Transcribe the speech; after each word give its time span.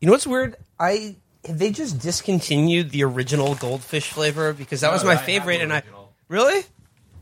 You 0.00 0.06
know 0.06 0.12
what's 0.12 0.26
weird? 0.26 0.56
I 0.78 1.16
they 1.42 1.70
just 1.70 1.98
discontinued 2.00 2.90
the 2.90 3.04
original 3.04 3.54
goldfish 3.54 4.10
flavor 4.10 4.52
because 4.52 4.80
that 4.82 4.92
was 4.92 5.04
my 5.04 5.12
I 5.14 5.16
favorite, 5.16 5.60
and 5.60 5.72
I 5.72 5.82
really 6.28 6.62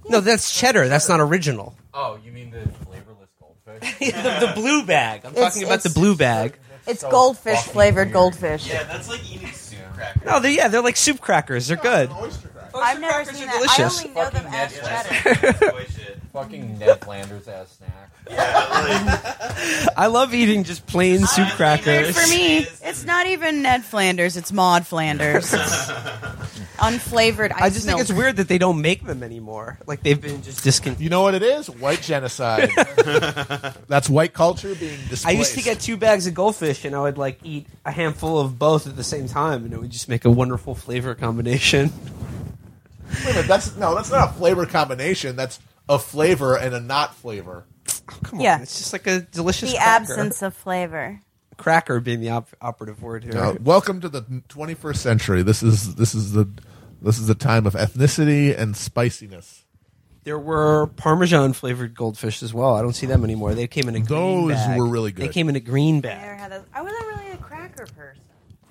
no, 0.08 0.21
that's 0.21 0.54
cheddar. 0.58 0.88
That's 0.88 1.08
not 1.08 1.20
original. 1.20 1.74
Oh, 1.94 2.18
you 2.24 2.32
mean 2.32 2.50
the 2.50 2.60
flavorless 2.84 3.30
goldfish? 3.40 3.98
the, 3.98 4.46
the 4.46 4.52
blue 4.54 4.84
bag. 4.84 5.22
I'm 5.24 5.32
It's- 5.32 5.52
talking 5.54 5.66
about 5.66 5.82
the 5.82 5.90
blue 5.90 6.16
bag. 6.16 6.56
It's 6.86 7.00
so 7.00 7.10
goldfish 7.10 7.58
flavored 7.62 8.06
weird. 8.08 8.12
goldfish. 8.12 8.68
Yeah, 8.68 8.84
that's 8.84 9.08
like 9.08 9.29
eating 9.29 9.50
soup 9.50 9.80
crackers. 9.95 10.22
No, 10.24 10.38
they 10.38 10.54
yeah, 10.56 10.68
they're 10.68 10.82
like 10.82 10.96
soup 10.96 11.20
crackers. 11.20 11.66
They're 11.66 11.77
good. 11.77 12.11
I've 12.74 13.00
never 13.00 13.24
crackers 13.24 13.36
seen 13.38 13.48
are 13.48 13.52
that. 13.52 13.54
delicious. 13.79 14.04
I 14.04 14.08
only 14.08 14.14
know 14.14 14.30
them 14.30 14.46
as 14.54 14.72
cheddar. 15.52 15.72
Boy 16.37 16.43
shit. 16.43 16.50
Fucking 16.50 16.79
Ned 16.79 17.00
Flanders 17.00 17.48
ass 17.48 17.79
snack. 17.79 18.11
I 19.96 20.09
love 20.09 20.34
eating 20.34 20.64
just 20.64 20.87
plain 20.87 21.25
soup 21.27 21.48
crackers. 21.51 22.19
For 22.19 22.29
me, 22.29 22.59
it's 22.82 23.05
not 23.05 23.27
even 23.27 23.62
Ned 23.62 23.84
Flanders. 23.84 24.37
It's 24.37 24.52
Maud 24.52 24.87
Flanders. 24.87 25.52
It's 25.55 25.87
unflavored 26.79 27.52
ice 27.52 27.62
I 27.62 27.70
just 27.70 27.87
think 27.87 28.01
it's 28.01 28.12
weird 28.12 28.37
that 28.37 28.48
they 28.48 28.59
don't 28.59 28.80
make 28.83 29.05
them 29.05 29.23
anymore. 29.23 29.79
Like 29.87 30.02
they've 30.02 30.20
been 30.20 30.43
just 30.43 30.65
discontinued. 30.65 31.05
You 31.05 31.10
know 31.10 31.23
what 31.23 31.34
it 31.34 31.43
is? 31.43 31.70
White 31.70 32.02
genocide. 32.02 32.71
That's 33.88 34.10
white 34.10 34.32
culture 34.32 34.74
being 34.74 34.98
displaced. 35.09 35.27
I 35.27 35.30
used 35.30 35.55
to 35.55 35.62
get 35.62 35.80
two 35.80 35.96
bags 35.96 36.27
of 36.27 36.34
goldfish, 36.34 36.84
and 36.84 36.95
I 36.95 37.01
would 37.01 37.18
like 37.18 37.38
eat 37.45 37.66
a 37.84 37.93
handful 37.93 38.38
of 38.41 38.59
both 38.59 38.87
at 38.87 38.96
the 38.96 39.05
same 39.05 39.29
time, 39.29 39.65
and 39.65 39.73
it 39.73 39.80
would 39.80 39.91
just 39.91 40.09
make 40.09 40.24
a 40.24 40.30
wonderful 40.30 40.74
flavor 40.74 41.15
combination. 41.15 41.93
Wait 43.09 43.23
a 43.23 43.27
minute, 43.27 43.46
that's 43.46 43.77
no, 43.77 43.95
that's 43.95 44.10
not 44.10 44.30
a 44.30 44.32
flavor 44.32 44.66
combination. 44.66 45.37
That's 45.37 45.60
a 45.88 45.98
flavor 45.98 46.56
and 46.56 46.74
a 46.74 46.80
not 46.80 47.14
flavor. 47.14 47.64
Come 48.24 48.40
Yeah. 48.40 48.56
on, 48.56 48.62
it's 48.62 48.78
just 48.78 48.92
like 48.92 49.06
a 49.06 49.20
delicious 49.20 49.70
the 49.72 49.78
cracker. 49.78 50.02
absence 50.02 50.42
of 50.42 50.54
flavor. 50.54 51.20
Cracker 51.56 52.00
being 52.00 52.20
the 52.20 52.30
op- 52.30 52.54
operative 52.60 53.02
word 53.02 53.24
here. 53.24 53.36
Uh, 53.36 53.54
welcome 53.60 54.00
to 54.00 54.09
the 54.09 54.22
21st 54.48 54.96
century. 54.98 55.42
This 55.42 55.62
is 55.62 55.95
this 55.95 56.14
is 56.14 56.32
the 56.32 56.48
this 57.01 57.18
is 57.18 57.26
the 57.28 57.34
time 57.34 57.66
of 57.66 57.74
ethnicity 57.74 58.56
and 58.56 58.76
spiciness. 58.76 59.65
There 60.24 60.38
were 60.38 60.88
Parmesan 60.88 61.52
flavored 61.52 61.95
goldfish 61.95 62.43
as 62.43 62.52
well. 62.52 62.74
I 62.74 62.82
don't 62.82 62.95
see 62.95 63.06
them 63.06 63.23
anymore. 63.24 63.54
They 63.54 63.68
came 63.68 63.88
in 63.88 63.95
a 63.95 64.00
green 64.00 64.48
Those 64.48 64.56
bag. 64.56 64.78
were 64.78 64.87
really 64.87 65.12
good. 65.12 65.25
They 65.25 65.32
came 65.32 65.48
in 65.48 65.54
a 65.56 65.60
green 65.60 65.98
I 65.98 66.00
bag. 66.00 66.21
never 66.21 66.34
had 66.34 66.53
those. 66.53 66.62
I 66.75 66.82
wasn't 66.82 67.06
really 67.06 67.31
a 67.31 67.37
cracker 67.37 67.87
person. 67.87 68.22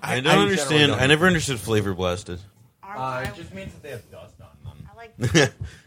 I 0.02 0.16
don't 0.16 0.24
generally 0.24 0.42
understand. 0.50 0.92
don't. 0.92 1.00
I 1.00 1.06
never 1.06 1.26
understood 1.26 1.58
flavor 1.58 1.94
blasted. 1.94 2.40
Uh, 2.82 3.24
it 3.26 3.34
just 3.34 3.52
means 3.54 3.72
that 3.72 3.82
they 3.82 3.90
have 3.90 4.10
dust 4.10 4.34
on 4.40 4.48
them. 4.64 4.88
I 4.92 4.96
like. 4.96 5.52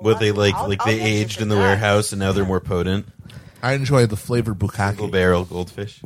well, 0.00 0.14
What 0.14 0.20
they 0.20 0.32
like, 0.32 0.54
I'll- 0.54 0.68
like 0.68 0.80
I'll 0.80 0.86
they 0.86 0.98
get 0.98 1.08
you 1.08 1.16
aged 1.22 1.36
for 1.36 1.42
in 1.42 1.48
the 1.48 1.54
that. 1.56 1.60
warehouse 1.60 2.12
and 2.12 2.20
now 2.20 2.32
they're 2.32 2.44
more 2.44 2.60
potent. 2.60 3.06
I 3.62 3.74
enjoy 3.74 4.06
the 4.06 4.16
flavored 4.16 4.58
Single 4.60 5.08
bukkake. 5.08 5.10
barrel 5.12 5.44
goldfish. 5.44 6.00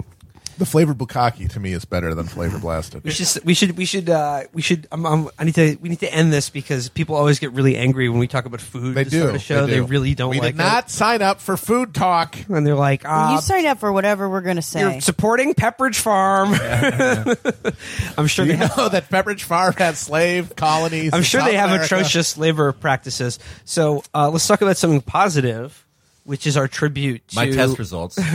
The 0.59 0.67
flavored 0.67 0.99
bukkake 0.99 1.51
to 1.51 1.61
me 1.61 1.73
is 1.73 1.85
better 1.85 2.15
than 2.15 2.27
flavor 2.27 2.59
blasted. 2.59 3.03
We 3.05 3.11
should, 3.11 3.45
we 3.45 3.55
should, 3.55 3.77
we 3.77 3.85
should, 3.85 4.09
uh, 4.09 4.43
we 4.53 4.63
should. 4.63 4.87
Um, 4.93 5.05
um, 5.07 5.31
I 5.39 5.45
need 5.45 5.55
to. 5.57 5.77
We 5.81 5.89
need 5.89 6.01
to 6.01 6.13
end 6.13 6.33
this 6.33 6.49
because 6.51 6.89
people 6.89 7.17
always 7.17 7.39
get 7.39 7.53
really 7.53 7.77
angry 7.77 8.09
when 8.09 8.19
we 8.21 8.29
talk 8.29 8.45
about 8.47 8.61
food. 8.61 8.95
They 8.95 9.05
to 9.05 9.11
do. 9.11 9.19
Start 9.21 9.35
a 9.35 9.39
show. 9.39 9.67
They, 9.67 9.75
do. 9.77 9.85
really 9.85 10.15
don't 10.15 10.31
We 10.31 10.39
like 10.41 10.55
did 10.55 10.59
not 10.59 10.91
sign 10.91 11.23
up 11.23 11.41
for 11.41 11.57
food 11.57 11.93
talk. 11.95 12.39
it, 12.39 12.49
and 12.49 12.67
they're 12.67 12.75
like, 12.77 13.03
ah, 13.05 13.35
You 13.35 13.41
signed 13.41 13.67
up 13.67 13.79
for 13.81 13.93
whatever 13.93 14.29
we're 14.29 14.41
going 14.43 14.57
to 14.57 14.63
say. 14.63 14.81
you're 14.81 15.01
supporting 15.01 15.55
Pepperidge 15.55 15.97
Farm. 15.97 16.55
I'm 18.19 18.27
sure 18.27 18.45
Do 18.45 18.53
they 18.53 18.59
you 18.59 18.65
have. 18.67 18.77
know 18.77 18.89
that 18.89 19.09
Pepperidge 19.11 19.43
Farm 19.43 19.73
had 19.75 19.97
slave 19.97 20.55
colonies? 20.57 21.13
I'm 21.13 21.23
sure 21.23 21.41
South 21.41 21.51
they 21.51 21.57
have 21.57 21.71
America? 21.71 21.87
atrocious 21.97 22.37
labor 22.39 22.73
practices. 22.73 23.39
So 23.65 24.03
uh, 24.15 24.31
let's 24.31 24.47
talk 24.47 24.63
about 24.63 24.77
something 24.77 25.01
positive, 25.01 25.85
which 26.25 26.47
is 26.47 26.57
our 26.57 26.69
tribute 26.69 27.27
to 27.29 27.37
My 27.37 27.51
test 27.51 27.79
results. 27.79 28.19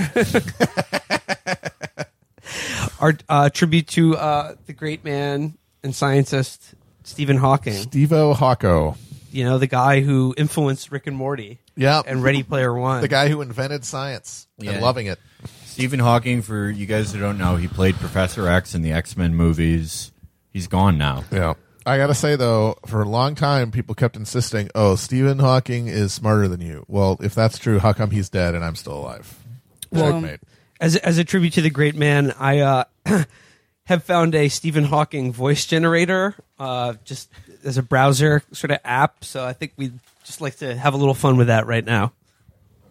our 3.00 3.14
uh, 3.28 3.50
tribute 3.50 3.88
to 3.90 4.16
uh, 4.18 4.56
the 4.66 4.74
great 4.74 5.04
man 5.04 5.58
and 5.84 5.96
scientist 5.96 6.74
Stephen 7.04 7.38
Hawking. 7.38 7.74
Stevo 7.74 8.36
Hawko. 8.36 8.98
You 9.32 9.44
know, 9.46 9.58
the 9.58 9.68
guy 9.68 10.02
who 10.02 10.34
influenced 10.38 10.92
Rick 10.92 11.08
and 11.08 11.16
Morty. 11.16 11.60
Yep. 11.76 12.06
And 12.08 12.24
Ready 12.24 12.44
Player 12.44 12.74
One. 12.74 13.02
The 13.02 13.08
guy 13.08 13.30
who 13.30 13.42
invented 13.42 13.86
science 13.86 14.48
Yeah. 14.58 14.72
and 14.72 14.82
loving 14.82 15.06
it. 15.08 15.20
Stephen 15.66 16.00
Hawking, 16.00 16.42
for 16.42 16.70
you 16.70 16.86
guys 16.86 17.14
who 17.14 17.20
don't 17.20 17.38
know, 17.38 17.56
he 17.56 17.68
played 17.68 17.96
Professor 17.96 18.48
X 18.48 18.76
in 18.76 18.82
the 18.82 18.92
X 18.92 19.16
Men 19.16 19.34
movies. 19.36 20.12
He's 20.52 20.68
gone 20.68 20.98
now. 20.98 21.24
Yeah. 21.32 21.54
I 21.86 21.98
gotta 21.98 22.14
say 22.14 22.36
though, 22.36 22.76
for 22.86 23.02
a 23.02 23.08
long 23.08 23.34
time, 23.36 23.72
people 23.72 23.96
kept 23.96 24.18
insisting, 24.18 24.70
"Oh, 24.76 24.96
Stephen 24.96 25.40
Hawking 25.40 25.88
is 25.88 26.12
smarter 26.14 26.48
than 26.48 26.60
you." 26.60 26.84
Well, 26.88 27.18
if 27.22 27.34
that's 27.34 27.58
true, 27.58 27.80
how 27.80 27.94
come 27.94 28.12
he's 28.12 28.30
dead 28.30 28.54
and 28.56 28.66
I'm 28.66 28.76
still 28.76 28.98
alive? 28.98 29.34
Well, 29.92 30.12
Checkmate. 30.12 30.42
As 30.80 30.96
as 30.96 31.18
a 31.18 31.24
tribute 31.24 31.54
to 31.54 31.62
the 31.62 31.70
great 31.70 31.96
man, 31.96 32.34
I 32.40 32.60
uh, 32.60 32.84
have 33.86 34.04
found 34.04 34.36
a 34.36 34.50
Stephen 34.50 34.86
Hawking 34.86 35.34
voice 35.34 35.66
generator, 35.66 36.36
uh, 36.58 36.94
just 37.04 37.30
as 37.64 37.78
a 37.78 37.84
browser 37.84 38.44
sort 38.52 38.72
of 38.72 38.80
app. 38.84 39.24
So 39.24 39.46
I 39.46 39.54
think 39.54 39.74
we'd 39.78 40.00
just 40.24 40.42
like 40.42 40.58
to 40.58 40.76
have 40.76 40.94
a 40.94 40.98
little 40.98 41.14
fun 41.14 41.38
with 41.38 41.48
that 41.48 41.68
right 41.68 41.86
now. 41.86 42.14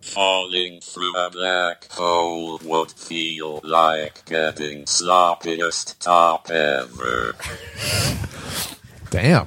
Falling 0.00 0.80
through 0.80 1.16
a 1.16 1.30
black 1.30 1.90
hole 1.90 2.58
would 2.64 2.92
feel 2.92 3.60
like 3.64 4.24
getting 4.26 4.84
sloppiest 4.84 5.98
top 5.98 6.50
ever. 6.50 7.34
Damn, 9.10 9.46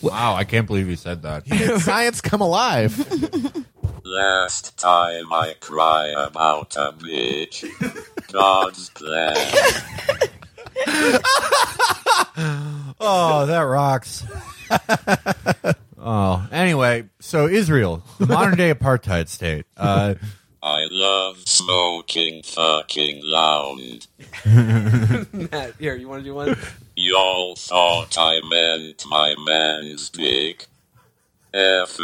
Wow, 0.00 0.34
I 0.34 0.44
can't 0.44 0.66
believe 0.66 0.88
you 0.88 0.96
said 0.96 1.22
that. 1.22 1.46
science 1.82 2.20
come 2.20 2.40
alive. 2.40 2.96
Last 4.04 4.78
time 4.78 5.32
I 5.32 5.54
cry 5.60 6.08
about 6.08 6.76
a 6.76 6.92
bitch, 6.92 7.64
God's 8.32 8.90
plan. 8.90 9.36
Oh, 13.04 13.46
that 13.46 13.62
rocks. 13.62 14.24
oh, 15.98 16.48
anyway, 16.52 17.08
so 17.18 17.48
Israel, 17.48 18.04
the 18.18 18.26
modern 18.26 18.56
day 18.56 18.72
apartheid 18.72 19.28
state. 19.28 19.66
Uh, 19.76 20.14
I 20.64 20.86
love 20.92 21.38
smoking 21.48 22.44
fucking 22.44 23.22
loud. 23.24 24.06
Matt, 24.46 25.74
here, 25.80 25.96
you 25.96 26.08
want 26.08 26.22
to 26.22 26.24
do 26.24 26.34
one? 26.34 26.56
Y'all 26.94 27.56
thought 27.56 28.16
I 28.16 28.40
meant 28.48 29.04
my 29.08 29.34
man's 29.44 30.08
dick. 30.10 30.68
F 31.52 31.98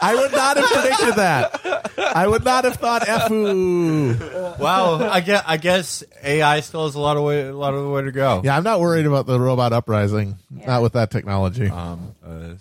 I 0.00 0.14
would 0.14 0.32
not 0.32 0.56
have 0.56 0.66
predicted 0.66 1.14
that. 1.16 1.90
I 2.14 2.26
would 2.26 2.44
not 2.44 2.64
have 2.64 2.76
thought 2.76 3.06
"fu." 3.28 4.14
wow, 4.58 5.10
I 5.10 5.20
guess, 5.20 5.42
I 5.46 5.56
guess 5.58 6.04
AI 6.22 6.60
still 6.60 6.84
has 6.84 6.94
a 6.94 7.00
lot 7.00 7.16
of 7.16 7.24
way, 7.24 7.46
a 7.46 7.56
lot 7.56 7.74
of 7.74 7.82
the 7.82 7.90
way 7.90 8.02
to 8.02 8.12
go. 8.12 8.40
Yeah, 8.44 8.56
I'm 8.56 8.64
not 8.64 8.80
worried 8.80 9.04
about 9.04 9.26
the 9.26 9.38
robot 9.38 9.72
uprising. 9.72 10.38
Not 10.50 10.80
with 10.82 10.94
that 10.94 11.10
technology. 11.10 11.66
Um, 11.68 12.14
uh, 12.24 12.54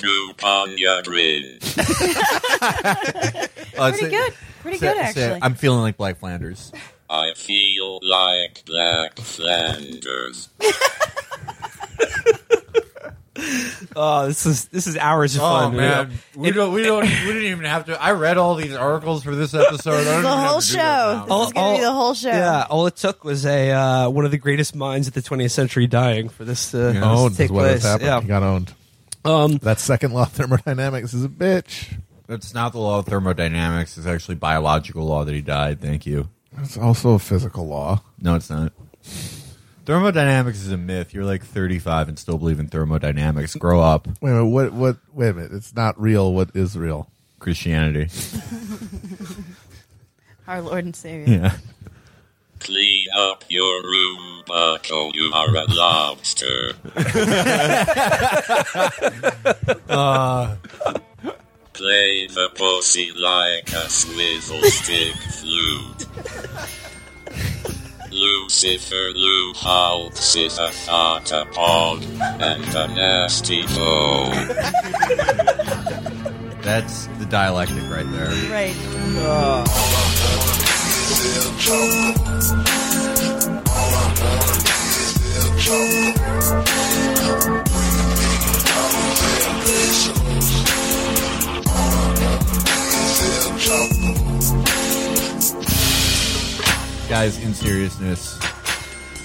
Goop 0.00 0.44
on 0.44 0.76
your 0.78 1.02
grin. 1.02 1.58
uh, 2.60 3.46
Pretty 3.90 3.98
say- 3.98 4.10
good. 4.10 4.34
Pretty 4.62 4.78
say- 4.78 4.86
good, 4.92 4.96
say, 5.14 5.22
actually. 5.24 5.38
I'm 5.42 5.54
feeling 5.54 5.80
like 5.80 5.96
Black 5.96 6.18
Flanders. 6.18 6.72
I 7.08 7.32
feel 7.34 7.98
like 8.02 8.62
Black 8.66 9.18
Flanders. 9.18 10.48
Oh, 13.96 14.26
this 14.26 14.44
is 14.44 14.66
this 14.66 14.86
is 14.86 14.96
hours 14.98 15.34
of 15.34 15.40
fun. 15.40 15.74
Oh 15.74 15.76
man, 15.76 16.10
we 16.36 16.50
don't, 16.50 16.72
we 16.74 16.82
don't, 16.82 17.02
we 17.04 17.08
didn't 17.08 17.42
even 17.44 17.64
have 17.64 17.86
to. 17.86 18.00
I 18.00 18.12
read 18.12 18.36
all 18.36 18.54
these 18.54 18.74
articles 18.74 19.24
for 19.24 19.34
this 19.34 19.54
episode. 19.54 19.92
I 19.92 20.04
don't 20.04 20.12
even 20.12 20.22
the 20.24 20.28
have 20.36 20.50
whole 20.50 20.60
to 20.60 20.66
do 20.66 20.72
show. 20.72 20.76
that 20.76 21.22
This 21.22 21.28
now. 21.30 21.42
is 21.46 21.52
going 21.54 21.74
to 21.74 21.78
be 21.80 21.84
the 21.84 21.92
whole 21.92 22.14
show. 22.14 22.28
Yeah, 22.28 22.66
all 22.68 22.86
it 22.86 22.96
took 22.96 23.24
was 23.24 23.46
a 23.46 23.70
uh, 23.70 24.10
one 24.10 24.24
of 24.26 24.30
the 24.30 24.36
greatest 24.38 24.74
minds 24.76 25.08
of 25.08 25.14
the 25.14 25.22
20th 25.22 25.52
century 25.52 25.86
dying 25.86 26.28
for 26.28 26.44
this 26.44 26.70
to, 26.72 26.76
this 26.76 26.94
to 26.96 27.02
owned 27.02 27.36
take 27.36 27.46
is 27.46 27.50
what 27.52 27.64
has 27.70 27.80
place. 27.80 27.82
happened. 27.90 28.06
Yeah. 28.06 28.20
He 28.20 28.26
got 28.28 28.42
owned. 28.42 28.74
Um, 29.24 29.58
That 29.58 29.78
second 29.78 30.12
law 30.12 30.22
of 30.22 30.32
thermodynamics 30.32 31.14
is 31.14 31.24
a 31.24 31.28
bitch. 31.28 31.94
It's 32.28 32.54
not 32.54 32.72
the 32.72 32.78
law 32.78 33.00
of 33.00 33.06
thermodynamics. 33.06 33.98
It's 33.98 34.06
actually 34.06 34.36
biological 34.36 35.04
law 35.04 35.24
that 35.24 35.34
he 35.34 35.40
died. 35.40 35.80
Thank 35.80 36.06
you. 36.06 36.28
It's 36.58 36.78
also 36.78 37.14
a 37.14 37.18
physical 37.18 37.66
law. 37.66 38.02
No, 38.20 38.36
it's 38.36 38.48
not. 38.50 38.72
Thermodynamics 39.84 40.60
is 40.60 40.70
a 40.70 40.76
myth. 40.76 41.12
You're 41.12 41.24
like 41.24 41.44
35 41.44 42.08
and 42.08 42.18
still 42.18 42.38
believe 42.38 42.60
in 42.60 42.68
thermodynamics. 42.68 43.56
Grow 43.56 43.80
up. 43.80 44.06
Wait 44.20 44.30
a 44.30 44.34
minute. 44.34 44.46
What? 44.46 44.72
What? 44.72 44.96
Wait 45.12 45.28
a 45.30 45.34
minute. 45.34 45.52
It's 45.52 45.74
not 45.74 46.00
real. 46.00 46.32
What 46.32 46.50
is 46.54 46.78
real? 46.78 47.10
Christianity. 47.40 48.08
Our 50.46 50.62
Lord 50.62 50.84
and 50.84 50.94
Savior. 50.94 51.34
Yeah. 51.34 51.56
Clean 52.60 53.06
up 53.16 53.44
your 53.48 53.82
room, 53.82 54.42
Bucko. 54.46 55.10
You 55.12 55.32
are 55.34 55.56
a 55.56 55.64
lobster. 55.72 56.74
Play 61.72 62.26
the 62.26 62.50
pussy 62.54 63.10
like 63.16 63.72
a 63.72 63.88
swivel 63.88 64.62
stick 64.64 65.16
flute. 65.16 66.06
Lucifer 68.12 69.10
Lou 69.14 69.54
Hulks 69.54 70.36
is 70.36 70.58
a 70.58 70.70
thought 70.70 71.32
pod 71.52 72.04
and 72.20 72.64
a 72.74 72.88
nasty 72.88 73.62
foe. 73.62 74.30
That's 76.62 77.06
the 77.18 77.26
dialectic 77.26 77.88
right 77.88 78.10
there. 78.12 78.28
Right. 78.50 78.76
Guys, 97.08 97.42
in 97.42 97.54
seriousness, 97.54 98.38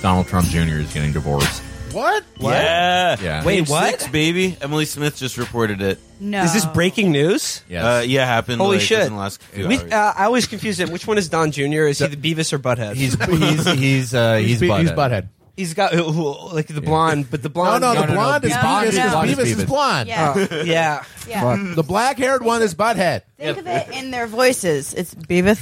Donald 0.02 0.26
Trump 0.26 0.48
Jr. 0.48 0.80
is 0.80 0.92
getting 0.92 1.12
divorced. 1.14 1.62
What? 1.96 2.24
Yeah. 2.40 3.16
Yeah. 3.22 3.46
Wait, 3.46 3.60
Page 3.62 3.70
what? 3.70 3.90
Six, 4.02 4.08
baby. 4.12 4.58
Emily 4.62 4.86
Smith 4.86 5.16
just 5.18 5.38
reported 5.38 5.82
it. 5.82 6.00
No. 6.20 6.44
Is 6.44 6.54
this 6.54 6.66
breaking 6.66 7.12
news? 7.12 7.64
Yes. 7.70 7.84
Uh, 7.84 8.04
yeah, 8.06 8.26
happened. 8.26 8.60
Holy 8.62 8.78
like, 8.78 8.86
shit. 8.86 9.00
within 9.00 9.14
the 9.14 9.20
last 9.20 9.42
few 9.44 9.68
We, 9.68 9.78
hours. 9.80 9.92
uh, 9.92 10.14
I 10.18 10.26
always 10.26 10.46
confuse 10.48 10.80
him. 10.80 10.92
Which 10.92 11.08
one 11.08 11.18
is 11.18 11.30
Don 11.30 11.52
Jr.? 11.52 11.88
Is 11.88 12.00
he 12.00 12.08
the 12.08 12.18
Beavis 12.36 12.54
or 12.54 12.60
Butthead? 12.60 12.96
he's 12.96 13.16
he's 13.26 13.66
he's 13.80 14.14
uh, 14.14 14.36
he's, 14.36 14.60
He's, 14.60 14.62
he's 14.62 14.70
butthead. 14.70 14.96
butthead. 14.96 15.28
he's 15.58 15.74
got 15.74 15.94
uh, 15.94 16.54
like 16.54 16.68
the 16.68 16.82
blonde, 16.82 17.28
but 17.32 17.42
the 17.42 17.50
blonde. 17.50 17.82
no, 17.82 17.94
no, 17.94 18.02
the 18.02 18.08
no, 18.08 18.14
blonde 18.14 18.44
no, 18.44 18.50
is 18.50 18.56
no, 18.56 18.62
Beavis. 18.62 18.96
no. 19.14 19.22
because 19.22 19.38
Beavis 19.38 19.58
is 19.60 19.66
blonde. 19.66 20.10
Yeah. 20.10 20.48
yeah. 20.64 21.04
yeah. 21.28 21.74
The 21.76 21.84
black 21.84 22.18
haired 22.18 22.44
one 22.44 22.62
is 22.62 22.76
butthead. 22.76 23.22
Think 23.38 23.58
of 23.58 23.68
it 23.68 23.90
in 23.90 24.12
their 24.12 24.28
voices. 24.28 24.94
It's 24.94 25.14
Beavis. 25.16 25.62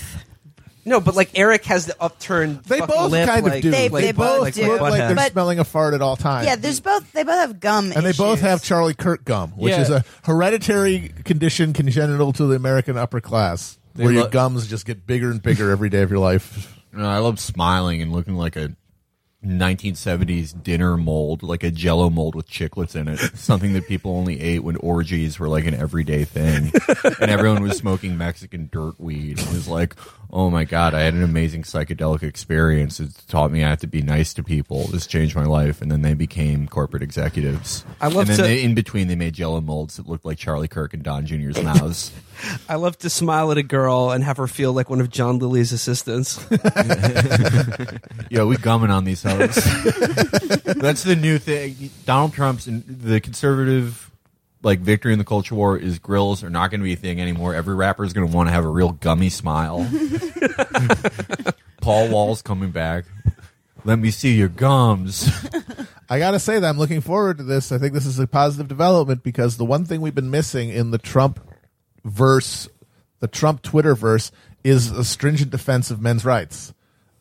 No, 0.85 0.99
but 0.99 1.15
like 1.15 1.31
Eric 1.35 1.63
has 1.65 1.85
the 1.85 1.95
upturned. 2.01 2.63
They 2.65 2.79
fucking 2.79 2.93
both 2.95 3.11
lip, 3.11 3.27
kind 3.29 3.45
of 3.47 3.53
like- 3.53 3.63
do. 3.63 3.71
They- 3.71 3.89
like 3.89 4.03
they 4.03 4.11
butt- 4.11 4.27
both 4.27 4.41
like 4.41 4.53
do. 4.53 4.67
look 4.67 4.81
like 4.81 4.93
they're 4.97 5.15
But- 5.15 5.31
smelling 5.31 5.59
a 5.59 5.63
fart 5.63 5.93
at 5.93 6.01
all 6.01 6.15
times. 6.17 6.45
Yeah, 6.45 6.55
there's 6.57 6.79
both. 6.81 7.11
They 7.13 7.23
both 7.23 7.35
have 7.39 7.59
gum. 7.59 7.91
and 7.95 8.05
they 8.05 8.11
both 8.11 8.41
have 8.41 8.61
Charlie 8.63 8.93
Kirk 8.93 9.23
gum, 9.23 9.51
which 9.51 9.71
Yeah. 9.71 9.81
is 9.81 9.89
a 9.89 10.03
hereditary 10.23 11.11
condition 11.23 11.71
congenital 11.73 12.33
to 12.33 12.45
the 12.47 12.55
American 12.55 12.97
upper 12.97 13.21
class, 13.21 13.77
They 13.95 14.03
where 14.03 14.13
your 14.13 14.23
lo- 14.23 14.29
gums 14.29 14.67
just 14.67 14.85
get 14.85 15.07
bigger 15.07 15.31
and 15.31 15.41
bigger 15.41 15.71
every 15.71 15.89
day 15.89 16.01
of 16.01 16.09
your 16.09 16.19
life. 16.19 16.81
No, 16.91 17.07
I 17.07 17.19
love 17.19 17.39
smiling 17.39 18.01
and 18.01 18.11
looking 18.11 18.35
like 18.35 18.55
a 18.55 18.75
1970s 19.45 20.53
dinner 20.63 20.95
mold, 20.97 21.43
like 21.43 21.63
a 21.63 21.71
Jello 21.71 22.09
mold 22.09 22.33
with 22.35 22.49
chiclets 22.49 22.95
in 22.95 23.07
it. 23.07 23.19
Something 23.37 23.73
that 23.73 23.87
people 23.87 24.15
only 24.15 24.39
ate 24.39 24.63
when 24.63 24.77
orgies 24.77 25.37
were 25.39 25.49
like 25.49 25.65
an 25.65 25.73
everyday 25.73 26.23
thing, 26.23 26.71
and 27.19 27.29
everyone 27.31 27.61
was 27.63 27.77
smoking 27.77 28.17
Mexican 28.17 28.69
dirt 28.71 28.99
weed. 28.99 29.39
It 29.39 29.47
was 29.51 29.67
like, 29.67 29.95
oh 30.33 30.49
my 30.49 30.63
god, 30.63 30.95
I 30.95 31.01
had 31.01 31.13
an 31.13 31.23
amazing 31.23 31.61
psychedelic 31.61 32.23
experience. 32.23 32.99
It 32.99 33.11
taught 33.27 33.51
me 33.51 33.63
I 33.63 33.69
have 33.69 33.79
to 33.81 33.87
be 33.87 34.01
nice 34.01 34.33
to 34.33 34.43
people. 34.43 34.87
This 34.87 35.05
changed 35.05 35.35
my 35.35 35.45
life, 35.45 35.79
and 35.81 35.91
then 35.91 36.01
they 36.01 36.15
became 36.15 36.67
corporate 36.67 37.03
executives. 37.03 37.85
I 38.01 38.07
love 38.07 38.21
and 38.21 38.29
then 38.29 38.37
to- 38.37 38.43
they, 38.43 38.63
in 38.63 38.73
between 38.73 39.07
they 39.07 39.15
made 39.15 39.35
Jello 39.35 39.61
molds 39.61 39.97
that 39.97 40.09
looked 40.09 40.25
like 40.25 40.39
Charlie 40.39 40.67
Kirk 40.67 40.93
and 40.95 41.03
Don 41.03 41.27
Jr.'s 41.27 41.61
mouths. 41.63 42.11
I 42.67 42.75
love 42.75 42.97
to 42.99 43.09
smile 43.11 43.51
at 43.51 43.59
a 43.59 43.63
girl 43.63 44.09
and 44.09 44.23
have 44.23 44.37
her 44.37 44.47
feel 44.47 44.73
like 44.73 44.89
one 44.89 44.99
of 44.99 45.09
John 45.11 45.37
Lilly's 45.37 45.71
assistants. 45.71 46.43
Yo, 48.29 48.47
we 48.47 48.57
gumming 48.57 48.89
on 48.89 49.03
these 49.03 49.21
hoes. 49.21 49.55
That's 50.65 51.03
the 51.03 51.15
new 51.15 51.37
thing. 51.37 51.91
Donald 52.05 52.33
Trump's 52.33 52.65
and 52.65 52.83
the 52.87 53.21
conservative 53.21 54.09
like 54.63 54.79
victory 54.79 55.13
in 55.13 55.19
the 55.19 55.25
culture 55.25 55.55
war 55.55 55.77
is 55.77 55.99
grills 55.99 56.43
are 56.43 56.49
not 56.49 56.71
going 56.71 56.79
to 56.79 56.85
be 56.85 56.93
a 56.93 56.97
thing 56.97 57.21
anymore. 57.21 57.53
Every 57.53 57.75
rapper 57.75 58.03
is 58.03 58.13
going 58.13 58.27
to 58.27 58.35
want 58.35 58.47
to 58.47 58.53
have 58.53 58.65
a 58.65 58.69
real 58.69 58.93
gummy 58.93 59.29
smile. 59.29 59.87
Paul 61.81 62.09
Wall's 62.09 62.41
coming 62.41 62.71
back. 62.71 63.05
Let 63.85 63.99
me 63.99 64.11
see 64.11 64.35
your 64.35 64.47
gums. 64.47 65.29
I 66.09 66.17
gotta 66.17 66.39
say 66.39 66.59
that 66.59 66.67
I'm 66.67 66.77
looking 66.77 67.01
forward 67.01 67.37
to 67.37 67.43
this. 67.43 67.71
I 67.73 67.77
think 67.77 67.93
this 67.93 68.05
is 68.05 68.17
a 68.17 68.27
positive 68.27 68.69
development 68.69 69.23
because 69.23 69.57
the 69.57 69.65
one 69.65 69.83
thing 69.83 69.99
we've 69.99 70.15
been 70.15 70.31
missing 70.31 70.69
in 70.69 70.91
the 70.91 70.97
Trump 70.97 71.39
verse, 72.05 72.69
the 73.19 73.27
Trump 73.27 73.61
Twitter 73.61 73.95
verse, 73.95 74.31
is 74.63 74.91
a 74.91 75.03
stringent 75.03 75.51
defense 75.51 75.91
of 75.91 76.01
men's 76.01 76.23
rights 76.23 76.73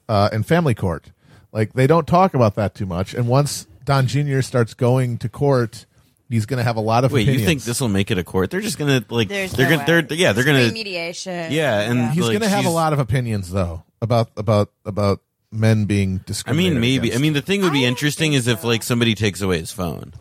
uh, 0.08 0.28
and 0.32 0.46
family 0.46 0.74
court. 0.74 1.10
Like 1.50 1.72
they 1.72 1.88
don't 1.88 2.06
talk 2.06 2.34
about 2.34 2.54
that 2.54 2.74
too 2.76 2.86
much. 2.86 3.12
And 3.14 3.26
once 3.26 3.66
Don 3.84 4.06
Jr. 4.06 4.40
starts 4.42 4.74
going 4.74 5.18
to 5.18 5.28
court, 5.28 5.86
he's 6.32 6.46
going 6.46 6.58
to 6.58 6.64
have 6.64 6.76
a 6.76 6.80
lot 6.80 7.04
of 7.04 7.12
Wait, 7.12 7.22
opinions. 7.22 7.40
you 7.40 7.46
think 7.46 7.62
this 7.62 7.80
will 7.80 7.88
make 7.88 8.10
it 8.10 8.18
a 8.18 8.24
court? 8.24 8.50
They're 8.50 8.60
just 8.60 8.78
gonna 8.78 9.04
like 9.08 9.28
There's 9.28 9.52
they're 9.52 9.70
no 9.70 9.76
gonna 9.84 10.02
they're 10.02 10.16
yeah 10.18 10.32
they're 10.32 10.44
gonna 10.44 10.72
mediation. 10.72 11.52
yeah 11.52 11.80
and 11.82 12.10
he's 12.10 12.24
like, 12.24 12.38
going 12.38 12.42
to 12.42 12.48
have 12.48 12.64
a 12.66 12.70
lot 12.70 12.92
of 12.92 12.98
opinions 12.98 13.50
though 13.50 13.84
about 14.00 14.30
about 14.36 14.70
about 14.84 15.20
men 15.52 15.84
being 15.84 16.18
discriminated. 16.26 16.72
I 16.72 16.74
mean, 16.74 16.80
maybe. 16.80 17.08
against. 17.08 17.18
I 17.18 17.22
mean, 17.22 17.32
the 17.34 17.42
thing 17.42 17.62
would 17.62 17.72
be 17.72 17.82
don't 17.82 17.88
interesting 17.90 18.32
think 18.32 18.40
is 18.40 18.48
if 18.48 18.64
like 18.64 18.82
somebody 18.82 19.14
takes 19.14 19.40
away 19.42 19.58
his 19.58 19.70
phone 19.70 20.12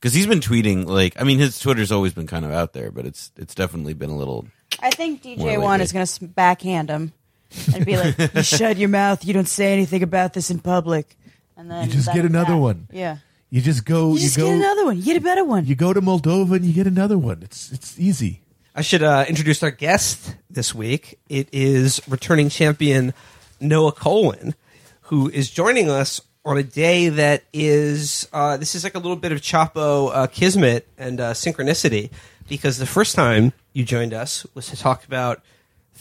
because 0.00 0.12
he's 0.14 0.26
been 0.26 0.40
tweeting 0.40 0.86
like 0.86 1.14
I 1.20 1.24
mean 1.24 1.38
his 1.38 1.58
Twitter's 1.58 1.92
always 1.92 2.12
been 2.12 2.26
kind 2.26 2.44
of 2.44 2.50
out 2.50 2.72
there, 2.72 2.90
but 2.90 3.06
it's 3.06 3.30
it's 3.36 3.54
definitely 3.54 3.94
been 3.94 4.10
a 4.10 4.16
little. 4.16 4.46
I 4.80 4.90
think 4.90 5.22
DJ 5.22 5.60
One 5.60 5.80
is 5.80 5.92
going 5.92 6.06
to 6.06 6.24
backhand 6.26 6.90
him 6.90 7.12
and 7.74 7.84
be 7.84 7.96
like, 7.96 8.16
"You 8.34 8.42
shut 8.42 8.76
your 8.76 8.88
mouth. 8.88 9.24
You 9.24 9.32
don't 9.34 9.48
say 9.48 9.72
anything 9.72 10.02
about 10.02 10.32
this 10.32 10.50
in 10.50 10.58
public." 10.58 11.16
And 11.56 11.70
then 11.70 11.86
You 11.86 11.92
just 11.92 12.12
get 12.12 12.24
another 12.24 12.54
back. 12.54 12.60
one. 12.60 12.88
Yeah, 12.92 13.18
you 13.50 13.60
just 13.60 13.84
go, 13.84 14.14
you 14.14 14.20
just 14.20 14.36
go, 14.36 14.46
get 14.46 14.54
another 14.56 14.84
one. 14.86 14.96
You 14.96 15.02
get 15.02 15.16
a 15.16 15.20
better 15.20 15.44
one. 15.44 15.66
you 15.66 15.74
go 15.74 15.92
to 15.92 16.00
Moldova 16.00 16.56
and 16.56 16.64
you 16.64 16.72
get 16.72 16.86
another 16.86 17.18
one. 17.18 17.42
It's 17.42 17.72
it's 17.72 17.98
easy. 17.98 18.40
I 18.74 18.82
should 18.82 19.02
uh, 19.02 19.24
introduce 19.28 19.62
our 19.62 19.72
guest 19.72 20.36
this 20.48 20.72
week. 20.72 21.18
It 21.28 21.48
is 21.52 22.00
returning 22.08 22.48
champion 22.48 23.12
Noah 23.60 23.92
Kulwin, 23.92 24.54
who 25.02 25.28
is 25.28 25.50
joining 25.50 25.90
us 25.90 26.20
on 26.44 26.56
a 26.56 26.62
day 26.62 27.08
that 27.08 27.42
is 27.52 28.28
uh, 28.32 28.56
this 28.56 28.74
is 28.76 28.84
like 28.84 28.94
a 28.94 28.98
little 28.98 29.16
bit 29.16 29.32
of 29.32 29.40
Chapo 29.40 30.10
uh, 30.14 30.26
kismet 30.28 30.86
and 30.96 31.20
uh, 31.20 31.32
synchronicity 31.32 32.10
because 32.48 32.78
the 32.78 32.86
first 32.86 33.14
time 33.16 33.52
you 33.72 33.84
joined 33.84 34.14
us 34.14 34.46
was 34.54 34.68
to 34.68 34.76
talk 34.76 35.04
about 35.04 35.42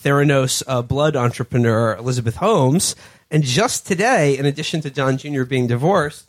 Theranos 0.04 0.64
uh, 0.68 0.82
blood 0.84 1.16
entrepreneur 1.16 1.96
Elizabeth 1.96 2.38
Holmes, 2.38 2.96
and 3.32 3.44
just 3.44 3.86
today, 3.86 4.38
in 4.38 4.46
addition 4.46 4.82
to 4.82 4.90
John 4.90 5.18
Jr. 5.18 5.44
being 5.44 5.68
divorced, 5.68 6.29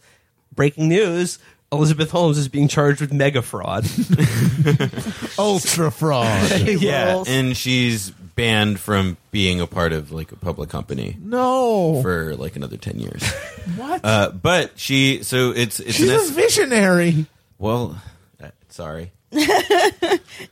breaking 0.54 0.88
news. 0.88 1.38
Elizabeth 1.72 2.10
Holmes 2.10 2.36
is 2.36 2.48
being 2.48 2.66
charged 2.66 3.00
with 3.00 3.12
mega 3.12 3.42
fraud. 3.42 3.84
Ultra 5.38 5.90
fraud. 5.90 6.50
Yeah, 6.66 7.12
Rules. 7.12 7.28
and 7.28 7.56
she's 7.56 8.10
banned 8.10 8.80
from 8.80 9.16
being 9.30 9.60
a 9.60 9.66
part 9.66 9.92
of 9.92 10.10
like 10.12 10.32
a 10.32 10.36
public 10.36 10.68
company 10.70 11.16
no. 11.20 12.00
for 12.02 12.34
like 12.36 12.56
another 12.56 12.76
ten 12.76 12.98
years. 12.98 13.22
what? 13.76 14.04
Uh, 14.04 14.30
but 14.30 14.78
she 14.78 15.22
so 15.22 15.50
it's 15.50 15.78
it's 15.80 15.94
She's 15.96 16.08
an 16.08 16.14
a 16.16 16.18
es- 16.18 16.30
visionary. 16.30 17.26
well. 17.58 18.00
uh, 18.42 18.48
Sorry. 18.68 19.12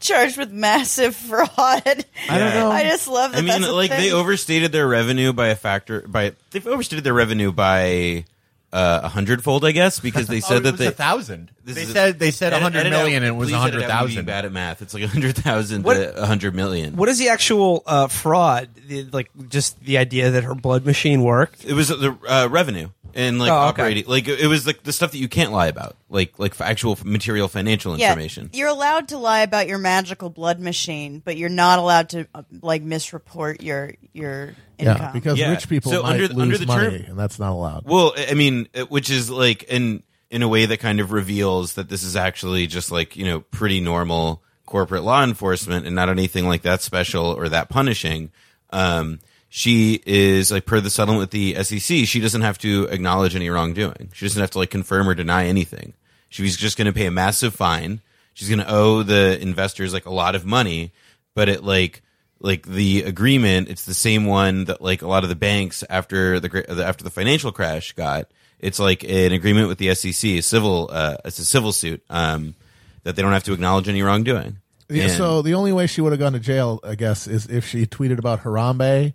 Charged 0.01 0.37
with 0.39 0.53
massive 0.53 1.17
fraud. 1.17 1.51
I 1.57 2.05
don't 2.39 2.55
know. 2.55 2.71
I 2.71 2.85
just 2.85 3.09
love 3.09 3.33
that. 3.33 3.39
I 3.39 3.41
mean, 3.41 3.49
that's 3.49 3.67
a 3.67 3.73
like 3.73 3.91
they 3.91 4.11
thing. 4.11 4.13
overstated 4.13 4.71
their 4.71 4.87
revenue 4.87 5.33
by 5.33 5.49
a 5.49 5.57
factor 5.57 6.03
by 6.07 6.35
they've 6.53 6.67
overstated 6.67 7.03
their 7.05 7.15
revenue 7.15 7.51
by 7.51 8.25
uh, 8.73 9.01
a 9.05 9.09
hundredfold, 9.09 9.65
I 9.65 9.73
guess, 9.73 9.99
because 10.01 10.27
they 10.27 10.41
said 10.41 10.55
Oh, 10.55 10.57
it 10.59 10.63
that 10.65 10.73
was 10.73 10.79
they 10.81 10.87
a 10.89 10.91
thousand. 10.91 11.51
They 11.65 11.83
is 11.83 11.91
a- 11.91 11.93
said 11.93 12.19
they 12.19 12.31
said 12.31 12.53
a 12.53 12.57
Edit- 12.57 12.63
hundred 12.65 12.79
edit 12.81 12.93
million 12.93 13.23
out- 13.23 13.27
and 13.29 13.35
it 13.37 13.39
was 13.39 13.51
a 13.51 13.55
edit 13.57 13.61
hundred 13.63 13.83
out 13.85 14.03
me 14.03 14.07
being 14.07 14.17
thousand. 14.17 14.25
Bad 14.27 14.45
at 14.45 14.53
math. 14.53 14.83
It's 14.83 14.93
like 14.95 15.03
a 15.03 15.09
hundred 15.09 15.37
thousand 15.37 15.85
to 15.85 16.23
a 16.23 16.27
hundred 16.27 16.55
million. 16.55 16.97
What 16.97 17.09
is 17.09 17.19
the 17.19 17.29
actual 17.31 17.83
uh, 17.87 18.09
fraud? 18.09 18.69
The- 18.87 19.05
Like 19.05 19.31
just 19.49 19.81
the 19.85 19.99
idea 19.99 20.31
that 20.33 20.45
her 20.45 20.55
blood 20.55 20.85
machine 20.85 21.23
worked. 21.23 21.65
It 21.65 21.73
was 21.75 21.89
the 21.89 22.17
uh, 22.29 22.49
revenue 22.51 22.89
and 23.15 23.39
like 23.39 23.51
Oh, 23.51 23.55
okay. 23.55 23.61
operating, 23.83 24.05
like 24.07 24.29
it 24.29 24.47
was 24.47 24.67
like 24.67 24.83
the 24.83 24.93
stuff 24.93 25.13
that 25.13 25.19
you 25.19 25.29
can't 25.29 25.53
lie 25.53 25.67
about, 25.69 25.97
like 26.09 26.39
like 26.39 26.61
actual 26.61 26.99
material 27.05 27.49
financial 27.49 27.99
yeah, 27.99 28.09
information. 28.11 28.51
You're 28.53 28.69
allowed 28.69 29.09
to 29.09 29.19
lie 29.19 29.41
about 29.41 29.67
your 29.69 29.79
magical 29.79 30.31
blood 30.31 30.61
machine, 30.61 31.21
but 31.25 31.37
you're 31.37 31.49
not 31.49 31.79
allowed 31.79 32.11
to 32.11 32.27
uh, 32.35 32.43
like 32.63 32.85
misreport 32.85 33.63
your 33.63 33.93
your 34.13 34.55
income. 34.79 34.97
Yeah, 35.01 35.11
because 35.13 35.39
Yeah. 35.39 35.51
rich 35.51 35.69
people 35.69 35.91
So 35.93 36.03
might 36.03 36.13
under- 36.21 36.29
lose 36.29 36.39
under 36.43 36.59
the 36.59 36.67
money, 36.67 36.99
term- 36.99 37.11
and 37.11 37.19
that's 37.19 37.39
not 37.39 37.53
allowed. 37.53 37.85
Well, 37.87 38.15
I 38.17 38.35
mean, 38.35 38.69
it- 38.73 38.91
which 38.91 39.11
is 39.11 39.31
like 39.31 39.63
in 39.65 40.03
in 40.31 40.43
a 40.43 40.49
way 40.49 40.67
that 40.67 40.79
kind 40.79 41.01
of 41.01 41.11
reveals 41.13 41.73
that 41.75 41.89
this 41.89 42.03
is 42.03 42.15
actually 42.15 42.67
just 42.67 42.91
like 42.93 43.17
you 43.17 43.25
know 43.25 43.41
pretty 43.41 43.81
normal 43.81 44.43
corporate 44.67 45.03
law 45.03 45.25
enforcement 45.25 45.87
and 45.87 45.97
not 45.97 46.11
anything 46.11 46.47
like 46.47 46.61
that 46.63 46.83
special 46.83 47.25
or 47.27 47.49
that 47.49 47.71
punishing. 47.71 48.31
Um, 48.71 49.21
she 49.49 50.01
is 50.07 50.51
like 50.53 50.67
per 50.67 50.81
the 50.81 50.91
settlement 50.91 51.21
with 51.21 51.31
the 51.31 51.55
SEC, 51.65 52.07
she 52.07 52.21
doesn't 52.21 52.43
have 52.43 52.59
to 52.59 52.85
acknowledge 52.91 53.35
any 53.35 53.49
wrongdoing. 53.51 54.11
She 54.13 54.27
doesn't 54.27 54.41
have 54.41 54.51
to 54.53 54.59
like 54.59 54.71
confirm 54.71 55.09
or 55.09 55.15
deny 55.15 55.47
anything. 55.47 55.95
She's 56.29 56.57
just 56.57 56.77
going 56.77 56.87
to 56.87 56.93
pay 56.93 57.07
a 57.07 57.11
massive 57.11 57.55
fine. 57.55 58.01
She's 58.35 58.49
going 58.49 58.59
to 58.61 58.71
owe 58.73 59.03
the 59.03 59.41
investors 59.41 59.93
like 59.95 60.07
a 60.07 60.13
lot 60.13 60.35
of 60.35 60.45
money, 60.45 60.93
but 61.35 61.49
it 61.49 61.65
like 61.65 62.03
like 62.41 62.67
the 62.67 63.03
agreement 63.03 63.69
it's 63.69 63.85
the 63.85 63.95
same 63.95 64.25
one 64.27 64.67
that 64.67 64.81
like 64.81 65.03
a 65.03 65.09
lot 65.09 65.25
of 65.25 65.29
the 65.29 65.35
banks 65.35 65.83
after 65.91 66.39
the 66.39 66.65
after 66.85 67.03
the 67.03 67.11
financial 67.11 67.51
crash 67.51 67.95
got 67.95 68.31
it's 68.61 68.79
like 68.79 69.03
an 69.03 69.33
agreement 69.33 69.67
with 69.67 69.79
the 69.79 69.93
SEC 69.93 70.25
a 70.31 70.41
civil 70.41 70.89
uh 70.93 71.17
it's 71.25 71.41
a 71.41 71.45
civil 71.45 71.73
suit 71.73 72.01
um 72.11 72.55
that 73.03 73.17
they 73.17 73.23
don't 73.23 73.33
have 73.33 73.43
to 73.43 73.53
acknowledge 73.53 73.89
any 73.89 74.03
wrongdoing 74.03 74.59
Yeah, 74.89 75.05
And- 75.05 75.13
so 75.15 75.43
the 75.43 75.55
only 75.55 75.73
way 75.73 75.89
she 75.89 76.01
would 76.01 76.13
have 76.13 76.21
gone 76.21 76.35
to 76.35 76.39
jail, 76.39 76.79
I 76.85 76.95
guess, 76.95 77.27
is 77.27 77.47
if 77.47 77.67
she 77.67 77.87
tweeted 77.87 78.19
about 78.21 78.45
Harambe 78.45 79.15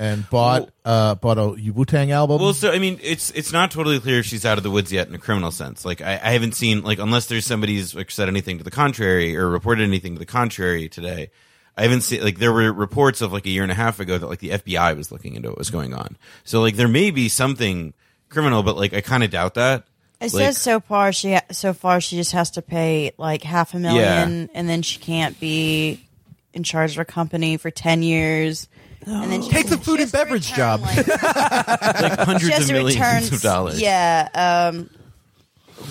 and 0.00 0.28
bought 0.30 0.70
uh 0.84 1.14
bought 1.14 1.38
a 1.38 1.50
Wu 1.72 1.84
Tang 1.84 2.10
album. 2.10 2.40
Well, 2.40 2.54
so 2.54 2.72
I 2.72 2.78
mean, 2.80 2.98
it's 3.02 3.30
it's 3.32 3.52
not 3.52 3.70
totally 3.70 4.00
clear 4.00 4.18
if 4.20 4.26
she's 4.26 4.44
out 4.46 4.56
of 4.58 4.64
the 4.64 4.70
woods 4.70 4.90
yet 4.90 5.06
in 5.06 5.14
a 5.14 5.18
criminal 5.18 5.50
sense. 5.52 5.84
Like 5.84 6.00
I, 6.00 6.14
I 6.14 6.30
haven't 6.32 6.54
seen 6.56 6.82
like 6.82 6.98
unless 6.98 7.26
there's 7.26 7.44
somebody 7.46 7.76
who's 7.76 7.94
like 7.94 8.10
said 8.10 8.26
anything 8.28 8.58
to 8.58 8.64
the 8.64 8.70
contrary 8.70 9.36
or 9.36 9.48
reported 9.48 9.84
anything 9.84 10.14
to 10.14 10.18
the 10.18 10.26
contrary 10.26 10.88
today. 10.88 11.30
I 11.76 11.82
haven't 11.82 12.00
seen 12.00 12.24
like 12.24 12.38
there 12.38 12.52
were 12.52 12.72
reports 12.72 13.20
of 13.20 13.32
like 13.32 13.46
a 13.46 13.50
year 13.50 13.62
and 13.62 13.70
a 13.70 13.76
half 13.76 14.00
ago 14.00 14.18
that 14.18 14.26
like 14.26 14.40
the 14.40 14.50
FBI 14.50 14.96
was 14.96 15.12
looking 15.12 15.34
into 15.36 15.50
what 15.50 15.58
was 15.58 15.70
going 15.70 15.94
on. 15.94 16.16
So 16.44 16.60
like 16.60 16.76
there 16.76 16.88
may 16.88 17.10
be 17.10 17.28
something 17.28 17.92
criminal, 18.30 18.62
but 18.62 18.76
like 18.76 18.92
I 18.94 19.02
kind 19.02 19.22
of 19.22 19.30
doubt 19.30 19.54
that. 19.54 19.84
It 20.20 20.32
Like- 20.34 20.44
says 20.44 20.58
so 20.58 20.80
far 20.80 21.12
she 21.12 21.32
ha- 21.34 21.44
so 21.50 21.72
far 21.72 22.00
she 22.00 22.16
just 22.16 22.32
has 22.32 22.50
to 22.52 22.62
pay 22.62 23.12
like 23.18 23.42
half 23.42 23.72
a 23.74 23.78
million, 23.78 24.50
and 24.54 24.68
then 24.68 24.82
she 24.82 24.98
can't 24.98 25.38
be 25.40 26.06
in 26.52 26.62
charge 26.62 26.90
of 26.90 26.96
her 26.96 27.04
company 27.06 27.56
for 27.56 27.70
ten 27.70 28.02
years. 28.02 28.68
And 29.06 29.32
then 29.32 29.42
she 29.42 29.50
Take 29.50 29.68
the 29.68 29.78
food 29.78 30.00
and 30.00 30.10
beverage 30.12 30.50
return, 30.50 30.56
job. 30.56 30.80
like- 30.82 30.96
like 31.08 32.18
hundreds 32.20 32.48
has 32.54 32.68
of 32.70 32.74
millions 32.76 32.96
return, 33.00 33.22
of 33.34 33.40
dollars. 33.42 33.80
Yeah, 33.80 34.28
um, 34.68 34.90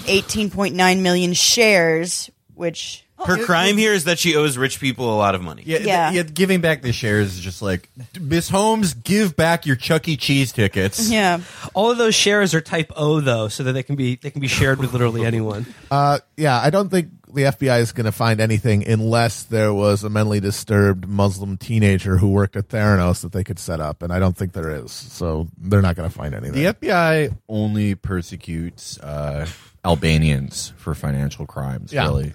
eighteen 0.08 0.50
point 0.50 0.76
nine 0.76 1.02
million 1.02 1.34
shares, 1.34 2.30
which 2.54 3.04
Her 3.26 3.44
crime 3.44 3.78
here 3.78 3.94
is 3.94 4.06
that 4.06 4.20
she 4.20 4.36
owes 4.36 4.58
rich 4.58 4.80
people 4.80 5.14
a 5.14 5.18
lot 5.18 5.36
of 5.36 5.42
money. 5.42 5.64
Yeah, 5.66 5.78
th- 5.78 5.88
Yeah. 5.88 6.12
yeah, 6.12 6.24
giving 6.24 6.62
back 6.62 6.82
the 6.84 6.94
shares 6.94 7.34
is 7.36 7.40
just 7.40 7.62
like 7.62 7.90
Miss 8.20 8.48
Holmes, 8.50 8.94
give 8.94 9.36
back 9.36 9.66
your 9.66 9.76
Chuck 9.76 10.08
E. 10.08 10.16
Cheese 10.16 10.52
tickets. 10.52 11.10
yeah, 11.10 11.40
All 11.74 11.92
of 11.92 11.98
those 11.98 12.16
shares 12.16 12.54
are 12.54 12.62
Type 12.62 12.92
O 12.96 13.20
though, 13.20 13.48
so 13.48 13.64
that 13.64 13.74
they 13.74 13.84
can 13.84 13.96
be 13.96 14.16
they 14.16 14.30
can 14.32 14.40
be 14.42 14.48
shared 14.48 14.80
with 14.80 14.94
literally 14.94 15.26
anyone. 15.26 15.66
Uh, 15.92 16.20
yeah, 16.38 16.60
I 16.60 16.70
don't 16.70 16.90
think 16.90 17.10
the 17.34 17.44
FBI 17.44 17.80
is 17.80 17.92
going 17.92 18.06
to 18.06 18.12
find 18.12 18.40
anything 18.42 18.88
unless 18.88 19.44
there 19.44 19.74
was 19.74 20.04
a 20.04 20.10
mentally 20.10 20.40
disturbed 20.40 21.08
Muslim 21.08 21.58
teenager 21.58 22.18
who 22.18 22.30
worked 22.30 22.56
at 22.56 22.68
Theranos 22.70 23.22
that 23.22 23.32
they 23.32 23.44
could 23.44 23.60
set 23.60 23.80
up, 23.80 24.02
and 24.02 24.12
I 24.12 24.20
don't 24.20 24.36
think 24.36 24.54
there 24.54 24.72
is. 24.84 24.92
So 24.92 25.48
they're 25.58 25.82
not 25.82 25.96
going 25.96 26.10
to 26.10 26.16
find 26.16 26.34
anything. 26.34 26.54
The 26.64 26.74
FBI 26.74 27.36
only 27.48 27.96
persecutes 27.96 29.00
uh, 29.00 29.48
Albanians 29.86 30.74
for 30.78 30.94
financial 30.94 31.46
crimes. 31.46 31.92
Yeah. 31.94 32.04
Really, 32.06 32.34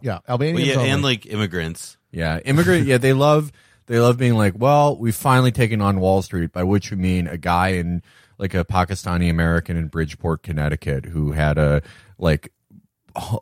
yeah, 0.00 0.12
Well, 0.12 0.22
Albanians. 0.28 0.68
yeah, 0.68 0.74
only. 0.76 0.90
and 0.90 1.02
like 1.02 1.26
immigrants. 1.26 1.96
yeah. 2.10 2.38
Immigrant. 2.44 2.86
yeah, 2.86 2.98
they 2.98 3.12
love 3.12 3.52
they 3.86 3.98
love 4.00 4.16
being 4.16 4.34
like, 4.34 4.54
well, 4.56 4.96
we've 4.96 5.14
finally 5.14 5.52
taken 5.52 5.80
on 5.82 6.00
Wall 6.00 6.22
Street, 6.22 6.52
by 6.52 6.62
which 6.62 6.90
we 6.90 6.96
mean 6.96 7.26
a 7.26 7.36
guy 7.36 7.68
in 7.70 8.02
like 8.38 8.54
a 8.54 8.64
Pakistani 8.64 9.28
American 9.30 9.76
in 9.76 9.88
Bridgeport, 9.88 10.42
Connecticut, 10.42 11.04
who 11.04 11.32
had 11.32 11.58
a 11.58 11.82
like 12.18 12.46
h- 12.46 12.50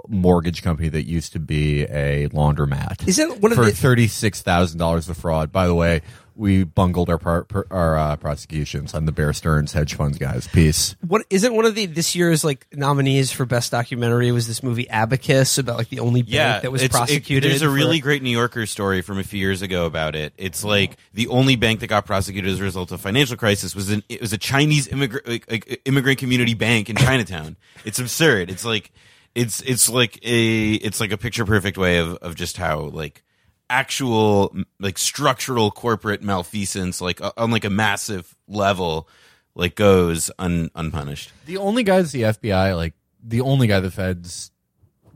mortgage 0.09 0.62
company 0.62 0.88
that 0.91 1.07
used 1.07 1.33
to 1.33 1.41
be 1.41 1.83
a 1.85 2.29
laundromat. 2.31 3.07
Isn't 3.09 3.41
one 3.41 3.52
of 3.52 3.57
for 3.57 3.64
the- 3.67 3.73
thirty 3.73 4.07
six 4.09 4.43
thousand 4.43 4.79
dollars 4.79 5.09
of 5.09 5.17
fraud? 5.17 5.50
By 5.52 5.67
the 5.67 5.75
way, 5.75 6.02
we 6.35 6.64
bungled 6.64 7.11
our 7.11 7.19
par- 7.19 7.45
per, 7.45 7.67
our 7.71 7.97
uh, 7.97 8.17
prosecutions 8.17 8.95
on 8.95 9.05
the 9.05 9.12
Bear 9.12 9.33
Stearns 9.35 9.73
hedge 9.73 9.95
funds 9.95 10.17
guys. 10.19 10.47
Peace. 10.49 10.97
What 11.07 11.25
isn't 11.31 11.55
one 11.55 11.67
of 11.67 11.75
the 11.75 11.87
this 11.87 12.14
year's 12.14 12.43
like 12.45 12.67
nominees 12.73 13.31
for 13.33 13.45
best 13.45 13.71
documentary 13.71 14.33
was 14.33 14.47
this 14.47 14.62
movie 14.62 14.88
Abacus 14.88 15.59
about 15.59 15.76
like 15.79 15.88
the 15.91 16.00
only 16.00 16.23
bank 16.23 16.33
Yeah, 16.33 16.61
that 16.61 16.73
was 16.73 16.83
it's- 16.83 16.95
it- 16.95 16.97
prosecuted. 17.07 17.50
there's 17.50 17.62
a 17.62 17.67
for- 17.67 17.73
really 17.73 18.00
great 18.00 18.23
New 18.23 18.31
Yorker 18.31 18.67
story 18.67 19.02
from 19.02 19.19
a 19.19 19.25
few 19.25 19.41
years 19.41 19.61
ago 19.62 19.85
about 19.87 20.14
it. 20.17 20.33
It's 20.38 20.64
like 20.64 20.97
the 21.14 21.29
only 21.29 21.57
bank 21.57 21.81
that 21.81 21.88
got 21.88 22.07
prosecuted 22.07 22.50
as 22.50 22.61
a 22.61 22.62
result 22.62 22.93
of 22.93 23.00
financial 23.00 23.37
crisis 23.37 23.75
was 23.75 23.91
an 23.91 24.02
it 24.09 24.21
was 24.21 24.33
a 24.33 24.38
Chinese 24.38 24.88
immigrant 24.88 25.26
like, 25.29 25.50
like, 25.50 25.81
immigrant 25.85 26.19
community 26.19 26.55
bank 26.55 26.88
in 26.91 26.97
Chinatown. 26.97 27.57
it's 27.85 27.99
absurd. 27.99 28.50
It's 28.50 28.64
like 28.64 28.91
it's 29.35 29.61
it's 29.62 29.89
like 29.89 30.19
a 30.23 30.75
it's 30.75 31.01
like 31.01 31.12
a 31.12 31.17
picture 31.19 31.45
perfect 31.45 31.79
way 31.79 31.99
of 31.99 32.15
of 32.17 32.35
just 32.35 32.57
how 32.57 32.81
like 32.81 33.23
actual 33.71 34.55
like 34.79 34.99
structural 34.99 35.71
corporate 35.71 36.23
malfeasance 36.23 37.01
like 37.01 37.21
on 37.37 37.51
like 37.51 37.65
a 37.65 37.71
massive 37.71 38.37
level 38.47 39.09
like 39.55 39.75
goes 39.75 40.31
un, 40.39 40.71
unpunished. 40.75 41.33
The 41.47 41.57
only 41.57 41.83
guys 41.83 42.12
the 42.12 42.23
FBI 42.23 42.77
like 42.77 42.95
the 43.23 43.41
only 43.41 43.67
guy 43.67 43.81
the 43.81 43.91
feds 43.91 44.51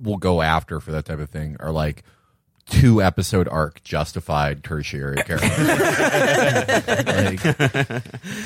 will 0.00 0.16
go 0.16 0.42
after 0.42 0.80
for 0.80 0.92
that 0.92 1.04
type 1.04 1.18
of 1.18 1.30
thing 1.30 1.56
are 1.60 1.72
like 1.72 2.02
two 2.68 3.00
episode 3.02 3.48
arc 3.48 3.82
justified 3.82 4.62
tertiary 4.64 5.16
character. 5.22 5.46
like, 7.06 7.40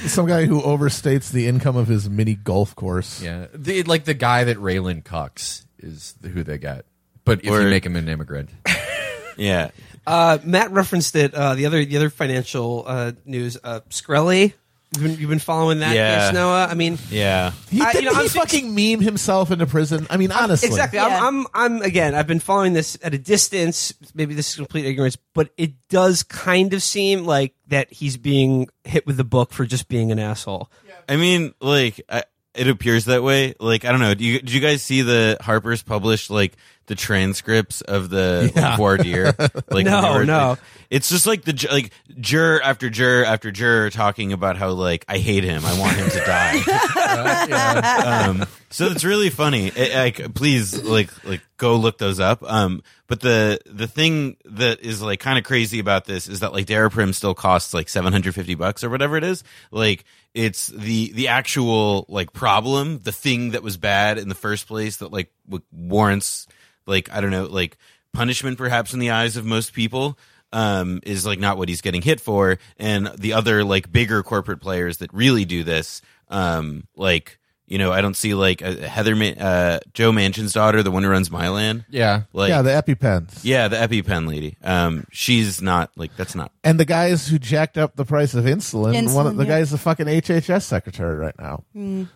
Some 0.09 0.27
guy 0.27 0.45
who 0.47 0.61
overstates 0.61 1.31
the 1.31 1.47
income 1.47 1.77
of 1.77 1.89
his 1.89 2.09
mini 2.11 2.35
golf 2.35 2.75
course. 2.77 3.23
yeah, 3.23 3.47
the, 3.55 3.83
like 3.85 4.05
the 4.05 4.15
guy 4.15 4.45
that 4.45 4.57
Raylan 4.59 5.03
cucks 5.03 5.65
is 5.79 6.15
who 6.23 6.43
they 6.43 6.59
get. 6.59 6.85
But 7.25 7.45
if 7.45 7.51
Or- 7.51 7.63
you 7.63 7.69
make 7.69 7.85
him 7.87 7.97
an 7.97 8.09
immigrant, 8.09 8.51
Yeah. 9.37 9.71
Uh, 10.07 10.39
Matt 10.45 10.71
referenced 10.73 11.15
it. 11.17 11.35
Uh, 11.35 11.55
the 11.55 11.67
other 11.67 11.85
the 11.85 11.97
other 11.97 12.11
financial 12.11 12.85
uh, 12.87 13.13
news. 13.25 13.57
Uh, 13.63 13.81
Shkreli. 13.91 14.53
You've 14.93 15.03
been, 15.05 15.19
you've 15.21 15.31
been 15.31 15.39
following 15.39 15.79
that 15.81 15.95
Yeah. 15.95 16.27
case, 16.27 16.35
Noah. 16.35 16.67
I 16.69 16.75
mean, 16.75 16.99
Yeah. 17.11 17.53
He 17.71 17.81
I- 17.81 17.87
you 17.87 17.93
didn't 17.93 18.05
know, 18.07 18.11
he 18.15 18.19
I'm- 18.21 18.29
fucking 18.29 18.75
meme 18.75 19.01
himself 19.01 19.53
into 19.53 19.65
prison. 19.67 20.07
I 20.11 20.17
mean, 20.17 20.33
honestly, 20.33 20.69
Exactly. 20.69 20.99
Yeah. 20.99 21.21
I'm, 21.25 21.47
I'm, 21.55 21.77
I'm, 21.77 21.83
again, 21.83 22.15
I've 22.17 22.27
been 22.27 22.41
following 22.41 22.73
this 22.73 22.99
at 23.03 23.15
a 23.15 23.19
distance. 23.19 23.95
Maybe 24.15 24.35
this 24.35 24.51
is 24.51 24.57
complete 24.57 24.87
ignorance, 24.87 25.17
but 25.35 25.51
it 25.57 25.75
does 25.89 26.25
kind 26.25 26.75
of 26.75 26.83
seem 26.83 27.25
like 27.25 27.55
that 27.69 27.93
he's 27.93 28.17
being 28.17 28.67
hit 28.85 29.07
with 29.07 29.17
the 29.17 29.23
book 29.25 29.53
for 29.53 29.65
just 29.65 29.87
being 29.89 30.11
an 30.11 30.19
asshole. 30.19 30.69
I 31.09 31.17
mean, 31.17 31.55
like, 31.61 32.01
I, 32.09 32.25
it 32.55 32.67
appears 32.67 33.05
that 33.05 33.23
way. 33.23 33.55
Like, 33.61 33.85
I 33.85 33.93
don't 33.93 34.01
know. 34.01 34.15
Do 34.15 34.25
you, 34.25 34.41
did 34.41 34.51
you 34.53 34.61
guys 34.61 34.83
see 34.83 35.03
the 35.03 35.37
Harper's 35.41 35.83
published 35.85 36.31
like 36.31 36.57
the 36.91 36.97
transcripts 36.97 37.83
of 37.83 38.11
the 38.11 38.51
Yeah. 38.55 38.77
voir 38.77 38.97
dire? 38.97 39.33
Like, 39.71 39.87
No, 39.87 40.13
were- 40.15 40.25
no. 40.27 40.49
like, 40.51 40.59
it's 40.91 41.09
just 41.09 41.25
like 41.25 41.45
the 41.45 41.69
like 41.71 41.93
juror 42.21 42.61
after 42.61 42.91
juror 42.91 43.25
after 43.25 43.53
juror 43.53 43.91
talking 43.91 44.33
about 44.33 44.57
how 44.57 44.71
like 44.71 45.05
I 45.09 45.19
hate 45.19 45.45
him. 45.45 45.65
I 45.65 45.79
want 45.79 45.97
him 45.97 46.11
to 46.11 46.19
die. 46.19 46.59
um, 48.27 48.45
so 48.71 48.87
it's 48.87 49.05
really 49.05 49.31
funny. 49.31 49.69
It- 49.69 49.95
like, 49.95 50.35
please, 50.35 50.83
like, 50.83 51.11
like 51.25 51.43
go 51.59 51.77
look 51.77 51.99
those 51.99 52.19
up. 52.19 52.43
Um, 52.43 52.83
but 53.07 53.21
the 53.21 53.61
the 53.67 53.87
thing 53.87 54.37
that 54.47 54.81
is 54.81 55.01
like 55.01 55.21
kind 55.21 55.39
of 55.39 55.45
crazy 55.45 55.79
about 55.79 56.07
this 56.07 56.27
is 56.29 56.41
that 56.41 56.53
like 56.53 56.67
Daraprim 56.67 57.15
still 57.15 57.35
costs 57.35 57.73
like 57.73 57.89
seven 57.89 58.13
hundred 58.13 58.35
fifty 58.35 58.57
bucks 58.57 58.83
or 58.83 58.91
whatever 58.91 59.17
it 59.17 59.23
is. 59.23 59.45
Like, 59.71 60.05
it's 60.35 60.67
the 60.67 61.13
the 61.13 61.29
actual 61.29 62.05
like 62.09 62.33
problem, 62.33 62.99
the 62.99 63.13
thing 63.13 63.53
that 63.53 63.63
was 63.63 63.77
bad 63.77 64.19
in 64.19 64.29
the 64.29 64.35
first 64.35 64.67
place 64.67 64.97
that 64.97 65.13
like 65.13 65.31
warrants 65.73 66.49
like 66.87 67.11
I 67.13 67.21
don't 67.21 67.31
know 67.31 67.45
like 67.45 67.77
punishment 68.13 68.59
perhaps 68.59 68.93
in 68.93 69.01
the 69.01 69.11
eyes 69.11 69.37
of 69.37 69.45
most 69.45 69.73
people 69.73 70.19
um, 70.53 71.01
is 71.05 71.25
like 71.25 71.39
not 71.39 71.59
what 71.59 71.69
he's 71.69 71.81
getting 71.81 72.03
hit 72.03 72.21
for, 72.21 72.59
and 72.79 73.11
the 73.19 73.33
other 73.33 73.65
like 73.65 73.93
bigger 73.93 74.23
corporate 74.23 74.61
players 74.61 74.99
that 74.99 75.13
really 75.13 75.45
do 75.45 75.63
this, 75.65 76.03
um, 76.29 76.87
like 76.97 77.39
you 77.67 77.79
know, 77.79 77.93
I 77.93 78.01
don't 78.01 78.17
see 78.17 78.35
like 78.35 78.63
uh, 78.63 78.75
Heather, 78.79 79.15
Ma- 79.15 79.27
uh, 79.27 79.79
Joe 79.95 80.11
Manchin's 80.11 80.53
daughter, 80.53 80.83
the 80.83 80.91
one 80.91 81.05
who 81.05 81.09
runs 81.09 81.29
Mylan, 81.29 81.85
yeah, 81.89 82.23
like 82.33 82.49
yeah, 82.49 82.63
the 82.63 82.71
EpiPens. 82.71 83.41
yeah, 83.45 83.69
the 83.69 83.77
EpiPen 83.77 84.27
lady. 84.27 84.57
Um, 84.63 85.07
she's 85.13 85.63
not 85.63 85.93
like 85.97 86.17
that's 86.17 86.35
not. 86.35 86.51
And 86.65 86.81
the 86.81 86.85
guys 86.85 87.29
who 87.29 87.39
jacked 87.39 87.79
up 87.79 87.95
the 87.95 88.05
price 88.05 88.35
of 88.35 88.45
insulin, 88.45 89.15
one 89.15 89.29
of 89.29 89.37
the 89.37 89.45
yeah. 89.45 89.51
guy's 89.51 89.71
the 89.71 89.79
fucking 89.79 90.07
HHS 90.07 90.63
secretary 90.63 91.17
right 91.17 91.39
now. 91.39 91.63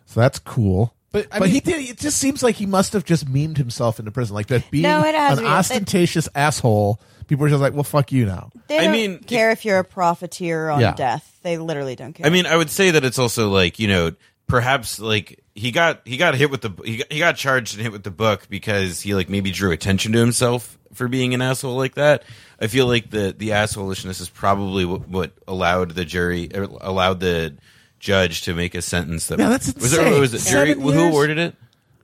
So 0.06 0.20
that's 0.20 0.40
cool. 0.40 0.92
But, 1.14 1.28
I 1.32 1.38
but 1.38 1.44
mean- 1.46 1.52
he 1.54 1.60
did. 1.60 1.88
It 1.90 1.98
just 1.98 2.18
seems 2.18 2.42
like 2.42 2.56
he 2.56 2.66
must 2.66 2.92
have 2.92 3.04
just 3.04 3.24
memed 3.32 3.56
himself 3.56 3.98
into 4.00 4.10
prison, 4.10 4.34
like 4.34 4.48
that 4.48 4.68
being 4.70 4.82
No, 4.82 5.00
it 5.04 5.14
has 5.14 5.38
an 5.38 5.44
to 5.44 5.48
be. 5.50 5.54
ostentatious 5.54 6.28
asshole. 6.34 7.00
People 7.28 7.46
are 7.46 7.48
just 7.48 7.60
like, 7.62 7.72
"Well, 7.72 7.84
fuck 7.84 8.10
you 8.10 8.26
now." 8.26 8.50
they 8.66 8.78
I 8.80 8.82
don't 8.82 8.92
mean, 8.92 9.18
care 9.20 9.50
if 9.52 9.64
you're 9.64 9.78
a 9.78 9.84
profiteer 9.84 10.68
on 10.70 10.80
Yeah. 10.80 10.92
death. 10.94 11.38
They 11.44 11.56
literally 11.56 11.94
don't 11.94 12.12
care. 12.14 12.26
I 12.26 12.30
mean, 12.30 12.46
I 12.46 12.56
would 12.56 12.68
say 12.68 12.90
that 12.90 13.04
it's 13.04 13.18
also 13.18 13.48
like 13.48 13.78
you 13.78 13.86
know 13.88 14.10
perhaps 14.48 14.98
like 14.98 15.40
he 15.54 15.70
got 15.70 16.00
he 16.04 16.16
got 16.16 16.34
hit 16.34 16.50
with 16.50 16.62
the 16.62 16.70
he 16.84 16.96
got, 16.98 17.12
he 17.12 17.18
got 17.20 17.36
charged 17.36 17.74
and 17.74 17.82
hit 17.82 17.92
with 17.92 18.02
the 18.02 18.10
book 18.10 18.46
because 18.50 19.00
he 19.00 19.14
like 19.14 19.28
maybe 19.28 19.52
drew 19.52 19.70
attention 19.70 20.10
to 20.12 20.18
himself 20.18 20.76
for 20.92 21.06
being 21.08 21.32
an 21.32 21.40
asshole 21.40 21.76
like 21.76 21.94
that. 21.94 22.24
I 22.60 22.66
feel 22.66 22.86
like 22.88 23.10
the 23.10 23.32
the 23.38 23.50
assholishness 23.50 24.20
is 24.20 24.28
probably 24.28 24.84
what, 24.84 25.08
what 25.08 25.32
allowed 25.46 25.92
the 25.92 26.04
jury 26.04 26.50
or 26.54 26.64
allowed 26.80 27.20
the 27.20 27.54
judge 28.04 28.42
to 28.42 28.54
make 28.54 28.74
a 28.74 28.82
sentence 28.82 29.26
that 29.28 29.38
Yeah, 29.38 29.48
that's 29.48 29.74
was 29.74 29.92
it 29.94 30.00
insane. 30.06 30.20
was 30.20 30.34
it 30.34 30.48
jury 30.50 30.68
Seven 30.68 30.82
who 30.82 30.92
years? 30.92 31.08
awarded 31.10 31.38
it? 31.38 31.54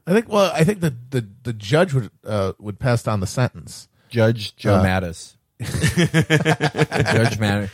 I 0.07 0.12
think. 0.12 0.28
Well, 0.28 0.50
I 0.54 0.64
think 0.64 0.80
the 0.80 0.95
the, 1.11 1.28
the 1.45 1.52
judge 1.52 1.92
would 1.95 2.11
uh, 2.25 2.54
would 2.59 2.78
pass 2.78 3.02
down 3.02 3.21
the 3.21 3.26
sentence. 3.26 3.87
Judge 4.09 4.57
Joe 4.57 4.76
Uh, 4.76 4.85
Mattis. 4.85 5.35
Judge 5.61 7.38
Mattis. 7.38 7.71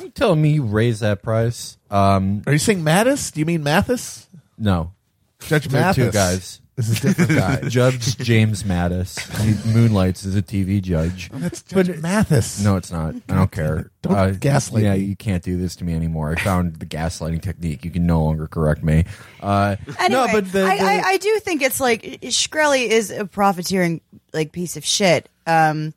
You 0.00 0.10
telling 0.10 0.40
me 0.42 0.50
you 0.50 0.64
raised 0.64 1.00
that 1.00 1.22
price? 1.22 1.78
Um, 1.90 2.42
Are 2.46 2.52
you 2.52 2.58
saying 2.58 2.82
Mattis? 2.82 3.32
Do 3.32 3.40
you 3.40 3.46
mean 3.46 3.62
Mathis? 3.62 4.26
no. 4.58 4.92
Judge 5.40 5.66
They're 5.66 5.80
Mathis. 5.80 6.04
two 6.06 6.10
guys. 6.12 6.60
This 6.88 6.90
is 6.90 7.04
a 7.04 7.08
different 7.14 7.30
guy. 7.62 7.68
Judge 7.68 8.16
James 8.18 8.62
Mattis. 8.64 9.18
He 9.40 9.72
moonlights 9.72 10.24
as 10.26 10.34
a 10.36 10.42
TV 10.42 10.82
judge. 10.82 11.30
That's 11.32 11.62
Judge 11.62 11.96
Mathis. 12.00 12.62
No, 12.62 12.76
it's 12.76 12.90
not. 12.90 13.14
I 13.28 13.34
don't 13.34 13.50
care. 13.52 13.90
Don't 14.02 14.40
gaslight 14.40 14.82
Yeah, 14.84 14.94
me. 14.94 15.00
you 15.04 15.16
can't 15.16 15.42
do 15.42 15.56
this 15.56 15.76
to 15.76 15.84
me 15.84 15.94
anymore. 15.94 16.34
I 16.36 16.40
found 16.40 16.76
the 16.76 16.86
gaslighting 16.86 17.42
technique. 17.42 17.84
You 17.84 17.90
can 17.90 18.06
no 18.06 18.22
longer 18.24 18.48
correct 18.48 18.82
me. 18.82 19.04
Uh, 19.40 19.76
Anyway, 19.98 20.26
no, 20.26 20.32
but 20.32 20.50
the, 20.50 20.64
I, 20.64 20.76
the- 20.78 20.84
I, 20.84 21.02
I 21.12 21.16
do 21.18 21.38
think 21.40 21.62
it's 21.62 21.80
like 21.80 22.02
Shkreli 22.02 22.86
is 22.88 23.10
a 23.10 23.24
profiteering 23.24 24.00
like 24.32 24.50
piece 24.52 24.76
of 24.76 24.84
shit. 24.84 25.28
Um, 25.46 25.94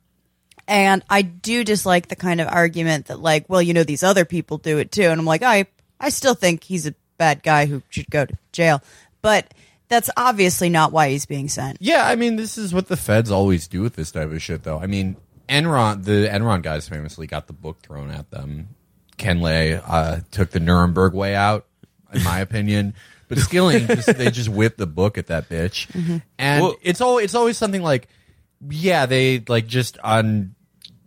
And 0.68 1.02
I 1.10 1.22
do 1.22 1.62
dislike 1.64 2.08
the 2.08 2.16
kind 2.16 2.40
of 2.40 2.48
argument 2.48 3.06
that, 3.06 3.20
like, 3.20 3.46
well, 3.48 3.62
you 3.62 3.72
know, 3.74 3.84
these 3.84 4.02
other 4.02 4.24
people 4.24 4.58
do 4.58 4.78
it 4.78 4.90
too. 4.92 5.02
And 5.02 5.18
I'm 5.20 5.26
like, 5.26 5.42
I, 5.42 5.66
I 6.00 6.08
still 6.10 6.34
think 6.34 6.64
he's 6.64 6.86
a 6.86 6.94
bad 7.18 7.42
guy 7.42 7.66
who 7.66 7.82
should 7.88 8.10
go 8.10 8.26
to 8.26 8.36
jail. 8.52 8.82
But 9.22 9.52
that's 9.88 10.10
obviously 10.16 10.68
not 10.68 10.92
why 10.92 11.10
he's 11.10 11.26
being 11.26 11.48
sent. 11.48 11.78
Yeah, 11.80 12.06
I 12.06 12.16
mean, 12.16 12.36
this 12.36 12.58
is 12.58 12.74
what 12.74 12.88
the 12.88 12.96
feds 12.96 13.30
always 13.30 13.68
do 13.68 13.82
with 13.82 13.96
this 13.96 14.10
type 14.10 14.30
of 14.30 14.42
shit, 14.42 14.62
though. 14.62 14.78
I 14.78 14.86
mean, 14.86 15.16
Enron, 15.48 16.04
the 16.04 16.28
Enron 16.28 16.62
guys 16.62 16.88
famously 16.88 17.26
got 17.26 17.46
the 17.46 17.52
book 17.52 17.80
thrown 17.82 18.10
at 18.10 18.30
them. 18.30 18.68
Ken 19.16 19.40
Lay 19.40 19.74
uh, 19.74 20.20
took 20.30 20.50
the 20.50 20.60
Nuremberg 20.60 21.14
way 21.14 21.34
out, 21.34 21.66
in 22.12 22.22
my 22.24 22.40
opinion. 22.40 22.94
But 23.28 23.38
Skilling, 23.38 23.86
just, 23.86 24.16
they 24.16 24.30
just 24.30 24.48
whipped 24.48 24.78
the 24.78 24.86
book 24.86 25.18
at 25.18 25.26
that 25.28 25.48
bitch, 25.48 26.22
and 26.38 26.62
Well- 26.62 26.76
it's 26.82 27.00
all 27.00 27.18
it's 27.18 27.34
always 27.34 27.56
something 27.58 27.82
like, 27.82 28.08
yeah, 28.70 29.06
they 29.06 29.42
like 29.48 29.66
just 29.66 29.98
on 29.98 30.54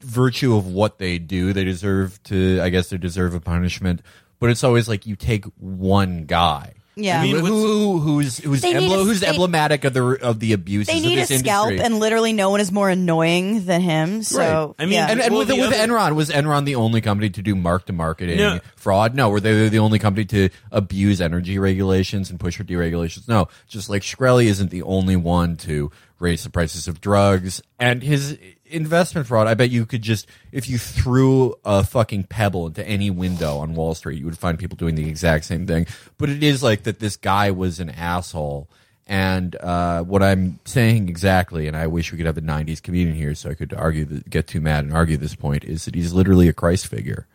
virtue 0.01 0.55
of 0.55 0.67
what 0.67 0.97
they 0.97 1.17
do, 1.17 1.53
they 1.53 1.63
deserve 1.63 2.21
to. 2.23 2.59
I 2.61 2.69
guess 2.69 2.89
they 2.89 2.97
deserve 2.97 3.35
a 3.35 3.39
punishment. 3.39 4.01
But 4.39 4.49
it's 4.49 4.63
always 4.63 4.87
like 4.89 5.05
you 5.05 5.15
take 5.15 5.45
one 5.57 6.25
guy. 6.25 6.73
Yeah. 7.01 7.19
I 7.21 7.23
mean, 7.23 7.35
who, 7.37 7.45
who- 7.45 7.99
who's 7.99 8.37
who's, 8.39 8.61
They 8.61 8.73
need 8.73 8.89
embl- 8.91 9.01
a- 9.01 9.03
who's 9.03 9.19
they- 9.21 9.27
emblematic 9.27 9.83
of 9.85 9.93
the 9.93 10.03
of 10.21 10.39
the 10.39 10.53
abuses 10.53 10.87
they 10.93 10.99
of 10.99 11.03
need 11.05 11.17
a 11.19 11.25
this 11.25 11.39
scalp, 11.39 11.69
industry. 11.69 11.85
and 11.85 11.99
literally 11.99 12.33
no 12.33 12.49
one 12.49 12.59
is 12.61 12.71
more 12.71 12.89
annoying 12.89 13.65
than 13.65 13.81
him. 13.81 14.23
So, 14.23 14.37
Right. 14.77 14.83
I 14.83 14.85
mean, 14.85 14.93
yeah. 14.93 15.07
And, 15.09 15.21
and 15.21 15.31
Well, 15.31 15.39
with, 15.39 15.47
the 15.49 15.55
with 15.55 15.73
other- 15.73 15.77
Enron, 15.77 16.15
was 16.15 16.29
Enron 16.29 16.65
the 16.65 16.75
only 16.75 17.01
company 17.01 17.29
to 17.31 17.41
do 17.41 17.55
mark 17.55 17.85
to 17.87 17.93
marketing 17.93 18.37
No. 18.37 18.59
fraud? 18.75 19.15
No. 19.15 19.29
Were 19.29 19.39
they 19.39 19.69
the 19.69 19.79
only 19.79 19.99
company 19.99 20.25
to 20.25 20.49
abuse 20.71 21.21
energy 21.21 21.57
regulations 21.59 22.29
and 22.29 22.39
push 22.39 22.57
for 22.57 22.63
deregulations? 22.63 23.27
No. 23.27 23.47
Just 23.67 23.89
like 23.89 24.01
Shkreli 24.01 24.45
isn't 24.45 24.69
the 24.71 24.81
only 24.83 25.15
one 25.15 25.55
to 25.57 25.91
raise 26.19 26.43
the 26.43 26.49
prices 26.49 26.87
of 26.87 26.99
drugs 26.99 27.61
and 27.79 28.03
his 28.03 28.37
investment 28.69 29.27
fraud. 29.27 29.47
I 29.47 29.53
bet 29.53 29.69
you 29.69 29.85
could 29.85 30.01
just, 30.01 30.27
if 30.51 30.69
you 30.69 30.77
threw 30.77 31.55
a 31.65 31.83
fucking 31.83 32.23
pebble 32.23 32.67
into 32.67 32.87
any 32.87 33.09
window 33.09 33.57
on 33.57 33.75
Wall 33.75 33.95
Street, 33.95 34.19
you 34.19 34.25
would 34.25 34.37
find 34.37 34.57
people 34.57 34.75
doing 34.75 34.95
the 34.95 35.07
exact 35.07 35.45
same 35.45 35.67
thing. 35.67 35.87
But 36.17 36.29
it 36.29 36.43
is 36.43 36.63
like 36.63 36.83
that 36.83 36.99
this 36.99 37.17
guy 37.17 37.51
was 37.51 37.79
an 37.79 37.89
asshole. 37.89 38.69
And 39.07 39.55
uh, 39.55 40.03
what 40.03 40.21
I'm 40.21 40.59
saying 40.65 41.09
exactly, 41.09 41.67
and 41.67 41.75
I 41.75 41.87
wish 41.87 42.11
we 42.11 42.17
could 42.17 42.27
have 42.27 42.37
a 42.37 42.41
'90s 42.41 42.79
comedian 42.79 43.15
here 43.15 43.33
so 43.33 43.49
I 43.49 43.55
could 43.55 43.73
argue, 43.73 44.05
that, 44.05 44.29
get 44.29 44.45
too 44.45 44.61
mad 44.61 44.83
and 44.83 44.93
argue 44.93 45.17
this 45.17 45.33
point, 45.33 45.63
is 45.63 45.85
that 45.85 45.95
he's 45.95 46.13
literally 46.13 46.47
a 46.47 46.53
Christ 46.53 46.85
figure, 46.85 47.25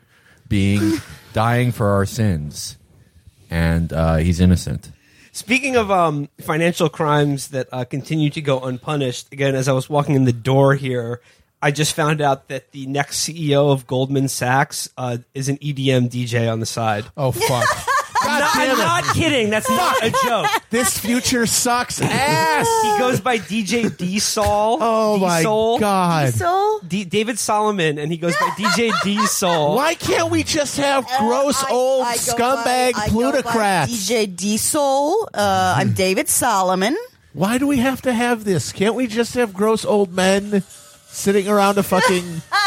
being 0.48 1.00
dying 1.32 1.72
for 1.72 1.88
our 1.88 2.06
sins, 2.06 2.78
and 3.50 3.92
uh, 3.92 4.16
he's 4.16 4.38
innocent. 4.38 4.92
Speaking 5.34 5.74
of 5.74 5.90
um, 5.90 6.28
financial 6.40 6.88
crimes 6.88 7.48
that 7.48 7.68
uh, 7.72 7.84
continue 7.84 8.30
to 8.30 8.40
go 8.40 8.60
unpunished, 8.60 9.32
again, 9.32 9.56
as 9.56 9.66
I 9.66 9.72
was 9.72 9.90
walking 9.90 10.14
in 10.14 10.26
the 10.26 10.32
door 10.32 10.76
here, 10.76 11.20
I 11.60 11.72
just 11.72 11.96
found 11.96 12.20
out 12.20 12.46
that 12.50 12.70
the 12.70 12.86
next 12.86 13.26
CEO 13.26 13.72
of 13.72 13.84
Goldman 13.88 14.28
Sachs 14.28 14.88
uh, 14.96 15.18
is 15.34 15.48
an 15.48 15.56
EDM 15.58 16.08
DJ 16.08 16.50
on 16.50 16.60
the 16.60 16.66
side. 16.66 17.06
Oh 17.16 17.32
fuck! 17.32 17.66
God 18.24 18.40
No, 18.40 18.48
damn 18.54 18.74
I'm 18.76 18.80
it! 18.80 18.84
not 18.84 19.14
kidding. 19.14 19.50
That's 19.50 19.68
not 19.68 20.02
a 20.04 20.10
joke. 20.24 20.46
This 20.70 20.98
future 20.98 21.46
sucks 21.46 22.00
ass. 22.00 22.66
He 22.82 22.98
goes 22.98 23.20
by 23.20 23.38
DJ 23.38 23.96
D 23.96 24.18
Sol. 24.18 24.78
Oh 24.80 25.18
my 25.18 25.38
D-Sol. 25.38 25.78
god! 25.78 26.34
so 26.34 26.80
D- 26.86 27.04
David 27.04 27.38
Solomon, 27.38 27.98
and 27.98 28.10
he 28.10 28.18
goes 28.18 28.34
by 28.36 28.48
DJ 28.56 28.90
D 29.04 29.24
Sol. 29.26 29.76
Why 29.76 29.94
can't 29.94 30.30
we 30.30 30.42
just 30.42 30.76
have 30.78 31.06
gross 31.18 31.62
I- 31.62 31.70
old 31.70 32.04
I 32.06 32.14
go 32.14 32.20
scumbag 32.20 32.64
by- 32.64 32.88
I 32.88 32.92
go 32.92 32.98
by 33.00 33.08
plutocrats? 33.08 33.92
DJ 33.92 34.34
Diesel. 34.36 35.28
Uh, 35.32 35.74
I'm 35.78 35.92
David 35.92 36.28
Solomon. 36.28 36.96
Why 37.34 37.58
do 37.58 37.66
we 37.68 37.78
have 37.78 38.02
to 38.02 38.12
have 38.12 38.44
this? 38.44 38.72
Can't 38.72 38.94
we 38.96 39.06
just 39.06 39.34
have 39.34 39.52
gross 39.54 39.84
old 39.84 40.12
men 40.12 40.62
sitting 41.08 41.48
around 41.48 41.78
a 41.78 41.82
fucking 41.84 42.42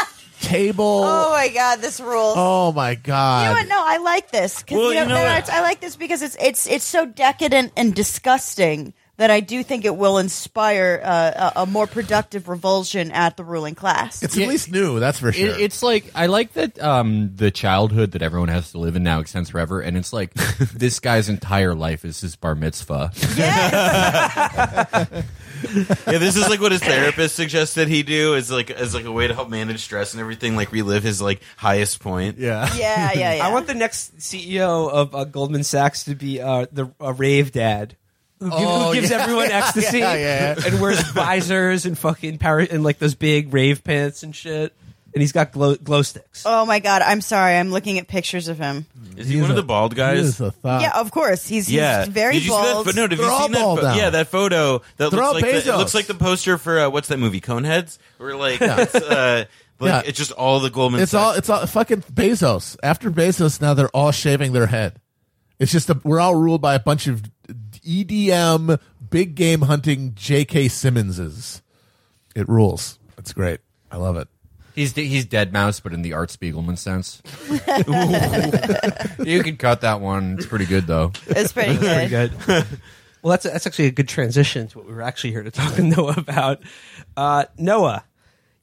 table? 0.48 1.02
Oh 1.06 1.32
my 1.32 1.50
god, 1.50 1.80
this 1.82 2.00
rules. 2.00 2.36
Oh 2.38 2.72
my 2.72 2.92
You 2.92 2.98
know 2.98 3.02
god! 3.04 3.52
what? 3.56 3.68
No, 3.68 3.82
I 3.84 3.98
like 3.98 4.32
this. 4.32 4.64
'Cause, 4.64 4.78
Well, 4.78 4.90
you 4.90 4.96
know, 4.96 5.04
you 5.04 5.10
know 5.10 5.16
there 5.16 5.36
what? 5.36 5.50
are- 5.50 5.56
I 5.56 5.62
like 5.62 5.80
this 5.82 5.96
because 5.96 6.22
it's 6.22 6.38
it's 6.40 6.68
it's 6.68 6.86
so 6.86 7.06
decadent 7.06 7.74
and 7.78 7.94
disgusting 7.94 8.94
that 9.18 9.32
I 9.32 9.40
do 9.40 9.64
think 9.64 9.84
it 9.84 9.96
will 9.98 10.20
inspire 10.20 11.02
uh, 11.04 11.52
a, 11.56 11.62
a 11.64 11.66
more 11.66 11.88
productive 11.88 12.48
revulsion 12.48 13.12
at 13.12 13.36
the 13.36 13.44
ruling 13.44 13.74
class. 13.74 14.22
It's 14.22 14.38
at 14.38 14.48
least 14.48 14.72
new, 14.72 15.00
that's 15.00 15.18
for 15.20 15.34
sure. 15.34 15.56
It, 15.56 15.60
it's 15.60 15.82
like 15.82 16.12
I 16.14 16.28
like 16.28 16.54
that 16.54 16.80
um, 16.80 17.32
the 17.36 17.50
childhood 17.50 18.12
that 18.12 18.22
everyone 18.22 18.50
has 18.50 18.72
to 18.74 18.78
live 18.78 18.96
in 18.96 19.02
now 19.02 19.20
extends 19.20 19.50
forever, 19.50 19.82
and 19.82 19.98
it's 19.98 20.14
like 20.14 20.34
this 20.74 21.00
guy's 21.00 21.30
entire 21.30 21.74
life 21.74 22.06
is 22.06 22.22
his 22.22 22.36
bar 22.36 22.54
mitzvah. 22.54 23.12
yeah, 25.76 26.18
this 26.18 26.36
is 26.36 26.48
like 26.50 26.60
what 26.62 26.72
his 26.72 26.82
therapist 26.82 27.36
suggested 27.36 27.88
he 27.88 28.04
do 28.04 28.36
is 28.36 28.52
like 28.52 28.70
as 28.72 28.94
like 28.94 29.06
a 29.06 29.12
way 29.12 29.28
to 29.28 29.34
help 29.34 29.50
manage 29.50 29.80
stress 29.82 30.14
and 30.14 30.22
everything, 30.22 30.56
like 30.56 30.72
relive 30.72 31.04
his 31.04 31.22
like 31.22 31.42
highest 31.58 32.00
point. 32.00 32.38
yeah. 32.38 32.74
yeah, 32.76 33.12
yeah, 33.14 33.34
yeah. 33.36 33.46
I 33.48 33.52
want 33.52 33.68
the 33.68 33.74
next 33.76 34.18
CEO 34.20 34.90
of 34.90 35.14
uh, 35.16 35.24
Goldman 35.26 35.64
Sachs 35.64 36.04
to 36.06 36.16
be 36.16 36.42
uh, 36.42 36.66
the 36.72 36.90
uh, 37.02 37.14
rave 37.14 37.52
dad. 37.52 37.96
Who, 38.40 38.50
gi- 38.52 38.56
who 38.56 38.64
Oh, 38.66 38.94
gives 38.94 39.10
yeah. 39.10 39.18
everyone 39.24 39.52
ecstasy 39.52 40.00
Yeah, 40.00 40.14
yeah, 40.14 40.56
yeah. 40.60 40.68
and 40.68 40.80
wears 40.82 41.02
visors 41.12 41.86
and 41.88 41.98
fucking 41.98 42.38
power 42.38 42.60
and 42.60 42.84
like 42.84 43.00
those 43.00 43.16
big 43.16 43.52
rave 43.54 43.84
pants 43.84 44.22
and 44.24 44.36
shit. 44.36 44.74
And 45.18 45.22
he's 45.24 45.32
got 45.32 45.52
glow, 45.52 45.76
glow 45.76 46.04
sticks. 46.04 46.44
Oh 46.46 46.66
my 46.68 46.78
god, 46.80 47.02
I'm 47.02 47.22
sorry. 47.22 47.56
I'm 47.58 47.72
looking 47.72 47.98
at 47.98 48.08
pictures 48.08 48.48
of 48.50 48.60
him. 48.60 48.86
Is 49.18 49.28
he 49.28 49.42
one 49.42 49.50
of 49.50 49.56
the 49.56 49.64
bald 49.64 49.94
He 49.94 49.98
guys? 49.98 50.20
is 50.20 50.40
a 50.42 50.52
thought. 50.52 50.82
yeah, 50.84 50.92
of 51.00 51.10
course. 51.10 51.48
He's, 51.48 51.72
Yeah, 51.72 52.06
he's 52.06 52.14
very 52.14 52.34
Did 52.36 52.44
you 52.46 52.52
see 52.52 52.56
that 52.58 52.74
bald. 52.74 52.86
pho- 52.86 52.92
no, 52.92 53.02
have 53.02 53.10
They're 53.10 53.20
you 53.20 53.26
all 53.26 53.42
seen 53.44 53.52
that? 53.54 53.60
bald 53.62 53.80
pho- 53.80 53.86
now. 53.88 53.96
yeah, 53.96 54.10
that 54.12 54.28
photo 54.28 54.82
that 54.98 55.10
They're 55.12 55.24
all 55.24 55.34
looks 55.34 55.42
like 55.42 55.52
the, 55.54 55.58
it 55.58 55.64
Bezos. 55.74 55.78
looks 55.80 55.94
like 55.96 56.06
the 56.06 56.14
poster 56.14 56.58
for 56.60 56.80
uh, 56.80 56.90
what's 56.90 57.08
that 57.08 57.18
movie, 57.18 57.42
Coneheads? 57.42 57.98
Where 58.18 58.36
like 58.36 58.62
it's 58.62 58.94
uh, 58.96 59.46
like 59.80 59.90
Yeah. 59.90 60.02
it's 60.06 60.18
just 60.20 60.32
all 60.34 60.60
the 60.60 60.70
Goldman. 60.70 61.02
It's 61.02 61.12
Sachs. 61.14 61.24
all 61.24 61.34
it's 61.34 61.50
all 61.50 61.66
fucking 61.66 62.04
Bezos. 62.04 62.78
After 62.84 63.10
Bezos, 63.10 63.60
now 63.60 63.74
they're 63.74 63.90
all 63.90 64.12
shaving 64.12 64.54
their 64.54 64.68
head. 64.68 65.00
It's 65.58 65.72
just 65.72 65.90
a, 65.90 66.00
we're 66.04 66.20
all 66.20 66.36
ruled 66.36 66.62
by 66.62 66.76
a 66.76 66.80
bunch 66.80 67.08
of 67.08 67.24
EDM 67.84 68.80
big 69.10 69.34
game 69.36 69.62
hunting 69.62 70.14
J.K. 70.16 70.68
Simmonses. 70.68 71.62
It 72.36 72.48
rules. 72.48 73.00
It's 73.18 73.34
great. 73.34 73.62
I 73.92 73.98
love 73.98 74.18
it. 74.18 74.28
He's 74.78 74.94
he's 74.94 75.26
deadmau5, 75.26 75.82
but 75.82 75.92
in 75.92 76.04
the 76.04 76.14
Art 76.14 76.30
Spiegelman 76.30 76.78
sense. 76.78 77.20
you 79.28 79.42
can 79.42 79.58
cut 79.58 79.82
that 79.82 80.02
one. 80.02 80.36
It's 80.38 80.46
pretty 80.46 80.68
good 80.68 80.86
though. 80.86 81.14
it's 81.26 81.52
pretty 81.52 81.78
good. 81.78 81.82
Pretty 81.82 82.10
good. 82.10 82.32
well, 83.24 83.32
that's 83.32 83.46
that's 83.46 83.66
actually 83.66 83.88
a 83.88 83.92
good 83.92 84.08
transition 84.08 84.68
to 84.68 84.78
what 84.78 84.88
we 84.88 84.94
were 84.94 85.02
actually 85.02 85.32
here 85.32 85.42
to 85.42 85.50
talk 85.50 85.74
to 85.74 85.82
Noah 85.82 86.14
about. 86.16 86.62
Uh, 87.18 87.46
Noah, 87.58 88.04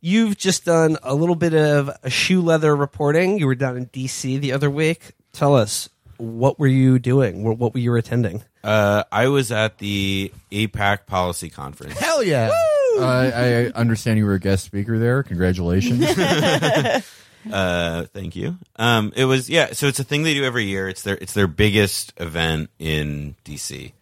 you've 0.01 0.39
just 0.39 0.65
done 0.65 0.99
a 1.03 1.17
little 1.17 1.35
bit 1.35 1.53
of 1.53 1.91
a 2.05 2.11
shoe 2.11 2.43
leather 2.43 2.77
reporting. 2.77 3.41
You 3.41 3.49
were 3.49 3.57
down 3.57 3.77
in 3.77 3.87
D.C. 3.87 4.39
the 4.39 4.53
other 4.53 4.71
week. 4.71 5.15
Tell 5.33 5.57
us 5.57 5.89
what 6.19 6.61
were 6.61 6.69
you 6.69 7.01
doing? 7.01 7.43
What, 7.43 7.59
what 7.59 7.75
were 7.75 7.81
you 7.81 7.93
attending? 7.97 8.45
Uh, 8.63 9.03
I 9.11 9.27
was 9.27 9.51
at 9.51 9.79
the 9.79 10.33
AIPAC 10.53 11.07
policy 11.07 11.51
conference. 11.51 11.99
Hell 11.99 12.23
yeah. 12.23 12.51
Uh, 12.53 12.74
I 13.01 13.67
understand 13.75 14.19
you 14.19 14.27
were 14.27 14.35
a 14.35 14.41
guest 14.41 14.65
speaker 14.65 14.99
there. 14.99 15.23
Congratulations. 15.23 16.05
Uh, 17.53 18.07
thank 18.15 18.37
you. 18.37 18.57
Um, 18.77 19.13
it 19.17 19.25
was 19.27 19.51
yeah. 19.51 19.73
So 19.73 19.87
it's 19.87 19.99
a 19.99 20.05
thing 20.05 20.23
they 20.23 20.35
do 20.35 20.45
every 20.45 20.65
year. 20.65 20.89
It's 20.89 21.03
their 21.03 21.17
it's 21.21 21.35
their 21.35 21.47
biggest 21.47 22.13
event 22.17 22.71
in 22.79 23.37
DC. 23.45 23.93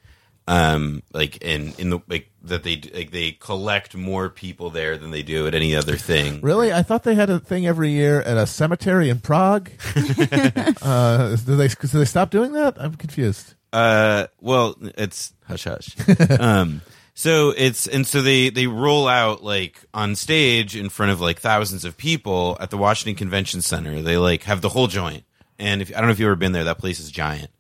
Um, 0.48 1.02
like 1.12 1.42
in 1.42 1.72
in 1.78 1.90
the 1.90 2.00
like 2.09 2.31
that 2.44 2.62
they 2.62 2.81
like 2.94 3.11
they 3.11 3.33
collect 3.33 3.94
more 3.96 4.28
people 4.28 4.70
there 4.70 4.98
than 4.98 5.11
they 5.11 5.22
do 5.22 5.46
at 5.46 5.55
any 5.55 5.74
other 5.76 5.96
thing. 5.96 6.40
Really? 6.40 6.72
I 6.72 6.83
thought 6.83 7.05
they 7.05 7.14
had 7.14 7.31
a 7.31 7.38
thing 7.38 7.66
every 7.66 7.90
year 7.90 8.22
at 8.22 8.37
a 8.37 8.46
cemetery 8.46 9.09
in 9.09 9.20
Prague. 9.20 9.70
uh, 10.83 11.37
did 11.37 11.46
they? 11.46 11.68
Did 11.68 11.90
they 11.90 12.05
stop 12.05 12.31
doing 12.31 12.52
that? 12.52 12.81
I'm 12.81 12.94
confused. 12.94 13.55
Uh, 13.72 14.26
well, 14.40 14.76
it's 14.98 15.33
hush 15.46 15.64
hush. 15.64 15.96
um, 16.38 16.83
so 17.14 17.51
it's 17.57 17.87
and 17.87 18.07
so 18.07 18.22
they 18.22 18.48
they 18.51 18.66
roll 18.66 19.07
out 19.09 19.42
like 19.42 19.85
on 19.92 20.14
stage 20.16 20.77
in 20.77 20.88
front 20.88 21.12
of 21.12 21.20
like 21.20 21.40
thousands 21.40 21.85
of 21.85 21.96
people 21.96 22.57
at 22.61 22.70
the 22.70 22.79
Washington 22.79 23.16
Convention 23.16 23.62
Center. 23.62 24.03
They 24.03 24.16
like 24.16 24.44
have 24.44 24.61
the 24.61 24.68
whole 24.68 24.87
joint, 24.87 25.25
and 25.59 25.83
if 25.83 25.90
I 25.90 25.98
don't 25.98 26.07
know 26.07 26.12
if 26.12 26.18
you've 26.18 26.27
ever 26.27 26.37
been 26.37 26.53
there, 26.53 26.64
that 26.64 26.79
place 26.79 27.01
is 27.01 27.11
giant. 27.11 27.51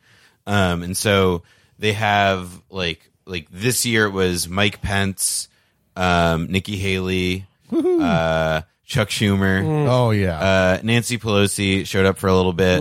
Um, 0.46 0.82
and 0.82 0.96
so 0.96 1.42
they 1.78 1.92
have 1.92 2.50
like 2.70 3.10
like 3.26 3.48
this 3.50 3.84
year 3.86 4.06
it 4.06 4.10
was 4.12 4.48
Mike 4.48 4.82
Pence, 4.82 5.48
um, 5.96 6.46
Nikki 6.50 6.76
Haley, 6.76 7.46
uh, 7.72 8.62
Chuck 8.84 9.08
Schumer. 9.08 9.62
Oh 9.88 10.10
yeah. 10.10 10.38
Uh, 10.38 10.80
Nancy 10.82 11.18
Pelosi 11.18 11.86
showed 11.86 12.06
up 12.06 12.18
for 12.18 12.26
a 12.28 12.34
little 12.34 12.52
bit. 12.52 12.80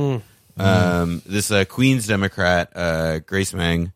Um, 0.58 1.22
this 1.26 1.50
uh, 1.52 1.66
Queens 1.66 2.06
Democrat, 2.08 2.72
uh, 2.76 3.20
Grace 3.20 3.54
Meng, 3.54 3.92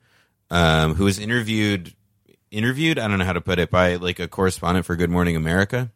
um, 0.49 0.95
who 0.95 1.03
was 1.05 1.19
interviewed, 1.19 1.93
interviewed, 2.55 2.97
I 2.97 3.07
don't 3.07 3.19
know 3.19 3.25
how 3.25 3.33
to 3.33 3.41
put 3.41 3.59
it, 3.59 3.69
by 3.69 3.97
like 3.97 4.19
a 4.19 4.27
correspondent 4.27 4.85
for 4.85 4.95
Good 4.95 5.09
Morning 5.09 5.35
America. 5.35 5.91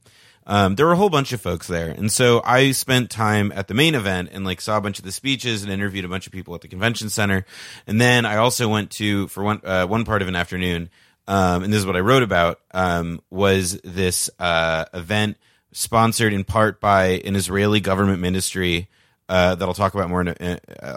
Um, 0.46 0.76
there 0.76 0.86
were 0.86 0.94
a 0.94 0.98
whole 0.98 1.10
bunch 1.10 1.32
of 1.32 1.40
folks 1.40 1.68
there, 1.68 1.90
and 1.90 2.12
so 2.12 2.42
I 2.44 2.72
spent 2.72 3.12
time 3.12 3.52
at 3.56 3.68
the 3.68 3.74
main 3.74 3.94
event 3.94 4.30
and 4.32 4.44
like 4.44 4.62
saw 4.62 4.78
a 4.78 4.82
bunch 4.82 4.98
of 4.98 5.06
the 5.06 5.12
speeches 5.12 5.64
and 5.64 5.72
interviewed 5.72 6.06
a 6.06 6.08
bunch 6.08 6.26
of 6.26 6.34
people 6.34 6.56
at 6.56 6.62
the 6.62 6.68
convention 6.68 7.10
center, 7.10 7.46
and 7.86 8.02
then 8.02 8.26
I 8.26 8.38
also 8.38 8.68
went 8.68 8.92
to 8.92 9.28
for 9.28 9.44
one 9.44 9.62
uh, 9.64 9.86
one 9.86 10.06
part 10.06 10.22
of 10.22 10.28
an 10.28 10.36
afternoon, 10.36 10.90
um, 11.28 11.64
and 11.64 11.72
this 11.72 11.80
is 11.80 11.86
what 11.86 11.96
I 11.96 12.00
wrote 12.00 12.24
about 12.24 12.60
um, 12.72 13.22
was 13.30 13.80
this 13.84 14.30
uh, 14.40 14.86
event 14.94 15.38
sponsored 15.72 16.34
in 16.34 16.44
part 16.44 16.82
by 16.82 17.22
an 17.26 17.36
Israeli 17.36 17.80
government 17.80 18.20
ministry 18.20 18.90
uh, 19.30 19.54
that 19.54 19.66
I'll 19.66 19.76
talk 19.76 19.94
about 19.94 20.10
more. 20.10 20.22
In 20.22 20.30
uh, 20.30 20.36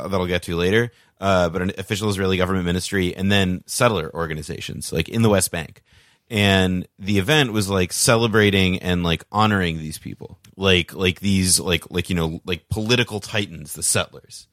that 0.09 0.15
I'll 0.15 0.27
get 0.27 0.45
to 0.45 0.57
later. 0.57 0.91
Uh, 1.23 1.49
but 1.49 1.63
an 1.63 1.71
official 1.79 2.09
Israeli 2.09 2.37
government 2.37 2.67
ministry, 2.67 3.15
and 3.15 3.31
then 3.31 3.63
settler 3.65 4.13
organizations 4.13 4.93
like 4.93 5.09
in 5.09 5.23
the 5.23 5.29
West 5.29 5.53
Bank. 5.53 5.81
And 6.29 6.89
the 6.99 7.19
event 7.19 7.53
was 7.53 7.71
like 7.71 7.93
celebrating 7.93 8.81
and 8.81 9.05
like 9.05 9.23
honoring 9.31 9.79
these 9.79 9.99
people, 9.99 10.41
like 10.57 10.93
like 10.93 11.21
these 11.21 11.61
like 11.61 11.89
like 11.93 12.11
you 12.11 12.17
know 12.17 12.41
like 12.45 12.69
political 12.69 13.21
titans, 13.21 13.75
the 13.75 13.85
settlers. 13.85 14.49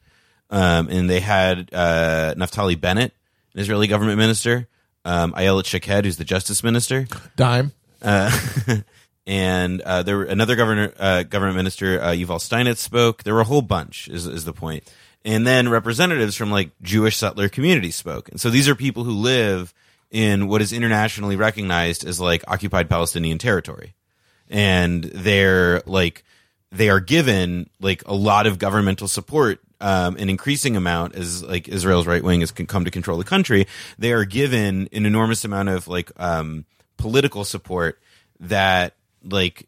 Um, 0.51 0.89
and 0.89 1.09
they 1.09 1.21
had 1.21 1.71
uh, 1.73 2.35
Naftali 2.37 2.79
Bennett, 2.79 3.13
an 3.55 3.61
Israeli 3.61 3.87
government 3.87 4.19
minister, 4.19 4.67
um, 5.05 5.33
Ayelet 5.33 5.65
Shaked, 5.65 6.05
who's 6.05 6.17
the 6.17 6.23
justice 6.23 6.63
minister, 6.63 7.07
Dime. 7.35 7.71
and 9.25 9.81
uh, 9.81 10.03
there 10.03 10.17
were 10.17 10.25
another 10.25 10.55
governor, 10.55 10.93
uh, 10.99 11.23
government 11.23 11.57
minister, 11.57 11.99
uh, 11.99 12.11
Yuval 12.11 12.39
Steinitz 12.39 12.77
spoke. 12.77 13.23
There 13.23 13.33
were 13.33 13.41
a 13.41 13.45
whole 13.45 13.63
bunch, 13.63 14.07
is 14.07 14.27
is 14.27 14.45
the 14.45 14.53
point. 14.53 14.83
And 15.25 15.45
then 15.45 15.69
representatives 15.69 16.35
from 16.35 16.49
like 16.49 16.71
Jewish 16.81 17.17
settler 17.17 17.49
communities 17.49 17.95
spoke. 17.95 18.29
And 18.29 18.39
so 18.39 18.49
these 18.49 18.69
are 18.69 18.75
people 18.75 19.03
who 19.03 19.11
live 19.11 19.73
in 20.11 20.47
what 20.47 20.61
is 20.61 20.73
internationally 20.73 21.35
recognized 21.35 22.05
as 22.05 22.19
like 22.19 22.43
occupied 22.47 22.89
Palestinian 22.89 23.37
territory, 23.37 23.93
and 24.49 25.03
they're 25.03 25.81
like 25.85 26.23
they 26.71 26.89
are 26.89 26.99
given 26.99 27.69
like 27.79 28.03
a 28.07 28.13
lot 28.13 28.47
of 28.47 28.59
governmental 28.59 29.07
support 29.07 29.59
um, 29.81 30.17
an 30.17 30.29
increasing 30.29 30.75
amount 30.75 31.15
as 31.15 31.43
like 31.43 31.67
Israel's 31.67 32.07
right 32.07 32.23
wing 32.23 32.41
has 32.41 32.51
come 32.51 32.85
to 32.85 32.91
control 32.91 33.17
the 33.17 33.23
country. 33.23 33.67
They 33.97 34.11
are 34.11 34.25
given 34.25 34.89
an 34.91 35.05
enormous 35.05 35.45
amount 35.45 35.69
of 35.69 35.87
like 35.87 36.11
um, 36.17 36.65
political 36.97 37.45
support 37.45 37.99
that 38.41 38.95
like 39.23 39.67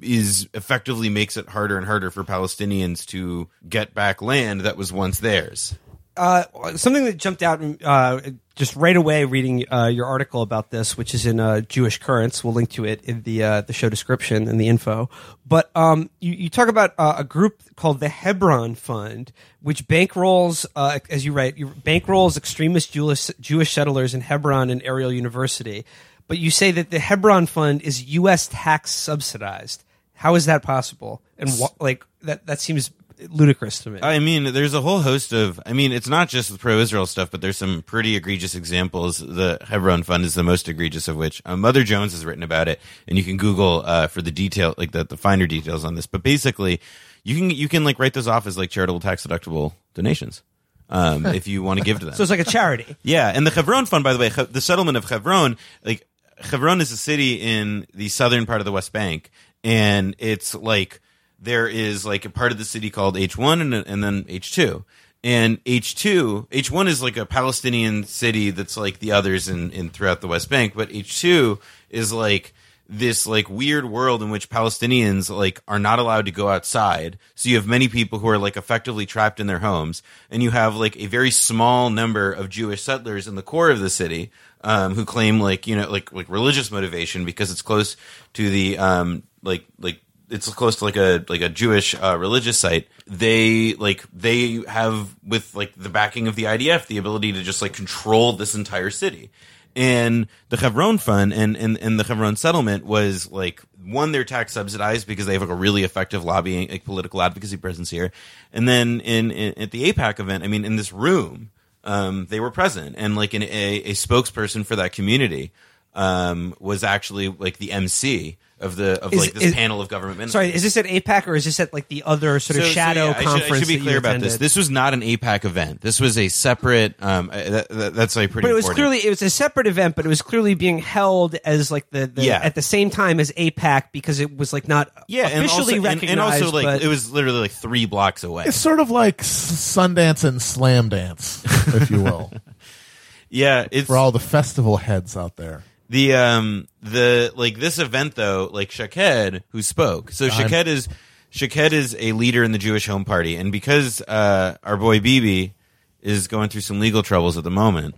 is 0.00 0.48
effectively 0.54 1.08
makes 1.08 1.36
it 1.36 1.48
harder 1.48 1.76
and 1.76 1.86
harder 1.86 2.10
for 2.10 2.24
Palestinians 2.24 3.04
to 3.06 3.48
get 3.68 3.94
back 3.94 4.22
land 4.22 4.62
that 4.62 4.76
was 4.76 4.92
once 4.92 5.18
theirs. 5.20 5.74
uh, 6.16 6.44
something 6.76 7.04
that 7.04 7.16
jumped 7.16 7.42
out 7.42 7.62
uh, 7.82 8.20
just 8.54 8.76
right 8.76 8.96
away 8.96 9.24
reading 9.24 9.64
uh, 9.72 9.86
your 9.86 10.06
article 10.06 10.42
about 10.42 10.70
this, 10.70 10.96
which 10.96 11.14
is 11.14 11.24
in 11.24 11.66
Jewish 11.68 11.98
Currents. 11.98 12.44
We'll 12.44 12.52
link 12.52 12.70
to 12.70 12.84
it 12.84 13.02
in 13.04 13.22
the 13.22 13.42
uh, 13.42 13.60
the 13.62 13.72
show 13.72 13.88
description 13.88 14.46
and 14.46 14.60
the 14.60 14.68
info. 14.68 15.08
But 15.46 15.70
um, 15.74 16.10
you, 16.20 16.32
you 16.32 16.50
talk 16.50 16.68
about 16.68 16.92
uh, 16.98 17.14
a 17.18 17.24
group 17.24 17.62
called 17.76 18.00
the 18.00 18.08
Hebron 18.10 18.74
Fund, 18.74 19.32
which 19.60 19.88
bankrolls, 19.88 20.66
uh, 20.76 20.98
as 21.08 21.24
you 21.24 21.32
write, 21.32 21.56
bankrolls 21.56 22.36
extremist 22.36 22.92
Jewish, 22.92 23.30
Jewish 23.40 23.72
settlers 23.72 24.12
in 24.12 24.20
Hebron 24.20 24.68
and 24.70 24.82
Ariel 24.82 25.12
University. 25.12 25.84
But 26.28 26.38
you 26.38 26.50
say 26.50 26.70
that 26.72 26.90
the 26.90 26.98
Hebron 26.98 27.46
Fund 27.46 27.82
is 27.82 28.04
U.S. 28.14 28.48
tax 28.50 28.90
subsidized. 28.90 29.84
How 30.14 30.34
is 30.34 30.46
that 30.46 30.62
possible? 30.62 31.22
And 31.36 31.50
like 31.80 32.04
that 32.22 32.46
that 32.46 32.60
seems 32.60 32.90
ludicrous 33.30 33.80
to 33.80 33.90
me. 33.90 34.00
I 34.02 34.18
mean, 34.18 34.52
there's 34.52 34.74
a 34.74 34.80
whole 34.80 35.00
host 35.00 35.32
of. 35.32 35.60
I 35.66 35.72
mean, 35.72 35.92
it's 35.92 36.08
not 36.08 36.28
just 36.28 36.50
the 36.50 36.58
pro-Israel 36.58 37.06
stuff, 37.06 37.30
but 37.30 37.40
there's 37.40 37.56
some 37.56 37.82
pretty 37.82 38.16
egregious 38.16 38.54
examples. 38.54 39.18
The 39.18 39.58
Hebron 39.62 40.02
Fund 40.02 40.24
is 40.24 40.34
the 40.34 40.42
most 40.42 40.68
egregious 40.68 41.08
of 41.08 41.16
which. 41.16 41.42
Uh, 41.44 41.56
Mother 41.56 41.84
Jones 41.84 42.12
has 42.12 42.24
written 42.24 42.42
about 42.42 42.68
it, 42.68 42.80
and 43.06 43.18
you 43.18 43.24
can 43.24 43.36
Google 43.36 43.82
uh, 43.84 44.06
for 44.06 44.22
the 44.22 44.30
detail, 44.30 44.74
like 44.76 44.92
the, 44.92 45.04
the 45.04 45.16
finer 45.16 45.46
details 45.46 45.84
on 45.84 45.94
this. 45.94 46.06
But 46.06 46.22
basically, 46.22 46.80
you 47.24 47.36
can 47.36 47.50
you 47.50 47.68
can 47.68 47.84
like 47.84 47.98
write 47.98 48.14
this 48.14 48.26
off 48.26 48.46
as 48.46 48.58
like 48.58 48.70
charitable 48.70 49.00
tax 49.00 49.26
deductible 49.26 49.72
donations. 49.94 50.42
Um, 50.88 51.24
if 51.24 51.48
you 51.48 51.62
want 51.62 51.78
to 51.78 51.84
give 51.84 52.00
to 52.00 52.06
them. 52.06 52.14
so 52.14 52.22
it's 52.22 52.30
like 52.30 52.40
a 52.40 52.44
charity. 52.44 52.96
Yeah, 53.02 53.32
and 53.34 53.46
the 53.46 53.50
Hebron 53.50 53.86
Fund, 53.86 54.04
by 54.04 54.12
the 54.12 54.18
way, 54.18 54.28
the 54.28 54.60
settlement 54.60 54.98
of 54.98 55.08
Hebron, 55.08 55.56
like 55.82 56.06
Hebron 56.44 56.80
is 56.80 56.92
a 56.92 56.96
city 56.96 57.34
in 57.34 57.86
the 57.94 58.08
southern 58.08 58.46
part 58.46 58.60
of 58.60 58.64
the 58.64 58.72
West 58.72 58.92
Bank, 58.92 59.30
and 59.64 60.14
it's 60.18 60.54
like 60.54 61.00
there 61.38 61.66
is 61.66 62.06
like 62.06 62.24
a 62.24 62.30
part 62.30 62.52
of 62.52 62.58
the 62.58 62.64
city 62.64 62.90
called 62.90 63.16
H1 63.16 63.60
and, 63.60 63.74
and 63.74 64.04
then 64.04 64.24
H2. 64.24 64.84
And 65.24 65.62
H2, 65.64 66.48
H1 66.48 66.88
is 66.88 67.02
like 67.02 67.16
a 67.16 67.24
Palestinian 67.24 68.04
city 68.04 68.50
that's 68.50 68.76
like 68.76 68.98
the 68.98 69.12
others 69.12 69.48
in, 69.48 69.70
in 69.70 69.90
throughout 69.90 70.20
the 70.20 70.28
West 70.28 70.50
Bank, 70.50 70.74
but 70.74 70.88
H2 70.90 71.60
is 71.90 72.12
like 72.12 72.54
this 72.92 73.26
like 73.26 73.48
weird 73.48 73.86
world 73.86 74.22
in 74.22 74.30
which 74.30 74.50
Palestinians 74.50 75.34
like 75.34 75.62
are 75.66 75.78
not 75.78 75.98
allowed 75.98 76.26
to 76.26 76.30
go 76.30 76.48
outside. 76.48 77.18
So 77.34 77.48
you 77.48 77.56
have 77.56 77.66
many 77.66 77.88
people 77.88 78.18
who 78.18 78.28
are 78.28 78.36
like 78.36 78.58
effectively 78.58 79.06
trapped 79.06 79.40
in 79.40 79.46
their 79.46 79.60
homes, 79.60 80.02
and 80.30 80.42
you 80.42 80.50
have 80.50 80.76
like 80.76 80.96
a 80.98 81.06
very 81.06 81.30
small 81.30 81.88
number 81.88 82.30
of 82.30 82.50
Jewish 82.50 82.82
settlers 82.82 83.26
in 83.26 83.34
the 83.34 83.42
core 83.42 83.70
of 83.70 83.80
the 83.80 83.88
city 83.88 84.30
um, 84.60 84.94
who 84.94 85.06
claim 85.06 85.40
like 85.40 85.66
you 85.66 85.74
know 85.74 85.90
like 85.90 86.12
like 86.12 86.28
religious 86.28 86.70
motivation 86.70 87.24
because 87.24 87.50
it's 87.50 87.62
close 87.62 87.96
to 88.34 88.50
the 88.50 88.76
um 88.76 89.22
like 89.42 89.64
like 89.80 90.00
it's 90.28 90.48
close 90.50 90.76
to 90.76 90.84
like 90.84 90.96
a 90.96 91.24
like 91.28 91.40
a 91.40 91.48
Jewish 91.48 91.94
uh, 91.94 92.18
religious 92.18 92.58
site. 92.58 92.88
They 93.06 93.72
like 93.72 94.04
they 94.12 94.62
have 94.68 95.14
with 95.26 95.54
like 95.54 95.72
the 95.76 95.88
backing 95.88 96.28
of 96.28 96.36
the 96.36 96.44
IDF 96.44 96.88
the 96.88 96.98
ability 96.98 97.32
to 97.32 97.42
just 97.42 97.62
like 97.62 97.72
control 97.72 98.34
this 98.34 98.54
entire 98.54 98.90
city. 98.90 99.30
And 99.74 100.26
the 100.50 100.56
Chevron 100.56 100.98
Fund 100.98 101.32
and, 101.32 101.56
and, 101.56 101.78
and 101.78 101.98
the 101.98 102.04
Chevron 102.04 102.36
settlement 102.36 102.84
was 102.84 103.30
like 103.30 103.62
one, 103.84 104.12
they're 104.12 104.24
tax 104.24 104.52
subsidized 104.52 105.06
because 105.06 105.26
they 105.26 105.32
have 105.32 105.42
like 105.42 105.50
a 105.50 105.54
really 105.54 105.82
effective 105.82 106.24
lobbying, 106.24 106.68
like 106.68 106.84
political 106.84 107.22
advocacy 107.22 107.56
presence 107.56 107.90
here. 107.90 108.12
And 108.52 108.68
then 108.68 109.00
in, 109.00 109.30
in 109.30 109.54
at 109.58 109.70
the 109.70 109.90
AIPAC 109.90 110.20
event, 110.20 110.44
I 110.44 110.48
mean, 110.48 110.64
in 110.64 110.76
this 110.76 110.92
room, 110.92 111.50
um, 111.84 112.26
they 112.26 112.38
were 112.38 112.50
present, 112.50 112.94
and 112.96 113.16
like 113.16 113.34
an, 113.34 113.42
a, 113.42 113.46
a 113.46 113.92
spokesperson 113.92 114.64
for 114.64 114.76
that 114.76 114.92
community 114.92 115.50
um, 115.94 116.54
was 116.60 116.84
actually 116.84 117.28
like 117.28 117.58
the 117.58 117.72
MC 117.72 118.36
of 118.62 118.76
the 118.76 119.02
of 119.04 119.12
Is- 119.12 119.18
like 119.20 119.32
this 119.34 119.42
is- 119.44 119.54
panel 119.54 119.80
of 119.80 119.88
government 119.88 120.18
ministers. 120.18 120.32
Sorry, 120.32 120.54
is 120.54 120.62
this 120.62 120.76
at 120.76 120.86
AIPAC 120.86 121.26
or 121.26 121.34
is 121.34 121.44
this 121.44 121.60
at 121.60 121.72
like 121.72 121.88
the 121.88 122.02
other 122.04 122.40
sort 122.40 122.58
of 122.58 122.64
So- 122.64 122.68
so, 122.68 122.74
shadow 122.74 123.04
yeah, 123.06 123.10
I 123.10 123.14
should- 123.14 123.24
conference? 123.24 123.52
I 123.52 123.58
should, 123.58 123.68
be 123.68 123.78
clear 123.78 123.98
about 123.98 124.20
this. 124.20 124.36
This 124.38 124.56
was 124.56 124.70
not 124.70 124.94
an 124.94 125.00
AIPAC 125.02 125.44
event. 125.44 125.80
This 125.80 126.00
was 126.00 126.16
a 126.16 126.28
separate. 126.28 126.94
Um, 127.02 127.30
uh, 127.32 127.50
that, 127.50 127.68
that, 127.68 127.94
that's 127.94 128.16
like 128.16 128.30
pretty. 128.30 128.46
but 128.46 128.50
it 128.50 128.54
was 128.54 128.64
important. 128.64 128.76
clearly 128.90 129.06
it 129.06 129.10
was 129.10 129.22
a 129.22 129.30
separate 129.30 129.66
event, 129.66 129.96
but 129.96 130.06
it 130.06 130.08
was 130.08 130.22
clearly 130.22 130.54
being 130.54 130.78
held 130.78 131.34
as 131.44 131.70
like 131.70 131.88
the, 131.90 132.06
the 132.06 132.22
Yeah. 132.24 132.40
at 132.42 132.54
the 132.54 132.62
same 132.62 132.90
time 132.90 133.20
as 133.20 133.30
AIPAC 133.32 133.84
because 133.92 134.20
it 134.20 134.36
was 134.36 134.52
like 134.52 134.68
not 134.68 134.90
yeah, 135.08 135.28
and 135.28 135.42
also, 135.42 135.54
officially 135.56 135.74
and, 135.76 135.84
recognized. 135.84 136.10
and 136.12 136.20
also 136.20 136.50
like 136.52 136.64
but 136.64 136.82
it 136.82 136.88
was 136.88 137.10
literally 137.10 137.40
like 137.40 137.50
three 137.52 137.86
blocks 137.86 138.24
away. 138.24 138.44
It's 138.46 138.56
sort 138.56 138.80
of 138.80 138.90
like 138.90 139.18
Sundance 139.22 140.24
and 140.24 140.40
Slam 140.40 140.88
Dance, 140.88 141.42
if 141.74 141.90
you 141.90 142.02
will, 142.02 142.32
Yeah, 143.30 143.66
it's 143.70 143.86
for 143.86 143.96
all 143.96 144.12
the 144.12 144.20
festival 144.20 144.76
heads 144.76 145.16
out 145.16 145.36
there. 145.36 145.62
The 145.92 146.14
um 146.14 146.66
the 146.82 147.30
like 147.36 147.58
this 147.58 147.78
event 147.78 148.14
though 148.14 148.48
like 148.50 148.70
Shaked 148.70 149.42
who 149.50 149.60
spoke. 149.60 150.10
So 150.10 150.30
Shaked 150.30 150.66
is 150.66 150.88
Shaked 151.28 151.74
is 151.74 151.94
a 151.98 152.12
leader 152.12 152.42
in 152.42 152.52
the 152.52 152.58
Jewish 152.58 152.86
Home 152.86 153.04
Party. 153.04 153.36
And 153.36 153.52
because 153.52 154.00
uh 154.00 154.56
our 154.64 154.78
boy 154.78 155.00
Bibi 155.00 155.52
is 156.00 156.28
going 156.28 156.48
through 156.48 156.62
some 156.62 156.80
legal 156.80 157.02
troubles 157.02 157.36
at 157.36 157.44
the 157.44 157.50
moment 157.50 157.94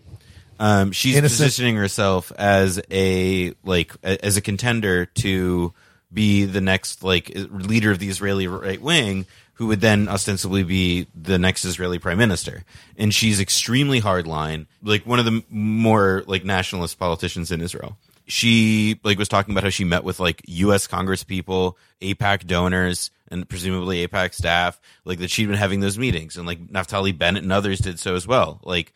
um 0.58 0.90
she's 0.90 1.14
Innocent. 1.14 1.38
positioning 1.38 1.76
herself 1.76 2.32
as 2.36 2.82
a 2.90 3.54
like 3.62 3.92
a, 4.02 4.24
as 4.24 4.36
a 4.36 4.40
contender 4.40 5.06
to 5.06 5.72
be 6.12 6.46
the 6.46 6.60
next 6.60 7.04
like 7.04 7.30
leader 7.34 7.92
of 7.92 8.00
the 8.00 8.08
Israeli 8.08 8.48
right 8.48 8.82
wing 8.82 9.24
who 9.54 9.66
would 9.68 9.80
then 9.80 10.08
ostensibly 10.08 10.62
be 10.62 11.06
the 11.14 11.38
next 11.38 11.64
Israeli 11.64 11.98
prime 11.98 12.18
minister. 12.18 12.64
And 12.96 13.14
she's 13.14 13.40
extremely 13.40 14.00
hardline, 14.00 14.66
like 14.82 15.06
one 15.06 15.18
of 15.18 15.24
the 15.24 15.42
more 15.48 16.24
like 16.26 16.44
nationalist 16.44 16.98
politicians 16.98 17.50
in 17.50 17.60
Israel. 17.60 17.96
She 18.26 18.98
like 19.04 19.18
was 19.18 19.28
talking 19.28 19.52
about 19.52 19.64
how 19.64 19.70
she 19.70 19.84
met 19.84 20.02
with 20.02 20.18
like 20.18 20.42
U.S. 20.46 20.86
Congress 20.86 21.24
people, 21.24 21.76
AIPAC 22.00 22.46
donors, 22.46 23.10
and 23.28 23.48
presumably 23.48 24.06
AIPAC 24.06 24.34
staff, 24.34 24.80
like 25.04 25.18
that 25.18 25.30
she'd 25.30 25.46
been 25.46 25.56
having 25.56 25.80
those 25.80 25.98
meetings, 25.98 26.36
and 26.36 26.46
like 26.46 26.66
Naftali 26.66 27.16
Bennett 27.16 27.42
and 27.42 27.52
others 27.52 27.80
did 27.80 27.98
so 27.98 28.14
as 28.14 28.26
well. 28.26 28.60
Like, 28.64 28.92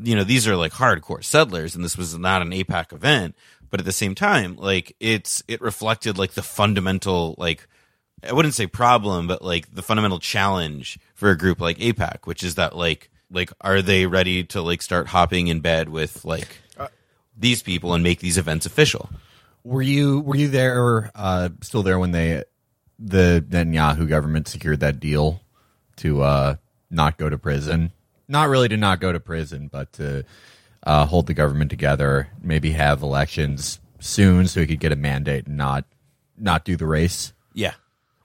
you 0.00 0.14
know, 0.14 0.24
these 0.24 0.46
are 0.46 0.56
like 0.56 0.72
hardcore 0.72 1.24
settlers, 1.24 1.74
and 1.74 1.84
this 1.84 1.96
was 1.96 2.16
not 2.18 2.42
an 2.42 2.50
AIPAC 2.50 2.92
event, 2.92 3.34
but 3.70 3.80
at 3.80 3.86
the 3.86 3.92
same 3.92 4.14
time, 4.14 4.56
like 4.56 4.94
it's 5.00 5.42
it 5.48 5.60
reflected 5.60 6.18
like 6.18 6.32
the 6.32 6.42
fundamental 6.42 7.34
like 7.38 7.66
I 8.22 8.32
wouldn't 8.32 8.54
say 8.54 8.66
problem, 8.66 9.26
but 9.26 9.42
like 9.42 9.74
the 9.74 9.82
fundamental 9.82 10.18
challenge 10.18 10.98
for 11.14 11.30
a 11.30 11.36
group 11.36 11.60
like 11.60 11.78
AIPAC, 11.78 12.26
which 12.26 12.42
is 12.42 12.54
that 12.56 12.76
like 12.76 13.10
like 13.30 13.52
are 13.60 13.82
they 13.82 14.06
ready 14.06 14.44
to 14.44 14.62
like 14.62 14.82
start 14.82 15.08
hopping 15.08 15.48
in 15.48 15.60
bed 15.60 15.88
with 15.88 16.24
like 16.24 16.60
these 17.36 17.62
people 17.62 17.94
and 17.94 18.02
make 18.02 18.20
these 18.20 18.38
events 18.38 18.66
official? 18.66 19.10
Were 19.64 19.82
you 19.82 20.20
were 20.20 20.36
you 20.36 20.48
there 20.48 21.10
uh, 21.14 21.50
still 21.60 21.82
there 21.82 21.98
when 21.98 22.12
they 22.12 22.44
the 22.98 23.44
Netanyahu 23.48 24.08
government 24.08 24.48
secured 24.48 24.80
that 24.80 25.00
deal 25.00 25.40
to 25.96 26.22
uh, 26.22 26.56
not 26.90 27.18
go 27.18 27.28
to 27.28 27.36
prison? 27.36 27.92
Not 28.28 28.48
really 28.48 28.68
to 28.68 28.76
not 28.76 29.00
go 29.00 29.12
to 29.12 29.20
prison, 29.20 29.68
but 29.68 29.92
to 29.94 30.24
uh, 30.82 31.06
hold 31.06 31.26
the 31.26 31.34
government 31.34 31.70
together, 31.70 32.28
maybe 32.42 32.72
have 32.72 33.02
elections 33.02 33.80
soon 33.98 34.46
so 34.46 34.60
he 34.60 34.66
could 34.66 34.80
get 34.80 34.92
a 34.92 34.96
mandate 34.96 35.46
and 35.46 35.56
not 35.56 35.84
not 36.38 36.64
do 36.64 36.76
the 36.76 36.86
race. 36.86 37.32
Yeah. 37.52 37.74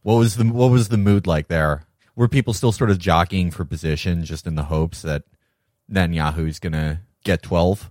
What 0.04 0.16
was 0.16 0.36
the 0.36 0.46
what 0.46 0.72
was 0.72 0.90
the 0.90 0.98
mood 0.98 1.28
like 1.28 1.48
there? 1.48 1.84
Were 2.16 2.28
people 2.28 2.54
still 2.54 2.72
sort 2.72 2.90
of 2.90 3.00
jockeying 3.00 3.52
for 3.52 3.66
position 3.66 4.26
just 4.26 4.48
in 4.48 4.56
the 4.56 4.64
hopes 4.64 5.02
that 5.02 5.24
Netanyahu's 5.92 6.60
going 6.60 6.74
to 6.74 7.00
get 7.24 7.42
12? 7.42 7.90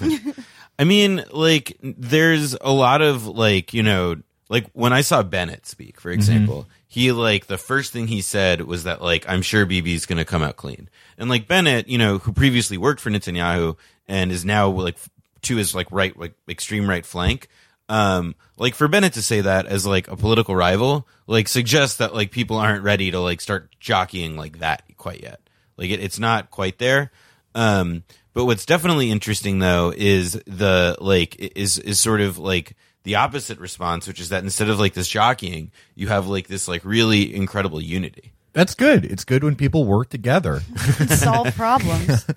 I 0.78 0.84
mean, 0.84 1.24
like, 1.32 1.76
there's 1.82 2.54
a 2.60 2.70
lot 2.70 3.00
of 3.00 3.26
like, 3.26 3.72
you 3.72 3.82
know, 3.82 4.16
like 4.48 4.66
when 4.74 4.92
I 4.92 5.00
saw 5.00 5.22
Bennett 5.22 5.66
speak, 5.66 6.00
for 6.00 6.10
mm-hmm. 6.10 6.18
example, 6.18 6.66
he 6.86 7.12
like 7.12 7.46
the 7.46 7.58
first 7.58 7.92
thing 7.92 8.06
he 8.06 8.20
said 8.20 8.60
was 8.62 8.84
that 8.84 9.02
like 9.02 9.28
I'm 9.28 9.42
sure 9.42 9.66
Bibi's 9.66 10.06
going 10.06 10.18
to 10.18 10.24
come 10.24 10.42
out 10.42 10.56
clean, 10.56 10.88
and 11.18 11.28
like 11.28 11.48
Bennett, 11.48 11.88
you 11.88 11.98
know, 11.98 12.18
who 12.18 12.32
previously 12.32 12.78
worked 12.78 13.00
for 13.00 13.10
Netanyahu 13.10 13.76
and 14.06 14.30
is 14.30 14.44
now 14.44 14.68
like 14.68 14.96
to 15.42 15.56
his 15.56 15.74
like 15.74 15.88
right 15.90 16.16
like 16.18 16.34
extreme 16.48 16.88
right 16.88 17.04
flank. 17.04 17.48
Um, 17.88 18.34
like 18.56 18.74
for 18.74 18.88
Bennett 18.88 19.12
to 19.14 19.22
say 19.22 19.42
that 19.42 19.66
as 19.66 19.86
like 19.86 20.08
a 20.08 20.16
political 20.16 20.56
rival, 20.56 21.06
like 21.26 21.48
suggests 21.48 21.98
that 21.98 22.14
like 22.14 22.30
people 22.30 22.56
aren't 22.56 22.82
ready 22.82 23.10
to 23.10 23.20
like 23.20 23.40
start 23.40 23.74
jockeying 23.78 24.36
like 24.36 24.58
that 24.58 24.82
quite 24.96 25.22
yet. 25.22 25.40
Like 25.76 25.90
it, 25.90 26.00
it's 26.00 26.18
not 26.18 26.50
quite 26.50 26.78
there. 26.78 27.12
Um, 27.54 28.02
but 28.32 28.44
what's 28.44 28.66
definitely 28.66 29.10
interesting 29.10 29.60
though 29.60 29.92
is 29.96 30.32
the 30.46 30.96
like 31.00 31.36
is 31.38 31.78
is 31.78 32.00
sort 32.00 32.20
of 32.20 32.38
like 32.38 32.76
the 33.04 33.14
opposite 33.14 33.58
response, 33.58 34.08
which 34.08 34.20
is 34.20 34.30
that 34.30 34.42
instead 34.42 34.68
of 34.68 34.80
like 34.80 34.94
this 34.94 35.08
jockeying, 35.08 35.70
you 35.94 36.08
have 36.08 36.26
like 36.26 36.48
this 36.48 36.66
like 36.66 36.84
really 36.84 37.34
incredible 37.34 37.80
unity. 37.80 38.32
That's 38.52 38.74
good. 38.74 39.04
It's 39.04 39.24
good 39.24 39.44
when 39.44 39.54
people 39.54 39.84
work 39.84 40.08
together. 40.08 40.60
solve 41.08 41.54
problems. 41.54 42.26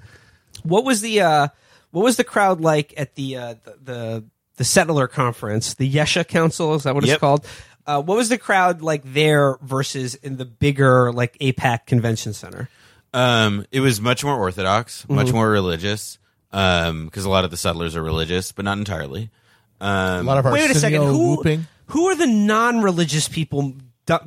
What 0.64 0.84
was 0.84 1.00
the 1.00 1.22
uh, 1.22 1.48
what 1.92 2.04
was 2.04 2.18
the 2.18 2.26
crowd 2.26 2.60
like 2.60 2.94
at 2.98 3.16
the 3.16 3.38
uh, 3.38 3.56
the, 3.64 3.78
the 3.82 4.26
the 4.60 4.64
settler 4.66 5.08
conference, 5.08 5.74
the 5.74 5.92
Yesha 5.92 6.28
Council? 6.28 6.76
Is 6.76 6.84
that 6.84 6.94
what 6.94 7.06
Yep. 7.06 7.14
it's 7.16 7.20
called? 7.20 7.48
Uh, 7.88 8.02
what 8.02 8.18
was 8.18 8.30
the 8.30 8.38
crowd 8.38 8.82
like 8.84 9.02
there 9.06 9.58
versus 9.64 10.14
in 10.16 10.36
the 10.38 10.46
bigger 10.46 11.12
like 11.12 11.36
AIPAC 11.40 11.88
convention 11.88 12.34
center? 12.34 12.70
Um, 13.14 13.66
it 13.72 13.80
was 13.80 14.00
much 14.00 14.24
more 14.24 14.36
orthodox, 14.36 15.04
Mm-hmm. 15.04 15.16
much 15.16 15.32
more 15.34 15.50
religious. 15.50 16.20
Um, 16.52 17.06
because 17.06 17.26
a 17.26 17.30
lot 17.30 17.46
of 17.46 17.52
the 17.52 17.58
settlers 17.58 17.96
are 17.96 18.04
religious, 18.04 18.52
but 18.52 18.66
not 18.66 18.78
entirely. 18.78 19.30
A 19.82 19.86
Um, 19.86 20.26
lot 20.26 20.38
of 20.44 20.52
Wait 20.52 20.70
a 20.70 20.76
second, 20.76 21.04
who 21.04 21.38
whooping. 21.38 21.68
who 21.88 22.08
are 22.10 22.16
the 22.16 22.28
non-religious 22.28 23.28
people 23.28 23.76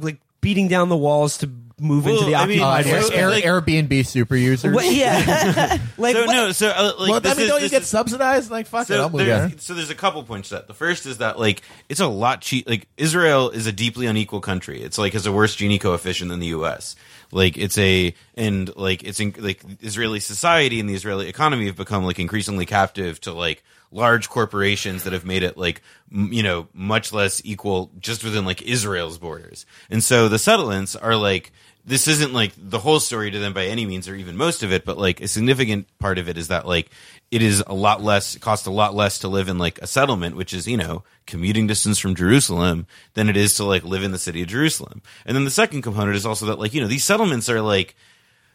like 0.00 0.18
beating 0.40 0.66
down 0.68 0.88
the 0.88 0.96
walls 0.96 1.36
to 1.38 1.46
move 1.82 2.06
into 2.06 2.24
the 2.24 2.34
I 2.36 2.46
mean, 2.46 2.60
occupied 2.60 3.04
so- 3.04 3.12
Air, 3.14 3.30
like- 3.30 3.44
Airbnb 3.44 4.06
super 4.06 4.36
users. 4.36 4.74
What- 4.74 4.84
yeah, 4.92 5.78
like 5.98 6.14
so 6.16 6.24
what- 6.26 6.32
no, 6.32 6.52
so 6.52 6.68
uh, 6.68 6.92
like 6.98 7.10
well, 7.10 7.20
this 7.20 7.32
I 7.32 7.34
mean, 7.34 7.42
is, 7.44 7.48
don't 7.48 7.56
you 7.58 7.62
this 7.64 7.70
get 7.70 7.82
is- 7.82 7.88
subsidized? 7.88 8.50
Like, 8.50 8.66
fuck 8.66 8.82
it, 8.84 8.94
So 8.94 9.02
I'll 9.02 9.10
move 9.10 9.26
there's, 9.26 9.50
there. 9.50 9.58
so 9.58 9.74
there's 9.74 9.90
a 9.90 9.94
couple 9.94 10.22
points 10.22 10.48
to 10.50 10.54
that. 10.56 10.68
The 10.68 10.74
first 10.74 11.06
is 11.06 11.18
that 11.18 11.38
like 11.38 11.62
it's 11.88 12.00
a 12.00 12.06
lot 12.06 12.40
cheap. 12.40 12.68
Like 12.68 12.88
Israel 12.96 13.50
is 13.50 13.66
a 13.66 13.72
deeply 13.72 14.06
unequal 14.06 14.40
country. 14.40 14.80
It's 14.82 14.96
like 14.98 15.12
has 15.14 15.26
a 15.26 15.32
worse 15.32 15.56
Gini 15.56 15.80
coefficient 15.80 16.30
than 16.30 16.40
the 16.40 16.48
U.S. 16.48 16.96
Like 17.30 17.56
it's 17.58 17.76
a 17.78 18.14
and 18.36 18.74
like 18.76 19.02
it's 19.04 19.18
in, 19.20 19.34
like 19.38 19.62
Israeli 19.80 20.20
society 20.20 20.80
and 20.80 20.88
the 20.88 20.94
Israeli 20.94 21.28
economy 21.28 21.66
have 21.66 21.76
become 21.76 22.04
like 22.04 22.18
increasingly 22.18 22.66
captive 22.66 23.20
to 23.22 23.32
like 23.32 23.62
large 23.94 24.30
corporations 24.30 25.04
that 25.04 25.12
have 25.12 25.24
made 25.26 25.42
it 25.42 25.58
like 25.58 25.82
m- 26.10 26.32
you 26.32 26.42
know 26.42 26.66
much 26.72 27.12
less 27.12 27.42
equal 27.44 27.90
just 28.00 28.24
within 28.24 28.44
like 28.44 28.62
Israel's 28.62 29.18
borders. 29.18 29.64
And 29.90 30.02
so 30.04 30.28
the 30.28 30.38
settlements 30.38 30.94
are 30.96 31.16
like 31.16 31.52
this 31.84 32.06
isn't 32.06 32.32
like 32.32 32.52
the 32.56 32.78
whole 32.78 33.00
story 33.00 33.30
to 33.30 33.38
them 33.38 33.52
by 33.52 33.66
any 33.66 33.84
means 33.86 34.08
or 34.08 34.14
even 34.14 34.36
most 34.36 34.62
of 34.62 34.72
it, 34.72 34.84
but 34.84 34.98
like 34.98 35.20
a 35.20 35.28
significant 35.28 35.86
part 35.98 36.18
of 36.18 36.28
it 36.28 36.38
is 36.38 36.48
that 36.48 36.66
like 36.66 36.90
it 37.30 37.42
is 37.42 37.62
a 37.66 37.74
lot 37.74 38.02
less, 38.02 38.36
it 38.36 38.42
costs 38.42 38.66
a 38.66 38.70
lot 38.70 38.94
less 38.94 39.20
to 39.20 39.28
live 39.28 39.48
in 39.48 39.58
like 39.58 39.78
a 39.80 39.86
settlement, 39.86 40.36
which 40.36 40.54
is, 40.54 40.68
you 40.68 40.76
know, 40.76 41.02
commuting 41.26 41.66
distance 41.66 41.98
from 41.98 42.14
Jerusalem 42.14 42.86
than 43.14 43.28
it 43.28 43.36
is 43.36 43.54
to 43.56 43.64
like 43.64 43.84
live 43.84 44.04
in 44.04 44.12
the 44.12 44.18
city 44.18 44.42
of 44.42 44.48
Jerusalem. 44.48 45.02
And 45.26 45.36
then 45.36 45.44
the 45.44 45.50
second 45.50 45.82
component 45.82 46.16
is 46.16 46.26
also 46.26 46.46
that 46.46 46.58
like, 46.58 46.72
you 46.72 46.80
know, 46.80 46.86
these 46.86 47.04
settlements 47.04 47.48
are 47.50 47.60
like, 47.60 47.96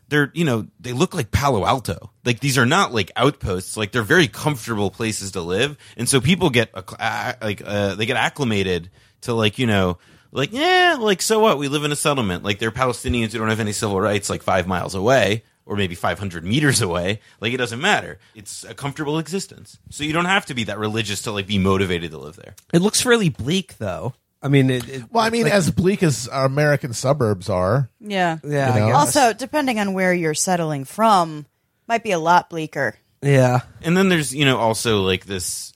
they're 0.09 0.31
you 0.33 0.45
know 0.45 0.67
they 0.79 0.93
look 0.93 1.13
like 1.13 1.31
Palo 1.31 1.65
Alto. 1.65 2.11
Like 2.23 2.39
these 2.39 2.57
are 2.57 2.65
not 2.65 2.93
like 2.93 3.11
outposts. 3.15 3.75
Like 3.75 3.91
they're 3.91 4.03
very 4.03 4.29
comfortable 4.29 4.89
places 4.89 5.31
to 5.31 5.41
live, 5.41 5.77
and 5.97 6.07
so 6.07 6.21
people 6.21 6.49
get 6.49 6.69
uh, 6.73 7.33
like 7.41 7.61
uh, 7.65 7.95
they 7.95 8.05
get 8.05 8.15
acclimated 8.15 8.89
to 9.21 9.33
like 9.33 9.59
you 9.59 9.67
know 9.67 9.97
like 10.31 10.51
yeah 10.53 10.97
like 10.99 11.21
so 11.21 11.39
what 11.39 11.57
we 11.57 11.67
live 11.67 11.83
in 11.83 11.91
a 11.91 11.95
settlement. 11.95 12.43
Like 12.43 12.59
they're 12.59 12.71
Palestinians 12.71 13.31
who 13.31 13.39
don't 13.39 13.49
have 13.49 13.59
any 13.59 13.71
civil 13.73 13.99
rights 13.99 14.29
like 14.29 14.41
five 14.43 14.67
miles 14.67 14.95
away 14.95 15.43
or 15.65 15.75
maybe 15.75 15.95
500 15.95 16.45
meters 16.45 16.81
away 16.81 17.19
like 17.41 17.51
it 17.53 17.57
doesn't 17.57 17.81
matter 17.81 18.19
it's 18.33 18.63
a 18.63 18.73
comfortable 18.73 19.19
existence 19.19 19.77
so 19.89 20.05
you 20.05 20.13
don't 20.13 20.23
have 20.23 20.45
to 20.45 20.53
be 20.53 20.63
that 20.63 20.77
religious 20.79 21.23
to 21.23 21.31
like 21.33 21.45
be 21.45 21.57
motivated 21.57 22.11
to 22.11 22.17
live 22.17 22.37
there 22.37 22.55
it 22.73 22.81
looks 22.81 23.05
really 23.05 23.27
bleak 23.29 23.77
though. 23.77 24.13
I 24.41 24.49
mean, 24.49 24.69
it, 24.69 24.87
it, 24.87 25.03
Well, 25.11 25.25
I 25.25 25.31
mean, 25.31 25.47
as 25.47 25.71
bleak 25.71 26.03
as 26.03 26.27
our 26.27 26.45
American 26.45 26.93
suburbs 26.93 27.49
are, 27.49 27.89
Yeah. 27.99 28.37
yeah. 28.43 28.73
You 28.75 28.79
know? 28.81 28.87
Guess. 28.89 28.95
Also, 29.17 29.33
depending 29.33 29.79
on 29.79 29.93
where 29.93 30.13
you're 30.13 30.35
settling 30.35 30.85
from, 30.85 31.47
might 31.87 32.03
be 32.03 32.11
a 32.11 32.19
lot 32.19 32.49
bleaker. 32.51 32.95
yeah. 33.23 33.61
and 33.81 33.97
then 33.97 34.09
there's 34.09 34.33
you 34.35 34.45
know 34.45 34.57
also 34.57 35.01
like 35.01 35.25
this 35.25 35.73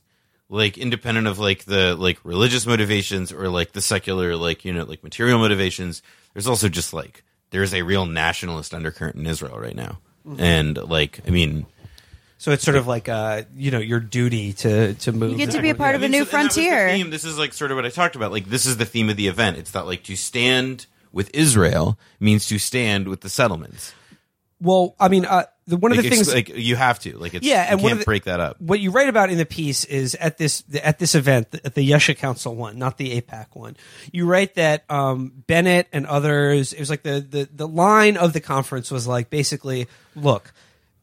like 0.52 0.78
independent 0.78 1.26
of 1.28 1.40
like 1.40 1.64
the 1.66 1.96
like 1.96 2.20
religious 2.24 2.68
motivations 2.68 3.32
or 3.32 3.48
like 3.50 3.72
the 3.72 3.82
secular 3.82 4.36
like 4.36 4.64
you 4.66 4.74
know 4.74 4.84
like 4.84 5.02
material 5.04 5.40
motivations 5.40 6.04
there's 6.34 6.48
also 6.48 6.68
just 6.70 6.94
like 6.94 7.24
there's 7.52 7.74
a 7.74 7.82
real 7.82 8.06
nationalist 8.06 8.74
undercurrent 8.74 9.16
in 9.16 9.26
israel 9.26 9.58
right 9.58 9.76
now 9.76 9.98
and 10.38 10.78
like 10.78 11.20
i 11.26 11.32
mean 11.32 11.66
So 12.38 12.52
it's 12.52 12.64
sort 12.64 12.76
of 12.78 12.88
like 12.88 13.08
uh, 13.08 13.44
you 13.56 13.70
know, 13.70 13.78
your 13.78 14.00
duty 14.00 14.54
to 14.66 14.96
to 15.06 15.12
move. 15.12 15.30
You 15.32 15.38
get 15.38 15.52
to 15.52 15.62
be 15.62 15.70
a 15.70 15.76
part 15.76 15.94
I 15.94 15.98
of 15.98 16.02
a 16.04 16.10
new 16.10 16.26
so- 16.26 16.38
and 16.38 16.50
the 16.50 16.54
frontier. 16.54 17.10
This 17.12 17.24
is 17.24 17.38
like 17.38 17.54
sort 17.54 17.70
of 17.70 17.76
what 17.78 17.86
I 17.86 17.90
talked 17.90 18.16
about. 18.16 18.32
Like 18.32 18.48
this 18.50 18.66
is 18.66 18.78
the 18.78 18.86
theme 18.86 19.10
of 19.12 19.16
the 19.16 19.28
event. 19.28 19.58
It's 19.58 19.70
that 19.78 19.86
like 19.86 20.02
to 20.10 20.16
stand 20.16 20.88
with 21.12 21.30
Israel 21.36 22.00
means 22.20 22.48
to 22.48 22.58
stand 22.58 23.08
with 23.08 23.22
the 23.22 23.30
settlements. 23.30 23.94
Well, 24.60 24.96
I 25.00 25.08
mean, 25.08 25.26
uh, 25.26 25.46
the, 25.72 25.78
one 25.78 25.92
of 25.92 25.98
Like, 25.98 26.04
the 26.04 26.10
things, 26.10 26.34
like 26.34 26.50
you 26.50 26.76
have 26.76 27.00
to 27.00 27.18
like 27.18 27.34
it's, 27.34 27.46
Yeah, 27.46 27.66
and 27.70 27.80
you 27.82 27.88
can't 27.88 27.94
of 27.94 28.00
the- 28.00 28.06
break 28.06 28.26
that 28.26 28.40
up. 28.40 28.62
what 28.62 28.80
you 28.80 28.92
write 28.92 29.10
about 29.10 29.30
in 29.32 29.38
the 29.38 29.46
piece 29.46 29.84
is 29.86 30.14
at 30.16 30.38
this 30.38 30.64
at 30.84 31.00
this 31.00 31.16
event, 31.16 31.48
at 31.66 31.74
the 31.74 31.90
Yesha 31.90 32.16
Council 32.16 32.56
one, 32.56 32.78
not 32.78 32.98
the 32.98 33.20
AIPAC 33.20 33.48
one. 33.54 33.76
You 34.12 34.26
write 34.28 34.56
that 34.56 34.84
um, 34.90 35.32
Bennett 35.48 35.88
and 35.92 36.06
others. 36.06 36.74
It 36.74 36.80
was 36.80 36.90
like 36.90 37.04
the, 37.04 37.20
the 37.28 37.50
the 37.52 37.68
line 37.68 38.18
of 38.18 38.34
the 38.34 38.40
conference 38.42 38.92
was 38.92 39.08
like 39.08 39.30
basically, 39.30 39.88
look, 40.16 40.54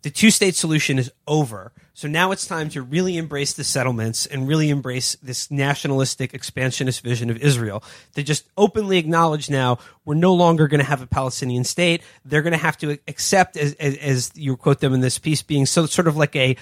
the 0.03 0.11
two 0.11 0.31
state 0.31 0.55
solution 0.55 0.99
is 0.99 1.11
over. 1.27 1.73
So 1.99 2.07
now 2.07 2.31
it's 2.31 2.47
time 2.47 2.69
to 2.71 2.83
really 2.83 3.17
embrace 3.17 3.55
the 3.55 3.65
settlements 3.65 4.25
and 4.25 4.47
really 4.47 4.71
embrace 4.71 5.17
this 5.21 5.51
nationalistic 5.51 6.33
expansionist 6.33 7.03
vision 7.03 7.29
of 7.29 7.39
Israel. 7.39 7.83
To 8.15 8.23
just 8.23 8.45
openly 8.57 8.99
acknowledge 8.99 9.51
now 9.51 9.81
we're 10.05 10.15
no 10.15 10.33
longer 10.33 10.69
going 10.69 10.79
to 10.79 10.87
have 10.87 11.03
a 11.03 11.09
Palestinian 11.09 11.65
state. 11.65 12.03
They're 12.25 12.43
going 12.43 12.53
to 12.53 12.57
have 12.57 12.79
to 12.79 12.99
accept, 13.09 13.57
as, 13.57 13.73
as, 13.81 13.97
as 13.97 14.33
you 14.37 14.57
quote 14.57 14.79
them 14.79 14.95
in 14.95 15.01
this 15.01 15.19
piece, 15.19 15.43
being 15.43 15.67
so 15.67 15.87
sort 15.87 16.07
of 16.07 16.17
like 16.17 16.37
a 16.37 16.55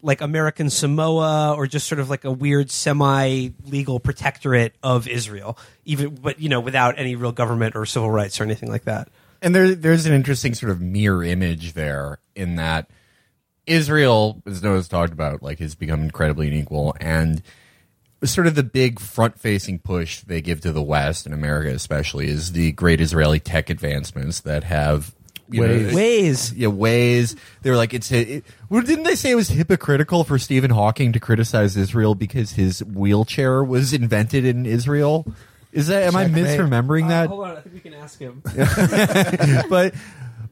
like 0.00 0.20
American 0.20 0.70
Samoa 0.70 1.54
or 1.56 1.66
just 1.66 1.88
sort 1.88 1.98
of 1.98 2.08
like 2.08 2.24
a 2.24 2.30
weird 2.30 2.70
semi 2.70 3.48
legal 3.66 3.98
protectorate 3.98 4.76
of 4.80 5.08
Israel, 5.08 5.58
even 5.84 6.14
but 6.14 6.38
you 6.38 6.48
know 6.48 6.60
without 6.60 7.00
any 7.00 7.16
real 7.16 7.32
government 7.32 7.74
or 7.74 7.84
civil 7.84 8.12
rights 8.12 8.40
or 8.40 8.44
anything 8.44 8.70
like 8.70 8.84
that. 8.84 9.08
and 9.42 9.56
there 9.56 9.74
there's 9.74 10.06
an 10.06 10.12
interesting 10.12 10.54
sort 10.54 10.70
of 10.70 10.80
mirror 10.80 11.24
image 11.24 11.72
there 11.72 12.20
in 12.36 12.54
that 12.54 12.88
Israel, 13.66 14.42
as 14.46 14.62
Noah's 14.62 14.88
talked 14.88 15.12
about, 15.12 15.42
like 15.42 15.58
has 15.58 15.74
become 15.74 16.02
incredibly 16.02 16.48
unequal, 16.48 16.94
and 17.00 17.42
sort 18.22 18.46
of 18.46 18.54
the 18.54 18.62
big 18.62 19.00
front-facing 19.00 19.78
push 19.80 20.20
they 20.20 20.40
give 20.40 20.60
to 20.62 20.72
the 20.72 20.82
West 20.82 21.26
and 21.26 21.34
America, 21.34 21.70
especially, 21.70 22.28
is 22.28 22.52
the 22.52 22.72
great 22.72 23.00
Israeli 23.00 23.40
tech 23.40 23.70
advancements 23.70 24.40
that 24.40 24.64
have. 24.64 25.14
You 25.50 25.60
know, 25.60 25.68
Waze. 25.68 25.92
Waze. 25.92 26.52
yeah, 26.56 26.68
Waze. 26.68 27.36
They 27.60 27.70
were 27.70 27.76
like, 27.76 27.92
it's. 27.92 28.10
It, 28.10 28.44
well, 28.70 28.80
didn't 28.80 29.04
they 29.04 29.14
say 29.14 29.30
it 29.30 29.34
was 29.34 29.48
hypocritical 29.48 30.24
for 30.24 30.38
Stephen 30.38 30.70
Hawking 30.70 31.12
to 31.12 31.20
criticize 31.20 31.76
Israel 31.76 32.14
because 32.14 32.52
his 32.52 32.82
wheelchair 32.82 33.62
was 33.62 33.92
invented 33.92 34.46
in 34.46 34.64
Israel? 34.64 35.26
Is 35.70 35.88
that? 35.88 36.04
Am 36.04 36.16
I 36.16 36.24
Checkmate. 36.24 36.46
misremembering 36.46 37.04
uh, 37.04 37.08
that? 37.08 37.28
hold 37.28 37.44
on, 37.44 37.56
I 37.56 37.60
think 37.60 37.74
we 37.74 37.80
can 37.80 37.94
ask 37.94 38.18
him. 38.18 38.40
but 39.68 39.94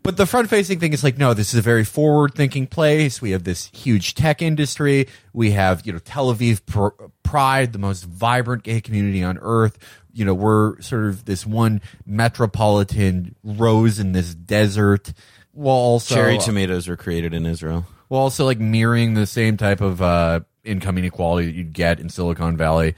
but 0.03 0.17
the 0.17 0.27
front 0.27 0.49
facing 0.49 0.81
thing 0.81 0.93
is 0.93 1.05
like 1.05 1.19
no 1.19 1.35
this 1.35 1.53
is 1.53 1.59
a 1.59 1.63
very 1.63 1.85
forward 1.85 2.35
thinking 2.35 2.67
place 2.67 3.21
we 3.21 3.31
have 3.31 3.45
this 3.45 3.71
huge 3.73 4.15
tech 4.15 4.43
industry 4.43 5.09
we 5.33 5.53
have 5.53 5.87
you 5.87 5.93
know 5.93 5.99
tel 5.99 6.35
aviv 6.35 6.65
pr- 6.67 7.03
pride 7.23 7.73
the 7.73 7.79
most 7.79 8.05
vibrant 8.05 8.63
gay 8.63 8.81
community 8.81 9.23
on 9.23 9.39
earth 9.41 9.79
you 10.13 10.25
know 10.25 10.35
we're 10.35 10.81
sort 10.81 11.05
of 11.07 11.25
this 11.25 11.47
one 11.47 11.81
metropolitan 12.07 13.35
rose 13.43 13.99
in 13.99 14.13
this 14.13 14.35
desert 14.35 15.13
while 15.53 15.77
also 15.77 16.15
Cherry 16.15 16.39
tomatoes 16.39 16.89
were 16.89 16.97
created 16.97 17.35
in 17.35 17.47
Israel. 17.47 17.87
while 18.09 18.23
also 18.23 18.45
like 18.45 18.59
mirroring 18.59 19.15
the 19.15 19.27
same 19.27 19.57
type 19.57 19.81
of 19.81 20.01
uh, 20.03 20.41
income 20.65 20.99
inequality 20.99 21.47
that 21.47 21.55
you'd 21.55 21.73
get 21.73 22.01
in 22.01 22.09
Silicon 22.09 22.57
Valley. 22.57 22.95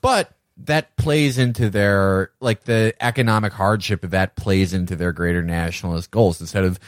But 0.00 0.32
that 0.64 0.96
plays 0.96 1.38
into 1.38 1.70
their 1.70 2.30
like 2.40 2.64
the 2.64 2.94
economic 3.00 3.52
hardship 3.52 4.04
of 4.04 4.10
that 4.10 4.36
plays 4.36 4.74
into 4.74 4.96
their 4.96 5.12
greater 5.12 5.42
nationalist 5.42 6.10
goals. 6.10 6.40
Instead 6.40 6.64
of 6.64 6.78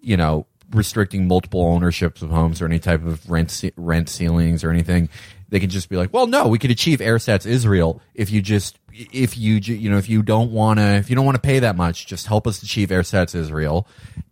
you 0.00 0.16
know 0.16 0.46
restricting 0.70 1.26
multiple 1.26 1.62
ownerships 1.62 2.22
of 2.22 2.30
homes 2.30 2.60
or 2.60 2.66
any 2.66 2.78
type 2.78 3.04
of 3.04 3.28
rent 3.30 3.64
rent 3.76 4.08
ceilings 4.08 4.62
or 4.62 4.70
anything 4.70 5.08
they 5.48 5.58
can 5.58 5.70
just 5.70 5.88
be 5.88 5.96
like 5.96 6.12
well 6.12 6.26
no 6.26 6.46
we 6.46 6.58
could 6.58 6.70
achieve 6.70 6.98
Eretz 6.98 7.46
Israel 7.46 8.02
if 8.14 8.30
you 8.30 8.42
just 8.42 8.78
if 8.92 9.38
you 9.38 9.54
you 9.54 9.88
know 9.88 9.96
if 9.96 10.08
you 10.08 10.22
don't 10.22 10.52
want 10.52 10.78
to 10.78 10.96
if 10.96 11.08
you 11.08 11.16
don't 11.16 11.24
want 11.24 11.36
to 11.36 11.40
pay 11.40 11.58
that 11.60 11.76
much 11.76 12.06
just 12.06 12.26
help 12.26 12.46
us 12.46 12.62
achieve 12.62 12.88
Eretz 12.90 13.34
Israel. 13.34 13.86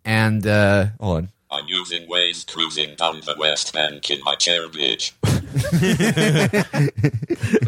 And 0.05 0.45
uh 0.45 0.87
hold 0.99 1.17
on. 1.17 1.29
I'm 1.49 1.65
using 1.67 2.07
Waze 2.09 2.45
cruising 2.45 2.95
down 2.95 3.21
the 3.21 3.35
West 3.39 3.73
Bank 3.73 4.11
in 4.11 4.21
my 4.23 4.35
chair 4.35 4.67
bitch. 4.67 5.13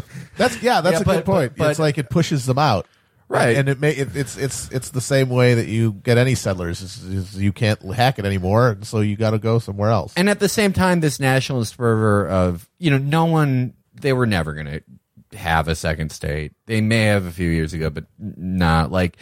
That's 0.40 0.62
yeah, 0.62 0.80
that's 0.80 0.94
Yeah, 0.94 1.00
a 1.00 1.04
but- 1.04 1.14
good 1.16 1.24
point. 1.24 1.52
but- 1.56 1.70
it's 1.70 1.78
like 1.78 1.98
it 1.98 2.10
pushes 2.10 2.46
them 2.46 2.58
out, 2.58 2.86
Right. 3.28 3.56
And 3.56 3.68
it 3.68 3.78
may 3.78 3.92
it, 3.92 4.16
it's 4.16 4.36
it's 4.36 4.68
it's 4.70 4.90
the 4.90 5.00
same 5.00 5.28
way 5.28 5.54
that 5.54 5.68
you 5.68 5.92
get 5.92 6.18
any 6.18 6.34
settlers. 6.34 6.82
Is, 6.82 7.04
is 7.04 7.38
you 7.40 7.52
can't 7.52 7.80
hack 7.94 8.18
it 8.18 8.24
anymore, 8.24 8.78
so 8.82 8.98
you 9.00 9.14
got 9.16 9.30
to 9.30 9.38
go 9.38 9.60
somewhere 9.60 9.90
else. 9.90 10.12
And 10.16 10.28
at 10.28 10.40
the 10.40 10.48
same 10.48 10.72
time, 10.72 10.98
this 10.98 11.20
nationalist 11.20 11.76
fervor 11.76 12.28
of 12.28 12.68
you 12.80 12.90
know, 12.90 12.98
no 12.98 13.26
one 13.26 13.74
they 13.94 14.12
were 14.12 14.26
never 14.26 14.52
going 14.52 14.66
to 14.66 15.36
have 15.38 15.68
a 15.68 15.76
second 15.76 16.10
state. 16.10 16.54
They 16.66 16.80
may 16.80 17.04
have 17.04 17.24
a 17.24 17.30
few 17.30 17.48
years 17.48 17.72
ago, 17.72 17.88
but 17.88 18.06
not 18.18 18.90
like. 18.90 19.16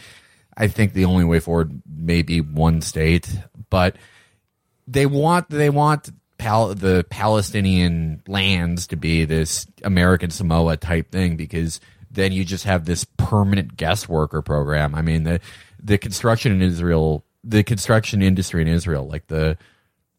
I 0.57 0.67
think 0.67 0.93
the 0.93 1.05
only 1.05 1.23
way 1.23 1.39
forward 1.39 1.79
may 1.87 2.23
be 2.23 2.41
one 2.41 2.81
state, 2.81 3.29
but 3.69 3.95
they 4.87 5.05
want 5.05 5.49
they 5.51 5.69
want 5.69 6.09
Pal- 6.39 6.73
the 6.73 7.05
Palestinian 7.09 8.23
lands 8.27 8.87
to 8.87 8.95
be 8.95 9.25
this 9.25 9.67
American 9.83 10.31
Samoa 10.31 10.77
type 10.77 11.11
thing 11.11 11.35
because 11.35 11.79
then 12.09 12.31
you 12.31 12.43
just 12.43 12.63
have 12.63 12.85
this 12.85 13.05
permanent 13.17 13.77
guest 13.77 14.09
worker 14.09 14.41
program. 14.41 14.95
I 14.95 15.03
mean 15.03 15.23
the 15.23 15.39
the 15.81 15.97
construction 15.97 16.51
in 16.51 16.61
Israel, 16.61 17.23
the 17.43 17.63
construction 17.63 18.21
industry 18.21 18.61
in 18.61 18.67
Israel, 18.67 19.07
like 19.07 19.27
the 19.27 19.57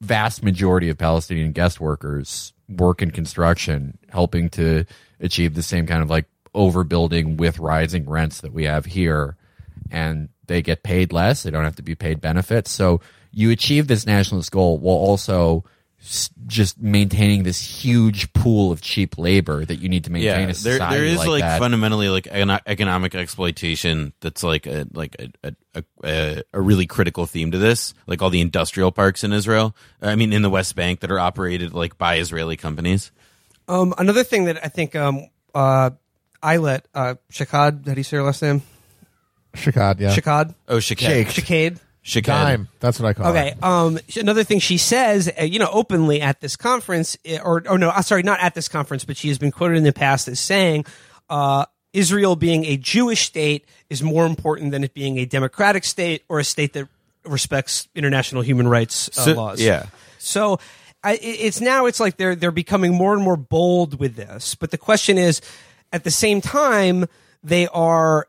vast 0.00 0.42
majority 0.42 0.88
of 0.88 0.98
Palestinian 0.98 1.52
guest 1.52 1.80
workers 1.80 2.52
work 2.68 3.02
in 3.02 3.10
construction, 3.10 3.98
helping 4.10 4.48
to 4.50 4.84
achieve 5.20 5.54
the 5.54 5.62
same 5.62 5.86
kind 5.86 6.02
of 6.02 6.10
like 6.10 6.26
overbuilding 6.54 7.36
with 7.38 7.58
rising 7.58 8.08
rents 8.08 8.42
that 8.42 8.52
we 8.52 8.64
have 8.64 8.84
here. 8.84 9.36
And 9.90 10.28
they 10.46 10.62
get 10.62 10.82
paid 10.82 11.12
less. 11.12 11.42
They 11.42 11.50
don't 11.50 11.64
have 11.64 11.76
to 11.76 11.82
be 11.82 11.94
paid 11.94 12.20
benefits. 12.20 12.70
So 12.70 13.00
you 13.32 13.50
achieve 13.50 13.86
this 13.86 14.06
nationalist 14.06 14.50
goal 14.50 14.78
while 14.78 14.96
also 14.96 15.64
just 16.46 16.80
maintaining 16.80 17.42
this 17.42 17.60
huge 17.60 18.32
pool 18.32 18.72
of 18.72 18.80
cheap 18.80 19.18
labor 19.18 19.64
that 19.64 19.76
you 19.76 19.88
need 19.88 20.04
to 20.04 20.10
maintain 20.10 20.48
yeah, 20.48 20.54
a 20.54 20.54
there 20.54 20.78
there 20.78 21.04
is 21.04 21.18
like, 21.18 21.28
like, 21.28 21.42
that. 21.42 21.58
fundamentally 21.58 22.08
like 22.08 22.26
an 22.30 22.50
economic 22.66 23.14
exploitation 23.14 24.12
that's 24.20 24.42
like 24.42 24.66
a 24.66 24.86
like 24.92 25.14
a, 25.18 25.48
a, 25.48 25.54
a- 25.74 25.84
a 26.02 26.42
a 26.54 26.60
really 26.60 26.86
critical 26.86 27.26
theme 27.26 27.50
to 27.52 27.58
this. 27.58 27.92
Like 28.06 28.22
all 28.22 28.30
the 28.30 28.40
industrial 28.40 28.92
parks 28.92 29.24
in 29.24 29.32
Israel, 29.32 29.76
I 30.00 30.16
mean 30.16 30.32
in 30.32 30.42
the 30.42 30.50
West 30.50 30.74
Bank 30.74 31.00
that 31.00 31.10
are 31.10 31.20
operated 31.20 31.74
like 31.74 31.98
by 31.98 32.16
Israeli 32.18 32.56
companies. 32.56 33.12
Um, 33.68 33.94
another 33.98 34.24
thing 34.24 34.46
that 34.46 34.64
I 34.64 34.68
think 34.68 34.96
um, 34.96 35.26
uh, 35.54 35.90
Ayelet 36.42 36.82
uh, 36.94 37.14
Shakad, 37.30 37.86
how 37.86 37.94
do 37.94 38.00
you 38.00 38.02
say 38.04 38.16
her 38.16 38.22
last 38.22 38.42
name? 38.42 38.62
Shikad, 39.54 40.00
yeah, 40.00 40.14
Shakad, 40.16 40.54
Oh, 40.66 40.78
Shakad. 40.78 41.26
Shakade. 41.26 41.78
Shaked. 42.02 42.26
dime. 42.28 42.68
That's 42.80 42.98
what 42.98 43.08
I 43.08 43.12
call 43.12 43.26
Okay. 43.28 43.48
it. 43.48 43.50
Okay. 43.52 43.60
Um, 43.62 43.98
another 44.16 44.42
thing 44.44 44.58
she 44.58 44.78
says, 44.78 45.30
uh, 45.38 45.44
you 45.44 45.58
know, 45.58 45.68
openly 45.72 46.20
at 46.22 46.40
this 46.40 46.56
conference, 46.56 47.16
uh, 47.30 47.38
or 47.44 47.62
or 47.68 47.78
no, 47.78 47.90
uh, 47.90 48.00
sorry, 48.02 48.22
not 48.22 48.40
at 48.40 48.54
this 48.54 48.68
conference, 48.68 49.04
but 49.04 49.16
she 49.16 49.28
has 49.28 49.38
been 49.38 49.50
quoted 49.52 49.76
in 49.76 49.84
the 49.84 49.92
past 49.92 50.26
as 50.28 50.40
saying, 50.40 50.86
uh, 51.28 51.66
Israel 51.92 52.36
being 52.36 52.64
a 52.64 52.76
Jewish 52.76 53.26
state 53.26 53.66
is 53.90 54.02
more 54.02 54.24
important 54.24 54.70
than 54.72 54.82
it 54.84 54.94
being 54.94 55.18
a 55.18 55.24
democratic 55.26 55.84
state 55.84 56.22
or 56.28 56.38
a 56.38 56.44
state 56.44 56.72
that 56.72 56.88
respects 57.24 57.88
international 57.94 58.42
human 58.42 58.66
rights 58.68 59.08
uh, 59.18 59.22
So- 59.24 59.32
laws. 59.34 59.60
yeah. 59.60 59.86
So 60.18 60.58
I, 61.04 61.18
it's 61.22 61.60
now 61.60 61.86
it's 61.86 61.98
like 62.00 62.16
they're 62.16 62.34
they're 62.36 62.50
becoming 62.50 62.94
more 62.94 63.12
and 63.14 63.22
more 63.22 63.36
bold 63.36 63.98
with 63.98 64.16
this. 64.16 64.54
But 64.54 64.70
the 64.70 64.78
question 64.78 65.18
is, 65.18 65.40
at 65.92 66.04
the 66.04 66.10
same 66.10 66.40
time, 66.40 67.06
they 67.42 67.66
are 67.68 68.26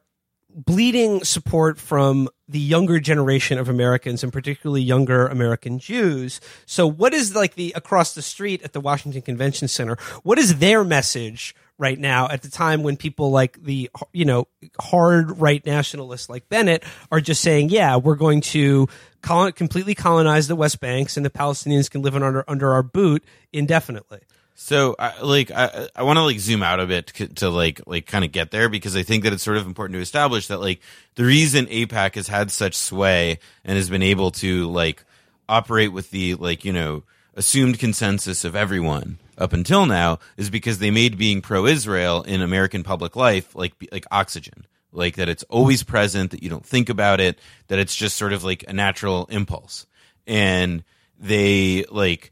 bleeding 0.56 1.24
support 1.24 1.80
from 1.80 2.30
the 2.48 2.60
younger 2.60 3.00
generation 3.00 3.58
of 3.58 3.70
Americans 3.70 4.24
and 4.24 4.34
particularly 4.34 4.82
younger 4.82 5.28
American 5.28 5.80
Jews. 5.80 6.42
So 6.66 6.86
what 6.88 7.14
is 7.14 7.36
like 7.36 7.56
the 7.56 7.74
across 7.76 8.14
the 8.14 8.22
street 8.22 8.62
at 8.64 8.74
the 8.74 8.82
Washington 8.82 9.22
Convention 9.22 9.68
Center? 9.68 9.98
What 10.24 10.38
is 10.38 10.60
their 10.60 10.84
message 10.84 11.56
right 11.78 11.98
now 11.98 12.28
at 12.30 12.44
the 12.44 12.50
time 12.50 12.84
when 12.84 12.96
people 12.96 13.32
like 13.32 13.62
the 13.64 13.90
you 14.14 14.24
know 14.24 14.48
hard 14.80 15.40
right 15.40 15.66
nationalists 15.66 16.30
like 16.30 16.48
Bennett 16.48 16.84
are 17.12 17.22
just 17.22 17.42
saying, 17.42 17.70
yeah, 17.70 17.98
we're 17.98 18.16
going 18.16 18.42
to 18.42 18.88
completely 19.22 19.96
colonize 19.96 20.48
the 20.48 20.56
West 20.56 20.80
Banks 20.80 21.18
and 21.18 21.26
the 21.26 21.30
Palestinians 21.30 21.90
can 21.90 22.02
live 22.02 22.16
under 22.16 22.44
under 22.48 22.72
our 22.74 22.84
boot 22.84 23.24
indefinitely. 23.52 24.20
So, 24.54 24.96
I, 25.00 25.22
like, 25.22 25.50
I, 25.50 25.88
I 25.96 26.04
want 26.04 26.18
to 26.18 26.24
like 26.24 26.40
zoom 26.40 26.62
out 26.62 26.80
a 26.80 26.86
bit 26.86 27.08
to, 27.08 27.28
to 27.28 27.50
like, 27.50 27.82
like, 27.88 28.06
kind 28.06 28.24
of 28.24 28.32
get 28.32 28.52
there 28.52 28.70
because 28.70 28.96
I 28.96 29.04
think 29.04 29.24
that 29.24 29.34
it's 29.34 29.44
sort 29.44 29.58
of 29.58 29.66
important 29.66 29.96
to 29.96 30.02
establish 30.02 30.48
that 30.48 30.62
like 30.62 30.82
the 31.16 31.26
reason 31.26 31.66
AIPAC 31.66 32.16
has 32.16 32.28
had 32.28 32.52
such 32.52 32.76
sway 32.76 33.40
and 33.66 33.76
has 33.76 33.90
been 33.90 34.04
able 34.04 34.32
to 34.32 34.70
like 34.70 35.04
operate 35.50 35.92
with 35.92 36.12
the 36.12 36.36
like 36.36 36.64
you 36.64 36.72
know 36.72 37.04
assumed 37.36 37.80
consensus 37.80 38.46
of 38.46 38.56
everyone 38.56 39.18
up 39.38 39.54
until 39.54 39.86
now 39.86 40.20
is 40.38 40.50
because 40.50 40.80
they 40.80 40.92
made 40.92 41.18
being 41.18 41.42
pro-Israel 41.42 42.22
in 42.24 42.42
American 42.42 42.84
public 42.84 43.16
life 43.16 43.56
like 43.56 43.74
like 43.92 44.06
oxygen, 44.12 44.66
like 44.92 45.16
that 45.16 45.30
it's 45.30 45.44
always 45.44 45.84
present, 45.84 46.32
that 46.32 46.44
you 46.44 46.50
don't 46.50 46.66
think 46.66 46.90
about 46.90 47.20
it, 47.20 47.40
that 47.68 47.80
it's 47.80 47.96
just 47.96 48.18
sort 48.18 48.34
of 48.34 48.44
like 48.44 48.64
a 48.68 48.74
natural 48.74 49.26
impulse, 49.30 49.86
and 50.28 50.84
they 51.20 51.84
like 51.90 52.32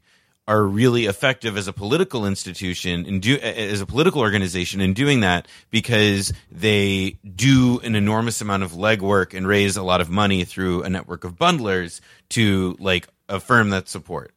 are 0.50 0.64
really 0.64 1.06
effective 1.06 1.56
as 1.56 1.68
a 1.68 1.72
political 1.72 2.26
institution 2.26 3.06
and 3.06 3.22
do 3.22 3.36
as 3.36 3.80
a 3.80 3.86
political 3.86 4.20
organization 4.20 4.80
in 4.80 4.92
doing 4.92 5.20
that 5.20 5.46
because 5.70 6.32
they 6.50 7.16
do 7.36 7.78
an 7.84 7.94
enormous 7.94 8.40
amount 8.40 8.64
of 8.64 8.72
legwork 8.72 9.32
and 9.32 9.46
raise 9.46 9.76
a 9.76 9.82
lot 9.84 10.00
of 10.00 10.10
money 10.10 10.42
through 10.42 10.82
a 10.82 10.90
network 10.90 11.22
of 11.22 11.36
bundlers 11.36 12.00
to 12.30 12.76
like 12.80 13.06
affirm 13.28 13.70
that 13.70 13.88
support. 13.88 14.34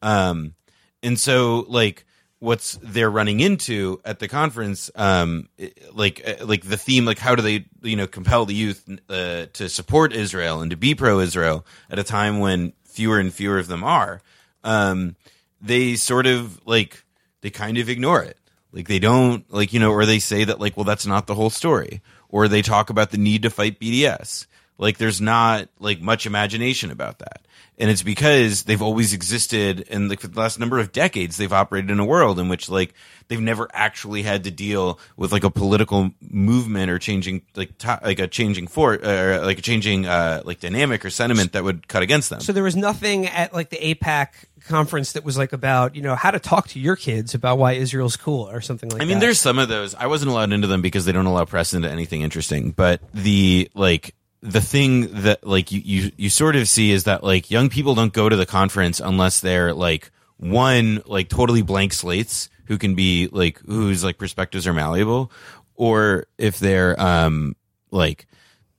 Um, 0.00 0.54
and 1.02 1.20
so 1.20 1.66
like 1.68 2.06
what's 2.38 2.78
they're 2.82 3.10
running 3.10 3.40
into 3.40 4.00
at 4.02 4.18
the 4.18 4.28
conference, 4.28 4.90
um, 4.94 5.50
like 5.92 6.26
uh, 6.26 6.46
like 6.46 6.64
the 6.64 6.78
theme, 6.78 7.04
like 7.04 7.18
how 7.18 7.34
do 7.34 7.42
they 7.42 7.66
you 7.82 7.96
know 7.96 8.06
compel 8.06 8.46
the 8.46 8.54
youth 8.54 8.88
uh, 9.10 9.44
to 9.52 9.68
support 9.68 10.14
Israel 10.14 10.62
and 10.62 10.70
to 10.70 10.78
be 10.78 10.94
pro-Israel 10.94 11.66
at 11.90 11.98
a 11.98 12.02
time 12.02 12.38
when 12.38 12.72
fewer 12.84 13.20
and 13.20 13.30
fewer 13.30 13.58
of 13.58 13.66
them 13.66 13.84
are. 13.84 14.22
Um, 14.64 15.16
they 15.60 15.96
sort 15.96 16.26
of 16.26 16.60
like 16.66 17.04
they 17.40 17.50
kind 17.50 17.78
of 17.78 17.88
ignore 17.88 18.22
it. 18.22 18.36
Like 18.72 18.88
they 18.88 18.98
don't 18.98 19.50
like 19.52 19.72
you 19.72 19.80
know, 19.80 19.92
or 19.92 20.06
they 20.06 20.18
say 20.18 20.44
that 20.44 20.60
like, 20.60 20.76
well, 20.76 20.84
that's 20.84 21.06
not 21.06 21.26
the 21.26 21.34
whole 21.34 21.50
story, 21.50 22.02
or 22.28 22.48
they 22.48 22.62
talk 22.62 22.90
about 22.90 23.10
the 23.10 23.18
need 23.18 23.42
to 23.42 23.50
fight 23.50 23.80
BDS. 23.80 24.46
Like 24.78 24.98
there's 24.98 25.20
not 25.20 25.68
like 25.78 26.00
much 26.00 26.26
imagination 26.26 26.90
about 26.90 27.18
that, 27.18 27.42
and 27.80 27.88
it's 27.88 28.02
because 28.02 28.64
they've 28.64 28.82
always 28.82 29.14
existed, 29.14 29.86
and 29.90 30.10
like 30.10 30.20
for 30.20 30.28
the 30.28 30.38
last 30.38 30.60
number 30.60 30.78
of 30.78 30.92
decades, 30.92 31.38
they've 31.38 31.52
operated 31.52 31.90
in 31.90 31.98
a 31.98 32.04
world 32.04 32.38
in 32.38 32.50
which 32.50 32.68
like 32.68 32.92
they've 33.28 33.40
never 33.40 33.68
actually 33.72 34.22
had 34.22 34.44
to 34.44 34.50
deal 34.50 35.00
with 35.16 35.32
like 35.32 35.44
a 35.44 35.50
political 35.50 36.10
movement 36.20 36.90
or 36.90 36.98
changing 36.98 37.40
like 37.56 37.76
to, 37.78 37.98
like 38.02 38.18
a 38.18 38.28
changing 38.28 38.66
for 38.66 38.94
or 39.02 39.40
like 39.40 39.58
a 39.58 39.62
changing 39.62 40.04
uh 40.04 40.42
like 40.44 40.60
dynamic 40.60 41.04
or 41.04 41.10
sentiment 41.10 41.52
that 41.52 41.64
would 41.64 41.88
cut 41.88 42.02
against 42.02 42.28
them. 42.28 42.40
So 42.40 42.52
there 42.52 42.62
was 42.62 42.76
nothing 42.76 43.26
at 43.26 43.54
like 43.54 43.70
the 43.70 43.78
AIPAC 43.78 44.28
conference 44.66 45.12
that 45.12 45.24
was 45.24 45.38
like 45.38 45.54
about 45.54 45.96
you 45.96 46.02
know 46.02 46.14
how 46.14 46.30
to 46.30 46.38
talk 46.38 46.68
to 46.68 46.78
your 46.78 46.96
kids 46.96 47.34
about 47.34 47.56
why 47.56 47.72
Israel's 47.72 48.16
cool 48.16 48.48
or 48.50 48.60
something 48.60 48.90
like 48.90 48.98
that. 48.98 49.04
I 49.04 49.06
that. 49.06 49.10
mean, 49.10 49.20
there's 49.20 49.40
some 49.40 49.58
of 49.58 49.70
those. 49.70 49.94
I 49.94 50.06
wasn't 50.06 50.32
allowed 50.32 50.52
into 50.52 50.66
them 50.66 50.82
because 50.82 51.06
they 51.06 51.12
don't 51.12 51.26
allow 51.26 51.46
press 51.46 51.72
into 51.72 51.90
anything 51.90 52.20
interesting. 52.20 52.72
But 52.72 53.00
the 53.14 53.70
like 53.74 54.14
the 54.42 54.60
thing 54.60 55.22
that 55.22 55.46
like 55.46 55.70
you 55.70 55.80
you 55.84 56.12
you 56.16 56.30
sort 56.30 56.56
of 56.56 56.66
see 56.66 56.90
is 56.90 57.04
that 57.04 57.22
like 57.22 57.50
young 57.50 57.68
people 57.68 57.94
don't 57.94 58.12
go 58.12 58.28
to 58.28 58.36
the 58.36 58.46
conference 58.46 59.00
unless 59.00 59.40
they're 59.40 59.74
like 59.74 60.10
one 60.38 61.02
like 61.06 61.28
totally 61.28 61.62
blank 61.62 61.92
slates 61.92 62.48
who 62.66 62.78
can 62.78 62.94
be 62.94 63.28
like 63.30 63.58
whose 63.66 64.02
like 64.02 64.16
perspectives 64.16 64.66
are 64.66 64.72
malleable, 64.72 65.30
or 65.74 66.26
if 66.38 66.58
they're 66.58 66.98
um 67.00 67.54
like 67.90 68.26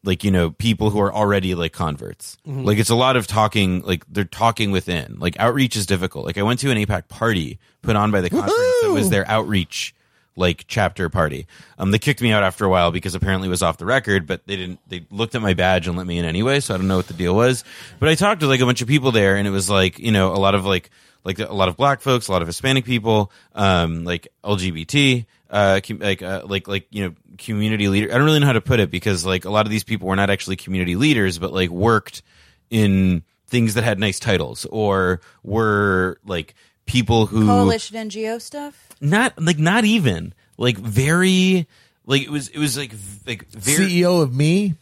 like 0.04 0.24
you 0.24 0.32
know 0.32 0.50
people 0.50 0.90
who 0.90 1.00
are 1.00 1.14
already 1.14 1.54
like 1.54 1.74
converts. 1.74 2.38
Like 2.66 2.80
it's 2.80 2.90
a 2.90 2.96
lot 2.96 3.16
of 3.16 3.28
talking 3.28 3.82
like 3.82 4.04
they're 4.08 4.24
talking 4.24 4.72
within. 4.72 5.18
Like 5.20 5.40
outreach 5.40 5.76
is 5.76 5.86
difficult. 5.86 6.26
Like 6.26 6.38
i 6.38 6.42
went 6.42 6.60
to 6.62 6.72
an 6.72 6.78
AIPAC 6.78 7.08
party 7.08 7.60
put 7.84 7.96
on 7.96 8.10
by 8.12 8.22
the 8.22 8.30
conference 8.30 8.56
that 8.82 8.92
was 8.92 9.10
their 9.12 9.28
outreach 9.28 9.94
like 10.36 10.66
chapter 10.68 11.10
party 11.10 11.46
um 11.78 11.92
they 11.92 12.00
kicked 12.00 12.22
me 12.22 12.32
out 12.32 12.44
after 12.44 12.66
a 12.66 12.70
while 12.70 12.92
because 12.92 13.16
apparently 13.16 13.48
it 13.48 13.50
was 13.50 13.62
off 13.62 13.78
the 13.78 13.86
record 13.86 14.26
but 14.26 14.46
they 14.48 14.56
didn't 14.56 14.80
they 14.88 15.06
looked 15.12 15.36
at 15.36 15.42
my 15.42 15.54
badge 15.54 15.88
and 15.88 15.98
let 15.98 16.08
me 16.08 16.18
in 16.18 16.26
anyway 16.26 16.60
so 16.60 16.74
i 16.74 16.78
don't 16.78 16.88
know 16.88 16.98
what 16.98 17.08
the 17.08 17.14
deal 17.14 17.36
was 17.36 17.64
but 18.00 18.08
i 18.08 18.16
talked 18.16 18.42
to 18.42 18.48
like 18.48 18.62
a 18.62 18.66
bunch 18.66 18.82
of 18.82 18.88
people 18.88 19.12
there 19.12 19.36
and 19.36 19.48
it 19.48 19.52
was 19.52 19.70
like 19.70 20.00
you 20.00 20.12
know 20.12 20.34
a 20.34 20.38
lot 20.38 20.56
of 20.56 20.66
like 20.66 20.90
like 21.24 21.40
a 21.40 21.54
lot 21.54 21.68
of 21.68 21.76
black 21.76 22.02
folks 22.02 22.28
a 22.28 22.32
lot 22.32 22.42
of 22.42 22.48
hispanic 22.48 22.86
people 22.86 23.32
um 23.56 24.06
like 24.06 24.28
lgbt 24.44 25.26
uh, 25.52 25.82
com- 25.86 26.00
like, 26.00 26.22
uh, 26.22 26.44
like, 26.46 26.68
like, 26.68 26.88
you 26.92 27.04
know, 27.04 27.14
community 27.38 27.90
leader. 27.90 28.10
I 28.10 28.18
don't 28.18 28.26
really 28.26 28.40
know 28.40 28.46
how 28.46 28.54
to 28.54 28.62
put 28.62 28.80
it 28.80 28.90
because 28.90 29.26
like 29.26 29.44
a 29.44 29.50
lot 29.50 29.66
of 29.66 29.70
these 29.70 29.84
people 29.84 30.08
were 30.08 30.16
not 30.16 30.30
actually 30.30 30.56
community 30.56 30.96
leaders, 30.96 31.40
but 31.40 31.52
like 31.52 31.70
worked 31.70 32.24
in 32.70 33.24
things 33.48 33.74
that 33.74 33.84
had 33.84 34.00
nice 34.00 34.18
titles 34.18 34.66
or 34.72 35.20
were 35.44 36.18
like 36.26 36.56
people 36.92 37.26
who 37.26 37.46
Coalition 37.48 38.10
NGO 38.10 38.42
stuff. 38.42 38.90
not 39.00 39.42
like 39.42 39.58
not 39.60 39.86
even 39.86 40.34
like 40.58 40.78
very 40.78 41.68
like 42.06 42.22
it 42.24 42.30
was 42.30 42.50
it 42.50 42.60
was 42.60 42.78
like 42.78 42.92
v- 42.92 43.20
like 43.32 43.48
very 43.50 43.90
CEO 43.90 44.22
of 44.22 44.36
me. 44.36 44.76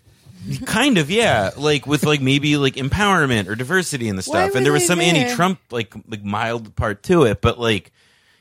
kind 0.66 0.98
of 0.98 1.12
yeah 1.12 1.52
like 1.58 1.86
with 1.86 2.04
like 2.04 2.22
maybe 2.22 2.56
like 2.58 2.76
empowerment 2.76 3.48
or 3.50 3.56
diversity 3.56 4.08
in 4.08 4.16
the 4.16 4.22
Why 4.26 4.44
stuff 4.44 4.52
were 4.52 4.58
and 4.58 4.66
there 4.66 4.72
was 4.74 4.84
they 4.84 4.88
some 4.88 5.00
there? 5.00 5.14
anti-trump 5.16 5.60
like 5.70 5.94
like 6.08 6.24
mild 6.24 6.76
part 6.78 7.04
to 7.04 7.24
it 7.24 7.42
but 7.42 7.60
like 7.60 7.92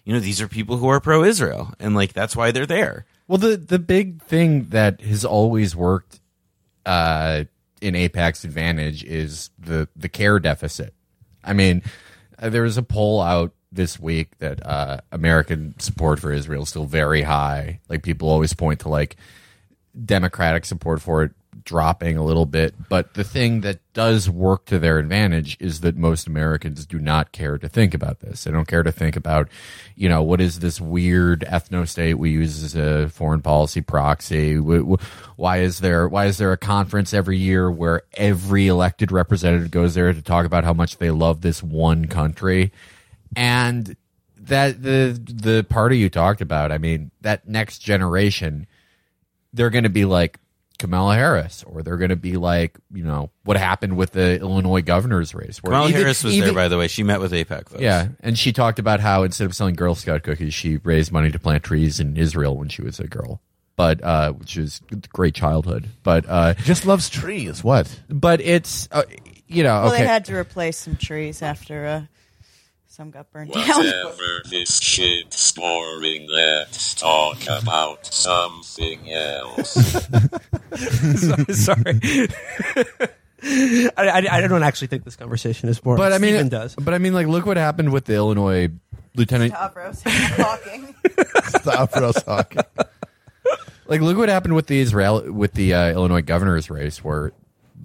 you 0.04 0.12
know 0.14 0.20
these 0.20 0.40
are 0.40 0.48
people 0.48 0.76
who 0.78 0.88
are 0.88 1.00
pro-Israel, 1.00 1.74
and 1.78 1.94
like 1.94 2.14
that's 2.14 2.34
why 2.34 2.50
they're 2.50 2.64
there. 2.64 3.04
Well, 3.26 3.36
the 3.36 3.58
the 3.58 3.78
big 3.78 4.22
thing 4.22 4.68
that 4.70 5.02
has 5.02 5.22
always 5.22 5.76
worked 5.76 6.20
uh, 6.86 7.44
in 7.82 7.92
AIPAC's 7.92 8.42
advantage 8.44 9.04
is 9.04 9.50
the 9.58 9.86
the 9.94 10.08
care 10.08 10.38
deficit. 10.38 10.94
I 11.44 11.52
mean, 11.52 11.82
uh, 12.38 12.48
there 12.48 12.62
was 12.62 12.78
a 12.78 12.82
poll 12.82 13.20
out 13.20 13.52
this 13.70 13.98
week 14.00 14.38
that 14.38 14.64
uh, 14.64 14.98
American 15.12 15.78
support 15.78 16.20
for 16.20 16.32
Israel 16.32 16.62
is 16.62 16.70
still 16.70 16.86
very 16.86 17.22
high. 17.22 17.80
Like 17.88 18.02
people 18.02 18.28
always 18.28 18.54
point 18.54 18.80
to 18.80 18.88
like 18.88 19.16
Democratic 20.04 20.64
support 20.64 21.02
for 21.02 21.24
it 21.24 21.32
dropping 21.64 22.16
a 22.16 22.24
little 22.24 22.46
bit, 22.46 22.74
but 22.88 23.12
the 23.14 23.24
thing 23.24 23.60
that 23.62 23.80
does 23.92 24.30
work 24.30 24.64
to 24.66 24.78
their 24.78 24.98
advantage 24.98 25.56
is 25.60 25.80
that 25.80 25.96
most 25.96 26.26
Americans 26.26 26.86
do 26.86 26.98
not 26.98 27.32
care 27.32 27.58
to 27.58 27.68
think 27.68 27.92
about 27.94 28.20
this. 28.20 28.44
They 28.44 28.50
don't 28.52 28.68
care 28.68 28.82
to 28.82 28.92
think 28.92 29.16
about, 29.16 29.48
you 29.94 30.08
know, 30.08 30.22
what 30.22 30.40
is 30.40 30.60
this 30.60 30.80
weird 30.80 31.40
ethno 31.48 31.86
state 31.86 32.14
we 32.14 32.30
use 32.30 32.62
as 32.62 32.74
a 32.76 33.08
foreign 33.10 33.42
policy 33.42 33.80
proxy? 33.82 34.56
Wh- 34.56 34.86
wh- 34.98 35.38
Why 35.38 35.58
is 35.58 35.80
there 35.80 36.08
why 36.08 36.26
is 36.26 36.38
there 36.38 36.52
a 36.52 36.56
conference 36.58 37.12
every 37.12 37.36
year 37.36 37.70
where 37.70 38.02
every 38.14 38.68
elected 38.68 39.10
representative 39.12 39.70
goes 39.70 39.94
there 39.94 40.12
to 40.12 40.22
talk 40.22 40.46
about 40.46 40.64
how 40.64 40.72
much 40.72 40.96
they 40.98 41.10
love 41.10 41.40
this 41.42 41.62
one 41.62 42.06
country? 42.06 42.72
And 43.36 43.96
that 44.40 44.82
the 44.82 45.20
the 45.24 45.64
party 45.68 45.98
you 45.98 46.08
talked 46.08 46.40
about, 46.40 46.72
I 46.72 46.78
mean, 46.78 47.10
that 47.20 47.48
next 47.48 47.78
generation 47.78 48.66
they're 49.52 49.70
going 49.70 49.84
to 49.84 49.90
be 49.90 50.04
like 50.04 50.38
Kamala 50.78 51.14
Harris, 51.16 51.64
or 51.66 51.82
they're 51.82 51.96
going 51.96 52.10
to 52.10 52.16
be 52.16 52.36
like, 52.36 52.78
you 52.92 53.02
know, 53.02 53.30
what 53.44 53.56
happened 53.56 53.96
with 53.96 54.12
the 54.12 54.38
Illinois 54.38 54.82
governor's 54.82 55.34
race. 55.34 55.62
Where 55.62 55.72
Kamala 55.72 55.88
even- 55.88 56.00
Harris 56.02 56.22
was 56.22 56.34
even- 56.34 56.48
there, 56.48 56.54
by 56.54 56.68
the 56.68 56.78
way. 56.78 56.86
She 56.86 57.02
met 57.02 57.20
with 57.20 57.32
AIPAC 57.32 57.68
folks. 57.68 57.80
Yeah, 57.82 58.08
and 58.20 58.38
she 58.38 58.52
talked 58.52 58.78
about 58.78 59.00
how 59.00 59.22
instead 59.24 59.46
of 59.46 59.56
selling 59.56 59.74
Girl 59.74 59.94
Scout 59.94 60.22
cookies, 60.22 60.54
she 60.54 60.76
raised 60.78 61.10
money 61.10 61.30
to 61.32 61.38
plant 61.38 61.64
trees 61.64 61.98
in 61.98 62.16
Israel 62.16 62.56
when 62.56 62.68
she 62.68 62.82
was 62.82 63.00
a 63.00 63.08
girl. 63.08 63.40
But 63.74 64.02
uh, 64.02 64.32
which 64.32 64.56
is 64.56 64.80
great 65.12 65.34
childhood. 65.34 65.88
But 66.02 66.26
uh, 66.28 66.54
Just 66.54 66.84
loves 66.84 67.08
trees. 67.08 67.62
What? 67.64 68.00
but 68.08 68.40
it's 68.40 68.88
uh, 68.92 69.02
you 69.46 69.62
know 69.62 69.82
Well, 69.82 69.92
okay. 69.94 70.02
they 70.02 70.06
had 70.06 70.24
to 70.26 70.36
replace 70.36 70.76
some 70.78 70.96
trees 70.96 71.42
after 71.42 71.86
uh, 71.86 72.02
some 72.98 73.12
got 73.12 73.30
burned 73.30 73.52
down. 73.52 73.62
Whatever 73.64 74.42
this 74.50 74.80
shit's 74.80 75.52
boring, 75.52 76.26
let's 76.28 76.94
talk 76.94 77.38
about 77.46 78.04
something 78.04 79.12
else. 79.12 79.74
Sorry. 81.54 82.00
I, 83.40 83.90
I, 83.96 84.26
I 84.32 84.40
don't 84.48 84.64
actually 84.64 84.88
think 84.88 85.04
this 85.04 85.14
conversation 85.14 85.68
is 85.68 85.78
boring. 85.78 85.98
but 85.98 86.12
I 86.12 86.18
mean, 86.18 86.30
Steven 86.32 86.48
does. 86.48 86.74
but 86.74 86.92
I 86.92 86.98
mean, 86.98 87.14
like, 87.14 87.28
look 87.28 87.46
what 87.46 87.56
happened 87.56 87.92
with 87.92 88.06
the 88.06 88.14
Illinois 88.14 88.68
lieutenant. 89.14 89.54
Stavros 89.54 90.02
talking. 90.02 90.92
Stop 91.44 91.94
Ross 91.94 92.20
Hawking. 92.24 92.62
Like, 93.86 94.00
look 94.00 94.18
what 94.18 94.28
happened 94.28 94.56
with 94.56 94.66
the 94.66 94.80
Israel 94.80 95.32
with 95.32 95.52
the 95.52 95.72
uh, 95.72 95.92
Illinois 95.92 96.22
governor's 96.22 96.68
race, 96.68 97.04
where 97.04 97.30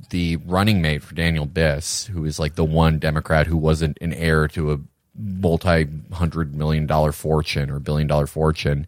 the 0.10 0.38
running 0.38 0.82
mate 0.82 1.04
for 1.04 1.14
Daniel 1.14 1.46
Biss, 1.46 2.08
who 2.08 2.26
is 2.26 2.40
like 2.40 2.56
the 2.56 2.66
one 2.66 2.98
Democrat 2.98 3.46
who 3.46 3.58
wasn't 3.58 4.00
an 4.02 4.12
heir 4.12 4.48
to 4.48 4.72
a 4.72 4.80
multi-hundred 5.16 6.56
million 6.56 6.86
dollar 6.86 7.12
fortune 7.12 7.70
or 7.70 7.80
billion 7.80 8.08
dollar 8.08 8.28
fortune, 8.28 8.88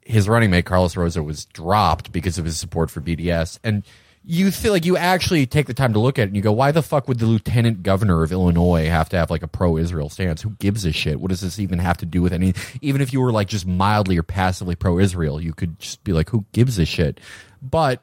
his 0.00 0.28
running 0.28 0.50
mate 0.50 0.66
Carlos 0.66 0.96
Rosa 0.96 1.22
was 1.22 1.44
dropped 1.46 2.12
because 2.12 2.38
of 2.38 2.44
his 2.44 2.58
support 2.58 2.90
for 2.90 3.00
BDS, 3.00 3.58
and 3.64 3.84
you 4.26 4.50
feel 4.50 4.72
like 4.72 4.86
you 4.86 4.96
actually 4.96 5.44
take 5.44 5.66
the 5.66 5.74
time 5.74 5.92
to 5.92 5.98
look 5.98 6.18
at 6.18 6.22
it 6.22 6.28
and 6.28 6.36
you 6.36 6.40
go, 6.40 6.52
why 6.52 6.72
the 6.72 6.82
fuck 6.82 7.08
would 7.08 7.18
the 7.18 7.26
lieutenant 7.26 7.82
governor 7.82 8.22
of 8.22 8.32
Illinois 8.32 8.88
have 8.88 9.10
to 9.10 9.18
have 9.18 9.30
like 9.30 9.42
a 9.42 9.48
pro-Israel 9.48 10.08
stance? 10.08 10.40
Who 10.40 10.50
gives 10.50 10.86
a 10.86 10.92
shit? 10.92 11.20
What 11.20 11.28
does 11.28 11.42
this 11.42 11.58
even 11.58 11.78
have 11.78 11.98
to 11.98 12.06
do 12.06 12.22
with 12.22 12.32
any? 12.32 12.54
Even 12.80 13.02
if 13.02 13.12
you 13.12 13.20
were 13.20 13.32
like 13.32 13.48
just 13.48 13.66
mildly 13.66 14.16
or 14.16 14.22
passively 14.22 14.76
pro-Israel, 14.76 15.42
you 15.42 15.52
could 15.52 15.78
just 15.78 16.02
be 16.04 16.14
like, 16.14 16.30
who 16.30 16.46
gives 16.52 16.78
a 16.78 16.86
shit? 16.86 17.20
But 17.60 18.00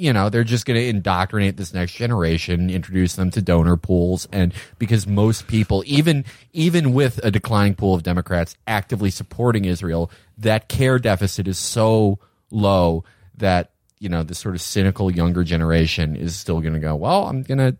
you 0.00 0.12
know 0.12 0.28
they're 0.30 0.44
just 0.44 0.64
going 0.66 0.78
to 0.80 0.86
indoctrinate 0.86 1.56
this 1.56 1.74
next 1.74 1.92
generation 1.94 2.70
introduce 2.70 3.16
them 3.16 3.30
to 3.30 3.42
donor 3.42 3.76
pools 3.76 4.26
and 4.32 4.52
because 4.78 5.06
most 5.06 5.46
people 5.46 5.82
even 5.86 6.24
even 6.52 6.92
with 6.92 7.18
a 7.24 7.30
declining 7.30 7.74
pool 7.74 7.94
of 7.94 8.02
democrats 8.02 8.56
actively 8.66 9.10
supporting 9.10 9.64
israel 9.64 10.10
that 10.38 10.68
care 10.68 10.98
deficit 10.98 11.46
is 11.46 11.58
so 11.58 12.18
low 12.50 13.04
that 13.36 13.72
you 13.98 14.08
know 14.08 14.22
the 14.22 14.34
sort 14.34 14.54
of 14.54 14.60
cynical 14.60 15.10
younger 15.10 15.44
generation 15.44 16.16
is 16.16 16.34
still 16.34 16.60
going 16.60 16.74
to 16.74 16.80
go 16.80 16.96
well 16.96 17.26
i'm 17.26 17.42
going 17.42 17.58
to 17.58 17.76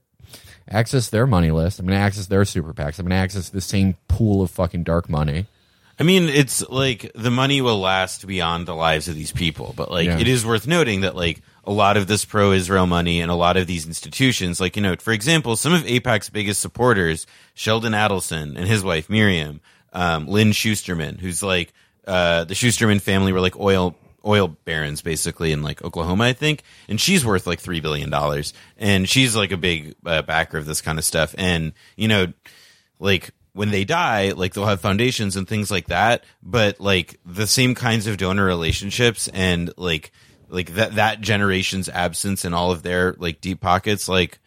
access 0.73 1.11
their 1.11 1.27
money 1.27 1.51
list. 1.51 1.81
I'm 1.81 1.87
going 1.87 1.99
to 1.99 2.05
access 2.05 2.27
their 2.29 2.45
super 2.45 2.73
pacs. 2.73 3.01
I'm 3.01 3.05
going 3.07 3.11
to 3.19 3.21
access 3.21 3.49
the 3.49 3.61
same 3.61 3.97
pool 4.07 4.41
of 4.41 4.53
fucking 4.53 4.85
dark 4.85 5.09
money. 5.09 5.47
I 5.99 6.05
mean, 6.05 6.29
it's 6.29 6.63
like 6.69 7.11
the 7.15 7.31
money 7.33 7.61
will 7.61 7.81
last 7.81 8.25
beyond 8.25 8.67
the 8.67 8.75
lives 8.77 9.09
of 9.09 9.17
these 9.17 9.33
people, 9.33 9.75
but 9.77 9.91
like 9.91 10.07
Yeah. 10.07 10.19
it 10.21 10.29
is 10.29 10.47
worth 10.47 10.69
noting 10.69 11.01
that 11.01 11.17
like 11.17 11.43
a 11.65 11.73
lot 11.73 11.97
of 11.97 12.07
this 12.07 12.25
pro-Israel 12.25 12.87
money 12.87 13.21
and 13.21 13.31
a 13.31 13.35
lot 13.35 13.57
of 13.57 13.67
these 13.67 13.87
institutions, 13.87 14.61
like 14.61 14.77
you 14.77 14.83
know, 14.83 14.97
for 14.97 15.13
example, 15.13 15.57
some 15.57 15.73
of 15.73 15.83
AIPAC's 15.83 16.31
biggest 16.31 16.61
supporters, 16.61 17.27
Sheldon 17.55 17.93
Adelson 17.93 18.57
and 18.57 18.67
his 18.67 18.83
wife 18.83 19.11
Miriam, 19.11 19.61
um, 19.93 20.27
Lynn 20.27 20.51
Schusterman, 20.51 21.21
who's 21.21 21.43
like 21.43 21.73
uh, 22.07 22.45
the 22.45 22.55
Schusterman 22.55 23.01
family 23.01 23.33
were 23.33 23.41
like 23.41 23.59
oil 23.59 23.97
oil 24.25 24.49
barons 24.49 25.01
basically 25.01 25.53
in 25.53 25.63
like 25.63 25.83
Oklahoma, 25.83 26.25
I 26.25 26.33
think, 26.33 26.63
and 26.89 27.01
she's 27.01 27.25
worth 27.25 27.47
like 27.47 27.61
three 27.61 27.81
billion 27.81 28.11
dollars, 28.11 28.53
and 28.77 29.09
she's 29.09 29.37
like 29.37 29.53
a 29.53 29.57
big 29.57 29.95
uh, 30.05 30.23
backer 30.23 30.59
of 30.59 30.67
this 30.67 30.81
kind 30.81 30.99
of 30.99 31.05
stuff, 31.05 31.35
and 31.39 31.73
you 31.97 32.09
know, 32.09 32.33
like 32.99 33.31
when 33.53 33.71
they 33.71 33.85
die, 33.85 34.33
like 34.33 34.55
they'll 34.55 34.67
have 34.67 34.81
foundations 34.81 35.37
and 35.37 35.49
things 35.49 35.71
like 35.71 35.89
that, 35.89 36.25
but 36.43 36.81
like 36.81 37.19
the 37.25 37.47
same 37.47 37.75
kinds 37.75 38.07
of 38.07 38.17
donor 38.17 38.45
relationships 38.45 39.29
and 39.29 39.73
like 39.77 40.13
like 40.51 40.75
that 40.75 40.97
that 40.97 41.21
generation's 41.21 41.89
absence 41.89 42.45
and 42.45 42.55
all 42.55 42.71
of 42.73 42.83
their 42.83 43.15
like 43.19 43.41
deep 43.41 43.61
pockets, 43.61 44.09
like 44.09 44.39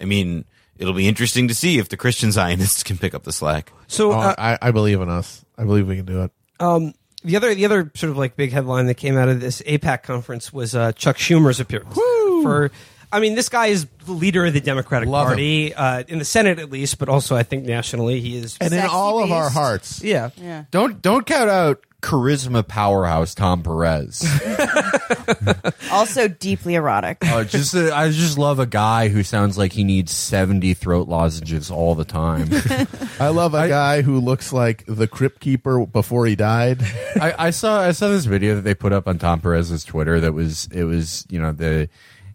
I 0.00 0.04
mean, 0.06 0.44
it'll 0.78 0.94
be 0.94 1.06
interesting 1.06 1.48
to 1.48 1.54
see 1.54 1.78
if 1.78 1.88
the 1.88 1.96
Christian 1.96 2.32
Zionists 2.32 2.82
can 2.88 2.98
pick 2.98 3.14
up 3.14 3.22
the 3.24 3.32
slack. 3.32 3.72
So 3.86 4.12
Oh, 4.12 4.18
uh, 4.18 4.34
I, 4.38 4.58
I 4.60 4.70
believe 4.70 5.00
in 5.00 5.08
us. 5.08 5.44
I 5.58 5.64
believe 5.64 5.86
we 5.86 5.96
can 5.96 6.06
do 6.06 6.22
it. 6.22 6.30
um, 6.58 6.94
the 7.22 7.36
other 7.36 7.54
the 7.54 7.66
other 7.66 7.92
sort 7.94 8.10
of 8.10 8.16
like 8.16 8.34
big 8.34 8.50
headline 8.50 8.86
that 8.86 8.94
came 8.94 9.18
out 9.18 9.28
of 9.28 9.40
this 9.40 9.60
AIPAC 9.62 10.02
conference 10.02 10.52
was 10.54 10.74
uh, 10.74 10.92
Chuck 10.92 11.16
Schumer's 11.18 11.60
appearance. 11.60 11.94
For 12.42 12.70
I 13.12 13.20
mean, 13.20 13.34
this 13.34 13.48
guy 13.48 13.66
is 13.68 13.86
the 14.06 14.12
leader 14.12 14.44
of 14.46 14.52
the 14.52 14.60
Democratic 14.60 15.08
Love. 15.08 15.26
Party 15.28 15.74
uh, 15.74 16.04
in 16.08 16.18
the 16.18 16.24
Senate, 16.24 16.58
at 16.58 16.70
least, 16.70 16.98
but 16.98 17.08
also 17.08 17.36
I 17.36 17.42
think 17.42 17.64
nationally 17.64 18.20
he 18.20 18.36
is. 18.36 18.56
And 18.60 18.72
in 18.72 18.80
Sexy 18.80 18.94
all 18.94 19.22
of 19.22 19.32
our 19.32 19.50
hearts. 19.50 20.02
yeah, 20.02 20.30
Yeah. 20.36 20.64
don't 20.70 21.02
don't 21.02 21.26
count 21.26 21.50
out 21.50 21.84
charisma 22.02 22.66
powerhouse 22.66 23.34
tom 23.34 23.62
perez 23.62 24.24
Also 25.92 26.28
deeply 26.28 26.74
erotic. 26.74 27.18
Oh, 27.26 27.44
just 27.44 27.74
uh, 27.74 27.94
I 27.94 28.10
just 28.10 28.38
love 28.38 28.58
a 28.58 28.64
guy 28.66 29.08
who 29.08 29.22
sounds 29.22 29.58
like 29.58 29.72
he 29.72 29.84
needs 29.84 30.12
seventy 30.12 30.72
throat 30.74 31.08
lozenges 31.08 31.70
all 31.70 31.94
the 31.94 32.04
time. 32.04 32.48
I 33.20 33.28
love 33.28 33.54
a 33.54 33.68
guy 33.68 34.02
who 34.02 34.20
looks 34.20 34.52
like 34.52 34.84
the 34.86 35.06
crypt 35.08 35.40
keeper 35.40 35.84
before 35.84 36.26
he 36.26 36.36
died. 36.36 36.82
I, 37.20 37.34
I 37.46 37.50
saw 37.50 37.80
I 37.82 37.92
saw 37.92 38.08
this 38.08 38.24
video 38.24 38.54
that 38.56 38.62
they 38.62 38.74
put 38.74 38.92
up 38.92 39.08
on 39.08 39.18
Tom 39.18 39.40
Perez's 39.40 39.84
Twitter 39.84 40.20
that 40.20 40.32
was 40.32 40.68
it 40.72 40.84
was 40.84 41.26
you 41.28 41.40
know 41.40 41.52
the 41.52 41.88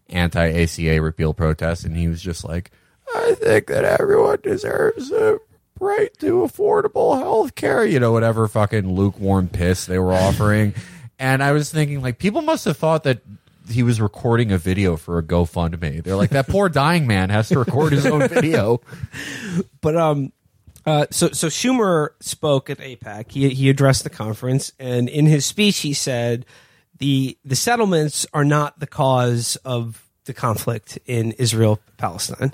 anti 0.09 0.63
ACA 0.63 1.01
repeal 1.01 1.33
protest, 1.33 1.85
and 1.85 1.95
he 1.95 2.07
was 2.07 2.21
just 2.21 2.43
like, 2.43 2.71
I 3.13 3.33
think 3.33 3.67
that 3.67 3.85
everyone 3.85 4.39
deserves 4.41 5.11
a 5.11 5.39
right 5.79 6.11
to 6.19 6.41
affordable 6.41 7.17
health 7.17 7.55
care, 7.55 7.85
you 7.85 7.99
know, 7.99 8.11
whatever 8.11 8.47
fucking 8.47 8.93
lukewarm 8.93 9.47
piss 9.49 9.85
they 9.85 9.99
were 9.99 10.13
offering. 10.13 10.73
and 11.19 11.43
I 11.43 11.51
was 11.51 11.71
thinking, 11.71 12.01
like, 12.01 12.17
people 12.17 12.41
must 12.41 12.65
have 12.65 12.77
thought 12.77 13.03
that 13.03 13.21
he 13.69 13.83
was 13.83 13.99
recording 13.99 14.51
a 14.51 14.57
video 14.57 14.95
for 14.95 15.17
a 15.17 15.23
GoFundMe. 15.23 16.03
They're 16.03 16.15
like, 16.15 16.29
that 16.31 16.47
poor 16.47 16.69
dying 16.69 17.07
man 17.07 17.29
has 17.29 17.49
to 17.49 17.59
record 17.59 17.93
his 17.93 18.05
own 18.05 18.27
video. 18.27 18.81
But 19.81 19.95
um, 19.95 20.33
uh, 20.85 21.05
so 21.11 21.29
so 21.29 21.47
Schumer 21.47 22.09
spoke 22.19 22.69
at 22.69 22.79
AIPAC. 22.79 23.31
He 23.31 23.49
he 23.49 23.69
addressed 23.69 24.03
the 24.03 24.09
conference, 24.09 24.71
and 24.79 25.07
in 25.07 25.27
his 25.27 25.45
speech, 25.45 25.77
he 25.79 25.93
said 25.93 26.45
the 26.99 27.37
the 27.43 27.55
settlements 27.55 28.25
are 28.33 28.45
not 28.45 28.79
the 28.79 28.87
cause 28.87 29.57
of 29.65 30.07
the 30.25 30.33
conflict 30.33 30.99
in 31.05 31.33
Israel 31.33 31.79
Palestine. 31.97 32.53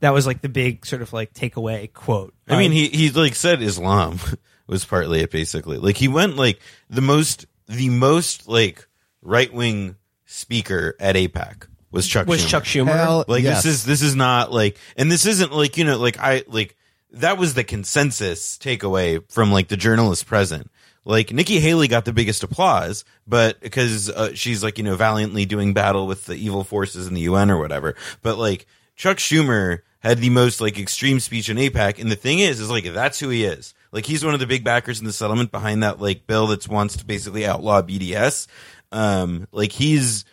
That 0.00 0.12
was 0.12 0.26
like 0.26 0.42
the 0.42 0.48
big 0.48 0.86
sort 0.86 1.02
of 1.02 1.12
like 1.12 1.34
takeaway 1.34 1.92
quote. 1.92 2.34
I 2.48 2.56
mean, 2.56 2.70
uh, 2.70 2.74
he 2.74 2.88
he 2.88 3.10
like 3.10 3.34
said 3.34 3.62
Islam 3.62 4.18
was 4.66 4.84
partly 4.84 5.20
it 5.20 5.30
basically. 5.30 5.78
Like 5.78 5.96
he 5.96 6.08
went 6.08 6.36
like 6.36 6.60
the 6.88 7.00
most 7.00 7.46
the 7.66 7.90
most 7.90 8.48
like 8.48 8.86
right 9.22 9.52
wing 9.52 9.96
speaker 10.26 10.94
at 11.00 11.16
AIPAC 11.16 11.66
was 11.90 12.06
Chuck 12.06 12.26
was 12.26 12.44
Schumer. 12.44 12.48
Chuck 12.48 12.64
Schumer. 12.64 12.92
Hell 12.92 13.24
Like 13.26 13.42
yes. 13.42 13.62
this 13.62 13.74
is 13.74 13.84
this 13.84 14.02
is 14.02 14.14
not 14.14 14.52
like 14.52 14.76
and 14.96 15.10
this 15.10 15.26
isn't 15.26 15.52
like 15.52 15.76
you 15.76 15.84
know 15.84 15.98
like 15.98 16.18
I 16.18 16.44
like 16.46 16.76
that 17.12 17.38
was 17.38 17.54
the 17.54 17.64
consensus 17.64 18.58
takeaway 18.58 19.22
from 19.30 19.50
like 19.50 19.68
the 19.68 19.76
journalists 19.76 20.24
present. 20.24 20.70
Like 21.08 21.32
Nikki 21.32 21.58
Haley 21.58 21.88
got 21.88 22.04
the 22.04 22.12
biggest 22.12 22.42
applause, 22.42 23.02
but 23.26 23.58
because 23.60 24.10
uh, 24.10 24.34
she's 24.34 24.62
like 24.62 24.76
you 24.76 24.84
know 24.84 24.94
valiantly 24.94 25.46
doing 25.46 25.72
battle 25.72 26.06
with 26.06 26.26
the 26.26 26.34
evil 26.34 26.64
forces 26.64 27.06
in 27.06 27.14
the 27.14 27.22
UN 27.22 27.50
or 27.50 27.56
whatever. 27.56 27.96
But 28.20 28.36
like 28.36 28.66
Chuck 28.94 29.16
Schumer 29.16 29.78
had 30.00 30.18
the 30.18 30.28
most 30.28 30.60
like 30.60 30.78
extreme 30.78 31.18
speech 31.18 31.48
in 31.48 31.56
AIPAC, 31.56 31.98
and 31.98 32.10
the 32.10 32.16
thing 32.16 32.40
is, 32.40 32.60
is 32.60 32.68
like 32.68 32.84
that's 32.84 33.18
who 33.18 33.30
he 33.30 33.44
is. 33.44 33.72
Like 33.90 34.04
he's 34.04 34.22
one 34.22 34.34
of 34.34 34.40
the 34.40 34.46
big 34.46 34.64
backers 34.64 35.00
in 35.00 35.06
the 35.06 35.12
settlement 35.14 35.50
behind 35.50 35.82
that 35.82 35.98
like 35.98 36.26
bill 36.26 36.48
that 36.48 36.68
wants 36.68 36.98
to 36.98 37.06
basically 37.06 37.46
outlaw 37.46 37.80
BDS. 37.80 38.46
Um, 38.92 39.48
like 39.50 39.72
he's 39.72 40.26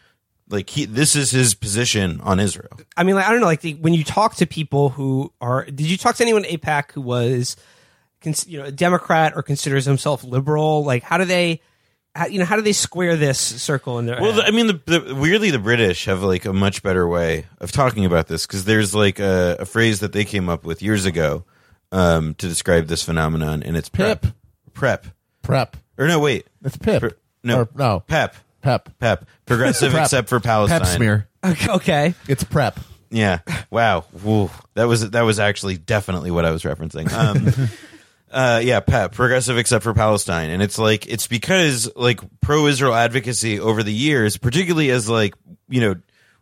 like 0.49 0.69
he 0.69 0.83
this 0.83 1.15
is 1.15 1.31
his 1.31 1.55
position 1.55 2.19
on 2.19 2.41
Israel. 2.41 2.77
I 2.97 3.03
mean, 3.03 3.15
like, 3.15 3.25
I 3.25 3.31
don't 3.31 3.39
know. 3.39 3.45
Like 3.45 3.61
the, 3.61 3.75
when 3.75 3.93
you 3.93 4.03
talk 4.03 4.35
to 4.35 4.45
people 4.45 4.89
who 4.89 5.31
are, 5.39 5.63
did 5.63 5.89
you 5.89 5.95
talk 5.95 6.17
to 6.17 6.23
anyone 6.23 6.43
at 6.43 6.51
AIPAC 6.51 6.91
who 6.91 7.01
was, 7.01 7.55
you 8.47 8.59
know, 8.59 8.65
a 8.65 8.71
Democrat 8.71 9.33
or 9.35 9.43
considers 9.43 9.85
himself 9.85 10.23
liberal? 10.23 10.83
Like, 10.83 11.03
how 11.03 11.17
do 11.17 11.25
they, 11.25 11.61
how, 12.15 12.27
you 12.27 12.39
know, 12.39 12.45
how 12.45 12.55
do 12.55 12.61
they 12.61 12.73
square 12.73 13.15
this 13.15 13.39
circle 13.39 13.99
in 13.99 14.05
their? 14.05 14.19
Well, 14.21 14.31
head? 14.33 14.43
the, 14.43 14.47
I 14.47 14.51
mean, 14.51 14.67
the, 14.67 14.81
the 14.99 15.15
weirdly 15.15 15.51
the 15.51 15.59
British 15.59 16.05
have 16.05 16.23
like 16.23 16.45
a 16.45 16.53
much 16.53 16.83
better 16.83 17.07
way 17.07 17.45
of 17.59 17.71
talking 17.71 18.05
about 18.05 18.27
this 18.27 18.45
because 18.45 18.65
there's 18.65 18.93
like 18.95 19.19
a, 19.19 19.57
a 19.59 19.65
phrase 19.65 19.99
that 19.99 20.13
they 20.13 20.25
came 20.25 20.49
up 20.49 20.63
with 20.65 20.81
years 20.81 21.05
ago 21.05 21.43
um, 21.91 22.33
to 22.35 22.47
describe 22.47 22.87
this 22.87 23.03
phenomenon, 23.03 23.63
and 23.63 23.75
it's 23.77 23.89
prep. 23.89 24.21
Pip. 24.21 24.33
Prep. 24.73 25.05
Prep. 25.41 25.77
Or 25.97 26.07
no, 26.07 26.19
wait. 26.19 26.47
It's 26.63 26.77
Pip. 26.77 27.01
Pr- 27.01 27.09
no, 27.43 27.59
Or- 27.59 27.69
no. 27.75 27.99
Pep. 28.01 28.35
Pep. 28.61 28.89
Pep. 28.99 29.25
Progressive 29.45 29.91
Prep. 29.91 30.03
except 30.05 30.27
for 30.27 30.39
Palestine. 30.39 30.79
Pep 30.81 30.87
smear. 30.89 31.27
okay, 31.45 31.71
okay. 31.71 32.13
It's 32.27 32.43
prep. 32.43 32.79
Yeah. 33.11 33.39
Wow. 33.69 34.05
Woo. 34.23 34.49
That 34.73 34.85
was 34.85 35.11
that 35.11 35.21
was 35.21 35.39
actually 35.39 35.77
definitely 35.77 36.31
what 36.31 36.43
I 36.45 36.51
was 36.51 36.63
referencing. 36.63 37.13
Um, 37.13 37.69
uh, 38.35 38.59
yeah, 38.61 38.81
PEP, 38.81 39.13
progressive 39.13 39.57
except 39.57 39.81
for 39.81 39.93
Palestine, 39.93 40.49
and 40.49 40.61
it's 40.61 40.77
like 40.77 41.07
it's 41.07 41.25
because 41.25 41.89
like 41.95 42.19
pro-Israel 42.41 42.93
advocacy 42.93 43.61
over 43.61 43.81
the 43.81 43.93
years, 43.93 44.35
particularly 44.35 44.91
as 44.91 45.09
like 45.09 45.35
you 45.69 45.79
know 45.79 45.95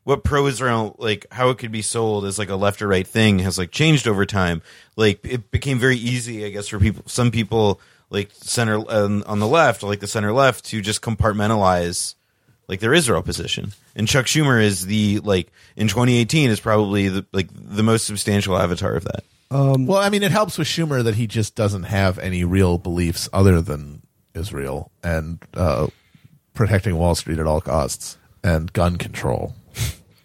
what 0.03 0.23
pro-Israel 0.23 0.95
like 0.97 1.27
how 1.31 1.49
it 1.49 1.59
could 1.59 1.71
be 1.71 1.83
sold 1.83 2.25
as 2.25 2.39
like 2.39 2.49
a 2.49 2.55
left 2.55 2.81
or 2.81 2.87
right 2.87 3.05
thing 3.05 3.37
has 3.39 3.59
like 3.59 3.69
changed 3.69 4.07
over 4.07 4.25
time. 4.25 4.63
Like 4.95 5.23
it 5.23 5.51
became 5.51 5.77
very 5.77 5.97
easy, 5.97 6.43
I 6.43 6.49
guess, 6.49 6.67
for 6.67 6.79
people, 6.79 7.03
some 7.05 7.29
people 7.29 7.79
like 8.09 8.31
center 8.33 8.83
um, 8.89 9.23
on 9.27 9.37
the 9.37 9.47
left, 9.47 9.83
like 9.83 9.99
the 9.99 10.07
center 10.07 10.33
left, 10.33 10.65
to 10.65 10.81
just 10.81 11.03
compartmentalize 11.03 12.15
like 12.67 12.79
their 12.79 12.95
Israel 12.95 13.21
position. 13.21 13.71
And 13.95 14.07
Chuck 14.07 14.25
Schumer 14.25 14.59
is 14.59 14.87
the 14.87 15.19
like 15.19 15.51
in 15.75 15.87
2018 15.87 16.49
is 16.49 16.59
probably 16.59 17.09
the 17.09 17.25
like 17.31 17.49
the 17.53 17.83
most 17.83 18.05
substantial 18.05 18.57
avatar 18.57 18.95
of 18.95 19.03
that. 19.03 19.23
Well, 19.85 19.99
I 19.99 20.09
mean, 20.09 20.23
it 20.23 20.31
helps 20.31 20.57
with 20.57 20.67
Schumer 20.67 21.03
that 21.03 21.15
he 21.15 21.27
just 21.27 21.55
doesn't 21.55 21.83
have 21.83 22.17
any 22.19 22.43
real 22.43 22.77
beliefs 22.77 23.29
other 23.31 23.61
than 23.61 24.01
Israel 24.33 24.91
and 25.03 25.43
uh, 25.53 25.87
protecting 26.53 26.97
Wall 26.97 27.15
Street 27.15 27.39
at 27.39 27.45
all 27.45 27.61
costs 27.61 28.17
and 28.43 28.71
gun 28.73 28.97
control. 28.97 29.55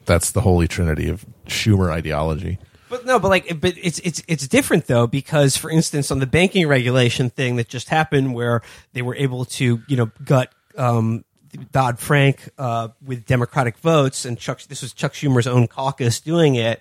That's 0.07 0.31
the 0.31 0.41
holy 0.41 0.67
trinity 0.67 1.09
of 1.09 1.27
Schumer 1.47 1.91
ideology. 1.91 2.59
But 2.89 3.05
no, 3.05 3.19
but 3.19 3.29
like, 3.29 3.61
but 3.61 3.75
it's 3.77 3.99
it's 3.99 4.23
it's 4.27 4.49
different 4.49 4.87
though 4.87 5.07
because, 5.07 5.59
for 5.59 5.71
instance, 5.71 6.11
on 6.11 6.21
the 6.21 6.27
banking 6.27 6.67
regulation 6.67 7.29
thing 7.29 7.57
that 7.57 7.69
just 7.69 7.91
happened, 7.91 8.35
where 8.35 8.63
they 8.95 9.03
were 9.03 9.15
able 9.15 9.45
to, 9.45 9.83
you 9.87 9.97
know, 9.97 10.11
gut 10.25 10.51
um, 10.77 11.25
Dodd 11.73 11.99
Frank 11.99 12.49
uh, 12.57 12.89
with 13.05 13.27
Democratic 13.27 13.77
votes, 13.79 14.25
and 14.25 14.39
Chuck, 14.39 14.63
this 14.63 14.81
was 14.81 14.95
Chuck 14.95 15.13
Schumer's 15.13 15.47
own 15.47 15.67
caucus 15.67 16.21
doing 16.21 16.55
it. 16.55 16.81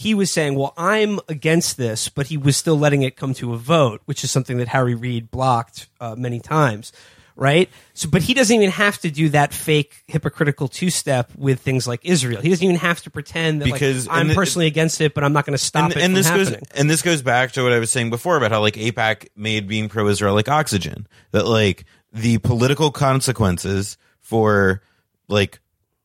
He 0.00 0.14
was 0.14 0.32
saying, 0.32 0.54
"Well, 0.54 0.72
I'm 0.78 1.20
against 1.28 1.76
this," 1.76 2.08
but 2.08 2.28
he 2.28 2.38
was 2.38 2.56
still 2.56 2.78
letting 2.78 3.02
it 3.02 3.16
come 3.16 3.34
to 3.34 3.52
a 3.52 3.58
vote, 3.58 4.00
which 4.06 4.24
is 4.24 4.30
something 4.30 4.56
that 4.56 4.68
Harry 4.68 4.94
Reid 4.94 5.30
blocked 5.30 5.88
uh, 6.00 6.14
many 6.16 6.40
times, 6.40 6.90
right? 7.36 7.68
So, 7.92 8.08
but 8.08 8.22
he 8.22 8.32
doesn't 8.32 8.56
even 8.56 8.70
have 8.70 8.96
to 9.00 9.10
do 9.10 9.28
that 9.28 9.52
fake 9.52 10.02
hypocritical 10.06 10.68
two 10.68 10.88
step 10.88 11.30
with 11.36 11.60
things 11.60 11.86
like 11.86 12.00
Israel. 12.02 12.40
He 12.40 12.48
doesn't 12.48 12.64
even 12.64 12.76
have 12.76 13.02
to 13.02 13.10
pretend 13.10 13.60
that 13.60 13.66
Because- 13.66 14.06
like, 14.06 14.16
I'm 14.16 14.28
the- 14.28 14.34
personally 14.34 14.66
against 14.68 15.02
it, 15.02 15.12
but 15.12 15.22
I'm 15.22 15.34
not 15.34 15.44
going 15.44 15.58
to 15.58 15.62
stop 15.62 15.90
and, 15.90 15.96
it 15.98 16.02
and 16.02 16.16
this 16.16 16.28
happening. 16.28 16.60
goes 16.60 16.78
and 16.80 16.88
this 16.88 17.02
goes 17.02 17.20
back 17.20 17.52
to 17.52 17.62
what 17.62 17.74
I 17.74 17.78
was 17.78 17.90
saying 17.90 18.08
before 18.08 18.38
about 18.38 18.52
how 18.52 18.62
like 18.62 18.76
AIPAC 18.76 19.28
made 19.36 19.68
being 19.68 19.90
pro-Israel 19.90 20.34
like 20.34 20.48
oxygen. 20.48 21.06
That 21.32 21.46
like 21.46 21.84
the 22.10 22.38
political 22.38 22.90
consequences 22.90 23.98
for 24.20 24.80
like 25.28 25.60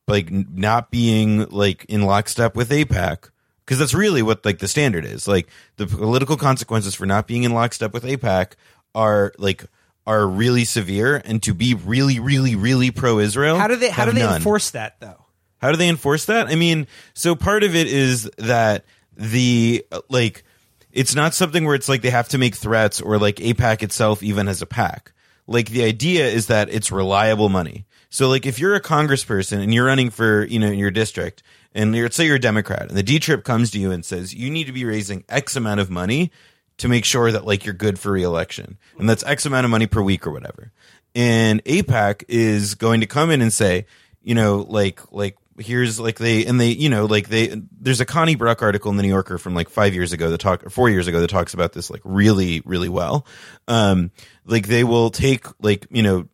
like 0.05 0.29
not 0.31 0.91
being 0.91 1.45
like 1.45 1.85
in 1.87 2.01
lockstep 2.01 2.57
with 2.57 2.71
AIPAC 2.71 3.29
because 3.65 3.79
that's 3.79 3.93
really 3.93 4.21
what 4.21 4.45
like 4.45 4.59
the 4.59 4.67
standard 4.67 5.05
is. 5.05 5.27
Like 5.27 5.47
the 5.77 5.87
political 5.87 6.37
consequences 6.37 6.95
for 6.95 7.05
not 7.05 7.27
being 7.27 7.43
in 7.43 7.53
lockstep 7.53 7.93
with 7.93 8.03
AIPAC 8.03 8.53
are 8.93 9.33
like 9.37 9.65
are 10.07 10.27
really 10.27 10.65
severe, 10.65 11.21
and 11.25 11.41
to 11.43 11.53
be 11.53 11.73
really, 11.73 12.19
really, 12.19 12.55
really 12.55 12.91
pro-Israel. 12.91 13.57
How 13.57 13.67
do 13.67 13.75
they 13.75 13.89
how 13.89 14.05
do 14.05 14.11
they 14.11 14.21
none. 14.21 14.35
enforce 14.35 14.71
that 14.71 14.99
though? 14.99 15.25
How 15.57 15.71
do 15.71 15.77
they 15.77 15.89
enforce 15.89 16.25
that? 16.25 16.47
I 16.47 16.55
mean, 16.55 16.85
so 17.13 17.35
part 17.35 17.63
of 17.63 17.75
it 17.75 17.87
is 17.87 18.29
that 18.37 18.85
the 19.17 19.85
like 20.09 20.43
it's 20.91 21.15
not 21.15 21.33
something 21.33 21.65
where 21.65 21.75
it's 21.75 21.89
like 21.89 22.01
they 22.01 22.09
have 22.09 22.29
to 22.29 22.37
make 22.37 22.55
threats 22.55 23.01
or 23.01 23.17
like 23.17 23.37
AIPAC 23.37 23.83
itself 23.83 24.21
even 24.21 24.47
has 24.47 24.61
a 24.61 24.65
PAC. 24.65 25.11
Like 25.47 25.69
the 25.69 25.83
idea 25.83 26.27
is 26.27 26.47
that 26.47 26.69
it's 26.69 26.91
reliable 26.91 27.49
money. 27.49 27.85
So 28.09 28.29
like 28.29 28.45
if 28.45 28.59
you're 28.59 28.75
a 28.75 28.81
congressperson 28.81 29.61
and 29.61 29.73
you're 29.73 29.85
running 29.85 30.09
for, 30.09 30.45
you 30.45 30.59
know, 30.59 30.71
your 30.71 30.91
district 30.91 31.43
and 31.75 31.93
let's 31.93 32.15
say 32.15 32.25
you're 32.25 32.37
a 32.37 32.39
Democrat 32.39 32.87
and 32.87 32.97
the 32.97 33.03
D 33.03 33.19
trip 33.19 33.43
comes 33.43 33.69
to 33.71 33.79
you 33.79 33.91
and 33.91 34.03
says 34.03 34.33
you 34.33 34.49
need 34.49 34.63
to 34.63 34.71
be 34.71 34.85
raising 34.85 35.25
X 35.29 35.55
amount 35.55 35.81
of 35.81 35.89
money 35.89 36.31
to 36.77 36.87
make 36.87 37.05
sure 37.05 37.31
that 37.31 37.45
like 37.45 37.65
you're 37.65 37.73
good 37.73 37.99
for 37.99 38.11
reelection. 38.11 38.77
And 38.97 39.09
that's 39.09 39.23
X 39.23 39.45
amount 39.45 39.65
of 39.65 39.71
money 39.71 39.85
per 39.85 40.01
week 40.01 40.25
or 40.25 40.31
whatever. 40.31 40.71
And 41.13 41.63
AIPAC 41.65 42.23
is 42.29 42.75
going 42.75 43.01
to 43.01 43.07
come 43.07 43.29
in 43.29 43.41
and 43.41 43.51
say, 43.51 43.85
you 44.21 44.35
know, 44.35 44.65
like 44.67 45.01
like 45.11 45.37
here's 45.57 45.99
like 45.99 46.17
they 46.17 46.45
and 46.45 46.59
they 46.59 46.69
you 46.69 46.89
know 46.89 47.05
like 47.05 47.29
they 47.29 47.61
there's 47.79 48.01
a 48.01 48.05
Connie 48.05 48.35
Bruck 48.35 48.61
article 48.61 48.91
in 48.91 48.97
the 48.97 49.03
New 49.03 49.09
Yorker 49.09 49.37
from 49.37 49.53
like 49.53 49.69
five 49.69 49.93
years 49.93 50.13
ago 50.13 50.29
that 50.29 50.37
talk 50.39 50.65
or 50.65 50.69
four 50.69 50.89
years 50.89 51.07
ago 51.07 51.19
that 51.21 51.29
talks 51.29 51.53
about 51.53 51.73
this 51.73 51.89
like 51.89 52.01
really 52.03 52.61
really 52.65 52.89
well. 52.89 53.25
Um, 53.67 54.11
like 54.45 54.67
they 54.67 54.83
will 54.83 55.09
take 55.09 55.45
like 55.61 55.87
you 55.91 56.03
know 56.03 56.27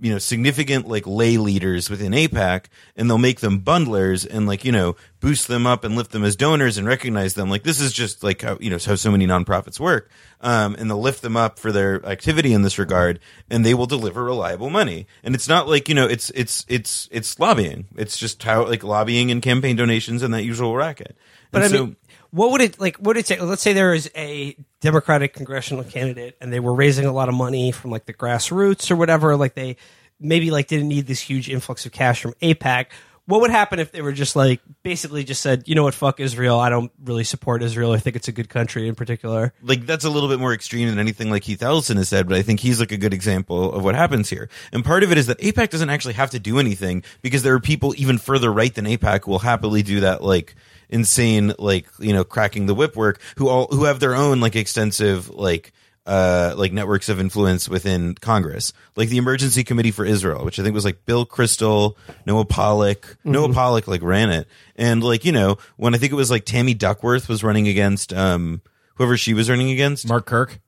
you 0.00 0.10
know 0.12 0.18
significant 0.18 0.88
like 0.88 1.06
lay 1.06 1.36
leaders 1.36 1.88
within 1.88 2.12
AIPAC 2.12 2.64
and 2.96 3.08
they'll 3.08 3.16
make 3.16 3.40
them 3.40 3.60
bundlers 3.60 4.26
and 4.28 4.46
like 4.46 4.64
you 4.64 4.72
know 4.72 4.96
boost 5.20 5.46
them 5.48 5.66
up 5.66 5.84
and 5.84 5.94
lift 5.96 6.10
them 6.10 6.24
as 6.24 6.36
donors 6.36 6.76
and 6.76 6.86
recognize 6.86 7.34
them. 7.34 7.48
Like 7.48 7.62
this 7.62 7.80
is 7.80 7.92
just 7.92 8.22
like 8.24 8.42
how 8.42 8.58
you 8.60 8.70
know 8.70 8.78
how 8.84 8.96
so 8.96 9.10
many 9.10 9.26
nonprofits 9.26 9.78
work. 9.78 10.10
Um, 10.40 10.74
and 10.78 10.90
they'll 10.90 11.00
lift 11.00 11.22
them 11.22 11.36
up 11.36 11.58
for 11.58 11.72
their 11.72 12.04
activity 12.04 12.52
in 12.52 12.62
this 12.62 12.78
regard 12.78 13.18
and 13.48 13.64
they 13.64 13.72
will 13.72 13.86
deliver 13.86 14.22
reliable 14.22 14.68
money. 14.68 15.06
And 15.22 15.34
it's 15.34 15.48
not 15.48 15.68
like 15.68 15.88
you 15.88 15.94
know 15.94 16.06
it's 16.06 16.30
it's 16.30 16.66
it's 16.68 17.08
it's 17.12 17.38
lobbying. 17.38 17.86
It's 17.96 18.18
just 18.18 18.42
how 18.42 18.66
like 18.66 18.82
lobbying 18.84 19.30
and 19.30 19.40
campaign 19.40 19.76
donations 19.76 20.22
and 20.22 20.34
that 20.34 20.42
usual 20.44 20.74
racket. 20.76 21.16
But 21.50 21.62
And 21.62 21.72
I 21.72 21.76
so- 21.76 21.84
mean, 21.86 21.96
what 22.34 22.50
would 22.50 22.60
it 22.60 22.80
like? 22.80 22.96
What 22.96 23.08
would 23.08 23.18
it 23.18 23.26
take? 23.26 23.40
Let's 23.40 23.62
say 23.62 23.72
there 23.72 23.94
is 23.94 24.10
a 24.16 24.56
Democratic 24.80 25.34
congressional 25.34 25.84
candidate, 25.84 26.36
and 26.40 26.52
they 26.52 26.58
were 26.58 26.74
raising 26.74 27.06
a 27.06 27.12
lot 27.12 27.28
of 27.28 27.34
money 27.36 27.70
from 27.70 27.92
like 27.92 28.06
the 28.06 28.12
grassroots 28.12 28.90
or 28.90 28.96
whatever. 28.96 29.36
Like 29.36 29.54
they 29.54 29.76
maybe 30.18 30.50
like 30.50 30.66
didn't 30.66 30.88
need 30.88 31.06
this 31.06 31.20
huge 31.20 31.48
influx 31.48 31.86
of 31.86 31.92
cash 31.92 32.20
from 32.20 32.32
AIPAC. 32.42 32.86
What 33.26 33.40
would 33.40 33.52
happen 33.52 33.78
if 33.78 33.92
they 33.92 34.02
were 34.02 34.12
just 34.12 34.34
like 34.34 34.60
basically 34.82 35.22
just 35.22 35.42
said, 35.42 35.62
you 35.66 35.76
know 35.76 35.84
what, 35.84 35.94
fuck 35.94 36.18
Israel. 36.18 36.58
I 36.58 36.70
don't 36.70 36.90
really 37.02 37.22
support 37.22 37.62
Israel. 37.62 37.92
I 37.92 37.98
think 37.98 38.16
it's 38.16 38.28
a 38.28 38.32
good 38.32 38.48
country 38.48 38.88
in 38.88 38.96
particular. 38.96 39.54
like 39.62 39.86
that's 39.86 40.04
a 40.04 40.10
little 40.10 40.28
bit 40.28 40.40
more 40.40 40.52
extreme 40.52 40.88
than 40.88 40.98
anything 40.98 41.30
like 41.30 41.42
Keith 41.44 41.62
Ellison 41.62 41.98
has 41.98 42.08
said, 42.08 42.28
but 42.28 42.36
I 42.36 42.42
think 42.42 42.58
he's 42.58 42.80
like 42.80 42.92
a 42.92 42.98
good 42.98 43.14
example 43.14 43.72
of 43.72 43.84
what 43.84 43.94
happens 43.94 44.28
here. 44.28 44.50
And 44.72 44.84
part 44.84 45.04
of 45.04 45.12
it 45.12 45.18
is 45.18 45.28
that 45.28 45.38
AIPAC 45.38 45.70
doesn't 45.70 45.88
actually 45.88 46.14
have 46.14 46.30
to 46.30 46.40
do 46.40 46.58
anything 46.58 47.04
because 47.22 47.44
there 47.44 47.54
are 47.54 47.60
people 47.60 47.94
even 47.96 48.18
further 48.18 48.52
right 48.52 48.74
than 48.74 48.86
AIPAC 48.86 49.24
who 49.24 49.30
will 49.30 49.38
happily 49.38 49.84
do 49.84 50.00
that 50.00 50.22
like 50.22 50.56
insane 50.94 51.52
like 51.58 51.86
you 51.98 52.12
know 52.12 52.24
cracking 52.24 52.66
the 52.66 52.74
whip 52.74 52.94
work 52.96 53.20
who 53.36 53.48
all 53.48 53.66
who 53.70 53.84
have 53.84 53.98
their 54.00 54.14
own 54.14 54.40
like 54.40 54.54
extensive 54.56 55.28
like 55.30 55.72
uh 56.06 56.54
like 56.56 56.72
networks 56.72 57.08
of 57.08 57.18
influence 57.18 57.68
within 57.68 58.14
Congress 58.14 58.72
like 58.94 59.08
the 59.08 59.16
Emergency 59.16 59.64
Committee 59.64 59.90
for 59.90 60.04
Israel 60.04 60.44
which 60.44 60.58
I 60.58 60.62
think 60.62 60.74
was 60.74 60.84
like 60.84 61.04
Bill 61.06 61.26
Kristol 61.26 61.96
Noah 62.26 62.44
Pollak 62.44 63.16
Noah 63.24 63.48
Pollak 63.48 63.86
like 63.88 64.02
ran 64.02 64.30
it 64.30 64.46
and 64.76 65.02
like 65.02 65.24
you 65.24 65.32
know 65.32 65.56
when 65.76 65.94
I 65.94 65.98
think 65.98 66.12
it 66.12 66.16
was 66.16 66.30
like 66.30 66.44
Tammy 66.44 66.74
Duckworth 66.74 67.28
was 67.28 67.42
running 67.42 67.68
against 67.68 68.12
um 68.12 68.60
whoever 68.96 69.16
she 69.16 69.34
was 69.34 69.50
running 69.50 69.70
against 69.70 70.06
Mark 70.06 70.26
Kirk. 70.26 70.60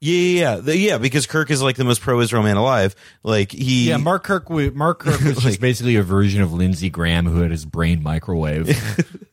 yeah, 0.00 0.14
yeah, 0.18 0.40
yeah. 0.54 0.56
The- 0.60 0.76
yeah, 0.76 0.98
because 0.98 1.26
Kirk 1.26 1.50
is 1.50 1.62
like 1.62 1.76
the 1.76 1.84
most 1.84 2.00
pro-Israel 2.00 2.42
man 2.42 2.56
alive. 2.56 2.94
Like 3.24 3.50
he, 3.50 3.88
Yeah, 3.88 3.96
Mark 3.96 4.22
Kirk. 4.24 4.48
Mark 4.50 4.98
Kirk 5.00 5.20
was 5.22 5.38
just 5.42 5.60
basically 5.60 5.96
a 5.96 6.02
version 6.02 6.42
of 6.42 6.52
Lindsey 6.52 6.90
Graham 6.90 7.26
who 7.26 7.40
had 7.40 7.50
his 7.50 7.64
brain 7.64 8.02
microwave. 8.02 8.68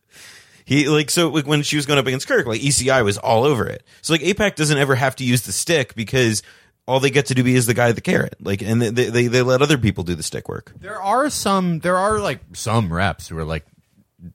he 0.69 0.87
like 0.87 1.09
so 1.09 1.29
like, 1.29 1.47
when 1.47 1.63
she 1.63 1.77
was 1.77 1.87
going 1.87 1.97
up 1.97 2.05
against 2.05 2.27
Kirk, 2.27 2.45
like 2.45 2.61
ECI 2.61 3.03
was 3.03 3.17
all 3.17 3.43
over 3.43 3.65
it. 3.65 3.83
So 4.03 4.13
like 4.13 4.21
AIPAC 4.21 4.53
doesn't 4.53 4.77
ever 4.77 4.93
have 4.93 5.15
to 5.15 5.23
use 5.23 5.41
the 5.41 5.51
stick 5.51 5.95
because 5.95 6.43
all 6.85 6.99
they 6.99 7.09
get 7.09 7.25
to 7.25 7.33
do 7.33 7.43
is 7.43 7.65
the 7.65 7.73
guy 7.73 7.91
the 7.91 8.01
carrot. 8.01 8.35
Like, 8.39 8.61
and 8.61 8.79
they 8.79 9.09
they, 9.09 9.25
they 9.25 9.41
let 9.41 9.63
other 9.63 9.79
people 9.79 10.03
do 10.03 10.13
the 10.13 10.21
stick 10.21 10.47
work. 10.47 10.71
there 10.79 11.01
are 11.01 11.31
some. 11.31 11.79
There 11.79 11.97
are 11.97 12.19
like 12.19 12.41
some 12.53 12.93
reps 12.93 13.29
who 13.29 13.39
are 13.39 13.45
like 13.45 13.65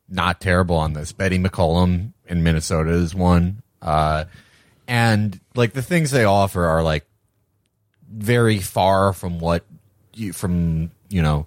not 0.08 0.40
terrible 0.40 0.74
on 0.74 0.94
this. 0.94 1.12
Betty 1.12 1.38
McCollum 1.38 2.14
in 2.26 2.42
Minnesota 2.42 2.90
is 2.90 3.14
one, 3.14 3.62
uh, 3.80 4.24
and 4.88 5.38
like 5.54 5.72
the 5.72 5.82
things 5.82 6.10
they 6.10 6.24
offer 6.24 6.64
are 6.64 6.82
like 6.82 7.06
very 8.10 8.58
far 8.58 9.12
from 9.12 9.38
what 9.38 9.64
you 10.14 10.32
from 10.32 10.90
you 11.08 11.22
know 11.22 11.46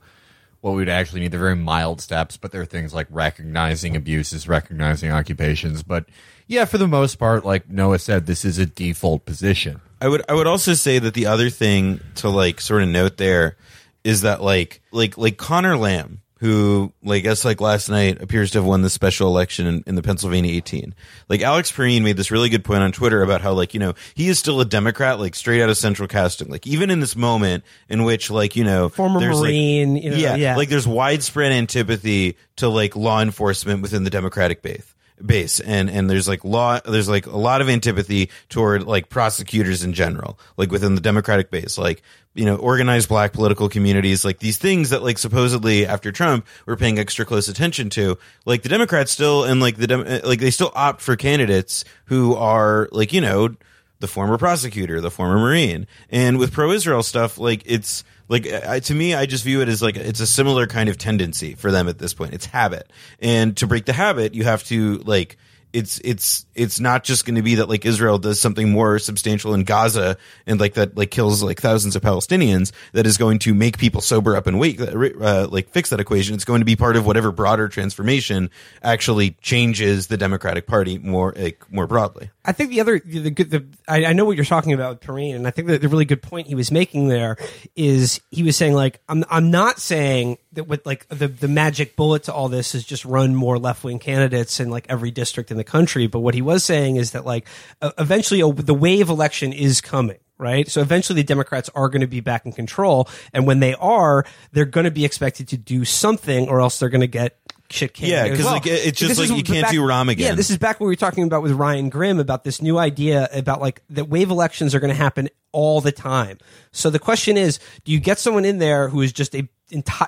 what 0.68 0.76
we'd 0.76 0.90
actually 0.90 1.22
need. 1.22 1.32
They're 1.32 1.40
very 1.40 1.56
mild 1.56 2.02
steps, 2.02 2.38
but 2.38 2.52
there 2.52 2.62
are 2.62 2.66
things 2.66 2.94
like 2.94 3.08
recognizing 3.10 3.96
abuses, 3.96 4.48
recognizing 4.48 5.12
occupations. 5.12 5.82
But 5.82 6.06
yeah, 6.46 6.66
for 6.66 6.78
the 6.78 6.88
most 6.88 7.16
part, 7.16 7.46
like 7.46 7.70
Noah 7.70 8.00
said, 8.00 8.26
this 8.26 8.46
is 8.46 8.58
a 8.58 8.66
default 8.66 9.26
position. 9.26 9.82
I 10.02 10.08
would 10.08 10.24
I 10.30 10.34
would 10.34 10.48
also 10.48 10.74
say 10.74 11.00
that 11.00 11.14
the 11.14 11.26
other 11.26 11.50
thing 11.50 12.02
to 12.16 12.30
like 12.30 12.62
sort 12.62 12.84
of 12.84 12.90
note 12.90 13.18
there 13.18 13.58
is 14.04 14.22
that 14.22 14.44
like 14.44 14.82
like 14.92 15.18
like 15.18 15.38
Connor 15.38 15.78
Lamb, 15.78 16.22
who 16.40 16.92
like 17.04 17.24
guess 17.24 17.44
like 17.44 17.62
last 17.62 17.90
night 17.90 18.22
appears 18.22 18.52
to 18.52 18.60
have 18.60 18.66
won 18.66 18.82
the 18.82 18.90
special 18.90 19.28
election 19.28 19.66
in, 19.68 19.84
in 19.88 19.96
the 19.96 20.02
Pennsylvania 20.02 20.54
18. 20.54 20.94
Like 21.30 21.42
Alex 21.42 21.72
Pareene 21.72 22.04
made 22.04 22.18
this 22.18 22.32
really 22.32 22.50
good 22.50 22.64
point 22.64 22.82
on 22.82 22.92
Twitter 22.92 23.22
about 23.22 23.42
how 23.42 23.54
like 23.54 23.74
you 23.74 23.80
know 23.80 23.94
he 24.16 24.28
is 24.30 24.40
still 24.40 24.62
a 24.62 24.66
Democrat, 24.66 25.20
like 25.20 25.36
straight 25.36 25.62
out 25.62 25.70
of 25.70 25.78
central 25.78 26.08
casting. 26.08 26.50
Like 26.50 26.68
even 26.68 26.90
in 26.90 27.00
this 27.00 27.16
moment 27.16 27.64
in 27.90 28.04
which 28.04 28.30
like 28.30 28.56
you 28.56 28.64
know 28.64 28.90
Former 28.90 29.20
there's, 29.20 29.40
like- 29.40 29.50
Marine, 29.50 29.98
you 29.98 30.12
know, 30.12 30.18
yeah, 30.18 30.36
yeah. 30.36 30.56
like 30.56 30.70
there's 30.70 30.88
widespread 30.88 31.52
antipathy 31.52 32.38
to 32.58 32.70
like 32.70 32.96
law 32.96 33.22
enforcement 33.22 33.82
within 33.82 34.04
the 34.04 34.10
Democratic 34.10 34.62
base 34.62 34.94
base 35.26 35.60
and 35.60 35.90
and 35.90 36.10
there's 36.10 36.28
like 36.28 36.44
law 36.44 36.80
there's 36.86 37.10
like 37.10 37.26
a 37.26 37.38
lot 37.38 37.62
of 37.62 37.70
antipathy 37.70 38.30
toward 38.50 38.84
like 38.84 39.10
prosecutors 39.10 39.84
in 39.84 39.94
general 39.94 40.38
like 40.58 40.72
within 40.72 40.94
the 40.94 41.02
democratic 41.02 41.50
base 41.50 41.78
like 41.78 42.04
you 42.36 42.46
know 42.46 42.56
organized 42.56 43.10
black 43.10 43.34
political 43.34 43.68
communities 43.68 44.24
like 44.24 44.38
these 44.40 44.58
things 44.60 44.92
that 44.92 45.02
like 45.02 45.18
supposedly 45.18 45.88
after 45.88 46.12
trump 46.12 46.46
we're 46.68 46.76
paying 46.76 47.00
extra 47.00 47.26
close 47.26 47.48
attention 47.48 47.90
to 47.90 48.18
like 48.46 48.62
the 48.62 48.70
democrats 48.70 49.12
still 49.12 49.44
and 49.44 49.60
like 49.60 49.78
the 49.78 49.88
Dem- 49.88 50.06
uh, 50.08 50.20
like 50.24 50.40
they 50.40 50.52
still 50.52 50.72
opt 50.76 51.02
for 51.02 51.16
candidates 51.16 51.84
who 52.06 52.36
are 52.36 52.88
like 52.92 53.12
you 53.12 53.22
know 53.22 53.56
the 54.00 54.08
former 54.08 54.38
prosecutor, 54.38 55.02
the 55.02 55.12
former 55.12 55.40
Marine. 55.40 55.88
And 56.10 56.38
with 56.38 56.54
pro 56.54 56.72
Israel 56.72 57.04
stuff, 57.04 57.38
like 57.38 57.64
it's 57.66 58.04
like 58.30 58.48
I, 58.48 58.80
to 58.82 58.94
me, 58.94 59.14
I 59.14 59.26
just 59.26 59.44
view 59.44 59.62
it 59.62 59.70
as 59.70 59.82
like 59.82 59.96
it's 59.96 60.20
a 60.20 60.28
similar 60.28 60.68
kind 60.68 60.90
of 60.90 60.98
tendency 60.98 61.56
for 61.56 61.72
them 61.72 61.88
at 61.88 61.98
this 61.98 62.14
point. 62.14 62.34
It's 62.34 62.46
habit, 62.46 62.92
and 63.20 63.56
to 63.58 63.68
break 63.68 63.86
the 63.86 63.94
habit, 63.94 64.34
you 64.36 64.44
have 64.44 64.64
to 64.66 64.98
like. 65.00 65.38
It's 65.74 66.00
it's 66.04 66.46
it's 66.56 66.80
not 66.80 67.04
just 67.04 67.26
going 67.26 67.36
to 67.36 67.42
be 67.42 67.56
that 67.56 67.70
like 67.70 67.86
Israel 67.86 68.18
does 68.18 68.40
something 68.40 68.72
more 68.72 69.00
substantial 69.00 69.54
in 69.54 69.64
Gaza 69.64 70.18
and 70.46 70.60
like 70.60 70.76
that 70.76 70.98
like 70.98 71.12
kills 71.12 71.44
like 71.44 71.62
thousands 71.62 71.96
of 71.96 72.02
Palestinians 72.02 72.72
that 72.94 73.06
is 73.06 73.18
going 73.18 73.40
to 73.40 73.54
make 73.54 73.78
people 73.78 74.02
sober 74.02 74.36
up 74.36 74.48
and 74.48 74.60
wait 74.60 74.80
uh, 74.82 75.48
like 75.50 75.70
fix 75.70 75.90
that 75.90 76.00
equation. 76.00 76.36
It's 76.36 76.46
going 76.46 76.62
to 76.62 76.66
be 76.66 76.76
part 76.76 76.96
of 76.96 77.06
whatever 77.06 77.32
broader 77.32 77.68
transformation 77.68 78.50
actually 78.82 79.32
changes 79.42 80.08
the 80.08 80.18
Democratic 80.18 80.68
Party 80.68 80.98
more 80.98 81.34
like 81.36 81.72
more 81.72 81.86
broadly. 81.86 82.32
I 82.46 82.54
think 82.54 82.70
the 82.70 82.80
other 82.80 83.00
the 83.00 83.30
good 83.30 83.52
the, 83.52 83.66
I, 83.88 84.06
I 84.06 84.14
know 84.14 84.24
what 84.24 84.38
you're 84.38 84.46
talking 84.46 84.74
about 84.74 85.02
Pareene, 85.02 85.36
and 85.36 85.46
I 85.46 85.52
think 85.52 85.68
that 85.68 85.82
the 85.82 85.90
really 85.90 86.06
good 86.06 86.22
point 86.22 86.48
he 86.48 86.56
was 86.56 86.72
making 86.72 87.10
there 87.10 87.36
is 87.76 88.22
he 88.32 88.44
was 88.44 88.56
saying 88.56 88.74
like 88.74 89.02
I'm 89.10 89.26
I'm 89.30 89.52
not 89.52 89.80
saying 89.80 90.38
that 90.54 90.64
with 90.64 90.86
like 90.86 91.08
the 91.10 91.28
the 91.28 91.48
magic 91.48 91.96
bullet 91.96 92.24
to 92.24 92.34
all 92.34 92.48
this 92.48 92.74
is 92.74 92.86
just 92.86 93.04
run 93.04 93.36
more 93.36 93.60
left 93.60 93.84
wing 93.84 94.00
candidates 94.00 94.60
in 94.60 94.70
like 94.70 94.86
every 94.90 95.12
district 95.12 95.52
in 95.52 95.57
the 95.58 95.64
country, 95.64 96.08
but 96.08 96.20
what 96.20 96.34
he 96.34 96.42
was 96.42 96.64
saying 96.64 96.96
is 96.96 97.12
that 97.12 97.26
like 97.26 97.48
uh, 97.82 97.92
eventually 97.98 98.42
a, 98.42 98.52
the 98.52 98.74
wave 98.74 99.10
election 99.10 99.54
is 99.54 99.82
coming. 99.82 100.18
Right. 100.40 100.70
So 100.70 100.82
eventually 100.82 101.22
the 101.22 101.26
Democrats 101.26 101.68
are 101.74 101.90
going 101.90 102.02
to 102.02 102.08
be 102.08 102.20
back 102.20 102.46
in 102.46 102.52
control. 102.52 103.10
And 103.34 103.48
when 103.48 103.60
they 103.60 103.74
are, 103.74 104.24
they're 104.52 104.66
going 104.66 104.84
to 104.84 104.92
be 104.92 105.04
expected 105.04 105.48
to 105.48 105.58
do 105.58 105.84
something 105.84 106.48
or 106.48 106.62
else 106.62 106.78
they're 106.78 106.90
going 106.90 107.02
to 107.02 107.08
get 107.08 107.40
shit 107.72 107.96
canned. 107.96 108.12
Yeah, 108.12 108.28
because 108.28 108.46
well. 108.46 108.54
like, 108.54 108.68
it's 108.68 109.00
just 109.00 109.20
like 109.20 109.30
you 109.30 109.44
can't 109.44 109.64
back- 109.64 109.72
do 109.72 109.82
Rahm 109.82 110.10
again. 110.10 110.28
Yeah, 110.28 110.36
this 110.36 110.52
is 110.52 110.60
back 110.60 110.80
what 110.80 110.86
we 110.86 110.92
were 110.92 110.96
talking 110.96 111.24
about 111.24 111.42
with 111.42 111.54
Ryan 111.54 111.90
Grim 111.90 112.20
about 112.20 112.44
this 112.44 112.62
new 112.62 112.78
idea 112.78 113.28
about 113.34 113.62
like 113.62 113.82
that 113.90 114.10
wave 114.10 114.30
elections 114.30 114.76
are 114.76 114.80
going 114.80 114.94
to 114.94 114.96
happen 114.96 115.30
all 115.52 115.82
the 115.82 115.92
time. 115.92 116.38
So 116.72 116.92
the 116.92 117.00
question 117.00 117.36
is, 117.36 117.60
do 117.84 117.92
you 117.92 118.00
get 118.00 118.20
someone 118.20 118.46
in 118.46 118.60
there 118.60 118.90
who 118.90 119.02
is 119.02 119.12
just 119.12 119.36
a 119.36 119.48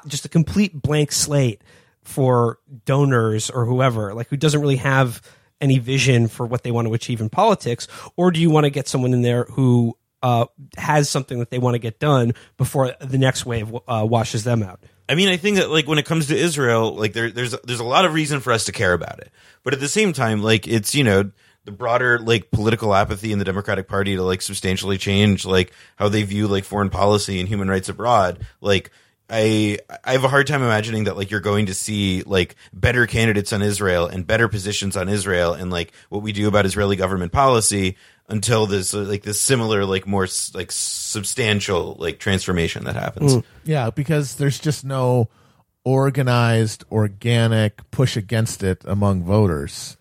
just 0.08 0.26
a 0.26 0.30
complete 0.30 0.80
blank 0.80 1.12
slate 1.12 1.62
for 2.04 2.60
donors 2.86 3.50
or 3.50 3.66
whoever, 3.66 4.14
like 4.14 4.30
who 4.30 4.38
doesn't 4.38 4.62
really 4.62 4.78
have 4.78 5.22
any 5.62 5.80
vision 5.80 6.28
for 6.28 6.46
what 6.46 6.64
they 6.64 6.72
want 6.72 6.88
to 6.88 6.94
achieve 6.94 7.22
in 7.22 7.30
politics, 7.30 7.88
or 8.16 8.32
do 8.32 8.40
you 8.40 8.50
want 8.50 8.66
to 8.66 8.70
get 8.70 8.88
someone 8.88 9.14
in 9.14 9.22
there 9.22 9.44
who 9.46 9.98
uh, 10.22 10.46
has 10.78 11.10
something 11.10 11.40
that 11.40 11.50
they 11.50 11.60
want 11.60 11.76
to 11.76 11.80
get 11.80 12.00
done 12.00 12.34
before 12.58 12.94
the 13.00 13.18
next 13.18 13.46
wave 13.46 13.74
uh, 13.88 14.06
washes 14.10 14.44
them 14.44 14.64
out? 14.64 14.80
I 15.08 15.16
mean, 15.16 15.30
I 15.30 15.38
think 15.38 15.58
that 15.58 15.70
like 15.70 15.88
when 15.88 15.98
it 15.98 16.06
comes 16.06 16.28
to 16.28 16.38
Israel, 16.38 16.94
like 16.96 17.14
there, 17.14 17.32
there's 17.32 17.56
there's 17.64 17.80
a 17.80 17.86
lot 17.86 18.06
of 18.06 18.14
reason 18.14 18.42
for 18.42 18.54
us 18.54 18.66
to 18.66 18.72
care 18.72 18.94
about 18.94 19.20
it, 19.20 19.32
but 19.64 19.74
at 19.74 19.80
the 19.80 19.88
same 19.88 20.14
time, 20.14 20.44
like 20.44 20.68
it's 20.68 20.94
you 20.94 21.04
know 21.04 21.32
the 21.66 21.72
broader 21.72 22.20
like 22.20 22.52
political 22.52 22.94
apathy 22.94 23.32
in 23.32 23.40
the 23.40 23.46
Democratic 23.46 23.88
Party 23.88 24.16
to 24.16 24.24
like 24.24 24.42
substantially 24.42 24.98
change 24.98 25.46
like 25.46 25.74
how 25.96 26.10
they 26.10 26.24
view 26.24 26.48
like 26.48 26.64
foreign 26.64 26.90
policy 26.90 27.40
and 27.40 27.50
human 27.50 27.70
rights 27.70 27.90
abroad, 27.90 28.46
like. 28.62 28.92
I 29.30 29.80
I 30.04 30.14
have 30.14 30.24
a 30.24 30.28
hard 30.28 30.48
time 30.48 30.64
imagining 30.64 31.06
that 31.06 31.16
like 31.18 31.32
you're 31.32 31.40
going 31.40 31.68
to 31.68 31.74
see 31.74 32.24
like 32.24 32.56
better 32.74 33.06
candidates 33.08 33.54
on 33.54 33.62
Israel 33.62 34.08
and 34.08 34.26
better 34.26 34.48
positions 34.48 34.98
on 34.98 35.10
Israel 35.10 35.54
and 35.54 35.72
like 35.72 35.94
what 36.10 36.22
we 36.22 36.32
do 36.32 36.48
about 36.48 36.66
Israeli 36.66 36.96
government 36.96 37.32
policy 37.32 37.96
until 38.28 38.64
uh, 38.64 38.84
like 38.94 39.24
this 39.24 39.40
similar 39.40 39.86
like 39.86 40.08
more 40.08 40.28
like 40.54 40.72
substantial 40.72 41.96
like 42.00 42.20
transformation 42.20 42.86
that 42.86 42.96
happens. 42.96 43.44
Yeah, 43.64 43.90
because 43.90 44.36
there's 44.36 44.60
just 44.60 44.86
no 44.86 45.30
organized, 45.84 46.84
organic 46.92 47.90
push 47.92 48.16
against 48.18 48.64
it 48.64 48.84
among 48.86 49.24
voters. 49.24 49.98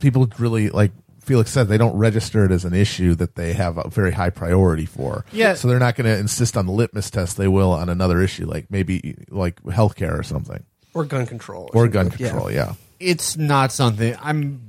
People 0.00 0.28
really, 0.38 0.70
like 0.70 0.92
Felix 1.24 1.50
said, 1.50 1.68
they 1.68 1.78
don't 1.78 1.96
register 1.96 2.44
it 2.44 2.50
as 2.50 2.64
an 2.64 2.74
issue 2.74 3.14
that 3.16 3.34
they 3.34 3.52
have 3.54 3.78
a 3.78 3.88
very 3.88 4.12
high 4.12 4.30
priority 4.30 4.86
for. 4.86 5.24
Yeah. 5.32 5.54
So 5.54 5.68
they're 5.68 5.78
not 5.78 5.96
going 5.96 6.06
to 6.06 6.18
insist 6.18 6.56
on 6.56 6.66
the 6.66 6.72
litmus 6.72 7.10
test. 7.10 7.36
They 7.36 7.48
will 7.48 7.72
on 7.72 7.88
another 7.88 8.20
issue, 8.22 8.46
like 8.46 8.70
maybe 8.70 9.16
like 9.30 9.62
healthcare 9.64 10.18
or 10.18 10.22
something, 10.22 10.62
Or 10.94 11.04
gun 11.04 11.26
control, 11.26 11.70
or 11.72 11.84
something 11.84 11.90
gun 11.90 12.08
like- 12.10 12.20
yeah. 12.20 12.28
control. 12.28 12.50
Yeah. 12.50 12.74
it's 13.00 13.36
not 13.36 13.72
something 13.72 14.16
I'm 14.22 14.60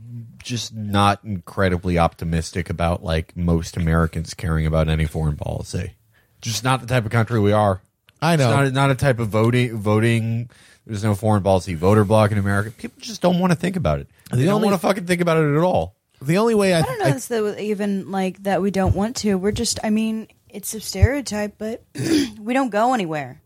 just 0.43 0.73
not 0.75 1.23
incredibly 1.23 1.97
optimistic 1.97 2.69
about 2.69 3.03
like 3.03 3.35
most 3.35 3.77
Americans 3.77 4.33
caring 4.33 4.65
about 4.65 4.87
any 4.89 5.05
foreign 5.05 5.35
policy. 5.37 5.93
Just 6.41 6.63
not 6.63 6.81
the 6.81 6.87
type 6.87 7.03
of 7.05 7.11
country 7.11 7.39
we 7.39 7.51
are. 7.51 7.81
I 8.21 8.35
know. 8.35 8.49
It's 8.61 8.73
not, 8.73 8.89
not 8.89 8.91
a 8.91 8.95
type 8.95 9.19
of 9.19 9.29
voting 9.29 9.75
voting 9.77 10.49
there's 10.85 11.03
no 11.03 11.15
foreign 11.15 11.41
policy 11.41 11.73
voter 11.73 12.03
block 12.05 12.31
in 12.31 12.37
America. 12.37 12.69
People 12.69 13.01
just 13.01 13.19
don't 13.21 13.39
want 13.39 13.51
to 13.51 13.57
think 13.57 13.75
about 13.75 13.99
it. 13.99 14.07
They 14.31 14.45
don't 14.45 14.55
only- 14.55 14.67
want 14.67 14.79
to 14.79 14.87
fucking 14.87 15.05
think 15.07 15.19
about 15.21 15.37
it 15.37 15.55
at 15.55 15.63
all. 15.63 15.95
The 16.25 16.37
only 16.37 16.55
way 16.55 16.73
I, 16.73 16.79
I 16.79 16.81
don't 16.81 16.99
know. 16.99 17.07
it's 17.07 17.27
that 17.27 17.59
even 17.59 18.11
like 18.11 18.43
that 18.43 18.61
we 18.61 18.71
don't 18.71 18.95
want 18.95 19.17
to. 19.17 19.35
We're 19.35 19.51
just. 19.51 19.79
I 19.83 19.89
mean, 19.89 20.27
it's 20.49 20.73
a 20.73 20.79
stereotype, 20.79 21.55
but 21.57 21.83
we 22.39 22.53
don't 22.53 22.69
go 22.69 22.93
anywhere. 22.93 23.41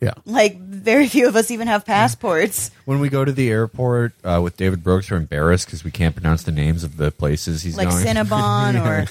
yeah. 0.00 0.14
Like 0.24 0.58
very 0.58 1.08
few 1.08 1.28
of 1.28 1.36
us 1.36 1.50
even 1.50 1.68
have 1.68 1.84
passports. 1.86 2.70
When 2.84 3.00
we 3.00 3.08
go 3.08 3.24
to 3.24 3.32
the 3.32 3.50
airport 3.50 4.12
uh, 4.24 4.40
with 4.42 4.56
David 4.56 4.82
Brooks, 4.82 5.10
we're 5.10 5.16
embarrassed 5.16 5.66
because 5.66 5.84
we 5.84 5.90
can't 5.90 6.14
pronounce 6.14 6.42
the 6.42 6.52
names 6.52 6.84
of 6.84 6.96
the 6.96 7.10
places 7.10 7.62
he's 7.62 7.76
Like 7.76 7.88
going. 7.90 8.04
Cinnabon 8.04 8.78
or 8.84 9.06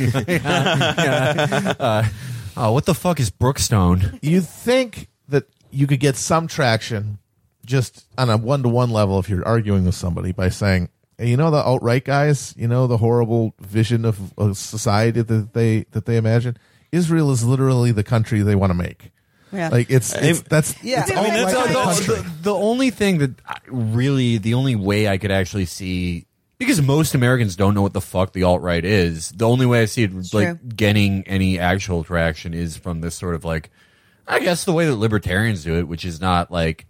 oh, 2.57 2.71
what 2.71 2.85
the 2.85 2.95
fuck 2.95 3.19
is 3.19 3.29
Brookstone? 3.29 4.19
you 4.21 4.41
think 4.41 5.07
that 5.29 5.45
you 5.71 5.87
could 5.87 5.99
get 5.99 6.15
some 6.15 6.47
traction 6.47 7.19
just 7.65 8.05
on 8.17 8.29
a 8.29 8.37
one 8.37 8.63
to 8.63 8.69
one 8.69 8.91
level 8.91 9.19
if 9.19 9.29
you're 9.29 9.45
arguing 9.45 9.85
with 9.85 9.95
somebody 9.95 10.31
by 10.31 10.49
saying, 10.49 10.89
hey, 11.17 11.29
you 11.29 11.37
know, 11.37 11.51
the 11.51 11.57
alt 11.57 11.81
right 11.81 12.03
guys, 12.03 12.53
you 12.57 12.67
know, 12.67 12.87
the 12.87 12.97
horrible 12.97 13.53
vision 13.59 14.05
of, 14.05 14.33
of 14.37 14.57
society 14.57 15.21
that 15.21 15.53
they 15.53 15.85
that 15.91 16.05
they 16.05 16.17
imagine. 16.17 16.57
Israel 16.91 17.31
is 17.31 17.43
literally 17.43 17.91
the 17.91 18.03
country 18.03 18.41
they 18.41 18.55
want 18.55 18.69
to 18.69 18.73
make. 18.75 19.11
Yeah. 19.51 19.69
Like 19.69 19.89
it's, 19.89 20.13
it's 20.13 20.41
that's 20.41 20.81
Yeah. 20.83 21.01
it's 21.07 21.11
I 21.11 21.23
mean, 21.23 21.33
that's 21.33 21.53
all- 21.53 21.83
country. 21.93 22.15
the, 22.15 22.31
the 22.43 22.53
only 22.53 22.89
thing 22.89 23.17
that 23.19 23.31
I- 23.45 23.59
really, 23.67 24.37
the 24.37 24.53
only 24.55 24.75
way 24.75 25.07
I 25.07 25.17
could 25.17 25.31
actually 25.31 25.65
see, 25.65 26.25
because 26.57 26.81
most 26.81 27.13
Americans 27.15 27.55
don't 27.55 27.73
know 27.73 27.81
what 27.81 27.93
the 27.93 28.01
fuck 28.01 28.33
the 28.33 28.43
alt 28.43 28.61
right 28.61 28.83
is. 28.83 29.29
The 29.31 29.47
only 29.47 29.65
way 29.65 29.81
I 29.81 29.85
see 29.85 30.03
it 30.03 30.11
True. 30.11 30.23
like 30.33 30.75
getting 30.75 31.25
any 31.27 31.59
actual 31.59 32.03
traction 32.03 32.53
is 32.53 32.75
from 32.77 33.01
this 33.01 33.15
sort 33.15 33.35
of 33.35 33.45
like, 33.45 33.69
I 34.27 34.39
guess 34.39 34.65
the 34.65 34.73
way 34.73 34.85
that 34.85 34.95
libertarians 34.95 35.63
do 35.63 35.77
it, 35.77 35.87
which 35.87 36.03
is 36.03 36.19
not 36.19 36.51
like 36.51 36.85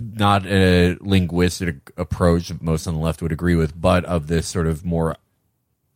not 0.00 0.46
a 0.46 0.96
linguistic 1.00 1.92
approach 1.96 2.48
that 2.48 2.62
most 2.62 2.86
on 2.86 2.94
the 2.94 3.00
left 3.00 3.22
would 3.22 3.32
agree 3.32 3.56
with, 3.56 3.78
but 3.80 4.04
of 4.04 4.26
this 4.26 4.46
sort 4.46 4.66
of 4.66 4.84
more 4.84 5.16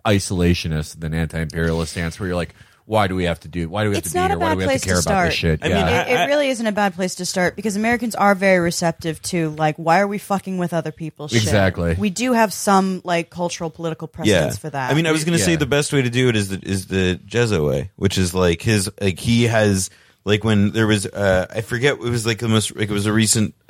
isolationist 0.05 1.01
than 1.01 1.14
anti-imperialist 1.14 1.92
stance, 1.92 2.18
where 2.18 2.28
you're 2.28 2.36
like, 2.36 2.55
why 2.90 3.07
do 3.07 3.14
we 3.14 3.24
have 3.24 3.38
to 3.38 3.46
do? 3.46 3.68
Why 3.68 3.84
do 3.84 3.90
we 3.90 3.94
have 3.94 4.03
It's 4.05 4.12
to 4.12 4.18
be 4.18 4.26
here? 4.26 4.36
Why 4.36 4.51
do 4.51 4.57
we 4.57 4.64
have 4.64 4.70
place 4.70 4.80
to 4.80 4.88
to 4.88 4.94
care 4.94 5.01
about 5.01 5.26
this 5.26 5.34
shit? 5.34 5.61
I 5.62 5.68
mean, 5.68 5.86
it, 5.86 6.09
it 6.09 6.26
really 6.26 6.48
isn't 6.48 6.66
a 6.66 6.72
bad 6.72 6.94
place 6.94 7.14
to 7.16 7.24
start 7.24 7.55
because 7.55 7.76
Americans 7.76 8.16
are 8.16 8.34
very 8.34 8.59
receptive 8.59 9.22
to 9.22 9.51
like 9.51 9.76
why 9.76 10.01
are 10.01 10.09
we 10.09 10.18
fucking 10.18 10.59
with 10.59 10.74
other 10.74 10.90
people's 10.90 11.30
shit? 11.30 11.40
Exactly. 11.40 11.94
We 11.94 12.11
do 12.11 12.32
have 12.32 12.53
some 12.53 13.01
like 13.05 13.30
cultural 13.30 13.70
political 13.70 14.09
precedence 14.09 14.59
for 14.59 14.70
that. 14.70 14.90
I 14.90 14.94
mean, 14.94 15.07
I 15.07 15.12
was 15.12 15.22
going 15.22 15.38
to 15.38 15.44
say 15.44 15.55
the 15.55 15.66
best 15.66 15.92
way 15.92 16.03
to 16.03 16.11
do 16.11 16.28
it 16.28 16.34
is 16.34 16.48
the 16.48 16.59
is 16.68 16.88
the 16.88 17.20
Jezo 17.24 17.68
way, 17.68 17.92
which 17.94 18.18
is 18.18 18.34
like 18.34 18.61
his 18.61 18.90
like 19.01 19.20
he 19.20 19.44
has 19.44 19.90
like 20.24 20.42
when 20.42 20.72
there 20.72 20.88
was 20.88 21.07
uh 21.07 21.46
I 21.48 21.61
forget 21.61 21.94
it 21.94 22.01
was 22.01 22.26
like 22.26 22.38
the 22.38 22.48
most 22.48 22.74
like 22.74 22.90
it 22.90 22.92
was 22.92 23.07
a 23.07 23.12
recent 23.12 23.55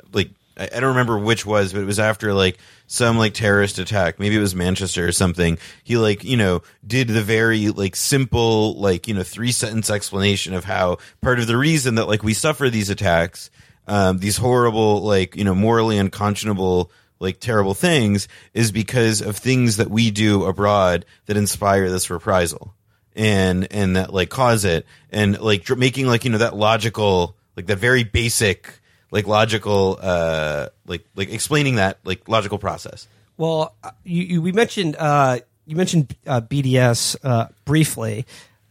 I, 0.61 0.65
I 0.65 0.79
don't 0.79 0.89
remember 0.89 1.17
which 1.17 1.45
was, 1.45 1.73
but 1.73 1.81
it 1.81 1.85
was 1.85 1.99
after 1.99 2.33
like 2.33 2.59
some 2.85 3.17
like 3.17 3.33
terrorist 3.33 3.79
attack. 3.79 4.19
Maybe 4.19 4.35
it 4.35 4.41
was 4.41 4.53
Manchester 4.53 5.07
or 5.07 5.11
something. 5.11 5.57
He 5.83 5.97
like 5.97 6.23
you 6.23 6.37
know 6.37 6.61
did 6.85 7.07
the 7.07 7.21
very 7.21 7.69
like 7.69 7.95
simple 7.95 8.75
like 8.75 9.07
you 9.07 9.15
know 9.15 9.23
three 9.23 9.51
sentence 9.51 9.89
explanation 9.89 10.53
of 10.53 10.65
how 10.65 10.99
part 11.21 11.39
of 11.39 11.47
the 11.47 11.57
reason 11.57 11.95
that 11.95 12.07
like 12.07 12.23
we 12.23 12.33
suffer 12.33 12.69
these 12.69 12.89
attacks, 12.91 13.49
um, 13.87 14.19
these 14.19 14.37
horrible 14.37 15.01
like 15.01 15.35
you 15.35 15.43
know 15.43 15.55
morally 15.55 15.97
unconscionable 15.97 16.91
like 17.19 17.39
terrible 17.39 17.73
things 17.73 18.27
is 18.53 18.71
because 18.71 19.21
of 19.21 19.37
things 19.37 19.77
that 19.77 19.89
we 19.89 20.11
do 20.11 20.43
abroad 20.45 21.05
that 21.25 21.37
inspire 21.37 21.89
this 21.89 22.09
reprisal. 22.09 22.75
and 23.15 23.67
and 23.71 23.95
that 23.95 24.13
like 24.13 24.29
cause 24.29 24.63
it 24.63 24.85
and 25.11 25.39
like 25.39 25.67
making 25.75 26.07
like 26.07 26.23
you 26.23 26.31
know 26.31 26.37
that 26.37 26.55
logical 26.55 27.35
like 27.57 27.65
that 27.65 27.77
very 27.77 28.03
basic 28.03 28.80
like 29.11 29.27
logical 29.27 29.99
uh 30.01 30.67
like 30.87 31.05
like 31.15 31.31
explaining 31.31 31.75
that 31.75 31.99
like 32.03 32.27
logical 32.27 32.57
process 32.57 33.07
Well, 33.37 33.75
uh, 33.83 33.91
you, 34.03 34.23
you 34.23 34.41
we 34.41 34.51
mentioned 34.51 34.95
uh, 34.99 35.39
you 35.65 35.75
mentioned 35.75 36.15
uh, 36.27 36.41
BDS 36.41 37.15
uh, 37.23 37.47
briefly. 37.65 38.25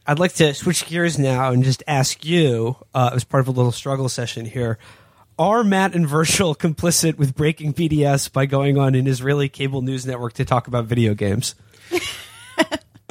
I'd 0.07 0.21
like 0.21 0.35
to 0.35 0.55
switch 0.55 0.87
gears 0.87 1.19
now 1.19 1.51
and 1.51 1.65
just 1.65 1.83
ask 1.87 2.25
you, 2.25 2.77
uh, 2.95 3.11
as 3.13 3.25
part 3.25 3.41
of 3.41 3.49
a 3.49 3.51
little 3.51 3.73
struggle 3.73 4.09
session 4.09 4.45
here, 4.45 4.79
are 5.39 5.65
Matt 5.65 5.95
and 5.95 6.07
Virgil 6.07 6.55
complicit 6.67 7.17
with 7.17 7.35
breaking 7.35 7.75
BDS 7.75 8.33
by 8.33 8.47
going 8.47 8.79
on 8.79 8.95
an 8.95 9.07
Israeli 9.09 9.49
cable 9.49 9.83
news 9.83 10.07
network 10.07 10.35
to 10.35 10.45
talk 10.45 10.69
about 10.69 10.85
video 10.85 11.15
games? 11.15 11.57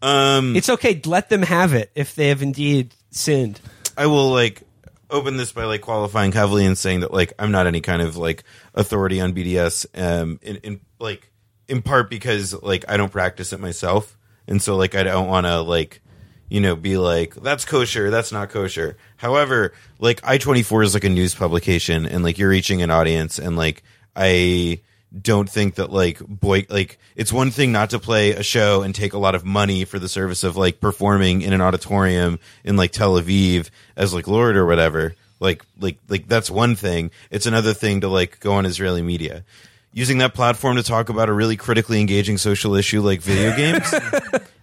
um 0.00 0.56
It's 0.56 0.70
okay. 0.70 0.98
Let 1.04 1.28
them 1.28 1.42
have 1.42 1.74
it 1.74 1.90
if 1.94 2.14
they 2.14 2.28
have 2.28 2.40
indeed 2.40 2.94
sinned. 3.10 3.60
I 3.96 4.06
will 4.06 4.30
like 4.30 4.62
open 5.10 5.36
this 5.36 5.52
by 5.52 5.64
like 5.64 5.80
qualifying 5.80 6.32
heavily 6.32 6.66
and 6.66 6.76
saying 6.76 7.00
that 7.00 7.12
like 7.12 7.32
I'm 7.38 7.50
not 7.50 7.66
any 7.66 7.80
kind 7.80 8.02
of 8.02 8.16
like 8.16 8.44
authority 8.74 9.20
on 9.20 9.32
BDS 9.32 9.86
um 9.94 10.38
in, 10.42 10.56
in 10.56 10.80
like 10.98 11.30
in 11.68 11.82
part 11.82 12.10
because 12.10 12.54
like 12.62 12.84
I 12.88 12.96
don't 12.96 13.12
practice 13.12 13.52
it 13.52 13.60
myself. 13.60 14.16
And 14.46 14.60
so 14.60 14.76
like 14.76 14.94
I 14.94 15.02
don't 15.02 15.28
want 15.28 15.46
to 15.46 15.60
like 15.60 16.00
you 16.48 16.60
know 16.60 16.76
be 16.76 16.96
like 16.98 17.34
that's 17.34 17.64
kosher 17.64 18.10
that's 18.10 18.32
not 18.32 18.50
kosher. 18.50 18.96
However 19.16 19.72
like 19.98 20.20
I24 20.22 20.84
is 20.84 20.94
like 20.94 21.04
a 21.04 21.08
news 21.08 21.34
publication 21.34 22.06
and 22.06 22.22
like 22.24 22.38
you're 22.38 22.50
reaching 22.50 22.82
an 22.82 22.90
audience 22.90 23.38
and 23.38 23.56
like 23.56 23.82
I 24.16 24.80
don't 25.20 25.48
think 25.48 25.76
that 25.76 25.90
like 25.90 26.18
boy 26.26 26.66
like 26.68 26.98
it's 27.14 27.32
one 27.32 27.50
thing 27.50 27.70
not 27.72 27.90
to 27.90 27.98
play 27.98 28.32
a 28.32 28.42
show 28.42 28.82
and 28.82 28.94
take 28.94 29.12
a 29.12 29.18
lot 29.18 29.34
of 29.34 29.44
money 29.44 29.84
for 29.84 29.98
the 29.98 30.08
service 30.08 30.42
of 30.42 30.56
like 30.56 30.80
performing 30.80 31.42
in 31.42 31.52
an 31.52 31.60
auditorium 31.60 32.38
in 32.64 32.76
like 32.76 32.90
Tel 32.90 33.20
Aviv 33.20 33.70
as 33.96 34.12
like 34.12 34.26
Lorde 34.26 34.56
or 34.56 34.66
whatever. 34.66 35.14
Like 35.40 35.64
like 35.78 35.98
like 36.08 36.26
that's 36.26 36.50
one 36.50 36.74
thing. 36.74 37.10
It's 37.30 37.46
another 37.46 37.74
thing 37.74 38.00
to 38.00 38.08
like 38.08 38.40
go 38.40 38.54
on 38.54 38.66
Israeli 38.66 39.02
media. 39.02 39.44
Using 39.92 40.18
that 40.18 40.34
platform 40.34 40.76
to 40.76 40.82
talk 40.82 41.08
about 41.08 41.28
a 41.28 41.32
really 41.32 41.56
critically 41.56 42.00
engaging 42.00 42.36
social 42.38 42.74
issue 42.74 43.00
like 43.00 43.20
video 43.20 43.54
games? 43.56 43.94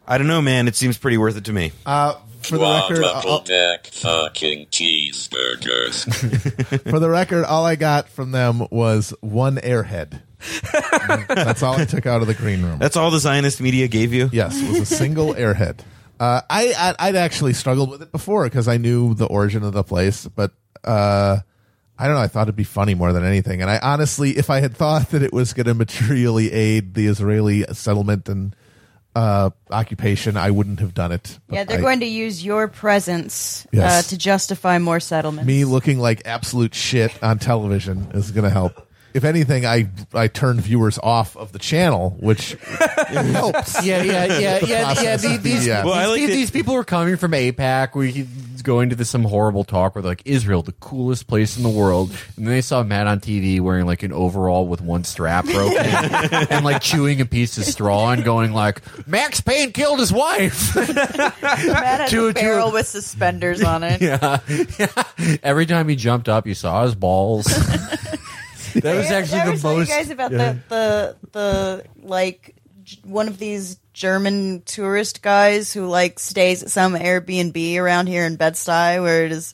I 0.06 0.18
don't 0.18 0.28
know 0.28 0.42
man. 0.42 0.68
It 0.68 0.76
seems 0.76 0.98
pretty 0.98 1.18
worth 1.18 1.38
it 1.38 1.46
to 1.46 1.54
me. 1.54 1.72
Uh, 1.86 2.16
for 2.42 2.58
the 2.58 2.66
record, 2.66 3.46
deck 3.46 3.88
fucking 3.88 4.66
cheeseburgers. 4.68 6.12
for 6.90 7.00
the 7.00 7.10
record, 7.10 7.46
all 7.46 7.66
I 7.66 7.76
got 7.76 8.10
from 8.10 8.32
them 8.32 8.68
was 8.72 9.14
one 9.22 9.58
airhead. 9.58 10.22
That's 11.28 11.64
all 11.64 11.80
I 11.80 11.86
took 11.86 12.06
out 12.06 12.22
of 12.22 12.28
the 12.28 12.34
green 12.34 12.62
room. 12.64 12.80
that's 12.80 12.96
all 12.98 13.12
the 13.12 13.20
Zionist 13.20 13.62
media 13.62 13.88
gave 13.88 14.14
you 14.14 14.30
Yes, 14.32 14.60
it 14.62 14.70
was 14.70 14.80
a 14.80 14.86
single 14.86 15.34
airhead. 15.36 15.80
Uh, 16.20 16.42
I, 16.50 16.74
I 16.78 17.08
I'd 17.10 17.16
actually 17.16 17.54
struggled 17.54 17.90
with 17.90 18.02
it 18.02 18.12
before 18.12 18.44
because 18.46 18.68
I 18.68 18.78
knew 18.78 19.14
the 19.16 19.26
origin 19.26 19.64
of 19.64 19.74
the 19.74 19.84
place, 19.84 20.28
but 20.28 20.52
uh, 20.84 21.38
I 21.98 22.06
don't 22.08 22.16
know. 22.16 22.22
I 22.22 22.28
thought 22.28 22.44
it'd 22.44 22.56
be 22.56 22.64
funny 22.64 22.94
more 22.96 23.12
than 23.14 23.24
anything. 23.26 23.62
And 23.62 23.70
I 23.72 23.80
honestly, 23.80 24.32
if 24.38 24.50
I 24.50 24.60
had 24.60 24.76
thought 24.78 25.10
that 25.12 25.24
it 25.24 25.34
was 25.34 25.54
going 25.54 25.66
to 25.68 25.74
materially 25.74 26.52
aid 26.52 26.94
the 26.94 27.08
Israeli 27.08 27.64
settlement 27.74 28.30
and 28.30 28.56
uh, 29.16 29.50
occupation, 29.72 30.38
I 30.38 30.52
wouldn't 30.52 30.80
have 30.80 30.94
done 30.94 31.12
it. 31.12 31.40
But 31.48 31.56
Yeah, 31.56 31.64
they're 31.66 31.80
I- 31.80 31.82
going 31.82 32.00
to 32.02 32.06
use 32.06 32.44
your 32.46 32.68
presence 32.68 33.66
Yes. 33.72 34.06
uh, 34.06 34.10
to 34.10 34.18
justify 34.18 34.78
more 34.78 35.00
settlements. 35.00 35.48
me 35.48 35.66
looking 35.66 35.98
like 36.00 36.22
absolute 36.26 36.74
shit 36.76 37.12
on 37.24 37.40
television 37.40 38.12
is 38.14 38.30
going 38.32 38.44
to 38.46 38.50
help. 38.52 38.88
If 39.14 39.24
anything, 39.24 39.66
I 39.66 39.90
I 40.14 40.28
turned 40.28 40.62
viewers 40.62 40.98
off 41.02 41.36
of 41.38 41.52
the 41.52 41.60
channel, 41.60 42.12
which 42.20 42.54
helps. 43.10 43.86
Yeah, 43.86 44.04
yeah, 44.04 44.26
yeah, 44.26 44.40
yeah, 44.40 44.60
yeah. 44.66 44.84
Process 44.86 45.22
These, 45.22 45.36
of 45.36 45.44
these, 45.44 45.68
BDS. 45.68 45.84
Well, 45.86 45.94
I 45.94 46.06
like 46.06 46.16
these, 46.20 46.30
that- 46.30 46.36
these 46.36 46.52
people 46.52 46.74
were 46.76 46.84
coming 46.84 47.18
from 47.18 47.32
AIPAC. 47.32 47.96
We 47.96 48.28
going 48.62 48.90
to 48.92 48.96
the, 48.96 49.04
some 49.06 49.24
horrible 49.24 49.64
talk 49.64 49.96
where 49.96 50.04
they're 50.04 50.12
like 50.12 50.22
Israel, 50.24 50.62
the 50.62 50.72
coolest 50.74 51.26
place 51.26 51.58
in 51.58 51.64
the 51.64 51.70
world, 51.70 52.12
and 52.38 52.46
then 52.46 52.54
they 52.54 52.62
saw 52.62 52.84
Matt 52.84 53.08
on 53.08 53.20
TV 53.20 53.60
wearing 53.60 53.88
like 53.88 54.04
an 54.04 54.14
overall 54.14 54.68
with 54.68 54.82
one 54.82 55.04
strap 55.04 55.46
broken 55.46 55.78
and 55.84 56.64
like 56.64 56.80
chewing 56.80 57.22
a 57.22 57.26
piece 57.26 57.58
of 57.58 57.64
straw 57.64 58.12
and 58.12 58.24
going 58.24 58.54
like 58.54 58.82
Max 59.08 59.42
Payne 59.42 59.72
killed 59.72 59.98
his 60.00 60.14
wife. 60.14 60.76
Matt 60.76 60.92
had 61.42 62.10
To- 62.10 62.28
a 62.28 62.34
to- 62.34 62.40
barrel 62.40 62.72
with 62.72 62.86
suspenders 62.88 63.64
on 63.64 63.82
it. 63.84 64.00
yeah, 64.00 64.40
yeah. 64.78 65.38
Every 65.42 65.66
time 65.66 65.88
he 65.90 65.96
jumped 65.96 66.30
up, 66.30 66.46
you 66.46 66.54
saw 66.54 66.84
his 66.84 66.94
balls. 66.94 67.48
That 68.76 68.96
was 68.96 69.12
I 69.12 69.16
actually 69.16 69.40
ever 69.40 69.52
the 69.52 69.58
tell 69.58 69.78
most. 69.78 69.90
You 69.90 69.96
guys 69.96 70.10
about 70.10 70.32
yeah. 70.32 70.38
the 70.38 70.60
the 70.70 71.16
the 71.32 71.86
like 72.08 72.56
j- 72.84 73.00
one 73.04 73.28
of 73.28 73.38
these 73.38 73.78
German 73.94 74.62
tourist 74.66 75.22
guys 75.22 75.74
who 75.74 75.88
like 75.88 76.20
stays 76.20 76.64
at 76.64 76.72
some 76.72 76.96
Airbnb 76.96 77.78
around 77.78 78.08
here 78.08 78.26
in 78.26 78.36
Bed 78.36 78.54
Stuy, 78.54 79.02
where 79.02 79.26
it 79.26 79.32
is, 79.32 79.54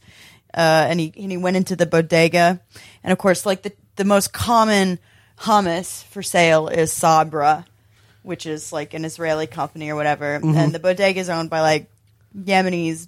uh, 0.54 0.88
and 0.90 1.00
he 1.00 1.14
and 1.18 1.32
he 1.32 1.38
went 1.38 1.58
into 1.58 1.76
the 1.76 1.86
bodega, 1.86 2.60
and 3.04 3.12
of 3.12 3.18
course, 3.18 3.46
like 3.46 3.64
the 3.64 3.74
the 3.96 4.06
most 4.06 4.34
common 4.34 5.00
hummus 5.40 6.04
for 6.06 6.24
sale 6.24 6.68
is 6.68 6.92
Sabra, 6.92 7.66
which 8.24 8.46
is 8.46 8.72
like 8.72 8.94
an 8.94 9.06
Israeli 9.06 9.48
company 9.48 9.90
or 9.90 9.96
whatever, 9.96 10.36
and 10.36 10.74
the 10.74 10.80
bodega 10.80 11.20
is 11.20 11.30
owned 11.30 11.50
by 11.50 11.62
like 11.62 11.90
Yemenis 12.38 13.08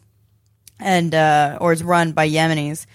and 0.79 1.13
uh, 1.13 1.57
or 1.61 1.73
is 1.73 1.83
run 1.83 2.13
by 2.13 2.29
Yemenis. 2.29 2.85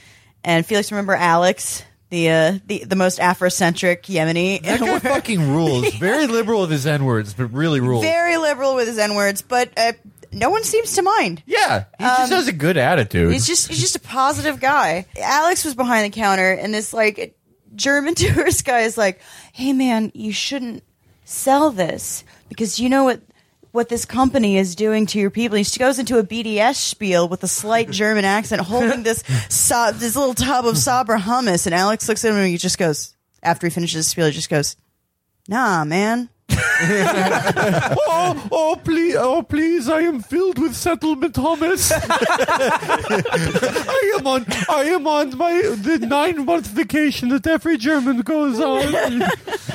And 0.43 0.67
Felix, 0.67 0.91
remember 0.91 1.15
Alex, 1.15 1.83
the 2.15 2.31
uh, 2.31 2.59
the 2.67 2.85
the 2.85 2.97
most 2.97 3.19
Afrocentric 3.19 4.03
Yemeni, 4.03 4.63
That 4.63 4.79
guy 4.79 4.99
fucking 5.15 5.51
rules. 5.51 5.93
Very 5.99 6.27
liberal 6.29 6.61
with 6.63 6.71
his 6.71 6.87
N 6.87 7.05
words, 7.05 7.35
but 7.35 7.47
really 7.47 7.81
rules. 7.81 8.05
very 8.05 8.37
liberal 8.37 8.77
with 8.77 8.87
his 8.87 8.99
N 8.99 9.15
words, 9.17 9.43
but 9.43 9.71
uh, 9.77 9.93
no 10.33 10.51
one 10.51 10.63
seems 10.63 10.95
to 10.95 11.03
mind. 11.03 11.43
yeah, 11.45 11.85
he 11.99 12.05
just 12.05 12.33
has 12.33 12.49
a 12.49 12.53
good 12.53 12.77
attitude. 12.77 13.33
He's 13.33 13.47
just 13.47 13.67
he's 13.69 13.81
just 13.81 13.97
a 13.97 14.01
positive 14.01 14.61
guy. 14.61 15.07
Alex 15.21 15.65
was 15.65 15.75
behind 15.75 16.05
the 16.13 16.17
counter, 16.17 16.53
and 16.53 16.73
this 16.73 16.93
like 16.93 17.37
German 17.75 18.15
tourist 18.25 18.65
guy 18.65 18.81
is 18.81 18.97
like, 18.97 19.21
"Hey 19.53 19.73
man, 19.73 20.13
you 20.15 20.33
shouldn't 20.33 20.85
sell 21.25 21.71
this 21.71 22.25
because 22.49 22.79
you 22.79 22.89
know 22.89 23.05
what." 23.05 23.21
What 23.75 23.89
this 23.89 24.05
company 24.05 24.57
is 24.57 24.77
doing 24.77 25.05
to 25.07 25.19
your 25.19 25.31
people? 25.31 25.59
He 25.59 25.65
goes 25.81 25.99
into 25.99 26.17
a 26.17 26.23
BDS 26.23 26.77
spiel 26.77 27.29
with 27.29 27.43
a 27.43 27.49
slight 27.49 27.91
German 27.91 28.25
accent, 28.25 28.63
holding 28.63 29.03
this 29.03 29.25
sa- 29.49 29.91
this 29.91 30.15
little 30.15 30.33
tub 30.33 30.65
of 30.65 30.79
Sabra 30.79 31.19
hummus, 31.19 31.67
and 31.67 31.75
Alex 31.75 32.09
looks 32.09 32.25
at 32.25 32.31
him 32.31 32.37
and 32.37 32.47
he 32.47 32.57
just 32.57 32.79
goes. 32.79 33.17
After 33.43 33.67
he 33.67 33.73
finishes 33.73 33.97
his 33.97 34.07
spiel, 34.07 34.27
he 34.27 34.33
just 34.33 34.49
goes, 34.49 34.77
"Nah, 35.49 35.85
man." 35.85 36.29
oh, 36.49 38.49
oh, 38.53 38.81
please, 38.85 39.17
oh, 39.17 39.43
please! 39.43 39.89
I 39.89 40.03
am 40.03 40.23
filled 40.23 40.61
with 40.61 40.77
settlement 40.77 41.35
hummus. 41.35 41.91
I 43.91 44.19
am 44.21 44.27
on, 44.29 44.47
I 44.69 44.85
am 44.85 45.05
on 45.09 45.37
my 45.37 45.63
the 45.63 45.99
nine 45.99 46.45
month 46.45 46.69
vacation 46.69 47.31
that 47.31 47.45
every 47.45 47.77
German 47.77 48.21
goes 48.21 48.61
on. 48.61 48.93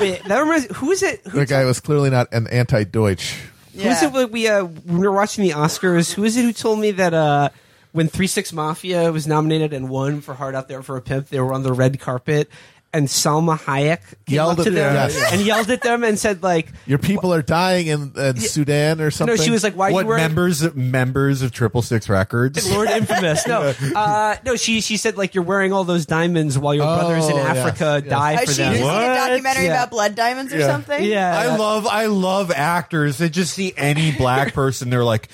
Wait, 0.00 0.24
that 0.24 0.40
reminds. 0.40 0.74
Who 0.78 0.90
is 0.90 1.02
it? 1.02 1.20
Who, 1.26 1.40
the 1.40 1.44
guy 1.44 1.66
was 1.66 1.80
clearly 1.80 2.08
not 2.08 2.32
an 2.32 2.46
anti-Deutsch. 2.46 3.36
Who 3.82 3.88
is 3.88 4.02
it? 4.02 4.12
That 4.12 4.30
we 4.30 4.48
uh, 4.48 4.64
when 4.64 4.98
we 5.00 5.08
were 5.08 5.14
watching 5.14 5.44
the 5.44 5.50
Oscars. 5.50 6.12
Who 6.12 6.24
is 6.24 6.36
it 6.36 6.42
who 6.42 6.52
told 6.52 6.78
me 6.78 6.90
that 6.92 7.14
uh, 7.14 7.50
when 7.92 8.08
Three 8.08 8.26
Six 8.26 8.52
Mafia 8.52 9.10
was 9.12 9.26
nominated 9.26 9.72
and 9.72 9.88
won 9.88 10.20
for 10.20 10.34
Hard 10.34 10.54
Out 10.54 10.68
There 10.68 10.82
for 10.82 10.96
a 10.96 11.02
Pimp, 11.02 11.28
they 11.28 11.40
were 11.40 11.52
on 11.52 11.62
the 11.62 11.72
red 11.72 11.98
carpet. 12.00 12.48
And 12.92 13.06
Salma 13.06 13.56
Hayek 13.56 14.00
came 14.26 14.34
Yelled 14.34 14.58
up 14.58 14.64
to 14.64 14.70
at 14.70 14.74
them 14.74 14.94
them, 14.94 15.10
yes. 15.10 15.32
and 15.32 15.42
yelled 15.42 15.70
at 15.70 15.80
them 15.80 16.02
and 16.02 16.18
said, 16.18 16.42
"Like, 16.42 16.72
Your 16.86 16.98
people 16.98 17.32
are 17.32 17.40
dying 17.40 17.86
in, 17.86 18.12
in 18.16 18.36
Sudan 18.40 19.00
or 19.00 19.12
something. 19.12 19.36
no." 19.36 19.40
She 19.40 19.52
was 19.52 19.62
like, 19.62 19.74
"Why 19.74 19.90
are 19.90 19.92
what 19.92 20.00
you 20.02 20.08
wearing 20.08 20.22
members 20.24 20.62
of, 20.62 20.76
members 20.76 21.42
of 21.42 21.52
Triple 21.52 21.82
Six 21.82 22.08
Records? 22.08 22.68
Lord 22.74 22.88
Infamous?" 22.90 23.46
No, 23.46 23.72
uh, 23.94 24.34
no. 24.44 24.56
She 24.56 24.80
she 24.80 24.96
said 24.96 25.16
like 25.16 25.36
you're 25.36 25.44
wearing 25.44 25.72
all 25.72 25.84
those 25.84 26.04
diamonds 26.04 26.58
while 26.58 26.74
your 26.74 26.82
Oh, 26.84 26.98
brothers 26.98 27.28
in 27.28 27.36
Africa 27.36 28.00
yes. 28.04 28.10
die 28.10 28.34
Uh, 28.34 28.38
for 28.40 28.46
she 28.54 28.62
them. 28.62 28.72
used 28.72 28.84
a 28.84 28.86
documentary 29.14 29.64
Yeah. 29.66 29.70
about 29.70 29.90
blood 29.92 30.14
diamonds 30.16 30.52
or 30.52 30.58
Yeah. 30.58 30.66
something. 30.66 31.04
Yeah, 31.04 31.38
I 31.38 31.56
love, 31.56 31.86
I 31.86 32.06
love 32.06 32.50
actors 32.50 33.18
that 33.18 33.30
just 33.30 33.54
see 33.54 33.72
any 33.76 34.10
black 34.10 34.52
person, 34.62 34.90
they're 34.90 35.04
like, 35.04 35.28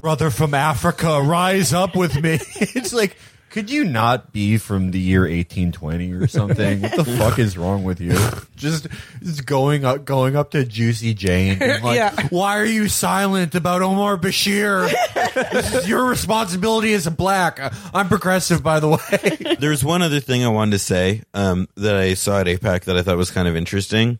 "Brother 0.00 0.30
from 0.30 0.54
Africa, 0.54 1.20
rise 1.22 1.72
up 1.72 1.96
with 1.96 2.22
me." 2.22 2.38
It's 2.60 2.92
like. 2.92 3.16
Could 3.54 3.70
you 3.70 3.84
not 3.84 4.32
be 4.32 4.58
from 4.58 4.90
the 4.90 4.98
year 4.98 5.20
1820 5.20 6.10
or 6.10 6.26
something? 6.26 6.82
What 6.82 6.96
the 6.96 7.04
fuck 7.04 7.38
is 7.38 7.56
wrong 7.56 7.84
with 7.84 8.00
you? 8.00 8.18
Just, 8.56 8.88
just 9.22 9.46
going 9.46 9.84
up, 9.84 10.04
going 10.04 10.34
up 10.34 10.50
to 10.50 10.64
Juicy 10.64 11.14
Jane, 11.14 11.62
and 11.62 11.84
like, 11.84 11.94
Yeah. 11.96 12.26
why 12.30 12.58
are 12.58 12.64
you 12.64 12.88
silent 12.88 13.54
about 13.54 13.80
Omar 13.80 14.16
Bashir? 14.16 14.90
this 15.52 15.72
is 15.72 15.88
your 15.88 16.04
responsibility 16.06 16.94
as 16.94 17.06
a 17.06 17.12
black. 17.12 17.60
I'm 17.94 18.08
progressive, 18.08 18.60
by 18.64 18.80
the 18.80 18.88
way. 18.88 19.56
There's 19.60 19.84
one 19.84 20.02
other 20.02 20.18
thing 20.18 20.44
I 20.44 20.48
wanted 20.48 20.72
to 20.72 20.78
say 20.80 21.22
um, 21.32 21.68
that 21.76 21.94
I 21.94 22.14
saw 22.14 22.40
at 22.40 22.46
AIPAC 22.48 22.86
that 22.86 22.96
I 22.96 23.02
thought 23.02 23.16
was 23.16 23.30
kind 23.30 23.46
of 23.46 23.54
interesting. 23.54 24.18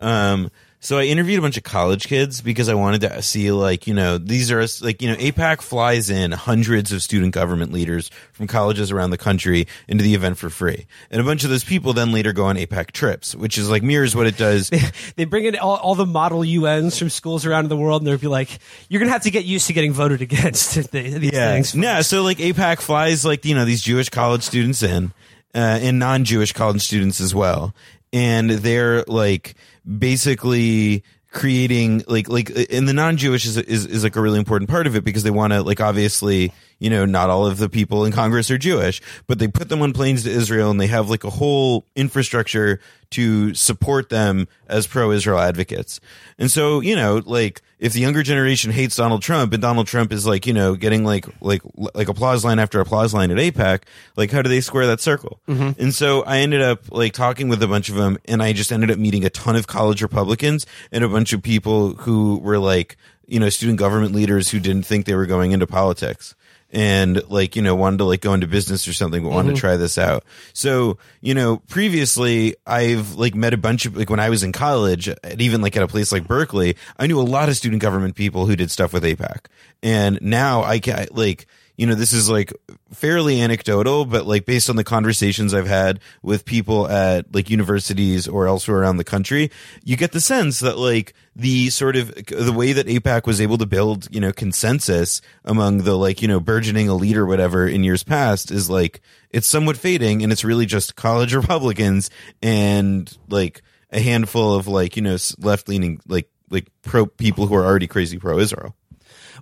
Um, 0.00 0.50
so 0.80 0.98
I 0.98 1.04
interviewed 1.04 1.38
a 1.38 1.42
bunch 1.42 1.56
of 1.56 1.62
college 1.62 2.06
kids 2.06 2.40
because 2.40 2.68
I 2.68 2.74
wanted 2.74 3.00
to 3.02 3.22
see 3.22 3.50
like 3.50 3.86
you 3.86 3.94
know 3.94 4.18
these 4.18 4.52
are 4.52 4.64
like 4.82 5.02
you 5.02 5.08
know 5.08 5.16
AIPAC 5.16 5.60
flies 5.60 6.10
in 6.10 6.32
hundreds 6.32 6.92
of 6.92 7.02
student 7.02 7.32
government 7.34 7.72
leaders 7.72 8.10
from 8.32 8.46
colleges 8.46 8.90
around 8.90 9.10
the 9.10 9.18
country 9.18 9.66
into 9.88 10.04
the 10.04 10.14
event 10.14 10.38
for 10.38 10.50
free, 10.50 10.86
and 11.10 11.20
a 11.20 11.24
bunch 11.24 11.44
of 11.44 11.50
those 11.50 11.64
people 11.64 11.92
then 11.92 12.12
later 12.12 12.32
go 12.32 12.44
on 12.44 12.56
AIPAC 12.56 12.92
trips, 12.92 13.34
which 13.34 13.58
is 13.58 13.70
like 13.70 13.82
mirrors 13.82 14.14
what 14.14 14.26
it 14.26 14.36
does. 14.36 14.70
they 15.16 15.24
bring 15.24 15.44
in 15.44 15.56
all, 15.56 15.76
all 15.76 15.94
the 15.94 16.06
model 16.06 16.42
UNs 16.42 16.98
from 16.98 17.10
schools 17.10 17.46
around 17.46 17.68
the 17.68 17.76
world, 17.76 18.02
and 18.02 18.06
they'll 18.06 18.18
be 18.18 18.26
like, 18.26 18.58
"You're 18.88 19.00
gonna 19.00 19.12
have 19.12 19.22
to 19.22 19.30
get 19.30 19.44
used 19.44 19.66
to 19.68 19.72
getting 19.72 19.92
voted 19.92 20.22
against 20.22 20.74
the, 20.92 21.18
these 21.18 21.32
yeah, 21.32 21.52
things." 21.52 21.74
yeah. 21.74 22.02
So 22.02 22.22
like 22.22 22.38
AIPAC 22.38 22.80
flies 22.80 23.24
like 23.24 23.44
you 23.44 23.54
know 23.54 23.64
these 23.64 23.82
Jewish 23.82 24.10
college 24.10 24.42
students 24.42 24.82
in, 24.82 25.12
uh, 25.56 25.78
and 25.80 25.98
non-Jewish 25.98 26.52
college 26.52 26.82
students 26.82 27.18
as 27.18 27.34
well, 27.34 27.74
and 28.12 28.50
they're 28.50 29.02
like 29.04 29.54
basically 29.98 31.04
creating 31.30 32.02
like 32.08 32.28
like 32.28 32.50
and 32.70 32.88
the 32.88 32.94
non-Jewish 32.94 33.44
is 33.44 33.56
is, 33.56 33.86
is 33.86 34.04
like 34.04 34.16
a 34.16 34.20
really 34.20 34.38
important 34.38 34.70
part 34.70 34.86
of 34.86 34.96
it 34.96 35.04
because 35.04 35.22
they 35.22 35.30
want 35.30 35.52
to 35.52 35.62
like 35.62 35.80
obviously 35.80 36.52
you 36.78 36.90
know 36.90 37.04
not 37.04 37.30
all 37.30 37.46
of 37.46 37.58
the 37.58 37.68
people 37.68 38.04
in 38.04 38.12
Congress 38.12 38.50
are 38.50 38.58
Jewish, 38.58 39.00
but 39.26 39.38
they 39.38 39.48
put 39.48 39.68
them 39.68 39.82
on 39.82 39.92
planes 39.92 40.24
to 40.24 40.30
Israel 40.30 40.70
and 40.70 40.80
they 40.80 40.86
have 40.86 41.08
like 41.08 41.24
a 41.24 41.30
whole 41.30 41.86
infrastructure 41.94 42.80
to 43.10 43.54
support 43.54 44.08
them 44.08 44.48
as 44.68 44.86
pro-Israel 44.86 45.38
advocates. 45.38 46.00
And 46.38 46.50
so, 46.50 46.80
you 46.80 46.96
know, 46.96 47.22
like 47.24 47.62
if 47.78 47.92
the 47.92 48.00
younger 48.00 48.22
generation 48.22 48.72
hates 48.72 48.96
Donald 48.96 49.22
Trump 49.22 49.52
and 49.52 49.62
Donald 49.62 49.86
Trump 49.86 50.12
is 50.12 50.26
like, 50.26 50.46
you 50.46 50.52
know, 50.52 50.74
getting 50.74 51.04
like 51.04 51.26
like 51.40 51.62
like 51.94 52.08
applause 52.08 52.44
line 52.44 52.58
after 52.58 52.80
applause 52.80 53.14
line 53.14 53.30
at 53.30 53.36
AIPAC, 53.36 53.82
like 54.16 54.30
how 54.30 54.42
do 54.42 54.48
they 54.48 54.60
square 54.60 54.86
that 54.86 55.00
circle? 55.00 55.40
Mm-hmm. 55.48 55.80
And 55.80 55.94
so 55.94 56.22
I 56.22 56.38
ended 56.38 56.62
up 56.62 56.90
like 56.90 57.12
talking 57.12 57.48
with 57.48 57.62
a 57.62 57.68
bunch 57.68 57.88
of 57.88 57.94
them 57.94 58.18
and 58.26 58.42
I 58.42 58.52
just 58.52 58.72
ended 58.72 58.90
up 58.90 58.98
meeting 58.98 59.24
a 59.24 59.30
ton 59.30 59.56
of 59.56 59.66
college 59.66 60.02
Republicans 60.02 60.66
and 60.90 61.04
a 61.04 61.08
bunch 61.08 61.32
of 61.32 61.42
people 61.42 61.94
who 61.94 62.38
were 62.38 62.58
like, 62.58 62.96
you 63.26 63.40
know, 63.40 63.48
student 63.48 63.78
government 63.78 64.14
leaders 64.14 64.50
who 64.50 64.60
didn't 64.60 64.84
think 64.84 65.06
they 65.06 65.14
were 65.14 65.26
going 65.26 65.52
into 65.52 65.66
politics 65.66 66.34
and 66.72 67.22
like 67.30 67.56
you 67.56 67.62
know 67.62 67.74
wanted 67.74 67.98
to 67.98 68.04
like 68.04 68.20
go 68.20 68.34
into 68.34 68.46
business 68.46 68.86
or 68.88 68.92
something 68.92 69.22
but 69.22 69.30
wanted 69.30 69.48
to 69.48 69.54
mm-hmm. 69.54 69.60
try 69.60 69.76
this 69.76 69.98
out. 69.98 70.24
So 70.52 70.98
you 71.20 71.34
know 71.34 71.56
previously 71.68 72.54
i've 72.66 73.14
like 73.14 73.34
met 73.34 73.52
a 73.52 73.56
bunch 73.56 73.84
of 73.84 73.96
like 73.96 74.08
when 74.08 74.20
i 74.20 74.30
was 74.30 74.42
in 74.42 74.52
college 74.52 75.08
and 75.08 75.40
even 75.40 75.60
like 75.60 75.76
at 75.76 75.82
a 75.82 75.88
place 75.88 76.12
like 76.12 76.26
berkeley 76.26 76.76
i 76.98 77.06
knew 77.06 77.20
a 77.20 77.22
lot 77.22 77.48
of 77.48 77.56
student 77.56 77.82
government 77.82 78.14
people 78.14 78.46
who 78.46 78.54
did 78.54 78.70
stuff 78.70 78.92
with 78.92 79.02
AIPAC 79.02 79.46
and 79.82 80.20
now 80.22 80.62
i 80.62 80.78
can 80.78 81.08
like 81.10 81.46
you 81.76 81.86
know 81.86 81.94
this 81.94 82.12
is 82.12 82.30
like 82.30 82.52
fairly 82.92 83.40
anecdotal 83.40 84.04
but 84.04 84.26
like 84.26 84.44
based 84.46 84.70
on 84.70 84.76
the 84.76 84.84
conversations 84.84 85.52
i've 85.52 85.66
had 85.66 86.00
with 86.22 86.44
people 86.44 86.88
at 86.88 87.32
like 87.34 87.50
universities 87.50 88.26
or 88.26 88.46
elsewhere 88.46 88.78
around 88.78 88.96
the 88.96 89.04
country 89.04 89.50
you 89.84 89.96
get 89.96 90.12
the 90.12 90.20
sense 90.20 90.60
that 90.60 90.78
like 90.78 91.14
the 91.36 91.68
sort 91.68 91.96
of 91.96 92.14
the 92.14 92.52
way 92.52 92.72
that 92.72 92.86
AIPAC 92.86 93.26
was 93.26 93.42
able 93.42 93.58
to 93.58 93.66
build, 93.66 94.08
you 94.10 94.20
know, 94.20 94.32
consensus 94.32 95.20
among 95.44 95.82
the 95.82 95.94
like, 95.94 96.22
you 96.22 96.28
know, 96.28 96.40
burgeoning 96.40 96.88
elite 96.88 97.16
or 97.16 97.26
whatever 97.26 97.68
in 97.68 97.84
years 97.84 98.02
past 98.02 98.50
is 98.50 98.70
like 98.70 99.02
it's 99.30 99.46
somewhat 99.46 99.76
fading 99.76 100.22
and 100.22 100.32
it's 100.32 100.44
really 100.44 100.64
just 100.64 100.96
college 100.96 101.34
Republicans 101.34 102.08
and 102.40 103.16
like 103.28 103.62
a 103.90 104.00
handful 104.00 104.54
of 104.54 104.66
like, 104.66 104.96
you 104.96 105.02
know, 105.02 105.18
left 105.38 105.68
leaning 105.68 106.00
like 106.08 106.30
like 106.48 106.68
pro 106.80 107.04
people 107.04 107.46
who 107.46 107.54
are 107.54 107.66
already 107.66 107.86
crazy 107.86 108.18
pro 108.18 108.38
Israel. 108.38 108.74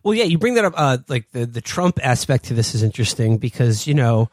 Well, 0.04 0.14
yeah, 0.14 0.24
you 0.24 0.38
bring 0.38 0.54
that 0.54 0.64
up. 0.64 0.74
Uh, 0.76 0.98
like 1.08 1.30
the 1.32 1.46
the 1.46 1.60
Trump 1.60 1.98
aspect 2.02 2.44
to 2.46 2.54
this 2.54 2.74
is 2.74 2.82
interesting 2.82 3.38
because 3.38 3.86
you 3.86 3.94
know 3.94 4.28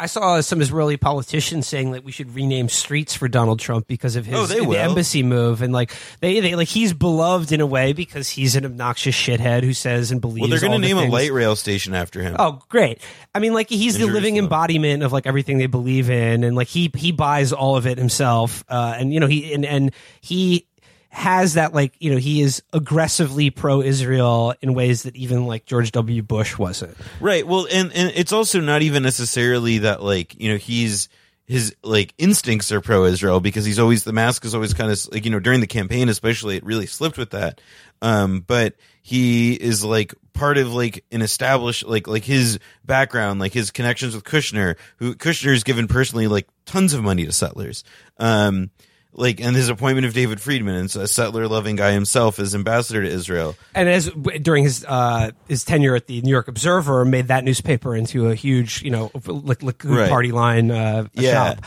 I 0.00 0.06
saw 0.06 0.40
some 0.40 0.62
Israeli 0.62 0.96
politicians 0.96 1.66
saying 1.66 1.92
that 1.92 2.04
we 2.04 2.10
should 2.10 2.34
rename 2.34 2.70
streets 2.70 3.14
for 3.14 3.28
Donald 3.28 3.60
Trump 3.60 3.86
because 3.86 4.16
of 4.16 4.24
his 4.24 4.34
Oh, 4.34 4.46
the 4.46 4.78
embassy 4.78 5.22
move, 5.22 5.60
and 5.60 5.74
like 5.74 5.92
they, 6.20 6.40
they 6.40 6.54
like 6.54 6.68
he's 6.68 6.94
beloved 6.94 7.52
in 7.52 7.60
a 7.60 7.66
way 7.66 7.92
because 7.92 8.30
he's 8.30 8.56
an 8.56 8.64
obnoxious 8.64 9.14
shithead 9.14 9.62
who 9.62 9.74
says 9.74 10.10
and 10.10 10.20
believes. 10.22 10.40
Well, 10.40 10.48
they're 10.48 10.66
going 10.66 10.80
to 10.80 10.86
name 10.86 10.96
a 10.96 11.04
light 11.04 11.32
rail 11.32 11.54
station 11.54 11.94
after 11.94 12.22
him. 12.22 12.36
Oh, 12.38 12.62
great! 12.70 13.02
I 13.34 13.40
mean, 13.40 13.52
like 13.52 13.68
he's 13.68 13.96
In 13.96 14.06
the 14.06 14.12
living 14.12 14.38
embodiment 14.38 15.02
of 15.02 15.12
like 15.12 15.26
everything 15.26 15.58
they 15.58 15.66
believe 15.66 16.08
in, 16.08 16.44
and 16.44 16.56
like 16.56 16.68
he 16.68 16.90
he 16.94 17.12
buys 17.12 17.52
all 17.52 17.76
of 17.76 17.86
it 17.86 17.98
himself, 17.98 18.64
uh, 18.70 18.94
and 18.98 19.12
you 19.12 19.20
know 19.20 19.26
he 19.26 19.52
and 19.52 19.66
and 19.66 19.92
he 20.22 20.66
has 21.10 21.54
that 21.54 21.74
like 21.74 21.92
you 21.98 22.12
know 22.12 22.18
he 22.18 22.40
is 22.40 22.62
aggressively 22.72 23.50
pro-Israel 23.50 24.54
in 24.62 24.74
ways 24.74 25.02
that 25.02 25.16
even 25.16 25.44
like 25.46 25.66
George 25.66 25.90
W. 25.92 26.22
Bush 26.22 26.56
wasn't. 26.56 26.96
Right. 27.20 27.46
Well, 27.46 27.66
and 27.70 27.92
and 27.92 28.12
it's 28.14 28.32
also 28.32 28.60
not 28.60 28.82
even 28.82 29.02
necessarily 29.02 29.78
that 29.78 30.02
like 30.02 30.40
you 30.40 30.50
know 30.50 30.56
he's 30.56 31.08
his 31.46 31.74
like 31.82 32.14
instincts 32.16 32.70
are 32.70 32.80
pro 32.80 33.04
Israel 33.06 33.40
because 33.40 33.64
he's 33.64 33.80
always 33.80 34.04
the 34.04 34.12
mask 34.12 34.44
is 34.44 34.54
always 34.54 34.72
kind 34.72 34.90
of 34.90 35.12
like 35.12 35.24
you 35.24 35.32
know 35.32 35.40
during 35.40 35.60
the 35.60 35.66
campaign 35.66 36.08
especially 36.08 36.56
it 36.56 36.64
really 36.64 36.86
slipped 36.86 37.18
with 37.18 37.30
that. 37.30 37.60
Um, 38.00 38.44
but 38.46 38.76
he 39.02 39.54
is 39.54 39.84
like 39.84 40.14
part 40.32 40.58
of 40.58 40.72
like 40.72 41.04
an 41.10 41.22
established 41.22 41.84
like 41.84 42.06
like 42.06 42.24
his 42.24 42.60
background 42.84 43.40
like 43.40 43.52
his 43.52 43.72
connections 43.72 44.14
with 44.14 44.22
Kushner 44.22 44.76
who 44.98 45.16
Kushner's 45.16 45.64
given 45.64 45.88
personally 45.88 46.28
like 46.28 46.46
tons 46.66 46.94
of 46.94 47.02
money 47.02 47.26
to 47.26 47.32
settlers. 47.32 47.82
Um. 48.16 48.70
Like 49.12 49.40
and 49.40 49.56
his 49.56 49.68
appointment 49.68 50.06
of 50.06 50.14
David 50.14 50.40
Friedman 50.40 50.76
and 50.76 50.96
a 50.96 51.08
settler 51.08 51.48
loving 51.48 51.76
guy 51.76 51.90
himself 51.92 52.38
as 52.38 52.54
ambassador 52.54 53.02
to 53.02 53.08
Israel. 53.08 53.56
and 53.74 53.88
as 53.88 54.08
during 54.40 54.64
his 54.64 54.84
uh, 54.86 55.32
his 55.48 55.64
tenure 55.64 55.96
at 55.96 56.06
the 56.06 56.22
New 56.22 56.30
York 56.30 56.46
Observer, 56.48 57.04
made 57.04 57.28
that 57.28 57.42
newspaper 57.44 57.96
into 57.96 58.28
a 58.28 58.34
huge, 58.34 58.82
you 58.82 58.90
know, 58.90 59.10
like 59.26 59.58
Likud 59.60 59.96
Right. 59.96 60.08
party 60.08 60.30
line 60.32 60.70
uh, 60.70 61.08
yeah. 61.14 61.32
shop. 61.54 61.64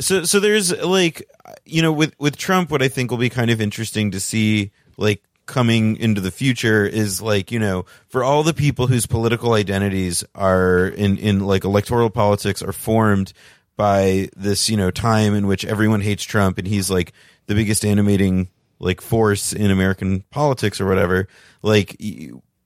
So 0.00 0.24
so 0.24 0.40
there's 0.40 0.72
like 0.82 1.28
you 1.66 1.82
know 1.82 1.92
with 1.92 2.14
with 2.18 2.36
Trump 2.36 2.70
what 2.70 2.82
I 2.82 2.88
think 2.88 3.10
will 3.10 3.18
be 3.18 3.28
kind 3.30 3.50
of 3.50 3.60
interesting 3.60 4.12
to 4.12 4.20
see 4.20 4.70
like 4.96 5.22
coming 5.46 5.96
into 5.96 6.20
the 6.20 6.30
future 6.30 6.86
is 6.86 7.20
like 7.22 7.50
you 7.50 7.58
know 7.58 7.84
for 8.08 8.22
all 8.22 8.42
the 8.42 8.54
people 8.54 8.86
whose 8.86 9.06
political 9.06 9.54
identities 9.54 10.22
are 10.34 10.86
in 10.86 11.18
in 11.18 11.40
like 11.40 11.64
electoral 11.64 12.10
politics 12.10 12.62
are 12.62 12.72
formed 12.72 13.32
by 13.78 14.28
this 14.36 14.68
you 14.68 14.76
know 14.76 14.90
time 14.90 15.34
in 15.34 15.46
which 15.46 15.64
everyone 15.64 16.02
hates 16.02 16.24
Trump 16.24 16.58
and 16.58 16.66
he's 16.66 16.90
like 16.90 17.14
the 17.46 17.54
biggest 17.54 17.84
animating 17.84 18.48
like 18.80 19.00
force 19.00 19.52
in 19.54 19.70
American 19.70 20.24
politics 20.30 20.80
or 20.80 20.86
whatever 20.86 21.28
like 21.62 21.96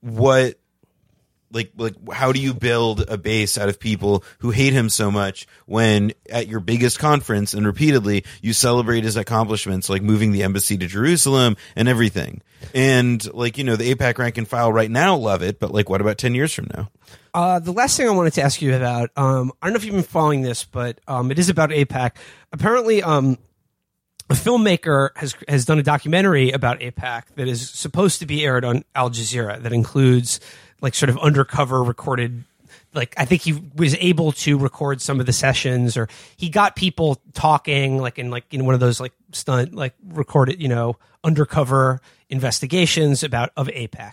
what 0.01 0.55
like 1.53 1.71
like 1.77 1.95
how 2.11 2.31
do 2.31 2.39
you 2.41 2.53
build 2.53 3.01
a 3.07 3.17
base 3.17 3.57
out 3.57 3.69
of 3.69 3.79
people 3.79 4.23
who 4.39 4.51
hate 4.51 4.73
him 4.73 4.89
so 4.89 5.11
much 5.11 5.47
when 5.65 6.11
at 6.29 6.47
your 6.47 6.59
biggest 6.59 6.99
conference 6.99 7.53
and 7.53 7.65
repeatedly 7.65 8.25
you 8.41 8.53
celebrate 8.53 9.03
his 9.03 9.15
accomplishments 9.15 9.89
like 9.89 10.01
moving 10.01 10.31
the 10.31 10.43
embassy 10.43 10.77
to 10.77 10.87
Jerusalem 10.87 11.55
and 11.75 11.87
everything 11.87 12.41
and 12.73 13.31
like 13.33 13.57
you 13.57 13.63
know 13.63 13.75
the 13.75 13.93
AIPAC 13.93 14.17
rank 14.17 14.37
and 14.37 14.47
file 14.47 14.71
right 14.73 14.89
now 14.91 15.15
love 15.15 15.41
it 15.43 15.59
but 15.59 15.71
like 15.71 15.89
what 15.89 16.01
about 16.01 16.17
10 16.17 16.33
years 16.35 16.53
from 16.53 16.69
now 16.75 16.89
Uh, 17.33 17.59
the 17.59 17.73
last 17.73 17.97
thing 17.97 18.07
I 18.07 18.11
wanted 18.11 18.33
to 18.33 18.43
ask 18.43 18.61
you 18.61 18.75
about, 18.75 19.09
um, 19.17 19.51
I 19.59 19.65
don't 19.65 19.73
know 19.73 19.77
if 19.77 19.85
you've 19.85 19.95
been 19.95 20.03
following 20.03 20.43
this, 20.43 20.65
but 20.65 21.01
um, 21.07 21.31
it 21.31 21.39
is 21.39 21.49
about 21.49 21.71
AIPAC. 21.71 22.11
Apparently, 22.51 23.01
um, 23.01 23.39
a 24.29 24.35
filmmaker 24.35 25.09
has 25.15 25.35
has 25.47 25.65
done 25.65 25.79
a 25.79 25.83
documentary 25.83 26.51
about 26.51 26.79
AIPAC 26.79 27.23
that 27.35 27.47
is 27.47 27.69
supposed 27.69 28.19
to 28.19 28.25
be 28.27 28.45
aired 28.45 28.63
on 28.63 28.83
Al 28.95 29.09
Jazeera. 29.09 29.61
That 29.61 29.73
includes 29.73 30.39
like 30.83 30.93
sort 30.93 31.09
of 31.09 31.17
undercover 31.17 31.81
recorded. 31.81 32.43
Like 32.93 33.15
I 33.17 33.25
think 33.25 33.41
he 33.41 33.53
was 33.75 33.95
able 33.95 34.33
to 34.33 34.57
record 34.59 35.01
some 35.01 35.19
of 35.19 35.25
the 35.25 35.33
sessions, 35.33 35.97
or 35.97 36.07
he 36.37 36.49
got 36.49 36.75
people 36.75 37.19
talking, 37.33 37.97
like 37.97 38.19
in 38.19 38.29
like 38.29 38.53
in 38.53 38.65
one 38.65 38.75
of 38.75 38.79
those 38.79 38.99
like 38.99 39.13
stunt 39.31 39.73
like 39.73 39.95
recorded, 40.09 40.61
you 40.61 40.67
know, 40.67 40.97
undercover 41.23 42.01
investigations 42.29 43.23
about 43.23 43.49
of 43.57 43.67
AIPAC. 43.67 44.11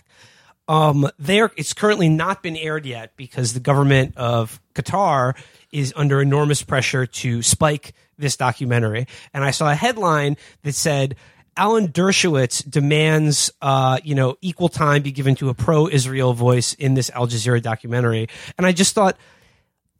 Um, 0.67 1.09
there, 1.19 1.51
it's 1.57 1.73
currently 1.73 2.07
not 2.07 2.41
been 2.41 2.55
aired 2.55 2.85
yet 2.85 3.17
because 3.17 3.53
the 3.53 3.59
government 3.59 4.15
of 4.15 4.61
Qatar 4.73 5.35
is 5.71 5.93
under 5.95 6.21
enormous 6.21 6.63
pressure 6.63 7.05
to 7.05 7.41
spike 7.41 7.93
this 8.17 8.37
documentary. 8.37 9.07
And 9.33 9.43
I 9.43 9.51
saw 9.51 9.69
a 9.69 9.75
headline 9.75 10.37
that 10.63 10.73
said, 10.73 11.15
Alan 11.57 11.89
Dershowitz 11.89 12.67
demands, 12.69 13.51
uh, 13.61 13.99
you 14.03 14.15
know, 14.15 14.37
equal 14.41 14.69
time 14.69 15.01
be 15.01 15.11
given 15.11 15.35
to 15.35 15.49
a 15.49 15.53
pro-Israel 15.53 16.33
voice 16.33 16.73
in 16.73 16.93
this 16.93 17.09
Al 17.11 17.27
Jazeera 17.27 17.61
documentary. 17.61 18.27
And 18.57 18.65
I 18.65 18.71
just 18.71 18.95
thought, 18.95 19.17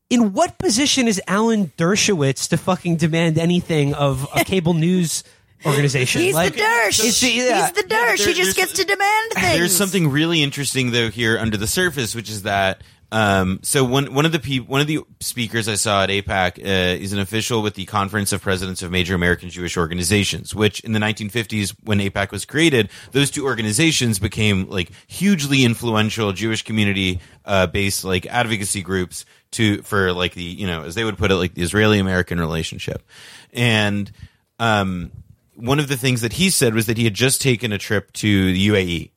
in 0.09 0.33
what 0.33 0.57
position 0.57 1.07
is 1.07 1.21
Alan 1.27 1.71
Dershowitz 1.77 2.49
to 2.49 2.57
fucking 2.57 2.97
demand 2.97 3.37
anything 3.37 3.93
of 3.93 4.27
a 4.35 4.43
cable 4.45 4.73
news 4.73 5.23
organization? 5.65 6.21
He's 6.21 6.35
Like, 6.35 6.53
the 6.53 6.61
Dersh. 6.61 7.05
it's 7.05 7.19
the- 7.21 7.29
yeah. 7.31 7.61
He's 7.67 7.71
the 7.73 7.83
Dersh. 7.83 8.17
there- 8.17 8.27
he 8.27 8.33
just 8.33 8.55
gets 8.57 8.73
to 8.73 8.83
demand 8.85 9.31
things. 9.35 9.57
There's 9.57 9.75
something 9.77 10.09
really 10.09 10.41
interesting 10.43 10.91
though 10.91 11.09
here 11.09 11.37
under 11.37 11.57
the 11.57 11.67
surface, 11.67 12.15
which 12.15 12.29
is 12.29 12.43
that 12.43 12.81
um, 13.11 13.59
so 13.61 13.83
one 13.83 14.13
one 14.13 14.25
of 14.25 14.31
the 14.31 14.39
peop- 14.39 14.69
one 14.69 14.79
of 14.79 14.87
the 14.87 15.01
speakers 15.19 15.67
I 15.67 15.75
saw 15.75 16.03
at 16.03 16.09
AIPAC 16.09 16.59
uh, 16.59 17.01
is 17.01 17.11
an 17.11 17.19
official 17.19 17.61
with 17.61 17.73
the 17.73 17.85
Conference 17.85 18.31
of 18.31 18.41
Presidents 18.41 18.81
of 18.81 18.91
Major 18.91 19.15
American 19.15 19.49
Jewish 19.49 19.75
Organizations, 19.75 20.55
which 20.55 20.79
in 20.79 20.93
the 20.93 20.99
1950s 20.99 21.75
when 21.83 21.99
AIPAC 21.99 22.31
was 22.31 22.45
created, 22.45 22.89
those 23.11 23.29
two 23.29 23.45
organizations 23.45 24.17
became 24.17 24.69
like 24.69 24.91
hugely 25.07 25.65
influential 25.65 26.31
Jewish 26.31 26.61
community 26.61 27.19
uh, 27.43 27.67
based 27.67 28.05
like 28.05 28.25
advocacy 28.27 28.81
groups 28.81 29.25
to 29.51 29.81
for 29.81 30.13
like 30.13 30.33
the 30.33 30.43
you 30.43 30.65
know 30.65 30.83
as 30.83 30.95
they 30.95 31.03
would 31.03 31.17
put 31.17 31.31
it 31.31 31.35
like 31.35 31.53
the 31.53 31.63
Israeli 31.63 31.99
American 31.99 32.39
relationship, 32.39 33.05
and 33.51 34.09
um, 34.57 35.11
one 35.55 35.79
of 35.79 35.89
the 35.89 35.97
things 35.97 36.21
that 36.21 36.31
he 36.33 36.49
said 36.49 36.73
was 36.73 36.85
that 36.85 36.97
he 36.97 37.03
had 37.03 37.13
just 37.13 37.41
taken 37.41 37.73
a 37.73 37.77
trip 37.77 38.13
to 38.13 38.53
the 38.53 38.67
UAE 38.69 39.11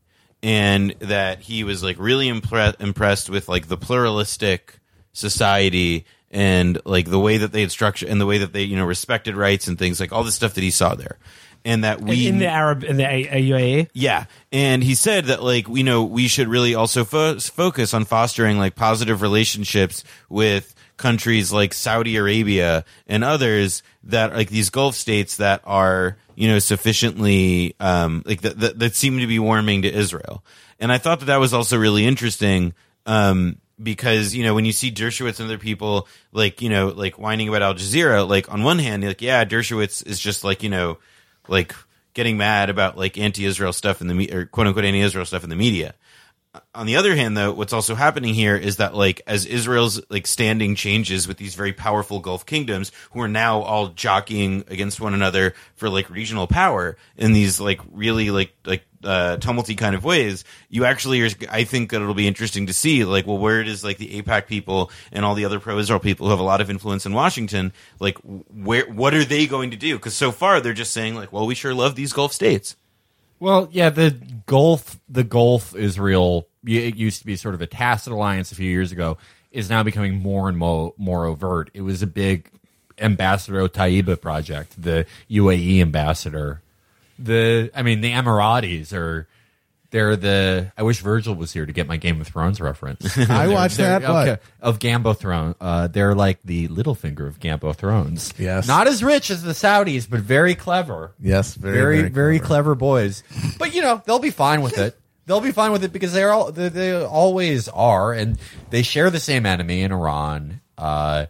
and 0.45 0.95
that 1.01 1.41
he 1.41 1.65
was 1.65 1.83
like 1.83 1.97
really 1.99 2.29
impre- 2.29 2.79
impressed 2.81 3.31
with 3.31 3.49
like 3.49 3.67
the 3.67 3.79
pluralistic 3.79 4.79
society 5.13 6.05
and 6.31 6.79
like 6.85 7.09
the 7.09 7.19
way 7.19 7.39
that 7.39 7.51
they 7.51 7.63
had 7.63 7.71
structured 7.71 8.11
and 8.11 8.21
the 8.21 8.27
way 8.27 8.39
that 8.39 8.53
they 8.53 8.63
you 8.63 8.77
know 8.77 8.85
respected 8.85 9.37
rights 9.37 9.67
and 9.67 9.79
things 9.79 9.99
like 9.99 10.13
all 10.13 10.23
the 10.23 10.31
stuff 10.31 10.55
that 10.55 10.63
he 10.63 10.71
saw 10.71 10.95
there 10.95 11.19
and 11.65 11.83
that 11.83 12.03
we 12.03 12.29
in 12.29 12.39
the 12.39 12.47
Arab 12.47 12.85
in 12.85 12.99
the 12.99 13.05
UAE. 13.05 13.89
yeah, 13.95 14.27
and 14.53 14.85
he 14.85 14.95
said 14.95 15.27
that 15.27 15.43
like 15.43 15.67
you 15.69 15.83
know 15.83 16.05
we 16.05 16.29
should 16.29 16.49
really 16.49 16.75
also 16.75 17.05
fo- 17.05 17.39
focus 17.39 17.95
on 17.95 18.05
fostering 18.05 18.59
like 18.59 18.75
positive 18.75 19.23
relationships 19.23 20.05
with 20.29 20.74
countries 20.97 21.53
like 21.53 21.75
Saudi 21.75 22.17
Arabia 22.17 22.85
and 23.07 23.25
others 23.25 23.83
that 24.05 24.35
like 24.35 24.49
these 24.49 24.71
Gulf 24.71 24.95
states 24.95 25.37
that 25.39 25.61
are 25.65 26.17
you 26.35 26.49
know 26.49 26.59
sufficiently 26.59 27.75
um 27.81 28.23
like 28.27 28.43
that 28.43 28.59
that, 28.61 28.79
that 28.79 28.97
seem 28.97 29.19
to 29.19 29.27
be 29.27 29.39
warming 29.39 29.83
to 29.83 29.93
Israel. 29.93 30.45
And 30.79 30.93
I 30.93 30.99
thought 30.99 31.21
that 31.21 31.27
that 31.27 31.41
was 31.41 31.55
also 31.55 31.77
really 31.77 32.07
interesting 32.07 32.75
um 33.07 33.59
because 33.83 34.35
you 34.35 34.45
know 34.45 34.55
when 34.55 34.65
you 34.65 34.73
see 34.73 34.93
Dershowitz 34.93 35.41
and 35.41 35.49
other 35.49 35.59
people 35.59 36.07
like 36.33 36.63
you 36.63 36.71
know 36.71 36.89
like 36.89 37.19
whining 37.19 37.49
about 37.49 37.63
Al 37.63 37.75
Jazeera 37.75 38.29
like 38.29 38.53
on 38.53 38.63
one 38.63 38.79
hand 38.79 39.05
like 39.05 39.23
yeah 39.23 39.45
Dershowitz 39.45 40.07
is 40.07 40.21
just 40.21 40.45
like 40.45 40.63
you 40.63 40.71
know 40.71 40.99
like 41.49 41.75
getting 42.15 42.37
mad 42.37 42.71
about 42.71 42.97
like 42.97 43.19
anti-Israel 43.19 43.73
stuff 43.73 44.01
in 44.01 44.07
the 44.07 44.15
me- 44.15 44.31
or 44.31 44.47
quote 44.47 44.69
unquote 44.69 44.85
anti-Israel 44.85 45.25
stuff 45.25 45.45
in 45.45 45.51
the 45.51 45.57
media. 45.57 45.95
On 46.75 46.87
the 46.87 46.97
other 46.97 47.17
hand, 47.17 47.37
though, 47.37 47.53
what's 47.53 47.73
also 47.73 47.95
happening 47.95 48.33
here 48.33 48.57
is 48.57 48.77
that 48.77 48.95
like 48.95 49.23
as 49.27 49.45
Israel's 49.45 50.01
like 50.09 50.27
standing 50.27 50.75
changes 50.77 51.27
with 51.27 51.37
these 51.37 51.55
very 51.55 51.73
powerful 51.73 52.21
Gulf 52.21 52.47
kingdoms 52.47 52.93
who 53.13 53.21
are 53.21 53.29
now 53.29 53.63
all 53.63 53.89
jockeying 53.89 54.65
against 54.69 55.01
one 55.01 55.15
another 55.15 55.55
for 55.75 55.89
like 55.89 56.09
regional 56.11 56.47
power 56.47 56.97
in 57.17 57.33
these 57.33 57.59
like 57.59 57.81
really 57.91 58.31
like 58.31 58.55
like 58.65 58.85
uh, 59.03 59.37
tumulty 59.39 59.77
kind 59.77 59.95
of 59.95 60.05
ways, 60.05 60.45
you 60.69 60.85
actually 60.85 61.23
are. 61.23 61.29
I 61.51 61.65
think 61.65 61.91
that 61.91 62.01
it'll 62.01 62.15
be 62.15 62.29
interesting 62.29 62.67
to 62.67 62.73
see 62.73 63.05
like 63.05 63.27
well 63.27 63.39
where 63.39 63.61
it 63.61 63.69
is, 63.69 63.83
like 63.85 63.99
the 63.99 64.23
AIPAC 64.23 64.47
people 64.47 64.91
and 65.13 65.25
all 65.25 65.35
the 65.35 65.45
other 65.45 65.61
pro-Israel 65.61 66.01
people 66.01 66.27
who 66.27 66.31
have 66.31 66.41
a 66.41 66.45
lot 66.45 66.61
of 66.61 66.71
influence 66.71 67.05
in 67.05 67.13
Washington 67.13 67.73
like 67.99 68.19
where 68.19 68.87
what 68.87 69.15
are 69.15 69.25
they 69.25 69.47
going 69.47 69.73
to 69.73 69.77
do? 69.77 69.97
Because 69.97 70.15
so 70.15 70.33
far 70.33 70.61
they're 70.61 70.73
just 70.73 70.93
saying 70.93 71.15
like 71.15 71.33
well 71.33 71.47
we 71.47 71.55
sure 71.55 71.75
love 71.75 71.97
these 71.97 72.13
Gulf 72.13 72.33
states. 72.33 72.77
Well, 73.41 73.69
yeah, 73.73 73.91
the 73.91 74.17
Gulf, 74.47 74.99
the 75.09 75.25
Gulf 75.25 75.75
Israel, 75.75 76.49
it 76.65 76.97
used 76.97 77.21
to 77.21 77.27
be 77.27 77.37
sort 77.37 77.55
of 77.55 77.61
a 77.61 77.67
tacit 77.67 78.13
alliance 78.13 78.53
a 78.53 78.55
few 78.55 78.71
years 78.71 78.93
ago, 78.93 79.19
is 79.51 79.69
now 79.69 79.83
becoming 79.83 80.15
more 80.15 80.49
and 80.49 80.57
more 80.57 80.95
more 80.97 81.27
overt. 81.27 81.71
It 81.75 81.83
was 81.83 82.03
a 82.03 82.07
big 82.07 82.51
Ambassador 82.99 83.67
Otaiba 83.69 84.21
project, 84.21 84.81
the 84.81 85.07
UAE 85.31 85.81
ambassador. 85.81 86.61
The, 87.19 87.71
I 87.75 87.83
mean, 87.83 88.01
the 88.01 88.13
Emiratis 88.13 88.93
are. 88.93 89.29
They're 89.95 90.17
the. 90.17 90.73
I 90.77 90.83
wish 90.83 90.99
Virgil 91.03 91.37
was 91.37 91.53
here 91.53 91.65
to 91.67 91.73
get 91.73 91.87
my 91.87 91.99
Game 91.99 92.21
of 92.21 92.27
Thrones 92.27 92.61
reference. 92.61 93.17
I 93.31 93.47
watched 93.47 93.77
that. 93.77 94.03
Of 94.61 94.81
Gambo 94.81 95.17
Throne. 95.17 95.55
Uh, 95.61 95.87
they're 95.87 96.17
like 96.17 96.43
the 96.43 96.67
Littlefinger 96.67 97.29
of 97.29 97.39
Gambo 97.39 97.77
Thrones. 97.77 98.35
Yes. 98.37 98.67
not 98.67 98.89
as 98.89 99.05
rich 99.05 99.31
as 99.31 99.45
the 99.45 99.53
Saudis, 99.53 100.11
but 100.11 100.19
very 100.19 100.57
clever 100.57 101.13
Yes, 101.21 101.55
very, 101.55 101.99
very 101.99 102.09
very, 102.09 102.41
clever. 102.41 102.75
boys. 102.75 103.23
But 103.57 103.73
you 103.73 103.83
know 103.83 104.03
they'll 104.05 104.19
be 104.19 104.33
fine 104.33 104.63
with 104.63 104.79
it. 104.79 104.99
They'll 105.27 105.41
be 105.41 105.53
fine 105.53 105.71
with 105.71 105.85
it 105.85 105.93
because 105.93 106.13
they're 106.13 106.33
all 106.33 106.51
they, 106.51 106.71
they 106.71 107.01
always 107.01 107.69
are, 107.69 108.13
and 108.13 108.37
they 108.71 108.83
share 108.83 109.11
the 109.11 109.21
same 109.21 109.47
enemy 109.47 109.83
in 109.83 109.93
Iran. 109.93 110.61
Uh, 110.77 111.27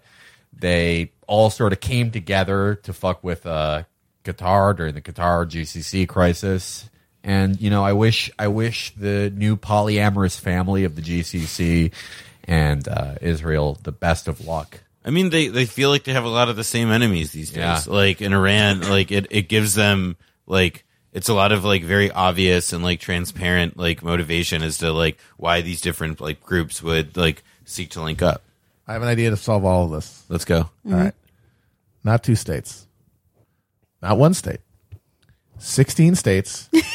they 0.58 1.12
all 1.26 1.50
sort 1.50 1.74
of 1.74 1.80
came 1.80 2.10
together 2.10 2.76
to 2.84 2.94
fuck 2.94 3.22
with 3.22 3.44
uh, 3.44 3.82
Qatar 4.24 4.74
during 4.74 4.94
the 4.94 5.02
Qatar 5.02 5.44
GCC 5.44 6.08
crisis. 6.08 6.88
And 7.24 7.60
you 7.60 7.70
know, 7.70 7.82
I 7.82 7.94
wish 7.94 8.30
I 8.38 8.48
wish 8.48 8.94
the 8.94 9.30
new 9.30 9.56
polyamorous 9.56 10.38
family 10.38 10.84
of 10.84 10.94
the 10.94 11.02
GCC 11.02 11.92
and 12.44 12.86
uh, 12.86 13.14
Israel 13.22 13.78
the 13.82 13.92
best 13.92 14.28
of 14.28 14.46
luck. 14.46 14.80
I 15.06 15.10
mean, 15.10 15.30
they, 15.30 15.48
they 15.48 15.66
feel 15.66 15.90
like 15.90 16.04
they 16.04 16.14
have 16.14 16.24
a 16.24 16.30
lot 16.30 16.48
of 16.48 16.56
the 16.56 16.64
same 16.64 16.90
enemies 16.90 17.32
these 17.32 17.50
days. 17.50 17.56
Yeah. 17.56 17.82
Like 17.86 18.22
in 18.22 18.32
Iran, 18.32 18.80
like 18.88 19.10
it, 19.10 19.26
it 19.30 19.48
gives 19.48 19.74
them 19.74 20.16
like 20.46 20.84
it's 21.12 21.28
a 21.28 21.34
lot 21.34 21.52
of 21.52 21.64
like 21.64 21.82
very 21.82 22.10
obvious 22.10 22.72
and 22.72 22.82
like 22.82 23.00
transparent 23.00 23.76
like 23.76 24.02
motivation 24.02 24.62
as 24.62 24.78
to 24.78 24.92
like 24.92 25.18
why 25.36 25.60
these 25.60 25.80
different 25.80 26.20
like 26.20 26.42
groups 26.42 26.82
would 26.82 27.16
like 27.16 27.42
seek 27.64 27.90
to 27.90 28.02
link 28.02 28.22
up. 28.22 28.42
I 28.86 28.92
have 28.94 29.02
an 29.02 29.08
idea 29.08 29.30
to 29.30 29.36
solve 29.36 29.64
all 29.64 29.86
of 29.86 29.92
this. 29.92 30.24
Let's 30.28 30.44
go. 30.44 30.58
All 30.86 30.92
right. 30.92 31.14
Not 32.02 32.22
two 32.22 32.34
states. 32.34 32.86
Not 34.02 34.18
one 34.18 34.34
state. 34.34 34.60
16 35.58 36.16
states 36.16 36.68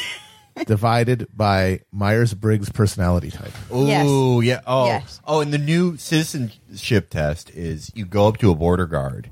divided 0.66 1.28
by 1.36 1.82
Myers 1.91 2.34
Briggs 2.34 2.70
personality 2.70 3.32
type. 3.32 3.51
Yes. 3.74 4.07
Ooh, 4.07 4.41
yeah. 4.41 4.62
Oh, 4.68 4.86
Yes. 4.88 5.20
oh, 5.26 5.41
and 5.41 5.51
the 5.53 5.57
new 5.57 5.97
citizenship 5.97 7.10
test 7.10 7.49
is 7.51 7.91
you 7.95 8.05
go 8.05 8.28
up 8.28 8.38
to 8.38 8.51
a 8.51 8.55
border 8.55 8.86
guard, 8.86 9.30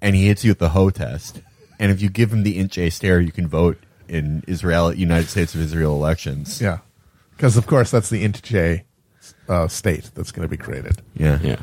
and 0.00 0.14
he 0.16 0.26
hits 0.26 0.44
you 0.44 0.50
with 0.50 0.58
the 0.58 0.70
hoe 0.70 0.90
test, 0.90 1.42
and 1.78 1.90
if 1.90 2.00
you 2.02 2.08
give 2.08 2.32
him 2.32 2.42
the 2.42 2.58
inch 2.58 2.78
A 2.78 2.90
stare, 2.90 3.20
you 3.20 3.32
can 3.32 3.48
vote 3.48 3.78
in 4.08 4.42
Israel, 4.46 4.92
United 4.94 5.28
States 5.28 5.54
of 5.54 5.60
Israel 5.60 5.94
elections. 5.94 6.60
Yeah. 6.60 6.78
Because, 7.36 7.56
of 7.56 7.66
course, 7.66 7.90
that's 7.90 8.10
the 8.10 8.22
Int 8.22 8.40
uh, 9.48 9.66
state 9.68 10.10
that's 10.14 10.30
going 10.30 10.46
to 10.46 10.48
be 10.48 10.56
created. 10.56 11.02
yeah, 11.14 11.38
Yeah. 11.42 11.56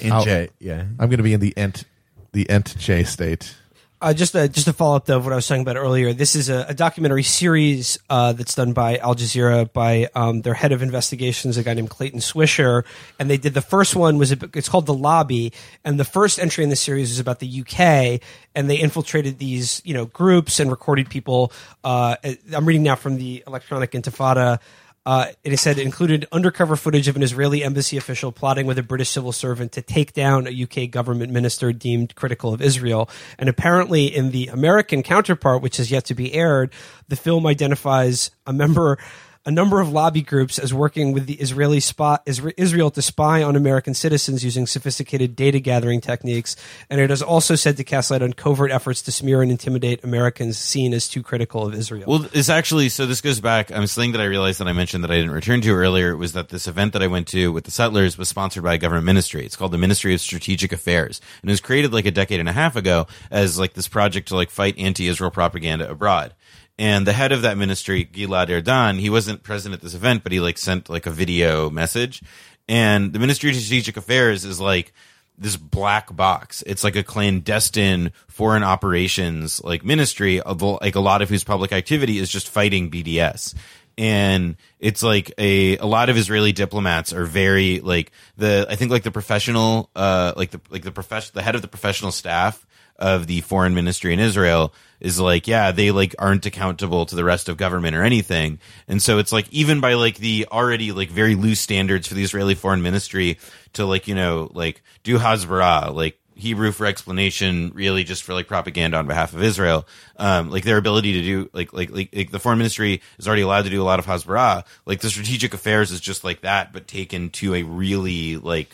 Inch 0.00 0.26
A, 0.26 0.48
yeah. 0.58 0.80
I'm 0.98 1.08
going 1.08 1.18
to 1.18 1.22
be 1.22 1.34
in 1.34 1.40
the 1.40 1.56
Ent, 1.56 1.84
the 2.32 2.48
Ent 2.48 2.68
state. 2.68 3.54
Uh, 4.02 4.12
just 4.12 4.34
a, 4.34 4.48
just 4.48 4.66
to 4.66 4.72
follow 4.72 4.96
up 4.96 5.08
of 5.08 5.24
what 5.24 5.32
I 5.32 5.36
was 5.36 5.46
talking 5.46 5.62
about 5.62 5.76
earlier, 5.76 6.12
this 6.12 6.34
is 6.34 6.48
a, 6.48 6.66
a 6.70 6.74
documentary 6.74 7.22
series 7.22 8.00
uh, 8.10 8.32
that's 8.32 8.56
done 8.56 8.72
by 8.72 8.96
Al 8.96 9.14
Jazeera 9.14 9.72
by 9.72 10.08
um, 10.16 10.42
their 10.42 10.54
head 10.54 10.72
of 10.72 10.82
investigations, 10.82 11.56
a 11.56 11.62
guy 11.62 11.74
named 11.74 11.88
Clayton 11.88 12.18
Swisher, 12.18 12.82
and 13.20 13.30
they 13.30 13.36
did 13.36 13.54
the 13.54 13.62
first 13.62 13.94
one 13.94 14.18
was 14.18 14.32
a, 14.32 14.38
it's 14.54 14.68
called 14.68 14.86
the 14.86 14.92
Lobby, 14.92 15.52
and 15.84 16.00
the 16.00 16.04
first 16.04 16.40
entry 16.40 16.64
in 16.64 16.70
the 16.70 16.74
series 16.74 17.12
is 17.12 17.20
about 17.20 17.38
the 17.38 17.60
UK, 17.60 18.20
and 18.56 18.68
they 18.68 18.74
infiltrated 18.74 19.38
these 19.38 19.80
you 19.84 19.94
know 19.94 20.06
groups 20.06 20.58
and 20.58 20.68
recorded 20.68 21.08
people. 21.08 21.52
Uh, 21.84 22.16
I'm 22.52 22.66
reading 22.66 22.82
now 22.82 22.96
from 22.96 23.18
the 23.18 23.44
Electronic 23.46 23.92
Intifada. 23.92 24.58
Uh, 25.04 25.26
it 25.42 25.52
is 25.52 25.60
said 25.60 25.78
it 25.78 25.82
included 25.82 26.28
undercover 26.30 26.76
footage 26.76 27.08
of 27.08 27.16
an 27.16 27.22
Israeli 27.22 27.64
embassy 27.64 27.96
official 27.96 28.30
plotting 28.30 28.66
with 28.66 28.78
a 28.78 28.82
British 28.84 29.10
civil 29.10 29.32
servant 29.32 29.72
to 29.72 29.82
take 29.82 30.12
down 30.12 30.46
a 30.46 30.62
UK 30.62 30.90
government 30.90 31.32
minister 31.32 31.72
deemed 31.72 32.14
critical 32.14 32.54
of 32.54 32.62
Israel. 32.62 33.10
And 33.36 33.48
apparently, 33.48 34.06
in 34.06 34.30
the 34.30 34.46
American 34.46 35.02
counterpart, 35.02 35.60
which 35.60 35.78
has 35.78 35.90
yet 35.90 36.04
to 36.06 36.14
be 36.14 36.32
aired, 36.34 36.72
the 37.08 37.16
film 37.16 37.46
identifies 37.46 38.30
a 38.46 38.52
member. 38.52 38.98
A 39.44 39.50
number 39.50 39.80
of 39.80 39.90
lobby 39.90 40.22
groups 40.22 40.56
as 40.56 40.72
working 40.72 41.10
with 41.10 41.26
the 41.26 41.34
Israeli 41.34 41.80
spot 41.80 42.22
Israel 42.26 42.92
to 42.92 43.02
spy 43.02 43.42
on 43.42 43.56
American 43.56 43.92
citizens 43.92 44.44
using 44.44 44.68
sophisticated 44.68 45.34
data 45.34 45.58
gathering 45.58 46.00
techniques, 46.00 46.54
and 46.88 47.00
it 47.00 47.10
is 47.10 47.22
also 47.22 47.56
said 47.56 47.76
to 47.78 47.82
cast 47.82 48.12
light 48.12 48.22
on 48.22 48.34
covert 48.34 48.70
efforts 48.70 49.02
to 49.02 49.10
smear 49.10 49.42
and 49.42 49.50
intimidate 49.50 50.04
Americans 50.04 50.58
seen 50.58 50.94
as 50.94 51.08
too 51.08 51.24
critical 51.24 51.66
of 51.66 51.74
Israel. 51.74 52.04
Well, 52.06 52.28
it's 52.32 52.48
actually 52.48 52.88
so. 52.88 53.04
This 53.04 53.20
goes 53.20 53.40
back. 53.40 53.72
I'm 53.72 53.88
something 53.88 54.12
that 54.12 54.20
I 54.20 54.26
realized 54.26 54.60
that 54.60 54.68
I 54.68 54.72
mentioned 54.72 55.02
that 55.02 55.10
I 55.10 55.16
didn't 55.16 55.32
return 55.32 55.60
to 55.62 55.74
earlier 55.74 56.16
was 56.16 56.34
that 56.34 56.50
this 56.50 56.68
event 56.68 56.92
that 56.92 57.02
I 57.02 57.08
went 57.08 57.26
to 57.28 57.50
with 57.50 57.64
the 57.64 57.72
settlers 57.72 58.16
was 58.16 58.28
sponsored 58.28 58.62
by 58.62 58.74
a 58.74 58.78
government 58.78 59.06
ministry. 59.06 59.44
It's 59.44 59.56
called 59.56 59.72
the 59.72 59.78
Ministry 59.78 60.14
of 60.14 60.20
Strategic 60.20 60.70
Affairs, 60.70 61.20
and 61.42 61.50
it 61.50 61.52
was 61.52 61.60
created 61.60 61.92
like 61.92 62.06
a 62.06 62.12
decade 62.12 62.38
and 62.38 62.48
a 62.48 62.52
half 62.52 62.76
ago 62.76 63.08
as 63.28 63.58
like 63.58 63.72
this 63.72 63.88
project 63.88 64.28
to 64.28 64.36
like 64.36 64.50
fight 64.50 64.78
anti-Israel 64.78 65.32
propaganda 65.32 65.90
abroad. 65.90 66.32
And 66.78 67.06
the 67.06 67.12
head 67.12 67.32
of 67.32 67.42
that 67.42 67.58
ministry, 67.58 68.04
Gilad 68.04 68.48
Erdan, 68.48 68.98
he 68.98 69.10
wasn't 69.10 69.42
present 69.42 69.74
at 69.74 69.82
this 69.82 69.94
event, 69.94 70.22
but 70.22 70.32
he 70.32 70.40
like 70.40 70.58
sent 70.58 70.88
like 70.88 71.06
a 71.06 71.10
video 71.10 71.70
message. 71.70 72.22
And 72.68 73.12
the 73.12 73.18
Ministry 73.18 73.50
of 73.50 73.56
Strategic 73.56 73.96
Affairs 73.96 74.44
is 74.44 74.58
like 74.60 74.92
this 75.38 75.56
black 75.56 76.14
box. 76.14 76.62
It's 76.66 76.84
like 76.84 76.96
a 76.96 77.02
clandestine 77.02 78.12
foreign 78.28 78.62
operations 78.62 79.62
like 79.62 79.84
ministry 79.84 80.40
of 80.40 80.62
like 80.62 80.94
a 80.94 81.00
lot 81.00 81.22
of 81.22 81.28
whose 81.28 81.44
public 81.44 81.72
activity 81.72 82.18
is 82.18 82.30
just 82.30 82.48
fighting 82.48 82.90
BDS. 82.90 83.54
And 83.98 84.56
it's 84.78 85.02
like 85.02 85.32
a 85.36 85.76
a 85.78 85.86
lot 85.86 86.08
of 86.08 86.16
Israeli 86.16 86.52
diplomats 86.52 87.12
are 87.12 87.26
very 87.26 87.80
like 87.80 88.12
the 88.36 88.66
I 88.68 88.76
think 88.76 88.90
like 88.90 89.02
the 89.02 89.10
professional 89.10 89.90
uh 89.94 90.32
like 90.36 90.50
the 90.50 90.60
like 90.70 90.82
the 90.82 90.92
profession 90.92 91.32
the 91.34 91.42
head 91.42 91.54
of 91.54 91.62
the 91.62 91.68
professional 91.68 92.12
staff 92.12 92.64
of 92.96 93.26
the 93.26 93.40
foreign 93.42 93.74
ministry 93.74 94.14
in 94.14 94.20
Israel 94.20 94.72
is 95.02 95.18
like, 95.18 95.48
yeah, 95.48 95.72
they 95.72 95.90
like 95.90 96.14
aren't 96.18 96.46
accountable 96.46 97.04
to 97.06 97.16
the 97.16 97.24
rest 97.24 97.48
of 97.48 97.56
government 97.56 97.96
or 97.96 98.04
anything. 98.04 98.60
And 98.86 99.02
so 99.02 99.18
it's 99.18 99.32
like 99.32 99.52
even 99.52 99.80
by 99.80 99.94
like 99.94 100.16
the 100.16 100.46
already 100.50 100.92
like 100.92 101.10
very 101.10 101.34
loose 101.34 101.60
standards 101.60 102.06
for 102.06 102.14
the 102.14 102.22
Israeli 102.22 102.54
foreign 102.54 102.82
ministry 102.82 103.38
to 103.72 103.84
like, 103.84 104.06
you 104.06 104.14
know, 104.14 104.48
like 104.54 104.80
do 105.02 105.18
Hasbara, 105.18 105.92
like 105.92 106.20
Hebrew 106.36 106.70
for 106.70 106.86
explanation, 106.86 107.72
really 107.74 108.04
just 108.04 108.22
for 108.22 108.32
like 108.32 108.46
propaganda 108.46 108.96
on 108.96 109.08
behalf 109.08 109.34
of 109.34 109.42
Israel. 109.42 109.88
Um, 110.18 110.50
like 110.50 110.62
their 110.62 110.78
ability 110.78 111.14
to 111.14 111.22
do 111.22 111.50
like, 111.52 111.72
like 111.72 111.90
like 111.90 112.14
like 112.14 112.30
the 112.30 112.38
foreign 112.38 112.58
ministry 112.58 113.02
is 113.18 113.26
already 113.26 113.42
allowed 113.42 113.62
to 113.62 113.70
do 113.70 113.82
a 113.82 113.84
lot 113.84 113.98
of 113.98 114.06
Hasbara. 114.06 114.64
Like 114.86 115.00
the 115.00 115.10
strategic 115.10 115.52
affairs 115.52 115.90
is 115.90 116.00
just 116.00 116.22
like 116.22 116.42
that, 116.42 116.72
but 116.72 116.86
taken 116.86 117.30
to 117.30 117.56
a 117.56 117.64
really 117.64 118.36
like 118.36 118.70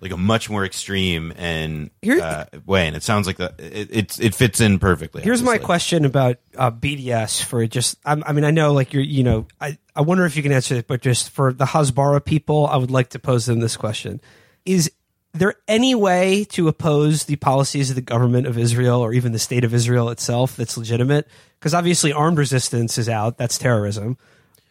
like 0.00 0.12
a 0.12 0.16
much 0.16 0.48
more 0.48 0.64
extreme 0.64 1.32
and 1.36 1.90
Here- 2.02 2.20
uh, 2.20 2.44
way, 2.64 2.86
and 2.86 2.96
it 2.96 3.02
sounds 3.02 3.26
like 3.26 3.36
that 3.36 3.54
it, 3.58 4.18
it 4.18 4.34
fits 4.34 4.60
in 4.60 4.78
perfectly. 4.78 5.22
Here's 5.22 5.42
my 5.42 5.58
question 5.58 6.04
about 6.04 6.38
uh, 6.56 6.70
BDS 6.70 7.42
for 7.42 7.66
just. 7.66 7.98
I'm, 8.04 8.24
I 8.26 8.32
mean, 8.32 8.44
I 8.44 8.50
know 8.50 8.72
like 8.72 8.92
you're. 8.92 9.02
You 9.02 9.22
know, 9.22 9.46
I 9.60 9.78
I 9.94 10.00
wonder 10.02 10.24
if 10.24 10.36
you 10.36 10.42
can 10.42 10.52
answer 10.52 10.76
it, 10.76 10.86
but 10.86 11.02
just 11.02 11.30
for 11.30 11.52
the 11.52 11.66
Hasbara 11.66 12.24
people, 12.24 12.66
I 12.66 12.76
would 12.76 12.90
like 12.90 13.10
to 13.10 13.18
pose 13.18 13.46
them 13.46 13.60
this 13.60 13.76
question: 13.76 14.20
Is 14.64 14.90
there 15.32 15.54
any 15.68 15.94
way 15.94 16.44
to 16.44 16.68
oppose 16.68 17.24
the 17.24 17.36
policies 17.36 17.90
of 17.90 17.96
the 17.96 18.02
government 18.02 18.46
of 18.46 18.58
Israel 18.58 19.00
or 19.00 19.12
even 19.12 19.32
the 19.32 19.38
state 19.38 19.64
of 19.64 19.74
Israel 19.74 20.08
itself 20.08 20.56
that's 20.56 20.76
legitimate? 20.76 21.28
Because 21.58 21.74
obviously, 21.74 22.12
armed 22.12 22.38
resistance 22.38 22.96
is 22.96 23.08
out. 23.08 23.36
That's 23.36 23.58
terrorism. 23.58 24.16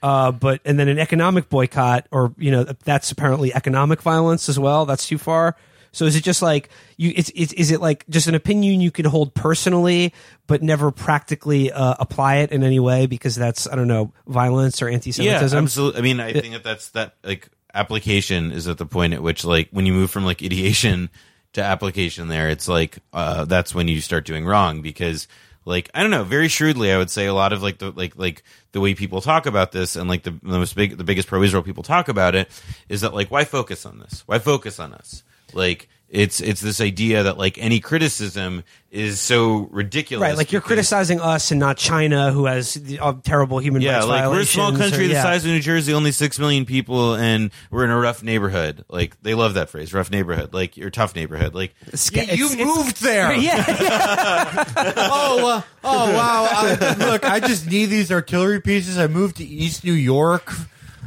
Uh, 0.02 0.32
but 0.32 0.62
and 0.64 0.80
then 0.80 0.88
an 0.88 1.00
economic 1.00 1.50
boycott, 1.50 2.08
or 2.12 2.34
you 2.38 2.52
know, 2.52 2.64
that's 2.64 3.12
apparently 3.12 3.54
economic 3.54 4.02
violence 4.02 4.48
as 4.50 4.58
well. 4.58 4.86
That's 4.86 5.08
too 5.08 5.18
far. 5.18 5.56
So 5.92 6.06
is 6.06 6.16
it 6.16 6.24
just 6.24 6.42
like 6.42 6.70
you? 6.98 7.14
It's, 7.16 7.32
it's 7.36 7.54
is 7.54 7.72
it 7.72 7.82
like 7.82 8.06
just 8.10 8.28
an 8.28 8.36
opinion 8.36 8.82
you 8.82 8.92
can 8.92 9.06
hold 9.06 9.34
personally, 9.34 10.14
but 10.48 10.62
never 10.62 10.92
practically 10.92 11.72
uh, 11.72 11.96
apply 12.00 12.38
it 12.38 12.52
in 12.52 12.64
any 12.64 12.80
way 12.80 13.08
because 13.08 13.36
that's 13.36 13.68
I 13.68 13.76
don't 13.76 13.88
know 13.88 14.14
violence 14.28 14.82
or 14.82 14.90
anti-Semitism. 14.90 15.58
Yeah, 15.58 15.62
absolutely. 15.62 16.00
I 16.00 16.04
mean, 16.04 16.20
I 16.20 16.34
think 16.34 16.54
that 16.54 16.64
that's 16.64 16.90
that 16.92 17.16
like 17.24 17.50
application 17.74 18.52
is 18.52 18.68
at 18.68 18.78
the 18.78 18.86
point 18.86 19.14
at 19.14 19.24
which 19.24 19.46
like 19.46 19.70
when 19.72 19.86
you 19.86 19.94
move 19.94 20.12
from 20.12 20.26
like 20.26 20.44
ideation 20.44 21.10
to 21.54 21.64
application 21.64 22.28
there, 22.28 22.50
it's 22.50 22.68
like 22.68 23.00
uh, 23.14 23.46
that's 23.46 23.74
when 23.74 23.88
you 23.88 24.02
start 24.02 24.26
doing 24.26 24.46
wrong 24.46 24.82
because 24.82 25.28
like 25.70 25.90
I 25.94 26.02
don't 26.02 26.10
know, 26.10 26.24
very 26.24 26.48
shrewdly 26.48 26.92
I 26.92 26.98
would 26.98 27.12
say 27.12 27.28
a 27.28 27.34
lot 27.34 27.54
of 27.54 27.62
like 27.62 27.78
the 27.78 27.92
like 27.92 28.18
like 28.18 28.44
the 28.72 28.82
way 28.82 28.96
people 28.96 29.22
talk 29.22 29.46
about 29.46 29.72
this 29.72 29.96
and 29.96 30.10
like 30.10 30.24
the, 30.24 30.32
the 30.32 30.58
most 30.58 30.76
big 30.76 30.98
the 30.98 31.04
biggest 31.04 31.28
pro 31.28 31.44
Israel 31.44 31.62
people 31.62 31.84
talk 31.84 32.10
about 32.10 32.34
it 32.34 32.50
is 32.90 33.02
that 33.02 33.14
like 33.14 33.30
why 33.30 33.46
focus 33.46 33.86
on 33.86 34.00
this? 34.00 34.24
Why 34.26 34.40
focus 34.40 34.80
on 34.80 34.94
us? 34.94 35.24
Like 35.54 35.88
it's 36.10 36.42
it's 36.42 36.60
this 36.62 36.82
idea 36.82 37.24
that 37.24 37.38
like 37.38 37.58
any 37.60 37.80
criticism 37.80 38.64
is 38.92 39.20
so 39.20 39.68
ridiculous. 39.72 40.28
Right, 40.28 40.36
like 40.38 40.52
you're 40.52 40.62
criticizing 40.62 41.20
us 41.22 41.52
and 41.52 41.60
not 41.60 41.78
China, 41.78 42.32
who 42.32 42.46
has 42.48 42.74
the, 42.74 42.98
uh, 43.00 43.14
terrible 43.24 43.60
human 43.60 43.84
Yeah, 43.84 43.98
rights 43.98 44.08
like 44.08 44.16
we're 44.22 44.26
a 44.26 44.30
violations. 44.30 44.50
small 44.50 44.74
or- 44.74 44.78
country 44.80 45.06
the 45.08 45.14
yeah. 45.14 45.22
size 45.22 45.46
of 45.46 45.52
New 45.52 45.60
Jersey, 45.60 45.94
only 45.94 46.12
six 46.12 46.40
million 46.40 46.66
people, 46.66 47.14
and 47.14 47.52
we're 47.70 47.84
in 47.84 47.92
a 47.92 47.98
rough 48.00 48.24
neighborhood. 48.24 48.84
Like 48.90 49.22
they 49.22 49.36
love 49.36 49.54
that 49.54 49.70
phrase, 49.70 49.94
rough 49.94 50.10
neighborhood. 50.10 50.52
Like 50.54 50.76
your 50.78 50.90
tough 50.90 51.16
neighborhood. 51.16 51.54
Like 51.54 51.76
Sca- 51.94 52.36
You 52.36 52.46
it's- 52.48 52.54
it's- 52.54 52.68
moved 52.78 53.02
there. 53.04 53.32
Yeah, 53.40 53.64
oh, 54.98 55.48
uh, 55.48 55.62
oh 55.84 56.14
wow! 56.16 56.48
I, 56.50 56.96
look, 57.12 57.24
I 57.26 57.40
just 57.40 57.68
need 57.70 57.88
these 57.88 58.12
artillery 58.12 58.60
pieces. 58.62 58.98
I 58.98 59.06
moved 59.08 59.38
to 59.38 59.46
East 59.46 59.84
New 59.84 59.94
York. 59.94 60.52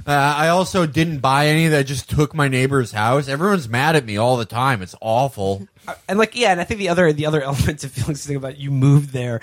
Uh, 0.06 0.10
I 0.12 0.48
also 0.48 0.86
didn't 0.86 1.18
buy 1.18 1.46
any 1.46 1.68
that 1.68 1.86
just 1.86 2.10
took 2.10 2.34
my 2.34 2.48
neighbor's 2.48 2.92
house. 2.92 3.28
Everyone's 3.28 3.68
mad 3.68 3.96
at 3.96 4.04
me 4.04 4.16
all 4.16 4.36
the 4.36 4.44
time. 4.44 4.82
It's 4.82 4.94
awful. 5.00 5.66
and 6.08 6.18
like 6.18 6.34
yeah, 6.36 6.52
and 6.52 6.60
I 6.60 6.64
think 6.64 6.78
the 6.78 6.88
other 6.88 7.12
the 7.12 7.26
other 7.26 7.42
element 7.50 7.84
of 7.84 7.90
feeling 7.92 8.16
something 8.16 8.36
about 8.36 8.58
you 8.58 8.70
moved 8.70 9.10
there 9.10 9.40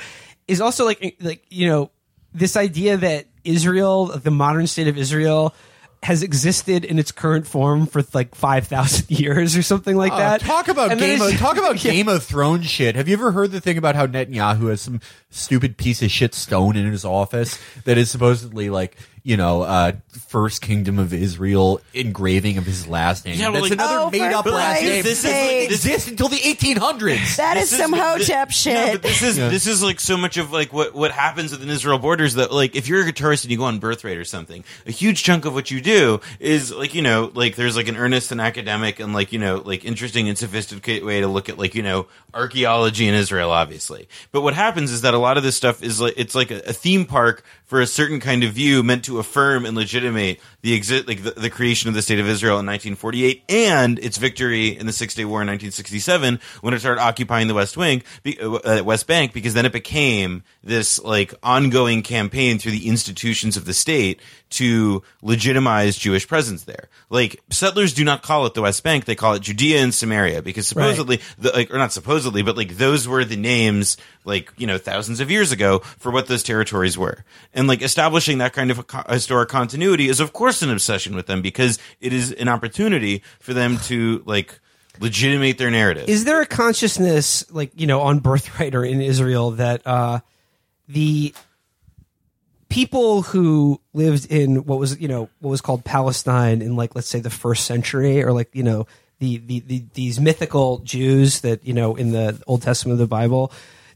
is 0.48 0.62
also 0.62 0.86
like 0.86 1.16
like 1.22 1.44
you 1.50 1.68
know 1.68 1.92
this 2.34 2.56
idea 2.56 2.98
that 2.98 3.26
Israel, 3.44 4.06
the 4.08 4.32
modern 4.32 4.68
state 4.68 4.88
of 4.88 4.98
Israel, 4.98 5.56
has 6.04 6.24
existed 6.24 6.86
in 6.86 6.98
its 7.00 7.12
current 7.12 7.46
form 7.48 7.86
for 7.86 8.02
like 8.14 8.36
five 8.36 8.68
thousand 8.68 9.10
years 9.20 9.56
or 9.58 9.62
something 9.64 9.96
like 9.96 10.12
Uh, 10.14 10.18
that. 10.18 10.42
talk 10.42 10.68
about 10.68 10.92
And 10.92 11.00
Game 11.00 11.22
of 11.22 11.38
talk 11.38 11.58
about 11.58 11.84
Yeah. 11.84 11.92
Game 11.92 12.08
of 12.08 12.24
Thrones 12.24 12.68
shit. 12.68 12.96
Have 12.96 13.08
you 13.08 13.14
ever 13.16 13.32
heard 13.32 13.52
the 13.52 13.60
thing 13.62 13.78
about 13.78 13.96
how 13.96 14.08
Netanyahu 14.08 14.70
has 14.70 14.82
some 14.82 15.02
stupid 15.30 15.78
piece 15.78 16.02
of 16.02 16.12
shit 16.12 16.34
stone 16.34 16.76
in 16.76 16.90
his 16.92 17.04
office 17.06 17.60
that 17.86 17.98
is 17.98 18.10
supposedly 18.12 18.70
like 18.70 18.96
you 19.30 19.38
know 19.38 19.62
uh, 19.62 19.92
First 20.28 20.62
Kingdom 20.62 20.98
of 21.00 21.14
Israel 21.14 21.80
engraving 21.94 22.58
of 22.58 22.66
his 22.66 22.88
last 22.88 23.26
name? 23.26 23.40
Yeah, 23.40 23.50
well, 23.50 23.62
That's 23.62 23.64
like- 23.64 23.72
another 23.74 24.00
Oh, 24.00 24.10
for 24.10 24.18
made 24.18 24.34
up 24.34 24.46
last 24.46 24.80
Christ's 24.80 24.84
name. 24.84 25.04
This 25.04 25.20
is 25.20 25.26
like- 25.26 25.34
sake. 25.34 25.70
this- 25.70 25.86
exists 25.86 26.08
until 26.10 26.28
the 26.30 26.38
1800s. 26.38 27.36
That 27.38 27.58
is 27.58 27.70
This 27.70 27.80
some 27.80 27.94
is- 27.94 28.00
Hotep 28.00 28.48
No, 28.48 28.52
shit. 28.52 28.92
but 28.94 29.02
this 29.04 29.22
is 29.22 29.36
this 29.38 29.68
is 29.68 29.84
like 29.84 30.00
so 30.00 30.18
much 30.18 30.38
of 30.38 30.52
like 30.52 30.74
what 30.74 30.94
what 30.96 31.12
happens 31.12 31.52
within 31.52 31.70
Israel 31.70 32.00
borders 32.00 32.34
that 32.36 32.52
like 32.52 32.76
if 32.76 32.88
you're 32.88 33.06
a 33.08 33.12
guitarist 33.12 33.44
and 33.44 33.52
you 33.52 33.58
go 33.58 33.66
on 33.66 33.80
birthright 33.80 34.18
or 34.18 34.26
something, 34.26 34.64
a 34.88 34.92
huge 34.92 35.24
chunk 35.24 35.46
of 35.46 35.54
what 35.54 35.70
you 35.72 35.80
do 35.82 36.20
is 36.40 36.72
like 36.72 36.94
you 36.96 37.02
know 37.02 37.32
like 37.36 37.56
there's 37.56 37.76
like 37.78 37.88
an 37.88 37.96
earnest 37.98 38.32
and 38.32 38.42
academic 38.42 39.00
and 39.00 39.14
like 39.14 39.32
you 39.32 39.40
know 39.40 39.58
like 39.64 39.86
interesting 39.86 40.28
and 40.28 40.38
sophisticated 40.38 41.04
way 41.04 41.22
to 41.22 41.28
look 41.28 41.50
at 41.50 41.58
like 41.58 41.76
you 41.76 41.84
know 41.84 42.08
archaeology 42.34 43.08
in 43.08 43.14
Israel, 43.14 43.52
obviously. 43.52 44.08
But 44.32 44.42
what 44.42 44.54
happens 44.54 44.92
is 44.92 45.02
that 45.02 45.14
a 45.14 45.18
lot 45.18 45.38
of 45.38 45.44
this 45.44 45.56
stuff 45.56 45.84
is 45.84 46.00
like 46.02 46.14
it's 46.18 46.36
like 46.36 46.52
a, 46.52 46.60
a 46.70 46.74
theme 46.74 47.06
park 47.06 47.44
for 47.70 47.80
a 47.80 47.88
certain 47.88 48.20
kind 48.20 48.44
of 48.44 48.52
view 48.52 48.82
meant 48.82 49.06
to 49.06 49.20
affirm 49.20 49.64
and 49.64 49.78
legitimate 49.78 50.40
the 50.62 50.74
like 51.08 51.22
the, 51.22 51.34
the 51.38 51.52
creation 51.52 51.88
of 51.88 51.94
the 51.94 52.02
state 52.02 52.20
of 52.20 52.28
Israel 52.28 52.54
in 52.54 52.66
1948 52.66 53.44
and 53.48 54.00
its 54.00 54.18
victory 54.18 54.70
in 54.70 54.88
the 54.88 54.92
Six 54.92 55.14
Day 55.14 55.24
War 55.24 55.44
in 55.44 55.48
1967 55.48 56.40
when 56.62 56.74
it 56.74 56.80
started 56.80 57.00
occupying 57.00 57.48
the 57.48 57.54
West 57.54 57.78
uh, 57.78 58.00
uh, 58.56 58.82
West 58.84 59.06
Bank, 59.06 59.34
because 59.34 59.54
then 59.54 59.68
it 59.68 59.72
became 59.72 60.44
this 60.64 61.00
like 61.04 61.36
ongoing 61.44 62.02
campaign 62.02 62.58
through 62.58 62.72
the 62.72 62.88
institutions 62.88 63.56
of 63.56 63.66
the 63.66 63.74
state 63.74 64.20
to 64.50 65.04
legitimize 65.22 65.98
Jewish 65.98 66.28
presence 66.28 66.64
there. 66.64 66.90
Like 67.10 67.42
settlers 67.50 67.94
do 67.94 68.04
not 68.04 68.22
call 68.22 68.46
it 68.46 68.54
the 68.54 68.62
West 68.62 68.84
Bank; 68.84 69.06
they 69.06 69.16
call 69.16 69.34
it 69.34 69.42
Judea 69.42 69.82
and 69.82 69.94
Samaria 69.94 70.42
because 70.42 70.68
supposedly, 70.68 71.22
the, 71.38 71.52
like, 71.52 71.74
or 71.74 71.78
not 71.78 71.92
supposedly, 71.92 72.42
but 72.42 72.58
like 72.58 72.78
those 72.78 73.08
were 73.08 73.24
the 73.24 73.38
names, 73.38 73.98
like 74.26 74.52
you 74.58 74.68
know, 74.68 74.78
thousands 74.78 75.20
of 75.20 75.30
years 75.32 75.52
ago 75.52 75.80
for 75.80 76.12
what 76.12 76.28
those 76.28 76.44
territories 76.44 76.98
were. 76.98 77.24
And 77.54 77.68
like 77.68 77.82
establishing 77.82 78.40
that 78.40 78.54
kind 78.54 78.72
of 78.72 78.88
co- 78.88 79.04
historic 79.12 79.50
continuity 79.50 80.10
is, 80.10 80.20
of 80.20 80.34
course, 80.34 80.62
an 80.62 80.70
obsession 80.70 81.16
with 81.16 81.28
them 81.28 81.42
because 81.42 81.80
it 82.02 82.14
is 82.14 82.32
an 82.32 82.48
opportunity 82.48 83.24
for 83.40 83.54
them 83.54 83.78
to 83.86 84.24
like 84.26 84.60
legitimate 85.00 85.58
their 85.58 85.72
narrative. 85.72 86.10
Is 86.10 86.26
there 86.26 86.42
a 86.42 86.46
consciousness, 86.46 87.50
like 87.52 87.72
you 87.76 87.88
know, 87.88 88.02
on 88.02 88.20
birthright 88.20 88.76
or 88.76 88.84
in 88.84 89.02
Israel, 89.02 89.52
that 89.52 89.86
uh, 89.86 90.20
the 90.88 91.34
people 92.70 93.24
who 93.24 93.82
lived 93.94 94.32
in 94.32 94.66
what 94.66 94.80
was 94.80 95.00
you 95.00 95.08
know 95.08 95.30
what 95.40 95.50
was 95.50 95.62
called 95.62 95.84
Palestine 95.84 96.62
in 96.62 96.76
like 96.76 96.96
let's 96.96 97.08
say 97.08 97.20
the 97.20 97.30
first 97.30 97.66
century, 97.66 98.24
or 98.24 98.32
like 98.32 98.50
you 98.54 98.64
know 98.64 98.88
the 99.20 99.38
the, 99.38 99.60
the 99.62 99.84
these 99.94 100.20
mythical 100.20 100.80
Jews 100.80 101.42
that 101.42 101.66
you 101.66 101.74
know 101.74 101.96
in 101.96 102.12
the 102.12 102.42
Old 102.48 102.62
Testament 102.62 102.94
of 102.94 103.00
the 103.00 103.08
Bible, 103.08 103.52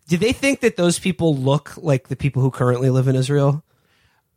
did 0.07 0.19
they 0.19 0.34
think 0.34 0.59
that 0.61 0.76
those 0.76 0.99
people 0.99 1.36
look 1.36 1.74
like 1.78 2.07
the 2.09 2.15
people 2.15 2.41
who 2.41 2.51
currently 2.51 2.89
live 2.89 3.07
in 3.07 3.15
Israel? 3.15 3.63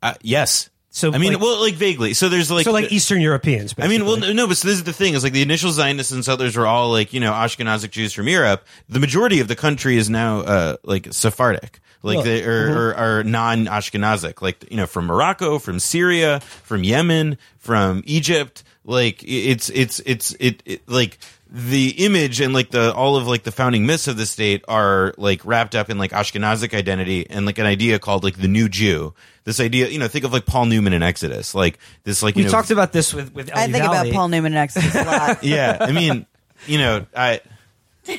Uh, 0.03 0.15
yes. 0.23 0.71
So, 0.91 1.13
I 1.13 1.19
mean, 1.19 1.35
like- 1.35 1.43
well, 1.43 1.61
like 1.61 1.75
vaguely. 1.75 2.15
So 2.15 2.31
there's 2.31 2.51
like 2.51 2.65
so 2.65 2.73
like 2.73 2.91
Eastern 2.91 3.21
Europeans. 3.21 3.75
I 3.77 3.87
mean, 3.87 4.07
well, 4.07 4.17
no, 4.17 4.47
but 4.47 4.57
so 4.57 4.69
this 4.69 4.79
is 4.79 4.85
the 4.85 4.95
thing: 4.95 5.13
is 5.13 5.23
like 5.25 5.35
the 5.35 5.43
initial 5.43 5.71
Zionists 5.71 6.11
and 6.11 6.25
settlers 6.25 6.57
were 6.57 6.67
all 6.67 6.91
like 6.91 7.13
you 7.13 7.21
know 7.21 7.33
Ashkenazic 7.33 7.91
Jews 7.91 8.15
from 8.15 8.29
Europe. 8.29 8.65
The 8.89 8.99
majority 8.99 9.41
of 9.41 9.49
the 9.49 9.57
country 9.57 9.99
is 9.99 10.09
now 10.09 10.39
uh, 10.41 10.77
like 10.85 11.13
Sephardic, 11.13 11.81
like 12.03 12.17
Well, 12.17 12.25
they 12.25 12.45
are, 12.45 12.71
uh-huh. 12.71 12.79
are, 12.79 12.95
are 12.95 13.25
non-Ashkenazic, 13.25 14.43
like 14.43 14.71
you 14.71 14.77
know 14.77 14.87
from 14.87 15.07
Morocco, 15.07 15.59
from 15.59 15.79
Syria, 15.79 16.41
from 16.41 16.85
Yemen, 16.85 17.39
from 17.59 18.03
Egypt. 18.07 18.63
Like 18.85 19.23
it's 19.25 19.69
it's 19.71 20.01
it's 20.07 20.35
it, 20.39 20.63
it 20.65 20.89
like 20.89 21.19
the 21.49 22.05
image 22.05 22.41
and 22.41 22.53
like 22.53 22.71
the 22.71 22.93
all 22.95 23.17
of 23.17 23.27
like 23.27 23.45
the 23.45 23.53
founding 23.53 23.87
myths 23.87 24.09
of 24.09 24.17
the 24.17 24.27
state 24.27 24.65
are 24.69 25.15
like 25.17 25.45
wrapped 25.45 25.75
up 25.75 25.91
in 25.91 25.99
like 25.99 26.11
Ashkenazic 26.11 26.77
identity 26.77 27.29
and 27.31 27.47
like 27.47 27.59
an 27.59 27.67
idea 27.67 27.99
called 27.99 28.25
like 28.25 28.37
the 28.37 28.49
new 28.49 28.69
Jew. 28.69 29.15
This 29.45 29.61
idea, 29.61 29.89
you 29.89 29.99
know, 29.99 30.09
think 30.09 30.25
of 30.25 30.33
like 30.33 30.45
Paul 30.45 30.67
Newman 30.67 30.93
in 30.93 31.03
Exodus, 31.05 31.55
like 31.55 31.79
this, 32.03 32.23
like 32.23 32.37
you 32.37 32.41
we 32.41 32.45
know, 32.47 32.51
talked 32.51 32.73
about 32.73 32.93
this 32.93 33.15
with 33.15 33.33
with 33.33 33.51
I 33.55 33.67
think 33.67 33.85
Valley. 33.85 34.11
about 34.11 34.15
Paul 34.15 34.29
Newman 34.29 34.53
and 34.53 34.59
Exodus 34.59 34.95
a 34.95 35.05
lot. 35.05 35.43
yeah, 35.45 35.79
I 35.81 35.93
mean, 35.93 36.27
you 36.67 36.79
know, 36.79 37.07
I 37.17 37.41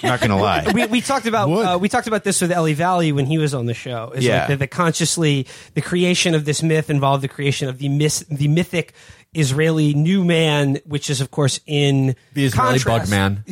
not 0.03 0.21
gonna 0.21 0.37
lie. 0.37 0.71
we, 0.73 0.85
we 0.87 1.01
talked 1.01 1.25
about 1.25 1.49
uh, 1.49 1.77
we 1.77 1.89
talked 1.89 2.07
about 2.07 2.23
this 2.23 2.41
with 2.41 2.51
Eli 2.51 2.73
Valley 2.73 3.11
when 3.11 3.25
he 3.25 3.37
was 3.37 3.53
on 3.53 3.65
the 3.65 3.73
show. 3.73 4.11
Is 4.15 4.23
Yeah. 4.25 4.39
like 4.39 4.47
the, 4.49 4.55
the 4.57 4.67
consciously 4.67 5.47
the 5.73 5.81
creation 5.81 6.35
of 6.35 6.45
this 6.45 6.61
myth 6.63 6.89
involved 6.89 7.23
the 7.23 7.27
creation 7.27 7.67
of 7.69 7.77
the 7.77 7.89
myth, 7.89 8.23
the 8.29 8.47
mythic 8.47 8.93
Israeli 9.33 9.93
new 9.93 10.23
man, 10.23 10.79
which 10.85 11.09
is 11.09 11.21
of 11.21 11.31
course 11.31 11.59
in 11.65 12.15
The 12.33 12.45
Israeli 12.45 12.79
contrast, 12.79 13.09
bug 13.09 13.09
man. 13.09 13.43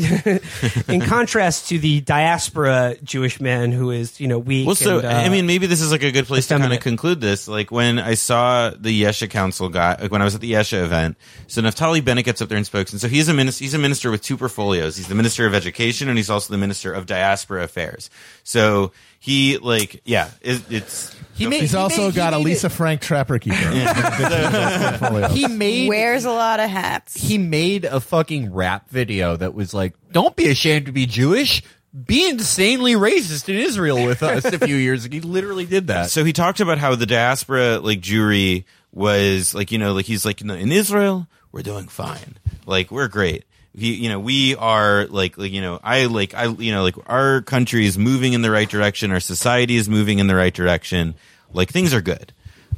in 0.87 1.01
contrast 1.01 1.69
to 1.69 1.79
the 1.79 2.01
diaspora 2.01 2.95
Jewish 3.03 3.39
man 3.39 3.71
who 3.71 3.91
is 3.91 4.19
you 4.19 4.27
know 4.27 4.39
weak. 4.39 4.65
Well, 4.65 4.75
so 4.75 4.99
and, 4.99 5.07
uh, 5.07 5.11
I 5.11 5.29
mean, 5.29 5.45
maybe 5.45 5.67
this 5.67 5.81
is 5.81 5.91
like 5.91 6.03
a 6.03 6.11
good 6.11 6.25
place 6.25 6.47
to 6.47 6.53
kind 6.53 6.63
of 6.63 6.67
effeminate. 6.67 6.83
conclude 6.83 7.21
this. 7.21 7.47
Like 7.47 7.71
when 7.71 7.99
I 7.99 8.15
saw 8.15 8.71
the 8.71 9.03
Yesha 9.03 9.29
Council 9.29 9.69
guy, 9.69 9.97
like 9.99 10.11
when 10.11 10.21
I 10.21 10.25
was 10.25 10.35
at 10.35 10.41
the 10.41 10.53
Yesha 10.53 10.83
event. 10.83 11.17
So 11.47 11.61
Naftali 11.61 12.03
Bennett 12.03 12.25
gets 12.25 12.41
up 12.41 12.49
there 12.49 12.57
and 12.57 12.65
spoke, 12.65 12.89
and 12.91 12.99
so 12.99 13.07
he's 13.07 13.27
a 13.27 13.33
minister. 13.33 13.63
He's 13.63 13.73
a 13.73 13.79
minister 13.79 14.11
with 14.11 14.21
two 14.21 14.37
portfolios. 14.37 14.97
He's 14.97 15.07
the 15.07 15.15
minister 15.15 15.45
of 15.45 15.53
education, 15.53 16.09
and 16.09 16.17
he's 16.17 16.29
also 16.29 16.53
the 16.53 16.57
minister 16.57 16.93
of 16.93 17.05
diaspora 17.05 17.63
affairs. 17.63 18.09
So 18.43 18.91
he 19.25 19.57
like, 19.57 20.01
yeah, 20.05 20.29
it, 20.41 20.61
it's 20.69 21.15
He 21.33 21.47
made, 21.47 21.61
He's 21.61 21.71
he 21.71 21.77
also 21.77 22.01
made- 22.03 22.11
he 22.11 22.15
got 22.15 22.33
a 22.33 22.37
Lisa 22.37 22.67
it- 22.67 22.71
Frank 22.71 23.01
Trapper 23.01 23.39
Keeper. 23.39 23.57
portfolio. 24.99 25.27
He 25.29 25.47
made 25.47 25.89
Wears 25.89 26.25
a 26.25 26.31
lot 26.31 26.59
of 26.59 26.69
hats. 26.69 27.15
he 27.15 27.37
made 27.37 27.85
a 27.85 27.99
fucking 27.99 28.53
rap 28.53 28.89
video 28.89 29.35
that 29.35 29.53
was 29.53 29.73
like, 29.73 29.93
"Don't 30.11 30.35
be 30.35 30.49
ashamed 30.49 30.85
to 30.87 30.91
be 30.91 31.05
Jewish. 31.05 31.63
Be 32.05 32.27
insanely 32.29 32.93
racist 32.93 33.47
in 33.49 33.55
Israel 33.55 34.05
with 34.05 34.21
us." 34.23 34.45
A 34.45 34.59
few 34.59 34.75
years 34.75 35.05
ago, 35.05 35.15
he 35.15 35.21
literally 35.21 35.65
did 35.65 35.87
that. 35.87 36.09
so 36.11 36.23
he 36.23 36.33
talked 36.33 36.59
about 36.59 36.77
how 36.77 36.95
the 36.95 37.05
diaspora 37.05 37.79
like 37.79 38.01
Jewry 38.01 38.65
was 38.91 39.53
like 39.55 39.71
you 39.71 39.77
know 39.77 39.93
like 39.93 40.05
he's 40.05 40.25
like 40.25 40.41
in, 40.41 40.49
in 40.51 40.71
Israel 40.71 41.27
we're 41.51 41.61
doing 41.63 41.87
fine 41.87 42.37
like 42.65 42.91
we're 42.91 43.07
great 43.09 43.43
you 43.77 44.09
know, 44.09 44.19
we 44.19 44.55
are 44.55 45.05
like, 45.07 45.37
like, 45.37 45.51
you 45.51 45.61
know, 45.61 45.79
I 45.83 46.05
like, 46.05 46.33
I, 46.33 46.45
you 46.45 46.71
know, 46.71 46.83
like 46.83 46.95
our 47.07 47.41
country 47.41 47.85
is 47.85 47.97
moving 47.97 48.33
in 48.33 48.41
the 48.41 48.51
right 48.51 48.69
direction. 48.69 49.11
Our 49.11 49.19
society 49.19 49.75
is 49.75 49.89
moving 49.89 50.19
in 50.19 50.27
the 50.27 50.35
right 50.35 50.53
direction. 50.53 51.15
Like 51.51 51.69
things 51.69 51.93
are 51.93 52.01
good, 52.01 52.33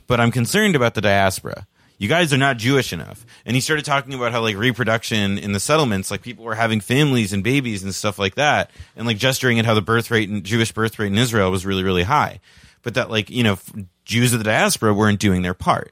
but 0.08 0.20
I'm 0.20 0.32
concerned 0.32 0.76
about 0.76 0.96
the 0.96 1.02
diaspora. 1.02 1.68
You 2.00 2.08
guys 2.08 2.32
are 2.32 2.38
not 2.38 2.58
Jewish 2.58 2.94
enough. 2.94 3.26
And 3.46 3.56
he 3.56 3.62
started 3.62 3.86
talking 3.86 4.14
about 4.14 4.32
how 4.32 4.42
like 4.42 4.56
reproduction 4.56 5.38
in 5.38 5.52
the 5.52 5.60
settlements, 5.60 6.12
like 6.12 6.22
people 6.22 6.46
were 6.46 6.56
having 6.56 6.80
families 6.80 7.34
and 7.34 7.44
babies 7.44 7.84
and 7.84 7.94
stuff 7.94 8.20
like 8.20 8.36
that, 8.36 8.72
and 8.96 9.08
like 9.08 9.18
gesturing 9.18 9.60
at 9.60 9.66
how 9.66 9.74
the 9.74 9.82
birth 9.82 10.12
rate 10.12 10.30
and 10.30 10.44
Jewish 10.44 10.72
birth 10.72 11.00
rate 11.00 11.12
in 11.12 11.18
Israel 11.18 11.50
was 11.50 11.66
really, 11.66 11.84
really 11.84 12.04
high, 12.04 12.40
but 12.84 12.94
that 12.96 13.10
like 13.10 13.30
you 13.30 13.44
know 13.44 13.58
Jews 14.06 14.34
of 14.34 14.40
the 14.40 14.46
diaspora 14.46 14.94
weren't 14.94 15.20
doing 15.20 15.42
their 15.42 15.56
part. 15.56 15.92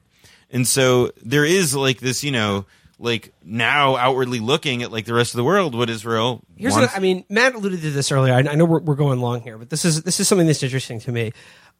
And 0.51 0.67
so 0.67 1.11
there 1.23 1.45
is 1.45 1.75
like 1.75 1.99
this, 1.99 2.23
you 2.23 2.31
know, 2.31 2.65
like 2.99 3.33
now 3.43 3.95
outwardly 3.95 4.39
looking 4.39 4.83
at 4.83 4.91
like 4.91 5.05
the 5.05 5.13
rest 5.13 5.33
of 5.33 5.37
the 5.37 5.43
world, 5.43 5.75
what 5.75 5.89
Israel 5.89 6.41
Here's 6.55 6.73
wants. 6.73 6.93
what 6.93 6.97
I 6.97 7.01
mean. 7.01 7.25
Matt 7.29 7.55
alluded 7.55 7.81
to 7.81 7.91
this 7.91 8.11
earlier. 8.11 8.33
I, 8.33 8.39
I 8.39 8.55
know 8.55 8.65
we're, 8.65 8.81
we're 8.81 8.95
going 8.95 9.19
long 9.19 9.41
here, 9.41 9.57
but 9.57 9.69
this 9.69 9.85
is 9.85 10.03
this 10.03 10.19
is 10.19 10.27
something 10.27 10.47
that's 10.47 10.63
interesting 10.63 10.99
to 11.01 11.11
me. 11.11 11.31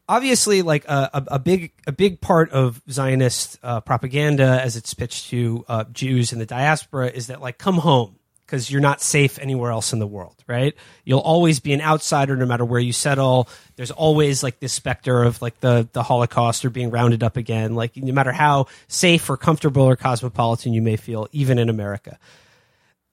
Obviously, 0.07 0.61
like 0.61 0.85
a, 0.85 1.09
a, 1.13 1.23
a 1.35 1.39
big 1.39 1.71
a 1.87 1.91
big 1.91 2.21
part 2.21 2.51
of 2.51 2.81
Zionist 2.89 3.57
uh, 3.63 3.81
propaganda, 3.81 4.61
as 4.61 4.75
it's 4.75 4.93
pitched 4.93 5.29
to 5.29 5.65
uh, 5.67 5.83
Jews 5.91 6.31
in 6.31 6.39
the 6.39 6.45
diaspora, 6.45 7.07
is 7.07 7.27
that 7.27 7.41
like 7.41 7.57
come 7.57 7.75
home 7.75 8.19
because 8.55 8.71
you're 8.71 8.79
not 8.79 9.01
safe 9.01 9.37
anywhere 9.37 9.69
else 9.69 9.91
in 9.91 9.99
the 9.99 10.07
world, 10.07 10.41
right? 10.47 10.73
You'll 11.03 11.19
always 11.19 11.59
be 11.59 11.73
an 11.73 11.81
outsider 11.81 12.37
no 12.37 12.45
matter 12.45 12.63
where 12.63 12.79
you 12.79 12.93
settle. 12.93 13.49
There's 13.75 13.91
always 13.91 14.43
like 14.43 14.61
this 14.61 14.71
specter 14.71 15.23
of 15.23 15.41
like 15.41 15.59
the 15.59 15.89
the 15.91 16.03
Holocaust 16.03 16.63
or 16.63 16.69
being 16.69 16.89
rounded 16.89 17.21
up 17.21 17.35
again. 17.35 17.75
Like 17.75 17.97
no 17.97 18.13
matter 18.13 18.31
how 18.31 18.67
safe 18.87 19.29
or 19.29 19.35
comfortable 19.35 19.81
or 19.81 19.97
cosmopolitan 19.97 20.71
you 20.71 20.81
may 20.81 20.95
feel, 20.95 21.27
even 21.33 21.59
in 21.59 21.67
America. 21.67 22.17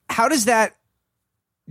How 0.08 0.28
does 0.28 0.44
that 0.44 0.76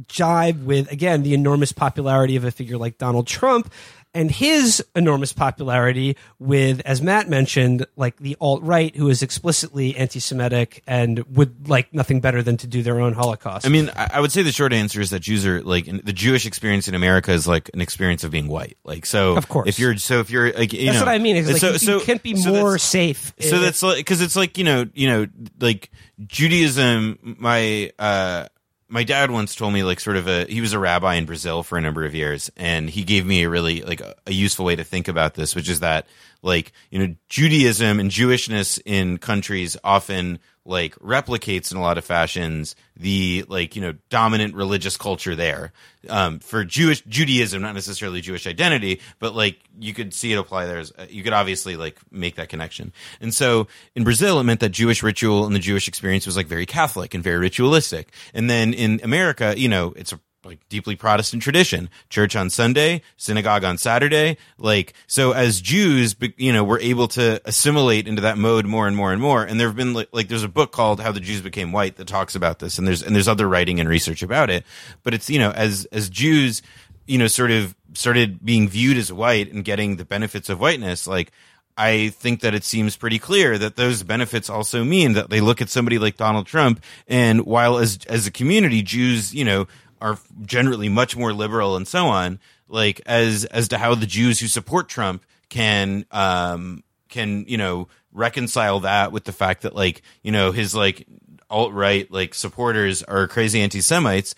jive 0.08 0.66
with 0.66 0.92
again 0.92 1.24
the 1.24 1.34
enormous 1.34 1.72
popularity 1.72 2.36
of 2.36 2.44
a 2.44 2.52
figure 2.52 2.78
like 2.78 2.98
Donald 2.98 3.26
Trump 3.26 3.72
and 4.14 4.30
his 4.30 4.84
enormous 4.96 5.32
popularity 5.34 6.18
with, 6.40 6.82
as 6.86 7.02
Matt 7.02 7.30
mentioned, 7.30 7.86
like 7.96 8.18
the 8.18 8.36
alt 8.42 8.62
right 8.64 8.96
who 8.96 9.10
is 9.10 9.22
explicitly 9.22 9.96
anti-Semitic 9.96 10.84
and 10.86 11.20
would 11.36 11.70
like 11.70 11.94
nothing 11.94 12.20
better 12.20 12.44
than 12.44 12.58
to 12.58 12.68
do 12.68 12.84
their 12.84 13.00
own 13.00 13.14
Holocaust. 13.14 13.66
I 13.66 13.70
mean, 13.70 13.90
I 13.96 14.20
would 14.20 14.32
say 14.32 14.42
the 14.44 14.52
short 14.52 14.74
answer 14.74 15.00
is 15.00 15.12
that 15.12 15.20
Jews 15.20 15.46
are 15.46 15.62
like 15.62 15.86
the 15.86 16.14
Jewish 16.14 16.46
experience 16.46 16.88
in 16.88 16.96
America 16.96 17.32
is 17.32 17.48
like 17.48 17.70
an 17.74 17.80
experience 17.82 18.24
of 18.24 18.32
being 18.32 18.48
white. 18.48 18.78
Like 18.84 19.06
so, 19.06 19.38
Of 19.38 19.48
course. 19.48 19.70
if 19.70 19.80
you're 19.80 19.96
so 19.98 20.20
if 20.20 20.30
you're 20.30 20.52
like 20.52 20.74
you 20.74 20.86
that's 20.88 21.00
know, 21.00 21.06
what 21.06 21.12
I 21.12 21.18
mean. 21.18 21.38
It's 21.38 21.48
like 21.50 21.58
so, 21.62 21.72
you, 21.72 21.78
so- 21.78 22.00
you 22.00 22.06
can't 22.06 22.24
be 22.24 22.36
so 22.36 22.52
more 22.54 22.78
safe. 22.78 23.34
So 23.40 23.60
that's 23.60 23.82
like 23.82 23.98
because 23.98 24.22
it's 24.22 24.36
like 24.36 24.58
you 24.58 24.64
know 24.66 24.86
you 24.94 25.08
know 25.08 25.28
like 25.60 25.90
Judaism. 26.28 27.36
My 27.40 27.92
uh 28.00 28.48
my 28.92 29.04
dad 29.06 29.32
once 29.32 29.56
told 29.56 29.74
me 29.74 29.84
like 29.84 30.00
sort 30.02 30.18
of 30.18 30.28
a 30.28 30.46
he 30.46 30.60
was 30.60 30.74
a 30.74 30.80
rabbi 30.80 31.16
in 31.16 31.26
Brazil 31.26 31.64
for 31.64 31.78
a 31.78 31.82
number 31.82 32.04
of 32.04 32.14
years, 32.14 32.52
and 32.58 32.90
he 32.90 33.04
gave 33.04 33.26
me 33.26 33.44
a 33.44 33.50
really 33.50 33.82
like 33.82 34.02
a, 34.02 34.16
useful 34.32 34.66
way 34.66 34.76
to 34.76 34.84
think 34.84 35.08
about 35.08 35.34
this, 35.34 35.56
which 35.56 35.70
is 35.70 35.80
that 35.80 36.08
like 36.42 36.74
you 36.90 37.00
know 37.00 37.16
Judaism 37.30 38.00
and 38.00 38.12
Jewishness 38.12 38.80
in 38.86 39.18
countries 39.18 39.78
often 39.84 40.40
like 40.66 40.96
replicates 40.96 41.72
in 41.72 41.78
a 41.78 41.82
lot 41.82 41.98
of 41.98 42.06
fashions 42.06 42.76
the 42.96 43.44
like 43.48 43.76
you 43.76 43.82
know 43.82 43.96
dominant 44.10 44.54
religious 44.54 44.96
culture 44.96 45.36
there 45.36 45.74
um, 46.10 46.40
for 46.40 46.64
Jewish 46.64 47.02
Judaism, 47.02 47.62
not 47.62 47.74
necessarily 47.74 48.22
Jewish 48.22 48.46
identity, 48.48 49.02
but 49.20 49.36
like 49.36 49.60
you 49.80 49.94
could 49.94 50.14
see 50.14 50.32
it 50.32 50.38
apply 50.38 50.66
there. 50.66 50.80
As, 50.80 50.92
uh, 50.98 51.06
you 51.10 51.24
could 51.24 51.34
obviously 51.34 51.76
like 51.76 52.00
make 52.12 52.36
that 52.36 52.50
connection. 52.50 52.94
And 53.20 53.34
so 53.34 53.68
in 53.96 54.04
Brazil, 54.04 54.40
it 54.40 54.44
meant 54.44 54.60
that 54.60 54.70
Jewish 54.70 55.04
ritual 55.04 55.46
and 55.46 55.56
the 55.56 55.60
Jewish 55.60 55.88
experience 55.88 56.26
was 56.26 56.38
like 56.38 56.48
very 56.48 56.66
Catholic 56.66 57.14
and 57.14 57.24
very 57.24 57.38
ritualistic. 57.38 58.12
And 58.34 58.50
then 58.50 58.74
in 58.74 59.00
America, 59.04 59.54
you 59.58 59.70
know, 59.70 59.94
it's 59.96 60.14
a 60.14 60.20
like 60.44 60.60
deeply 60.70 60.96
Protestant 60.96 61.44
tradition. 61.44 61.90
Church 62.10 62.36
on 62.36 62.50
Sunday, 62.50 63.02
synagogue 63.18 63.64
on 63.64 63.78
Saturday. 63.78 64.38
Like, 64.58 64.94
so 65.08 65.32
as 65.32 65.62
Jews, 65.62 66.16
you 66.38 66.52
know, 66.52 66.64
we're 66.64 66.80
able 66.80 67.08
to 67.10 67.42
assimilate 67.46 68.08
into 68.08 68.22
that 68.24 68.38
mode 68.38 68.66
more 68.66 68.88
and 68.88 68.96
more 68.96 69.12
and 69.12 69.22
more. 69.22 69.44
And 69.44 69.60
there 69.60 69.68
have 69.68 69.76
been 69.76 69.94
like, 69.94 70.10
like, 70.12 70.28
there's 70.28 70.44
a 70.44 70.50
book 70.50 70.72
called 70.72 71.00
How 71.00 71.12
the 71.12 71.20
Jews 71.20 71.42
Became 71.42 71.72
White 71.72 71.98
that 71.98 72.08
talks 72.08 72.36
about 72.36 72.60
this. 72.60 72.78
And 72.78 72.88
there's, 72.88 73.04
and 73.04 73.16
there's 73.16 73.28
other 73.28 73.48
writing 73.48 73.80
and 73.80 73.88
research 73.88 74.24
about 74.24 74.50
it. 74.50 74.66
But 75.04 75.14
it's, 75.14 75.30
you 75.30 75.40
know, 75.40 75.52
as, 75.52 75.86
as 75.92 76.10
Jews, 76.10 76.62
you 77.06 77.18
know, 77.18 77.28
sort 77.28 77.52
of 77.52 77.76
started 77.94 78.44
being 78.44 78.68
viewed 78.68 78.98
as 78.98 79.12
white 79.12 79.52
and 79.52 79.64
getting 79.64 79.98
the 79.98 80.06
benefits 80.06 80.50
of 80.50 80.60
whiteness, 80.60 81.08
like, 81.08 81.32
I 81.78 82.10
think 82.10 82.42
that 82.42 82.54
it 82.54 82.64
seems 82.64 82.98
pretty 82.98 83.18
clear 83.18 83.58
that 83.58 83.76
those 83.76 84.04
benefits 84.04 84.50
also 84.50 84.84
mean 84.84 85.14
that 85.14 85.30
they 85.30 85.42
look 85.42 85.62
at 85.62 85.70
somebody 85.70 85.98
like 86.00 86.18
Donald 86.18 86.46
Trump, 86.46 86.84
and 87.08 87.46
while 87.46 87.78
as 87.78 88.00
as 88.08 88.28
a 88.28 88.32
community, 88.32 88.82
Jews, 88.82 89.34
you 89.34 89.46
know, 89.46 89.68
are 90.02 90.18
generally 90.46 90.90
much 90.90 91.16
more 91.16 91.32
liberal 91.32 91.76
and 91.76 91.88
so 91.88 92.08
on, 92.08 92.40
like 92.68 93.02
as 93.06 93.46
as 93.46 93.68
to 93.70 93.78
how 93.78 93.96
the 93.96 94.08
Jews 94.08 94.40
who 94.40 94.48
support 94.48 94.90
Trump 94.90 95.24
can 95.50 96.06
um 96.12 96.84
can 97.10 97.46
you 97.48 97.58
know 97.58 97.88
reconcile 98.12 98.80
that 98.82 99.12
with 99.12 99.26
the 99.26 99.32
fact 99.32 99.62
that 99.62 99.76
like 99.76 100.02
you 100.24 100.32
know 100.32 100.52
his 100.52 100.74
like 100.74 101.08
alt 101.50 101.74
right 101.74 102.10
like 102.12 102.34
supporters 102.34 103.04
are 103.04 103.28
crazy 103.28 103.62
anti 103.62 103.82
Semites. 103.82 104.34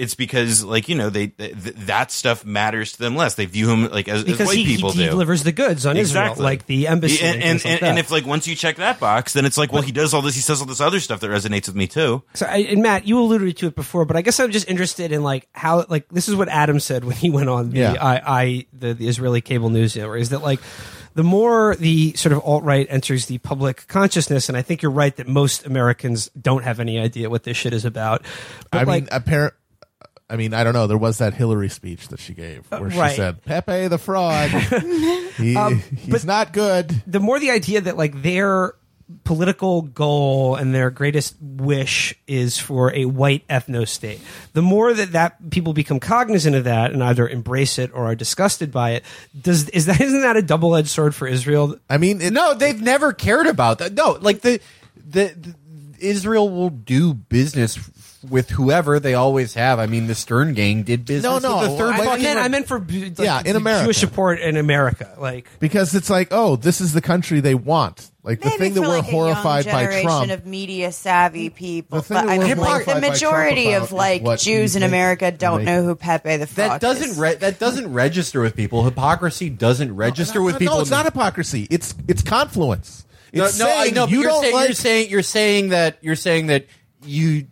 It's 0.00 0.14
because 0.14 0.64
like 0.64 0.88
you 0.88 0.94
know 0.94 1.10
they 1.10 1.28
th- 1.28 1.62
th- 1.62 1.76
that 1.76 2.10
stuff 2.10 2.44
matters 2.44 2.92
to 2.92 2.98
them 2.98 3.16
less. 3.16 3.34
They 3.34 3.46
view 3.46 3.70
him 3.70 3.90
like 3.90 4.08
as, 4.08 4.20
as 4.20 4.24
because 4.24 4.46
white 4.46 4.56
he, 4.56 4.64
people 4.64 4.92
he 4.92 5.04
do 5.04 5.10
delivers 5.10 5.42
the 5.42 5.52
goods 5.52 5.86
on 5.86 5.96
Israel, 5.96 6.34
like 6.38 6.66
the 6.66 6.86
embassy, 6.86 7.22
and 7.22 7.34
and, 7.34 7.42
and, 7.42 7.60
things 7.60 7.64
like 7.64 7.82
and, 7.82 7.90
and 7.90 7.98
if 7.98 8.10
like 8.10 8.26
once 8.26 8.48
you 8.48 8.54
check 8.54 8.76
that 8.76 8.98
box, 8.98 9.32
then 9.34 9.44
it's 9.44 9.58
like, 9.58 9.72
well, 9.72 9.82
he 9.82 9.92
does 9.92 10.14
all 10.14 10.22
this, 10.22 10.34
he 10.34 10.40
says 10.40 10.60
all 10.60 10.66
this 10.66 10.80
other 10.80 11.00
stuff 11.00 11.20
that 11.20 11.30
resonates 11.30 11.66
with 11.66 11.76
me 11.76 11.86
too. 11.86 12.22
So, 12.34 12.46
I, 12.46 12.58
and 12.58 12.82
Matt, 12.82 13.06
you 13.06 13.18
alluded 13.20 13.56
to 13.58 13.66
it 13.66 13.74
before, 13.74 14.04
but 14.04 14.16
I 14.16 14.22
guess 14.22 14.40
I'm 14.40 14.50
just 14.50 14.68
interested 14.68 15.12
in 15.12 15.22
like 15.22 15.48
how, 15.52 15.84
like, 15.88 16.08
this 16.08 16.28
is 16.28 16.34
what 16.34 16.48
Adam 16.48 16.80
said 16.80 17.04
when 17.04 17.16
he 17.16 17.30
went 17.30 17.48
on 17.48 17.70
the 17.70 17.78
Yeah. 17.78 17.96
I, 18.00 18.20
I 18.24 18.66
the, 18.72 18.94
the 18.94 19.08
Israeli 19.08 19.40
cable 19.40 19.70
news 19.70 19.96
network 19.96 20.20
is 20.20 20.30
that 20.30 20.42
like 20.42 20.60
the 21.14 21.24
more 21.24 21.74
the 21.76 22.14
sort 22.14 22.32
of 22.32 22.40
alt 22.44 22.62
right 22.62 22.86
enters 22.88 23.26
the 23.26 23.38
public 23.38 23.86
consciousness, 23.88 24.48
and 24.48 24.56
I 24.56 24.62
think 24.62 24.82
you're 24.82 24.92
right 24.92 25.14
that 25.16 25.26
most 25.26 25.66
Americans 25.66 26.30
don't 26.40 26.62
have 26.62 26.80
any 26.80 26.98
idea 26.98 27.28
what 27.28 27.42
this 27.42 27.56
shit 27.56 27.72
is 27.72 27.84
about. 27.84 28.24
But 28.70 28.82
I 28.82 28.84
like, 28.84 29.02
mean, 29.04 29.08
apparent. 29.12 29.54
I 30.30 30.36
mean, 30.36 30.54
I 30.54 30.62
don't 30.64 30.74
know. 30.74 30.86
There 30.86 30.96
was 30.96 31.18
that 31.18 31.34
Hillary 31.34 31.68
speech 31.68 32.08
that 32.08 32.20
she 32.20 32.34
gave 32.34 32.64
where 32.70 32.82
Uh, 32.82 32.96
right. 32.96 33.10
she 33.10 33.16
said, 33.16 33.44
"Pepe 33.44 33.88
the 33.88 33.98
frog, 33.98 34.48
he, 35.36 35.56
Um, 35.56 35.80
he's 35.80 36.24
not 36.24 36.52
good." 36.52 37.02
the 37.06 37.20
more 37.20 37.38
the 37.40 37.50
idea 37.50 37.80
that 37.80 37.96
like 37.96 38.22
their 38.22 38.74
political 39.24 39.82
goal 39.82 40.54
and 40.54 40.72
their 40.72 40.88
greatest 40.88 41.34
wish 41.42 42.14
is 42.28 42.58
for 42.58 42.94
a 42.94 43.06
white 43.06 43.44
ethno 43.48 43.86
state 43.86 44.20
the 44.52 44.62
more 44.62 44.94
that 44.94 45.10
that 45.10 45.50
people 45.50 45.72
become 45.72 45.98
cognizant 45.98 46.54
of 46.54 46.62
that 46.62 46.92
and 46.92 47.02
either 47.02 47.28
embrace 47.28 47.76
it 47.76 47.90
or 47.92 48.04
are 48.04 48.14
disgusted 48.14 48.70
by 48.70 48.90
it 48.92 49.04
does 49.42 49.68
is 49.70 49.86
that 49.86 50.00
isn't 50.06 50.20
that 50.22 50.36
a 50.36 50.42
double-edged 50.42 50.86
sword 50.86 51.12
for 51.12 51.26
israel 51.26 51.76
I 51.88 51.96
mean, 51.98 52.20
it, 52.20 52.32
no, 52.32 52.54
they've 52.54 52.80
never 52.80 53.12
cared 53.12 53.48
about 53.48 53.78
that. 53.80 53.94
No, 53.94 54.12
like 54.20 54.42
the 54.42 54.60
the, 54.94 55.34
the 55.36 55.54
Israel 55.98 56.48
will 56.48 56.70
do 56.70 57.12
business 57.12 57.74
with 58.28 58.50
whoever 58.50 59.00
they 59.00 59.14
always 59.14 59.54
have. 59.54 59.78
I 59.78 59.86
mean, 59.86 60.06
the 60.06 60.14
Stern 60.14 60.52
Gang 60.54 60.82
did 60.82 61.04
business. 61.06 61.22
No, 61.24 61.38
no, 61.38 61.60
with 61.62 61.70
the 61.70 61.76
third 61.78 61.94
I- 61.94 61.98
I, 61.98 62.00
I 62.00 62.04
fucking 62.04 62.22
meant, 62.22 62.38
I 62.38 62.48
meant 62.48 62.66
for 62.68 62.78
like, 62.78 63.18
Yeah, 63.18 63.42
in 63.44 63.56
America. 63.56 63.84
Jewish 63.84 63.96
support 63.98 64.40
in 64.40 64.56
America 64.56 65.14
like 65.18 65.46
because 65.58 65.94
it's 65.94 66.10
like, 66.10 66.28
oh, 66.30 66.56
this 66.56 66.80
is 66.80 66.92
the 66.92 67.00
country 67.00 67.40
they 67.40 67.54
want. 67.54 68.10
Like 68.22 68.42
the 68.42 68.50
thing 68.50 68.74
that 68.74 68.82
for 68.82 68.88
we're 68.88 68.98
like 68.98 69.08
a 69.08 69.10
horrified 69.10 69.64
young 69.64 69.74
by 69.74 69.82
generation 69.84 70.06
Trump. 70.10 70.30
of 70.32 70.44
media 70.44 70.92
savvy 70.92 71.48
people, 71.48 72.00
The 72.00 72.02
thing 72.02 72.16
but 72.18 72.26
that 72.26 72.30
I 72.30 72.36
we're 72.38 72.44
mean, 72.48 72.58
like 72.58 72.68
horrified 72.68 72.96
the 72.96 73.00
by 73.00 73.06
Trump 73.06 73.12
majority 73.14 73.68
about 73.70 73.76
of 73.78 73.88
is 73.88 73.92
like 73.92 74.22
what 74.22 74.38
Jews 74.40 74.74
you 74.74 74.78
in 74.78 74.82
make- 74.82 74.88
America 74.90 75.30
don't 75.32 75.56
make- 75.58 75.66
know 75.66 75.82
who 75.84 75.94
Pepe 75.94 76.36
the 76.36 76.46
Frog 76.46 76.68
that 76.68 76.80
doesn't 76.82 77.18
re- 77.18 77.36
that 77.36 77.58
doesn't 77.58 77.90
register 77.90 78.42
with 78.42 78.54
people. 78.54 78.84
Hypocrisy 78.84 79.48
doesn't 79.48 79.96
register 79.96 80.42
with 80.42 80.58
people. 80.58 80.74
No, 80.74 80.80
it's 80.82 80.90
not 80.90 81.06
hypocrisy. 81.06 81.66
It's 81.70 81.94
it's 82.06 82.20
confluence. 82.20 83.06
No, 83.32 83.44
It's 83.46 83.58
no, 83.58 83.66
I 83.70 83.84
saying 83.84 83.94
know. 83.94 84.04
But 84.04 84.10
you 84.10 84.20
you're 84.20 84.28
don't 84.28 84.42
saying, 84.42 84.54
like. 84.54 84.68
you're 84.68 84.74
saying 84.74 85.10
you're 85.10 85.22
saying 85.22 85.68
that 85.70 85.96
you're 86.02 86.16
saying 86.16 86.46
that 86.48 86.66
you 87.06 87.46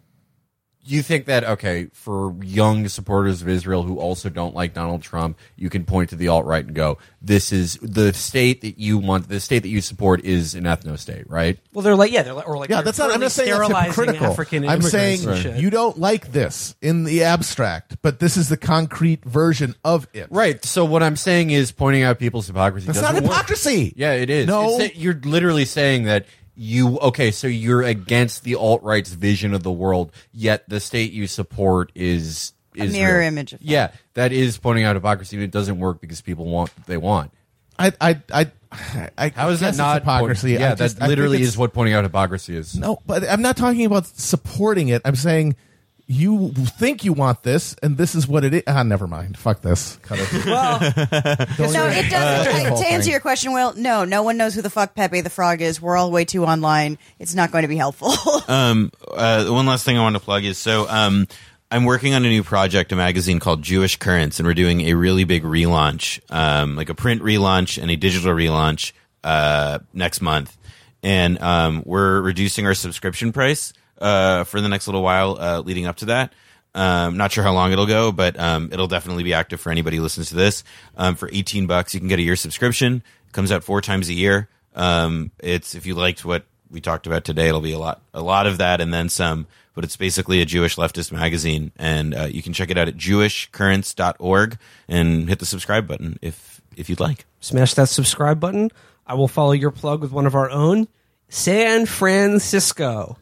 you 0.90 1.02
think 1.02 1.27
that 1.27 1.44
okay 1.44 1.89
for 1.93 2.35
young 2.43 2.89
supporters 2.89 3.43
of 3.43 3.48
Israel 3.48 3.82
who 3.82 3.98
also 3.98 4.28
don't 4.28 4.55
like 4.55 4.74
Donald 4.74 5.02
Trump, 5.02 5.39
you 5.56 5.70
can 5.70 5.85
point 5.85 6.10
to 6.10 6.16
the 6.16 6.28
alt 6.28 6.47
right 6.47 6.65
and 6.65 6.74
go, 6.74 6.98
"This 7.20 7.52
is 7.52 7.78
the 7.82 8.12
state 8.12 8.62
that 8.62 8.78
you 8.78 8.98
want. 8.98 9.28
The 9.28 9.40
state 9.40 9.60
that 9.60 9.69
you 9.69 9.81
support 9.81 10.24
is 10.24 10.55
an 10.55 10.65
ethno 10.65 10.98
state, 10.98 11.28
right?" 11.28 11.59
well 11.73 11.82
they're 11.82 11.94
like 11.94 12.10
yeah 12.10 12.23
they're 12.23 12.35
like 12.35 12.48
or 12.48 12.59
like 12.59 12.70
yeah, 12.70 12.82
that's 12.82 12.98
not. 12.98 13.12
I'm 13.12 13.20
not 13.20 13.31
saying 13.32 13.51
that's 13.51 13.65
sterilizing 13.65 13.90
hypocritical. 13.90 14.27
African 14.27 14.69
I'm 14.69 14.82
saying 14.82 15.28
and 15.28 15.39
shit. 15.39 15.56
you 15.60 15.70
don't 15.70 15.98
like 15.98 16.32
this 16.32 16.74
in 16.81 17.05
the 17.05 17.24
abstract, 17.24 18.01
but 18.02 18.19
this 18.19 18.36
is 18.36 18.48
the 18.48 18.56
concrete 18.56 19.24
version 19.24 19.74
of 19.85 20.09
it. 20.12 20.28
Right. 20.31 20.65
So 20.65 20.85
what 20.85 21.02
I'm 21.02 21.16
saying 21.16 21.51
is 21.51 21.73
pointing 21.73 22.02
out 22.02 22.19
people's 22.19 22.47
hypocrisy. 22.47 22.86
That's 22.86 23.01
doesn't 23.01 23.15
not 23.15 23.23
work. 23.23 23.32
hypocrisy. 23.32 23.93
Yeah, 23.97 24.12
it 24.12 24.31
is. 24.31 24.47
No. 24.47 24.78
It's 24.81 24.97
you're 24.97 25.20
literally 25.23 25.65
saying 25.65 26.05
that 26.05 26.27
you 26.59 26.98
okay, 26.98 27.30
so 27.30 27.47
you're 27.47 27.82
against 27.82 28.43
the 28.43 28.56
alt 28.56 28.82
right's 28.82 29.10
vision 29.10 29.55
of 29.55 29.62
the 29.62 29.70
world, 29.70 30.12
yet 30.32 30.68
the 30.68 30.80
state 30.80 31.12
you 31.12 31.26
support 31.28 31.93
is 31.94 32.52
is 32.74 32.93
mirror 32.93 33.22
image 33.22 33.52
of 33.52 33.60
that. 33.60 33.64
Yeah, 33.66 33.90
that 34.14 34.32
is 34.32 34.59
pointing 34.59 34.85
out 34.85 34.97
hypocrisy. 34.97 35.36
and 35.36 35.44
It 35.44 35.52
doesn't 35.52 35.78
work 35.78 36.01
because 36.01 36.20
people 36.20 36.47
want 36.47 36.76
what 36.76 36.86
they 36.86 36.97
want. 36.97 37.30
I, 37.78 37.93
I, 38.01 38.20
I, 38.32 38.51
I 39.16 39.28
How 39.30 39.51
is 39.51 39.60
that 39.60 39.76
not 39.76 39.98
it's 39.98 40.02
hypocrisy? 40.05 40.52
Yeah, 40.55 40.72
I 40.72 40.74
just- 40.74 40.78
that 40.78 41.01
think 41.01 41.09
literally 41.09 41.40
is 41.43 41.56
what 41.56 41.72
pointing 41.72 41.94
out 41.94 42.02
hypocrisy 42.02 42.56
is. 42.56 42.76
No, 42.76 42.98
but 43.06 43.22
I'm 43.28 43.40
not 43.43 43.56
talking 43.56 43.86
about 43.86 44.06
supporting 44.06 44.89
it. 44.89 45.02
I'm 45.05 45.14
saying 45.16 45.55
you 46.10 46.52
think 46.55 47.05
you 47.05 47.12
want 47.12 47.43
this, 47.43 47.76
and 47.82 47.98
this 47.98 48.14
is 48.14 48.26
what 48.26 48.43
it 48.43 48.55
is. 48.55 48.62
Ah, 48.66 48.82
never 48.82 49.06
mind. 49.06 49.36
Fuck 49.36 49.60
this. 49.60 49.97
Cut 50.02 50.18
it. 50.20 50.28
Well, 51.59 51.72
no, 51.72 51.86
it 51.86 52.10
doesn't. 52.10 52.66
whole 52.66 52.78
to 52.78 52.86
answer 52.86 53.05
thing. 53.05 53.10
your 53.10 53.20
question, 53.20 53.52
well, 53.52 53.74
no, 53.74 54.05
no 54.05 54.22
one 54.22 54.36
knows 54.39 54.55
who 54.55 54.62
the 54.62 54.70
fuck 54.70 54.94
Pepe 54.94 55.20
the 55.20 55.30
Frog 55.30 55.60
is. 55.60 55.82
We're 55.82 55.97
all 55.97 56.10
way 56.10 56.24
too 56.24 56.44
online. 56.44 56.98
It's 57.18 57.35
not 57.35 57.51
going 57.51 57.62
to 57.62 57.68
be 57.68 57.76
helpful. 57.76 58.12
um, 58.48 58.90
uh, 59.12 59.47
one 59.47 59.66
last 59.66 59.85
thing 59.85 59.98
I 59.98 60.02
want 60.02 60.16
to 60.16 60.20
plug 60.20 60.44
is 60.44 60.56
so 60.56 60.89
um, 60.89 61.26
I'm 61.70 61.85
working 61.85 62.14
on 62.14 62.24
a 62.24 62.28
new 62.28 62.43
project, 62.43 62.93
a 62.93 62.97
magazine 62.97 63.39
called 63.39 63.62
Jewish 63.62 63.97
Currents, 63.97 64.40
and 64.40 64.47
we're 64.47 64.55
doing 64.55 64.82
a 64.82 64.94
really 64.94 65.24
big 65.24 65.43
relaunch, 65.43 66.20
um, 66.30 66.76
like 66.76 66.89
a 66.89 66.94
print 66.94 67.22
relaunch 67.22 67.80
and 67.80 67.90
a 67.90 67.97
digital 67.97 68.32
relaunch 68.32 68.93
uh, 69.24 69.80
next 69.93 70.22
month. 70.22 70.56
And 71.02 71.40
um, 71.43 71.82
we're 71.85 72.20
reducing 72.22 72.66
our 72.66 72.74
subscription 72.74 73.32
price 73.32 73.74
uh, 74.01 74.45
for 74.45 74.61
the 74.61 74.69
next 74.69 74.87
little 74.87 75.03
while 75.03 75.37
uh, 75.39 75.61
leading 75.61 75.87
up 75.87 75.97
to 75.97 76.07
that. 76.07 76.33
Um, 76.75 77.16
not 77.16 77.33
sure 77.33 77.43
how 77.43 77.53
long 77.53 77.73
it'll 77.73 77.87
go, 77.87 78.12
but 78.12 78.39
um, 78.39 78.69
it'll 78.73 78.87
definitely 78.89 79.25
be 79.25 79.35
active 79.35 79.61
for 79.61 79.70
anybody 79.70 79.97
who 79.97 80.03
listens 80.03 80.29
to 80.29 80.37
this. 80.37 80.65
Um, 80.97 81.16
for 81.16 81.29
18 81.33 81.66
bucks, 81.66 81.95
you 81.95 82.01
can 82.01 82.09
get 82.09 82.19
a 82.19 82.23
year 82.23 82.37
subscription. 82.37 83.03
It 83.27 83.33
comes 83.33 83.51
out 83.51 83.65
four 83.65 83.81
times 83.81 84.09
a 84.09 84.15
year. 84.15 84.49
Um, 84.75 85.33
it's 85.41 85.75
if 85.75 85.87
you 85.87 85.95
liked 85.95 86.25
what 86.25 86.45
we 86.70 86.81
talked 86.81 87.07
about 87.07 87.25
today, 87.25 87.49
it'll 87.49 87.61
be 87.61 87.73
a 87.73 87.79
lot, 87.79 88.01
a 88.15 88.23
lot 88.23 88.47
of 88.47 88.59
that, 88.59 88.81
and 88.81 88.93
then 88.93 89.09
some. 89.09 89.47
But 89.75 89.85
it's 89.85 89.97
basically 89.97 90.41
a 90.41 90.45
Jewish 90.45 90.77
leftist 90.77 91.12
magazine, 91.12 91.73
and 91.77 92.15
uh, 92.15 92.25
you 92.25 92.43
can 92.43 92.53
check 92.53 92.70
it 92.70 92.77
out 92.77 92.89
at 92.89 92.97
jewishcurrents.org 92.97 94.59
and 94.89 95.29
hit 95.29 95.39
the 95.39 95.47
subscribe 95.47 95.87
button 95.87 96.19
if 96.20 96.61
if 96.77 96.89
you'd 96.89 97.01
like. 97.01 97.27
Smash 97.41 97.75
that 97.75 97.89
subscribe 97.89 98.41
button. 98.41 98.70
I 99.07 99.15
will 99.15 99.29
follow 99.29 99.53
your 99.53 99.70
plug 99.70 100.01
with 100.01 100.12
one 100.12 100.27
of 100.27 100.35
our 100.35 100.51
own, 100.51 100.89
San 101.29 101.87
Francisco. 101.87 103.16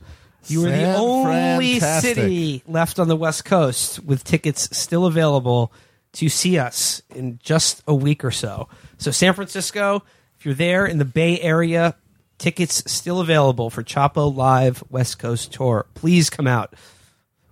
You 0.49 0.65
are 0.65 0.71
the 0.71 0.77
San 0.77 0.97
only 0.97 1.81
Frantastic. 1.81 2.01
city 2.01 2.63
left 2.67 2.99
on 2.99 3.09
the 3.09 3.17
West 3.17 3.45
Coast 3.45 4.03
with 4.05 4.25
tickets 4.25 4.77
still 4.77 5.07
available 5.07 5.73
to 6.15 6.29
see 6.29 6.59
us 6.59 7.03
in 7.15 7.39
just 7.43 7.83
a 7.87 7.95
week 7.95 8.25
or 8.25 8.31
so. 8.31 8.69
So, 8.99 9.11
San 9.11 9.35
Francisco, 9.35 10.03
if 10.39 10.45
you're 10.45 10.55
there 10.55 10.87
in 10.87 10.99
the 10.99 11.05
Bay 11.05 11.41
Area, 11.41 11.95
tickets 12.39 12.83
still 12.91 13.21
available 13.21 13.71
for 13.71 13.83
Chapo 13.83 14.35
Live 14.35 14.83
West 14.91 15.19
Coast 15.19 15.53
Tour. 15.53 15.87
Please 15.95 16.31
come 16.31 16.47
out. 16.47 16.75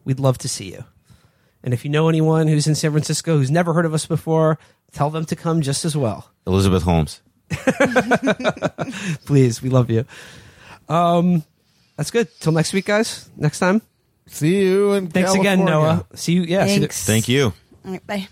We'd 0.04 0.20
love 0.20 0.38
to 0.38 0.48
see 0.48 0.72
you. 0.72 0.84
And 1.62 1.72
if 1.74 1.84
you 1.84 1.90
know 1.90 2.08
anyone 2.08 2.46
who's 2.46 2.66
in 2.66 2.74
San 2.74 2.90
Francisco 2.90 3.38
who's 3.38 3.50
never 3.50 3.72
heard 3.72 3.86
of 3.86 3.94
us 3.94 4.06
before, 4.06 4.58
tell 4.92 5.10
them 5.10 5.24
to 5.26 5.36
come 5.36 5.62
just 5.62 5.84
as 5.84 5.96
well. 5.96 6.30
Elizabeth 6.46 6.82
Holmes. 6.82 7.22
Please, 9.24 9.62
we 9.62 9.68
love 9.70 9.90
you. 9.90 10.04
Um, 10.88 11.42
that's 11.96 12.10
good. 12.10 12.28
Till 12.40 12.52
next 12.52 12.72
week, 12.72 12.86
guys. 12.86 13.28
Next 13.36 13.58
time. 13.58 13.82
See 14.26 14.62
you 14.62 14.92
in 14.94 15.08
Thanks 15.08 15.34
again, 15.34 15.64
Noah. 15.64 16.06
See 16.14 16.32
you. 16.32 16.42
Yeah. 16.42 16.66
Thanks. 16.66 17.04
Thank 17.04 17.28
you. 17.28 17.52
All 17.84 17.92
right, 17.92 18.06
bye. 18.06 18.28